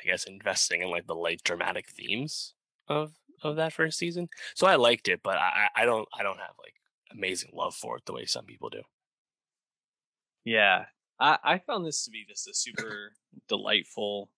I 0.00 0.06
guess 0.06 0.24
investing 0.24 0.82
in 0.82 0.90
like 0.90 1.06
the 1.06 1.14
light 1.14 1.42
dramatic 1.44 1.88
themes 1.88 2.54
of 2.88 3.12
of 3.42 3.56
that 3.56 3.72
first 3.72 3.98
season. 3.98 4.28
So 4.54 4.66
I 4.66 4.76
liked 4.76 5.08
it, 5.08 5.20
but 5.22 5.36
I 5.36 5.68
I 5.74 5.84
don't 5.84 6.08
I 6.18 6.22
don't 6.22 6.38
have 6.38 6.54
like 6.58 6.74
amazing 7.12 7.50
love 7.54 7.74
for 7.74 7.96
it 7.96 8.04
the 8.06 8.12
way 8.12 8.24
some 8.24 8.44
people 8.44 8.70
do. 8.70 8.82
Yeah, 10.44 10.86
I 11.18 11.38
I 11.42 11.58
found 11.58 11.84
this 11.84 12.04
to 12.04 12.10
be 12.10 12.24
just 12.28 12.48
a 12.48 12.54
super 12.54 13.12
delightful 13.48 14.30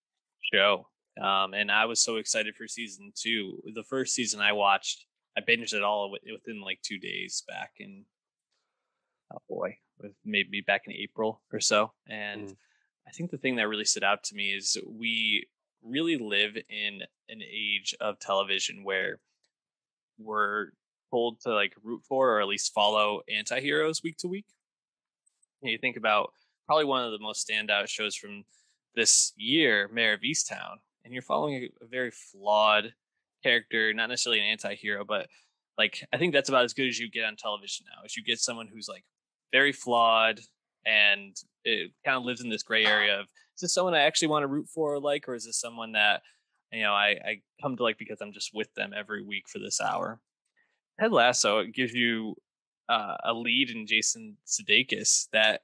show, 0.52 0.88
um, 1.20 1.54
and 1.54 1.70
I 1.70 1.84
was 1.86 2.02
so 2.02 2.16
excited 2.16 2.56
for 2.56 2.66
season 2.66 3.12
two. 3.14 3.62
The 3.74 3.84
first 3.84 4.14
season 4.14 4.40
I 4.40 4.52
watched, 4.52 5.06
I 5.36 5.40
binged 5.40 5.74
it 5.74 5.82
all 5.82 6.10
within 6.10 6.60
like 6.60 6.80
two 6.82 6.98
days 6.98 7.42
back 7.48 7.72
in 7.78 8.04
oh 9.32 9.42
boy, 9.48 9.76
with 9.98 10.12
maybe 10.24 10.60
back 10.60 10.82
in 10.86 10.92
April 10.92 11.42
or 11.52 11.60
so, 11.60 11.92
and. 12.08 12.48
Mm. 12.48 12.56
I 13.04 13.10
think 13.10 13.32
the 13.32 13.36
thing 13.36 13.56
that 13.56 13.66
really 13.66 13.84
stood 13.84 14.04
out 14.04 14.22
to 14.24 14.34
me 14.36 14.50
is 14.52 14.76
we 14.86 15.48
really 15.84 16.16
live 16.16 16.56
in 16.56 17.02
an 17.28 17.42
age 17.42 17.94
of 18.00 18.18
television 18.18 18.84
where 18.84 19.18
we're 20.18 20.68
told 21.10 21.40
to 21.40 21.52
like 21.52 21.74
root 21.82 22.02
for 22.08 22.36
or 22.36 22.40
at 22.40 22.48
least 22.48 22.72
follow 22.72 23.20
anti-heroes 23.28 24.02
week 24.02 24.16
to 24.18 24.28
week. 24.28 24.46
And 25.60 25.70
you 25.70 25.78
think 25.78 25.96
about 25.96 26.32
probably 26.66 26.84
one 26.84 27.04
of 27.04 27.12
the 27.12 27.18
most 27.18 27.48
standout 27.48 27.88
shows 27.88 28.14
from 28.14 28.44
this 28.94 29.32
year, 29.36 29.88
Mare 29.92 30.14
of 30.14 30.20
Easttown, 30.20 30.76
and 31.04 31.12
you're 31.12 31.22
following 31.22 31.54
a, 31.54 31.84
a 31.84 31.86
very 31.88 32.10
flawed 32.10 32.92
character, 33.42 33.92
not 33.92 34.08
necessarily 34.08 34.40
an 34.40 34.46
anti-hero, 34.46 35.04
but 35.04 35.26
like 35.78 36.06
I 36.12 36.18
think 36.18 36.32
that's 36.32 36.48
about 36.48 36.64
as 36.64 36.74
good 36.74 36.88
as 36.88 36.98
you 36.98 37.10
get 37.10 37.24
on 37.24 37.36
television 37.36 37.86
now. 37.88 38.04
Is 38.04 38.16
you 38.16 38.22
get 38.22 38.38
someone 38.38 38.68
who's 38.72 38.88
like 38.88 39.04
very 39.52 39.72
flawed 39.72 40.40
and 40.84 41.36
eh, 41.66 41.70
it 41.70 41.90
kind 42.04 42.16
of 42.16 42.24
lives 42.24 42.40
in 42.40 42.48
this 42.48 42.62
gray 42.62 42.84
ah. 42.84 42.90
area 42.90 43.20
of 43.20 43.26
this 43.62 43.74
someone 43.74 43.94
I 43.94 44.02
actually 44.02 44.28
want 44.28 44.42
to 44.42 44.48
root 44.48 44.68
for 44.68 44.94
or 44.94 45.00
like, 45.00 45.28
or 45.28 45.34
is 45.34 45.46
this 45.46 45.58
someone 45.58 45.92
that 45.92 46.22
you 46.72 46.82
know 46.82 46.92
I, 46.92 47.08
I 47.24 47.40
come 47.62 47.76
to 47.76 47.82
like 47.82 47.98
because 47.98 48.20
I'm 48.20 48.32
just 48.32 48.50
with 48.54 48.72
them 48.74 48.92
every 48.96 49.22
week 49.22 49.48
for 49.48 49.58
this 49.58 49.80
hour? 49.80 50.20
Ted 51.00 51.12
Lasso 51.12 51.60
it 51.60 51.74
gives 51.74 51.94
you 51.94 52.36
uh, 52.88 53.16
a 53.24 53.32
lead 53.32 53.70
in 53.70 53.86
Jason 53.86 54.36
Sudeikis 54.46 55.28
that 55.32 55.62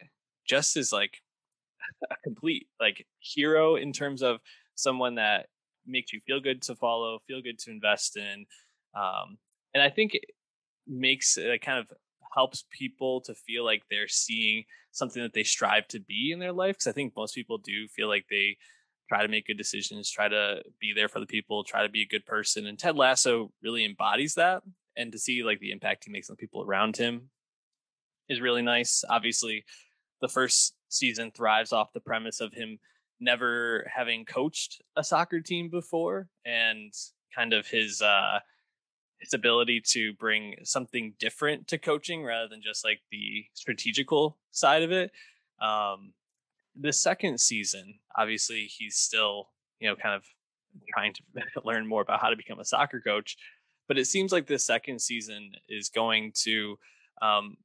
just 0.48 0.76
is 0.76 0.92
like 0.92 1.18
a 2.10 2.16
complete 2.24 2.68
like 2.80 3.06
hero 3.18 3.76
in 3.76 3.92
terms 3.92 4.22
of 4.22 4.40
someone 4.74 5.16
that 5.16 5.46
makes 5.86 6.12
you 6.12 6.20
feel 6.20 6.40
good 6.40 6.62
to 6.62 6.74
follow, 6.74 7.18
feel 7.26 7.42
good 7.42 7.58
to 7.58 7.70
invest 7.70 8.16
in, 8.16 8.46
um, 8.94 9.38
and 9.74 9.82
I 9.82 9.90
think 9.90 10.14
it 10.14 10.24
makes 10.86 11.36
it 11.36 11.60
kind 11.60 11.78
of 11.78 11.92
helps 12.34 12.64
people 12.70 13.20
to 13.22 13.34
feel 13.34 13.64
like 13.64 13.82
they're 13.90 14.08
seeing 14.08 14.64
something 14.98 15.22
that 15.22 15.32
they 15.32 15.44
strive 15.44 15.88
to 15.88 16.00
be 16.00 16.30
in 16.32 16.38
their 16.38 16.52
life. 16.52 16.76
Because 16.76 16.86
I 16.88 16.92
think 16.92 17.14
most 17.16 17.34
people 17.34 17.58
do 17.58 17.88
feel 17.88 18.08
like 18.08 18.26
they 18.28 18.56
try 19.08 19.22
to 19.22 19.28
make 19.28 19.46
good 19.46 19.56
decisions, 19.56 20.10
try 20.10 20.28
to 20.28 20.62
be 20.80 20.92
there 20.94 21.08
for 21.08 21.20
the 21.20 21.26
people, 21.26 21.64
try 21.64 21.82
to 21.82 21.88
be 21.88 22.02
a 22.02 22.06
good 22.06 22.26
person. 22.26 22.66
And 22.66 22.78
Ted 22.78 22.96
Lasso 22.96 23.52
really 23.62 23.84
embodies 23.84 24.34
that. 24.34 24.62
And 24.96 25.12
to 25.12 25.18
see 25.18 25.42
like 25.42 25.60
the 25.60 25.70
impact 25.70 26.04
he 26.04 26.10
makes 26.10 26.28
on 26.28 26.34
the 26.34 26.40
people 26.40 26.62
around 26.62 26.96
him 26.96 27.30
is 28.28 28.40
really 28.40 28.62
nice. 28.62 29.04
Obviously, 29.08 29.64
the 30.20 30.28
first 30.28 30.74
season 30.88 31.30
thrives 31.30 31.72
off 31.72 31.92
the 31.92 32.00
premise 32.00 32.40
of 32.40 32.52
him 32.52 32.78
never 33.20 33.88
having 33.94 34.24
coached 34.24 34.82
a 34.96 35.02
soccer 35.02 35.40
team 35.40 35.68
before 35.68 36.28
and 36.44 36.92
kind 37.34 37.52
of 37.52 37.66
his 37.66 38.00
uh 38.00 38.38
his 39.20 39.34
ability 39.34 39.80
to 39.80 40.12
bring 40.14 40.54
something 40.62 41.14
different 41.18 41.66
to 41.68 41.78
coaching 41.78 42.22
rather 42.24 42.48
than 42.48 42.62
just 42.62 42.84
like 42.84 43.00
the 43.10 43.44
strategical 43.54 44.36
side 44.52 44.82
of 44.82 44.92
it. 44.92 45.10
Um, 45.60 46.12
the 46.78 46.92
second 46.92 47.40
season, 47.40 47.98
obviously, 48.16 48.64
he's 48.64 48.96
still, 48.96 49.48
you 49.80 49.88
know, 49.88 49.96
kind 49.96 50.14
of 50.14 50.24
trying 50.92 51.14
to 51.14 51.22
learn 51.64 51.86
more 51.86 52.02
about 52.02 52.20
how 52.20 52.30
to 52.30 52.36
become 52.36 52.60
a 52.60 52.64
soccer 52.64 53.00
coach. 53.00 53.36
But 53.88 53.98
it 53.98 54.06
seems 54.06 54.32
like 54.32 54.46
the 54.46 54.58
second 54.58 55.00
season 55.00 55.52
is 55.68 55.88
going 55.88 56.32
to, 56.42 56.78
um, 57.22 57.56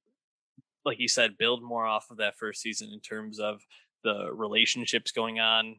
like 0.85 0.99
you 0.99 1.07
said, 1.07 1.37
build 1.37 1.61
more 1.61 1.85
off 1.85 2.09
of 2.09 2.17
that 2.17 2.37
first 2.37 2.61
season 2.61 2.89
in 2.91 2.99
terms 2.99 3.39
of 3.39 3.61
the 4.03 4.29
relationships 4.33 5.11
going 5.11 5.39
on 5.39 5.75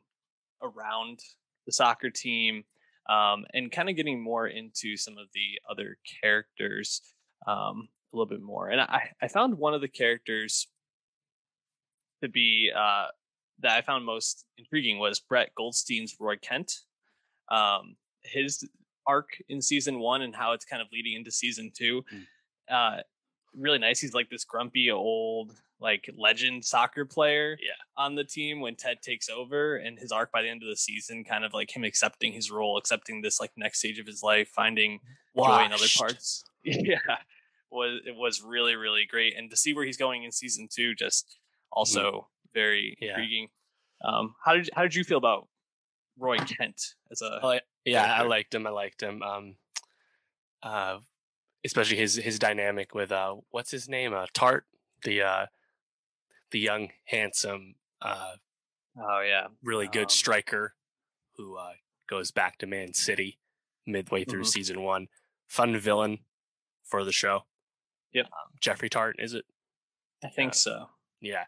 around 0.63 1.21
the 1.67 1.73
soccer 1.73 2.11
team, 2.11 2.65
um, 3.09 3.45
and 3.53 3.71
kind 3.71 3.89
of 3.89 3.97
getting 3.97 4.23
more 4.23 4.47
into 4.47 4.97
some 4.97 5.19
of 5.19 5.27
the 5.35 5.61
other 5.71 5.99
characters 6.23 7.03
um, 7.47 7.89
a 8.13 8.17
little 8.17 8.27
bit 8.29 8.43
more. 8.43 8.69
And 8.69 8.81
I, 8.81 9.11
I 9.21 9.29
found 9.29 9.59
one 9.59 9.75
of 9.75 9.81
the 9.81 9.89
characters 9.89 10.69
to 12.23 12.29
be 12.29 12.71
uh, 12.75 13.07
that 13.61 13.77
I 13.77 13.83
found 13.83 14.05
most 14.05 14.45
intriguing 14.59 14.99
was 14.99 15.21
Brett 15.21 15.51
Goldstein's 15.57 16.17
Roy 16.19 16.37
Kent. 16.37 16.73
Um, 17.51 17.97
his 18.23 18.67
arc 19.07 19.29
in 19.49 19.61
season 19.61 19.99
one 19.99 20.23
and 20.23 20.35
how 20.35 20.53
it's 20.53 20.65
kind 20.65 20.81
of 20.81 20.89
leading 20.93 21.15
into 21.15 21.31
season 21.31 21.71
two. 21.77 22.03
Mm. 22.13 22.23
Uh, 22.71 23.03
really 23.59 23.79
nice. 23.79 24.01
He's 24.01 24.15
like 24.15 24.31
this 24.31 24.45
grumpy 24.45 24.91
old 24.91 25.53
like 25.81 26.09
legend 26.17 26.65
soccer 26.65 27.05
player 27.05 27.59
yeah. 27.61 27.73
on 27.97 28.15
the 28.15 28.25
team 28.25 28.61
when 28.61 28.75
Ted 28.75 29.03
takes 29.03 29.29
over 29.29 29.77
and 29.77 29.99
his 29.99 30.13
arc 30.13 30.33
by 30.33 30.43
the 30.43 30.49
end 30.49 30.63
of 30.63 30.69
the 30.69 30.77
season 30.77 31.25
kind 31.25 31.45
of 31.45 31.53
like 31.53 31.75
him 31.75 31.85
accepting 31.85 32.33
his 32.33 32.51
role, 32.51 32.79
accepting 32.79 33.21
this 33.21 33.41
like 33.41 33.51
next 33.57 33.81
stage 33.81 33.99
of 33.99 34.07
his 34.07 34.23
life, 34.23 34.49
finding 34.49 35.01
Washed. 35.35 35.51
joy 35.51 35.67
in 35.67 35.73
other 35.73 35.87
parts. 35.97 36.45
yeah. 36.65 36.99
Was 37.71 38.01
it 38.07 38.15
was 38.17 38.43
really, 38.43 38.77
really 38.77 39.05
great. 39.09 39.37
And 39.37 39.51
to 39.51 39.57
see 39.57 39.75
where 39.75 39.85
he's 39.85 39.97
going 39.97 40.23
in 40.23 40.33
season 40.33 40.69
two, 40.73 40.95
just 40.95 41.27
mm-hmm. 41.27 41.79
also 41.79 42.29
very 42.55 42.97
yeah. 43.01 43.11
intriguing. 43.11 43.49
Um, 44.05 44.35
how 44.45 44.55
did 44.55 44.71
how 44.75 44.83
did 44.83 44.95
you 44.95 45.05
feel 45.05 45.19
about 45.19 45.49
Roy 46.19 46.37
Kent 46.39 46.81
as 47.11 47.21
a 47.21 47.41
oh, 47.43 47.59
yeah, 47.85 48.05
character? 48.07 48.25
I 48.25 48.29
liked 48.29 48.55
him. 48.55 48.67
I 48.67 48.71
liked 48.71 49.03
him. 49.03 49.23
Um, 49.23 49.57
uh, 50.63 50.99
especially 51.65 51.97
his 51.97 52.17
his 52.17 52.39
dynamic 52.39 52.95
with 52.95 53.13
uh, 53.13 53.37
what's 53.51 53.71
his 53.71 53.89
name? 53.89 54.13
Uh, 54.13 54.27
Tartt, 54.35 54.63
the 55.05 55.23
uh, 55.23 55.47
the 56.51 56.61
young, 56.61 56.91
handsome, 57.07 57.75
uh, 58.03 58.33
oh 58.99 59.21
yeah, 59.21 59.47
really 59.63 59.89
good 59.89 60.05
um, 60.05 60.11
striker 60.11 60.75
who 61.37 61.57
uh, 61.57 61.73
goes 62.09 62.31
back 62.31 62.59
to 62.59 62.67
Man 62.67 62.93
City 62.93 63.39
midway 63.87 64.25
through 64.25 64.43
mm-hmm. 64.43 64.49
season 64.49 64.83
one. 64.83 65.09
Fun 65.49 65.79
villain 65.79 66.19
for 66.85 67.05
the 67.05 67.13
show. 67.13 67.43
Yep. 68.13 68.27
Um, 68.27 68.53
Jeffrey 68.61 68.89
Tartt, 68.89 69.15
is 69.19 69.35
it? 69.35 69.45
I 70.23 70.29
think 70.29 70.53
uh, 70.53 70.55
so. 70.55 70.89
Yeah. 71.21 71.45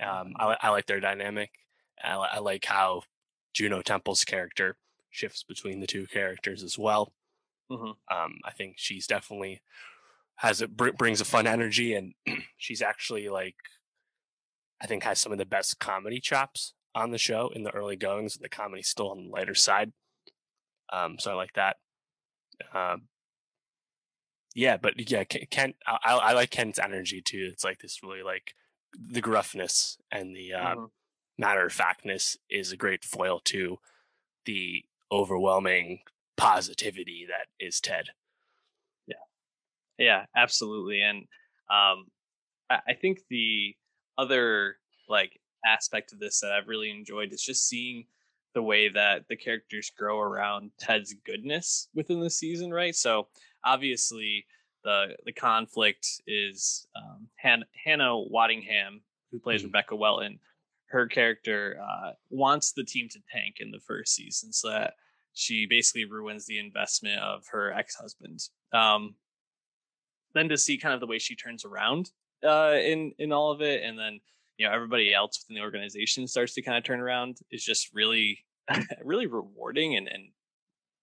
Um, 0.00 0.34
I, 0.38 0.56
I 0.60 0.70
like 0.70 0.86
their 0.86 1.00
dynamic. 1.00 1.50
I, 2.02 2.14
I 2.14 2.38
like 2.38 2.64
how 2.64 3.02
Juno 3.52 3.82
Temple's 3.82 4.24
character 4.24 4.76
shifts 5.10 5.42
between 5.42 5.80
the 5.80 5.86
two 5.86 6.06
characters 6.06 6.62
as 6.62 6.78
well. 6.78 7.12
Mm-hmm. 7.70 8.16
Um, 8.16 8.38
I 8.44 8.50
think 8.50 8.74
she's 8.78 9.06
definitely 9.06 9.62
has 10.36 10.62
it 10.62 10.76
br- 10.76 10.90
brings 10.90 11.20
a 11.20 11.24
fun 11.24 11.46
energy, 11.46 11.94
and 11.94 12.14
she's 12.56 12.82
actually 12.82 13.28
like 13.28 13.56
I 14.80 14.86
think 14.86 15.02
has 15.02 15.18
some 15.18 15.32
of 15.32 15.38
the 15.38 15.46
best 15.46 15.78
comedy 15.78 16.20
chops 16.20 16.74
on 16.94 17.10
the 17.10 17.18
show 17.18 17.50
in 17.54 17.64
the 17.64 17.74
early 17.74 17.96
goings. 17.96 18.38
The 18.38 18.48
comedy's 18.48 18.88
still 18.88 19.10
on 19.10 19.24
the 19.24 19.30
lighter 19.30 19.54
side, 19.54 19.92
um, 20.92 21.18
so 21.18 21.32
I 21.32 21.34
like 21.34 21.52
that. 21.54 21.76
Um, 22.72 23.02
yeah, 24.54 24.76
but 24.76 25.10
yeah, 25.10 25.24
Ken, 25.24 25.74
I, 25.86 25.98
I, 26.04 26.32
like 26.32 26.50
Ken's 26.50 26.78
energy 26.78 27.20
too. 27.20 27.48
It's 27.52 27.62
like 27.62 27.78
this 27.78 28.02
really 28.02 28.22
like 28.22 28.54
the 28.92 29.20
gruffness 29.20 29.98
and 30.10 30.34
the 30.34 30.54
uh, 30.54 30.74
mm-hmm. 30.74 30.84
matter 31.36 31.66
of 31.66 31.72
factness 31.72 32.36
is 32.50 32.72
a 32.72 32.76
great 32.76 33.04
foil 33.04 33.40
to 33.44 33.78
the 34.46 34.84
overwhelming 35.12 36.00
positivity 36.38 37.26
that 37.28 37.48
is 37.62 37.80
Ted. 37.80 38.06
Yeah, 39.06 39.14
yeah, 39.98 40.24
absolutely, 40.34 41.02
and 41.02 41.18
um, 41.70 42.06
I, 42.70 42.78
I 42.88 42.94
think 42.94 43.20
the 43.28 43.74
other 44.16 44.76
like 45.08 45.38
aspect 45.66 46.12
of 46.12 46.20
this 46.20 46.40
that 46.40 46.52
I've 46.52 46.68
really 46.68 46.90
enjoyed 46.90 47.32
is 47.32 47.42
just 47.42 47.68
seeing 47.68 48.06
the 48.54 48.62
way 48.62 48.88
that 48.88 49.24
the 49.28 49.36
characters 49.36 49.92
grow 49.96 50.20
around 50.20 50.70
Ted's 50.78 51.14
goodness 51.24 51.88
within 51.94 52.20
the 52.20 52.30
season, 52.30 52.72
right? 52.72 52.94
So 52.94 53.28
obviously 53.64 54.46
the 54.84 55.16
the 55.24 55.32
conflict 55.32 56.06
is 56.26 56.86
um, 56.96 57.28
Han- 57.42 57.64
Hannah 57.84 58.24
Waddingham, 58.32 59.00
who 59.30 59.38
plays 59.38 59.60
mm-hmm. 59.60 59.66
Rebecca 59.66 59.96
Welton. 59.96 60.38
Her 60.86 61.06
character 61.06 61.78
uh, 61.82 62.12
wants 62.30 62.72
the 62.72 62.84
team 62.84 63.08
to 63.10 63.20
tank 63.30 63.56
in 63.60 63.70
the 63.70 63.80
first 63.86 64.14
season, 64.14 64.52
so 64.52 64.70
that 64.70 64.94
she 65.32 65.66
basically 65.68 66.04
ruins 66.04 66.46
the 66.46 66.58
investment 66.58 67.20
of 67.20 67.44
her 67.50 67.72
ex 67.72 67.94
husband. 67.94 68.40
Um, 68.72 69.14
then 70.34 70.48
to 70.48 70.58
see 70.58 70.78
kind 70.78 70.94
of 70.94 71.00
the 71.00 71.06
way 71.06 71.18
she 71.18 71.34
turns 71.34 71.64
around 71.64 72.10
uh, 72.44 72.76
in 72.80 73.12
in 73.18 73.32
all 73.32 73.50
of 73.50 73.62
it, 73.62 73.82
and 73.82 73.98
then 73.98 74.20
you 74.56 74.66
know 74.66 74.72
everybody 74.72 75.14
else 75.14 75.38
within 75.42 75.60
the 75.60 75.64
organization 75.64 76.26
starts 76.26 76.54
to 76.54 76.62
kind 76.62 76.76
of 76.76 76.84
turn 76.84 77.00
around 77.00 77.38
is 77.50 77.64
just 77.64 77.94
really 77.94 78.44
really 79.04 79.26
rewarding 79.26 79.96
and, 79.96 80.08
and 80.08 80.30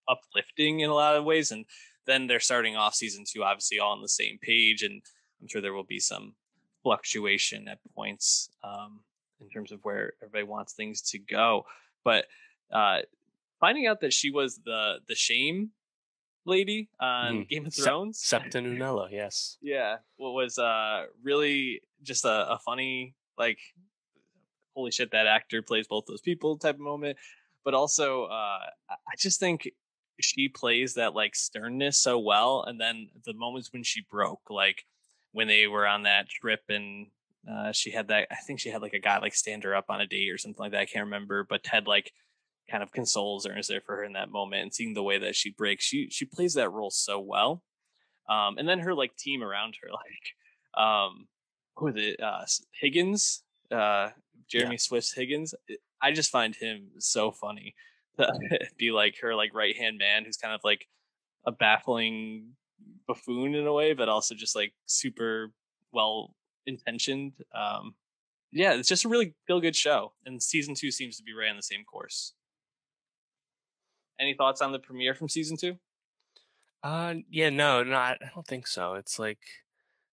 uplifting 0.07 0.81
in 0.81 0.89
a 0.89 0.93
lot 0.93 1.15
of 1.15 1.25
ways. 1.25 1.51
And 1.51 1.65
then 2.05 2.27
they're 2.27 2.39
starting 2.39 2.75
off 2.75 2.95
season 2.95 3.23
two, 3.27 3.43
obviously 3.43 3.79
all 3.79 3.93
on 3.93 4.01
the 4.01 4.09
same 4.09 4.37
page, 4.41 4.83
and 4.83 5.01
I'm 5.41 5.47
sure 5.47 5.61
there 5.61 5.73
will 5.73 5.83
be 5.83 5.99
some 5.99 6.35
fluctuation 6.83 7.67
at 7.67 7.79
points 7.95 8.49
um, 8.63 8.99
in 9.41 9.49
terms 9.49 9.71
of 9.71 9.79
where 9.83 10.13
everybody 10.21 10.43
wants 10.43 10.73
things 10.73 11.01
to 11.01 11.19
go. 11.19 11.63
But 12.03 12.25
uh, 12.71 12.99
finding 13.65 13.87
out 13.87 14.01
that 14.01 14.13
she 14.13 14.29
was 14.29 14.59
the 14.63 14.99
the 15.07 15.15
shame 15.15 15.71
lady 16.45 16.87
on 16.99 17.33
mm. 17.33 17.49
Game 17.49 17.65
of 17.65 17.73
Thrones. 17.73 18.19
Septa 18.19 18.59
Unella, 18.59 19.07
yes. 19.11 19.57
yeah. 19.59 19.95
What 20.17 20.33
was 20.33 20.59
uh 20.59 21.05
really 21.23 21.81
just 22.03 22.25
a, 22.25 22.51
a 22.51 22.59
funny 22.63 23.15
like 23.39 23.57
holy 24.75 24.91
shit 24.91 25.09
that 25.11 25.25
actor 25.25 25.63
plays 25.63 25.87
both 25.87 26.05
those 26.05 26.21
people 26.21 26.59
type 26.59 26.75
of 26.75 26.81
moment. 26.81 27.17
But 27.63 27.73
also 27.73 28.25
uh 28.25 28.65
I 28.89 29.15
just 29.17 29.39
think 29.39 29.67
she 30.21 30.47
plays 30.47 30.93
that 30.93 31.15
like 31.15 31.35
sternness 31.35 31.97
so 31.97 32.19
well 32.19 32.63
and 32.67 32.79
then 32.79 33.09
the 33.25 33.33
moments 33.33 33.73
when 33.73 33.83
she 33.83 34.05
broke 34.11 34.43
like 34.49 34.85
when 35.31 35.47
they 35.47 35.65
were 35.65 35.87
on 35.87 36.03
that 36.03 36.29
trip 36.29 36.61
and 36.69 37.07
uh, 37.51 37.73
she 37.73 37.91
had 37.91 38.07
that 38.07 38.25
i 38.31 38.35
think 38.47 38.61
she 38.61 38.69
had 38.69 38.81
like 38.81 38.93
a 38.93 38.99
guy 38.99 39.19
like 39.19 39.35
stand 39.35 39.65
her 39.65 39.75
up 39.75 39.89
on 39.89 39.99
a 39.99 40.07
date 40.07 40.31
or 40.31 40.37
something 40.37 40.63
like 40.63 40.71
that 40.71 40.79
i 40.79 40.85
can't 40.85 41.03
remember 41.03 41.43
but 41.43 41.65
ted 41.65 41.85
like 41.85 42.13
kind 42.69 42.83
of 42.83 42.91
consoles 42.91 43.45
her 43.45 43.51
and 43.51 43.59
is 43.59 43.67
there 43.67 43.81
for 43.81 43.97
her 43.97 44.03
in 44.03 44.13
that 44.13 44.31
moment 44.31 44.63
and 44.63 44.73
seeing 44.73 44.93
the 44.93 45.03
way 45.03 45.19
that 45.19 45.35
she 45.35 45.51
breaks 45.51 45.85
she 45.85 46.09
she 46.09 46.25
plays 46.25 46.53
that 46.55 46.71
role 46.71 46.91
so 46.91 47.19
well. 47.19 47.63
Um 48.29 48.57
and 48.57 48.67
then 48.67 48.79
her 48.79 48.93
like 48.93 49.15
team 49.15 49.43
around 49.43 49.75
her 49.81 49.89
like 49.91 50.83
um 50.83 51.27
who 51.75 51.87
is 51.87 51.95
it? 51.97 52.21
Uh 52.21 52.41
higgins? 52.79 53.43
Uh 53.71 54.09
jeremy 54.49 54.75
yeah. 54.75 54.79
swift's 54.79 55.13
higgins? 55.13 55.53
I 56.01 56.11
just 56.11 56.31
find 56.31 56.55
him 56.55 56.89
so 56.99 57.31
funny 57.31 57.75
to 58.17 58.67
be 58.77 58.91
like 58.91 59.15
her 59.21 59.35
like 59.35 59.53
right 59.53 59.75
hand 59.75 59.97
man 59.97 60.25
who's 60.25 60.37
kind 60.37 60.53
of 60.53 60.61
like 60.63 60.87
a 61.45 61.51
baffling 61.51 62.51
buffoon 63.07 63.55
in 63.55 63.67
a 63.67 63.73
way 63.73 63.93
but 63.93 64.09
also 64.09 64.35
just 64.35 64.55
like 64.55 64.73
super 64.85 65.51
well 65.91 66.33
intentioned 66.65 67.33
um 67.53 67.93
yeah 68.51 68.73
it's 68.73 68.89
just 68.89 69.05
a 69.05 69.09
really 69.09 69.33
feel 69.45 69.59
good 69.59 69.75
show 69.75 70.11
and 70.25 70.41
season 70.41 70.73
two 70.73 70.91
seems 70.91 71.17
to 71.17 71.23
be 71.23 71.33
right 71.33 71.49
on 71.49 71.55
the 71.55 71.61
same 71.61 71.83
course 71.83 72.33
any 74.19 74.33
thoughts 74.33 74.61
on 74.61 74.71
the 74.71 74.79
premiere 74.79 75.13
from 75.13 75.29
season 75.29 75.57
two? 75.57 75.77
Uh, 76.83 77.15
yeah, 77.29 77.49
no, 77.49 77.83
not. 77.83 78.17
I 78.21 78.29
don't 78.33 78.45
think 78.45 78.67
so. 78.67 78.93
It's 78.93 79.17
like, 79.17 79.39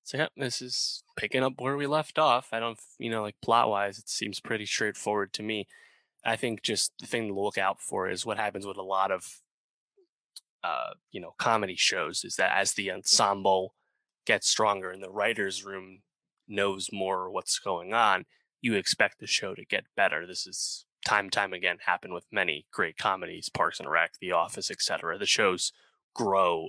it's 0.03 0.15
like, 0.15 0.31
this 0.37 0.63
is 0.63 1.05
picking 1.17 1.43
up 1.43 1.55
where 1.59 1.77
we 1.77 1.87
left 1.87 2.19
off. 2.19 2.49
I 2.53 2.61
don't, 2.61 2.79
you 2.99 3.11
know, 3.11 3.23
like 3.23 3.37
plot 3.43 3.69
wise, 3.69 3.99
it 3.99 4.09
seems 4.09 4.41
pretty 4.41 4.67
straightforward 4.67 5.33
to 5.35 5.43
me. 5.43 5.69
I 6.25 6.37
think 6.37 6.63
just 6.63 6.93
the 6.99 7.07
thing 7.07 7.29
to 7.29 7.39
look 7.39 7.59
out 7.59 7.81
for 7.81 8.09
is 8.09 8.25
what 8.25 8.39
happens 8.39 8.67
with 8.67 8.77
a 8.77 8.83
lot 8.83 9.11
of, 9.11 9.41
uh, 10.65 10.95
you 11.11 11.21
know, 11.21 11.35
comedy 11.39 11.77
shows 11.77 12.25
is 12.25 12.37
that 12.37 12.57
as 12.57 12.73
the 12.73 12.91
ensemble 12.91 13.75
gets 14.25 14.49
stronger 14.49 14.91
and 14.91 15.03
the 15.03 15.11
writer's 15.11 15.65
room 15.65 16.03
knows 16.49 16.89
more 16.93 17.31
what's 17.31 17.59
going 17.59 17.93
on, 17.93 18.25
you 18.61 18.75
expect 18.75 19.19
the 19.19 19.27
show 19.27 19.55
to 19.55 19.65
get 19.65 19.85
better. 19.97 20.27
This 20.27 20.47
is 20.47 20.87
time 21.05 21.27
and 21.27 21.33
time 21.33 21.53
again 21.53 21.79
happen 21.87 22.13
with 22.13 22.27
many 22.31 22.67
great 22.73 22.97
comedies, 22.97 23.49
Parks 23.49 23.81
and 23.81 23.91
Rec, 23.91 24.15
The 24.21 24.33
Office, 24.33 24.71
etc. 24.71 25.19
The 25.19 25.27
shows 25.27 25.73
grow 26.15 26.69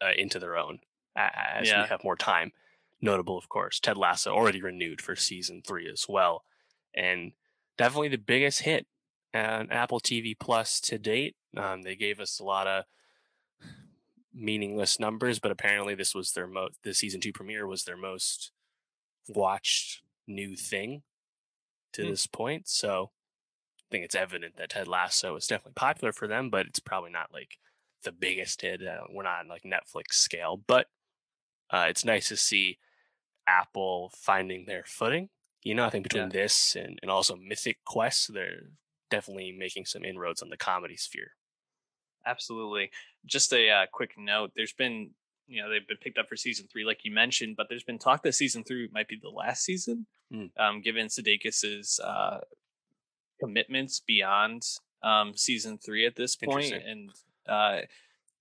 uh, 0.00 0.12
into 0.16 0.38
their 0.38 0.56
own 0.56 0.80
as 1.16 1.68
yeah. 1.68 1.82
we 1.82 1.88
have 1.88 2.04
more 2.04 2.16
time. 2.16 2.52
Notable, 3.02 3.38
of 3.38 3.48
course, 3.48 3.80
Ted 3.80 3.96
Lasso 3.96 4.32
already 4.32 4.60
renewed 4.60 5.00
for 5.00 5.16
season 5.16 5.62
three 5.66 5.88
as 5.90 6.06
well, 6.08 6.44
and 6.94 7.32
definitely 7.78 8.08
the 8.08 8.18
biggest 8.18 8.62
hit 8.62 8.86
and 9.32 9.72
Apple 9.72 10.00
TV 10.00 10.38
Plus 10.38 10.80
to 10.80 10.98
date. 10.98 11.34
Um, 11.56 11.82
they 11.82 11.96
gave 11.96 12.20
us 12.20 12.38
a 12.38 12.44
lot 12.44 12.66
of 12.66 12.84
meaningless 14.34 15.00
numbers, 15.00 15.38
but 15.38 15.50
apparently 15.50 15.94
this 15.94 16.14
was 16.14 16.32
their 16.32 16.46
most. 16.46 16.74
The 16.82 16.92
season 16.92 17.20
two 17.20 17.32
premiere 17.32 17.66
was 17.66 17.84
their 17.84 17.96
most 17.96 18.52
watched 19.28 20.02
new 20.26 20.56
thing 20.56 21.02
to 21.94 22.02
mm. 22.02 22.10
this 22.10 22.26
point. 22.26 22.68
So 22.68 23.10
think 23.90 24.04
it's 24.04 24.14
evident 24.14 24.56
that 24.56 24.70
Ted 24.70 24.88
Lasso 24.88 25.36
is 25.36 25.46
definitely 25.46 25.72
popular 25.74 26.12
for 26.12 26.28
them, 26.28 26.50
but 26.50 26.66
it's 26.66 26.80
probably 26.80 27.10
not 27.10 27.32
like 27.32 27.58
the 28.04 28.12
biggest 28.12 28.62
hit. 28.62 28.86
Uh, 28.86 29.04
we're 29.12 29.22
not 29.22 29.46
like 29.48 29.62
Netflix 29.62 30.12
scale, 30.12 30.62
but 30.66 30.86
uh, 31.70 31.86
it's 31.88 32.04
nice 32.04 32.28
to 32.28 32.36
see 32.36 32.78
Apple 33.46 34.12
finding 34.16 34.64
their 34.66 34.84
footing. 34.86 35.28
You 35.62 35.74
know, 35.74 35.84
I 35.84 35.90
think 35.90 36.04
between 36.04 36.24
yeah. 36.24 36.42
this 36.42 36.76
and, 36.76 36.98
and 37.02 37.10
also 37.10 37.36
Mythic 37.36 37.78
Quest, 37.84 38.32
they're 38.32 38.70
definitely 39.10 39.52
making 39.52 39.84
some 39.84 40.04
inroads 40.04 40.40
on 40.40 40.48
the 40.48 40.56
comedy 40.56 40.96
sphere. 40.96 41.32
Absolutely. 42.24 42.90
Just 43.26 43.52
a 43.52 43.68
uh, 43.70 43.86
quick 43.92 44.12
note: 44.16 44.52
there's 44.56 44.72
been, 44.72 45.10
you 45.46 45.62
know, 45.62 45.68
they've 45.68 45.86
been 45.86 45.98
picked 45.98 46.18
up 46.18 46.28
for 46.28 46.36
season 46.36 46.66
three, 46.70 46.84
like 46.84 47.04
you 47.04 47.12
mentioned, 47.12 47.56
but 47.56 47.68
there's 47.68 47.84
been 47.84 47.98
talk 47.98 48.22
that 48.22 48.34
season 48.34 48.64
three 48.64 48.88
might 48.92 49.08
be 49.08 49.18
the 49.20 49.28
last 49.28 49.64
season, 49.64 50.06
mm. 50.32 50.50
um, 50.58 50.80
given 50.80 51.08
Sudeikis's 51.08 52.00
uh, 52.00 52.38
commitments 53.40 54.00
beyond 54.00 54.64
um, 55.02 55.32
season 55.34 55.78
three 55.78 56.06
at 56.06 56.16
this 56.16 56.36
point, 56.36 56.72
and 56.72 57.10
uh, 57.48 57.80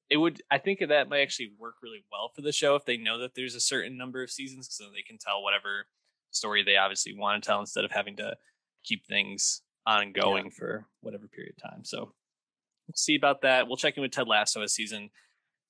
it 0.09 0.17
would. 0.17 0.41
I 0.51 0.57
think 0.57 0.79
that 0.79 1.09
might 1.09 1.21
actually 1.21 1.51
work 1.57 1.75
really 1.81 2.03
well 2.11 2.31
for 2.35 2.41
the 2.41 2.51
show 2.51 2.75
if 2.75 2.85
they 2.85 2.97
know 2.97 3.19
that 3.19 3.35
there's 3.35 3.55
a 3.55 3.59
certain 3.59 3.97
number 3.97 4.21
of 4.21 4.31
seasons, 4.31 4.67
so 4.71 4.85
they 4.85 5.01
can 5.01 5.17
tell 5.17 5.43
whatever 5.43 5.87
story 6.31 6.63
they 6.63 6.77
obviously 6.77 7.15
want 7.15 7.41
to 7.41 7.47
tell 7.47 7.59
instead 7.59 7.85
of 7.85 7.91
having 7.91 8.15
to 8.17 8.35
keep 8.83 9.05
things 9.05 9.61
ongoing 9.85 10.45
yeah. 10.45 10.51
for 10.55 10.85
whatever 11.01 11.27
period 11.27 11.55
of 11.57 11.71
time. 11.71 11.83
So 11.83 11.99
we'll 11.99 12.95
see 12.95 13.15
about 13.15 13.41
that. 13.41 13.67
We'll 13.67 13.77
check 13.77 13.97
in 13.97 14.01
with 14.01 14.11
Ted 14.11 14.27
Lasso 14.27 14.61
as 14.61 14.73
season 14.73 15.09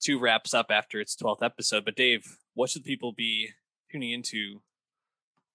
two 0.02 0.20
wraps 0.20 0.54
up 0.54 0.68
after 0.70 1.00
its 1.00 1.16
12th 1.16 1.44
episode. 1.44 1.86
But 1.86 1.96
Dave, 1.96 2.38
what 2.54 2.70
should 2.70 2.84
people 2.84 3.12
be 3.12 3.50
tuning 3.92 4.12
into 4.12 4.62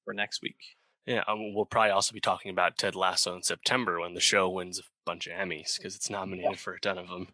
for 0.04 0.14
next 0.14 0.42
week? 0.42 0.76
Yeah, 1.06 1.22
um, 1.28 1.54
we'll 1.54 1.66
probably 1.66 1.90
also 1.90 2.14
be 2.14 2.20
talking 2.20 2.50
about 2.50 2.78
Ted 2.78 2.96
Lasso 2.96 3.34
in 3.34 3.42
September 3.42 4.00
when 4.00 4.14
the 4.14 4.20
show 4.20 4.48
wins 4.48 4.78
a 4.78 4.82
bunch 5.04 5.26
of 5.26 5.34
Emmys 5.34 5.76
because 5.76 5.94
it's 5.94 6.08
nominated 6.08 6.52
yeah. 6.52 6.56
for 6.56 6.74
a 6.74 6.80
ton 6.80 6.96
of 6.96 7.08
them. 7.08 7.28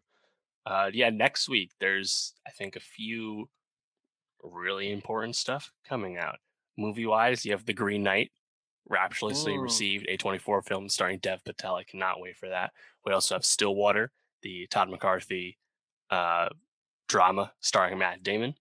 Uh, 0.66 0.90
yeah, 0.92 1.10
next 1.10 1.48
week 1.48 1.70
there's 1.80 2.34
I 2.46 2.50
think 2.50 2.74
a 2.74 2.80
few 2.80 3.48
really 4.42 4.90
important 4.90 5.36
stuff 5.36 5.72
coming 5.88 6.16
out. 6.16 6.38
Movie 6.76 7.06
wise, 7.06 7.44
you 7.44 7.52
have 7.52 7.66
The 7.66 7.72
Green 7.72 8.02
Knight, 8.02 8.30
rapturously 8.88 9.54
Ooh. 9.54 9.60
received 9.60 10.06
A24 10.08 10.64
film 10.64 10.88
starring 10.88 11.18
Dev 11.18 11.44
Patel. 11.44 11.76
I 11.76 11.84
cannot 11.84 12.20
wait 12.20 12.36
for 12.36 12.48
that. 12.48 12.72
We 13.04 13.12
also 13.12 13.34
have 13.34 13.44
Stillwater, 13.44 14.10
the 14.42 14.66
Todd 14.70 14.90
McCarthy 14.90 15.58
uh, 16.10 16.48
drama 17.08 17.52
starring 17.60 17.98
Matt 17.98 18.22
Damon. 18.22 18.54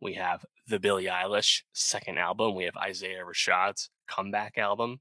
We 0.00 0.14
have 0.14 0.44
the 0.66 0.78
Billie 0.78 1.06
Eilish 1.06 1.62
second 1.72 2.18
album. 2.18 2.54
We 2.54 2.64
have 2.64 2.76
Isaiah 2.76 3.24
Rashad's 3.24 3.90
comeback 4.08 4.58
album. 4.58 5.00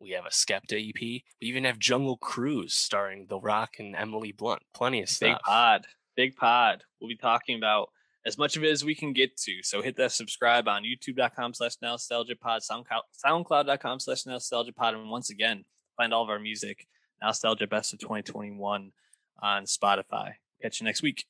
We 0.00 0.10
have 0.10 0.26
a 0.26 0.30
Skepta 0.30 0.88
EP. 0.88 1.00
We 1.00 1.22
even 1.40 1.64
have 1.64 1.78
Jungle 1.78 2.18
Cruise 2.18 2.74
starring 2.74 3.26
The 3.28 3.40
Rock 3.40 3.76
and 3.78 3.96
Emily 3.96 4.32
Blunt. 4.32 4.62
Plenty 4.74 5.02
of 5.02 5.08
stuff. 5.08 5.38
Big 5.38 5.42
pod. 5.42 5.86
Big 6.16 6.36
pod. 6.36 6.84
We'll 7.00 7.08
be 7.08 7.16
talking 7.16 7.56
about 7.56 7.88
as 8.26 8.36
much 8.36 8.56
of 8.56 8.64
it 8.64 8.70
as 8.70 8.84
we 8.84 8.94
can 8.94 9.12
get 9.12 9.36
to. 9.38 9.62
So 9.62 9.80
hit 9.80 9.96
that 9.96 10.12
subscribe 10.12 10.68
on 10.68 10.82
youtube.com 10.82 11.54
slash 11.54 11.76
nostalgiapod, 11.82 12.60
soundcloud.com 13.24 14.00
slash 14.00 14.24
nostalgiapod. 14.24 14.94
And 14.94 15.08
once 15.08 15.30
again, 15.30 15.64
find 15.96 16.12
all 16.12 16.24
of 16.24 16.30
our 16.30 16.40
music, 16.40 16.86
Nostalgia 17.22 17.66
Best 17.66 17.92
of 17.94 18.00
2021 18.00 18.92
on 19.40 19.64
Spotify. 19.64 20.32
Catch 20.60 20.80
you 20.80 20.84
next 20.84 21.02
week. 21.02 21.26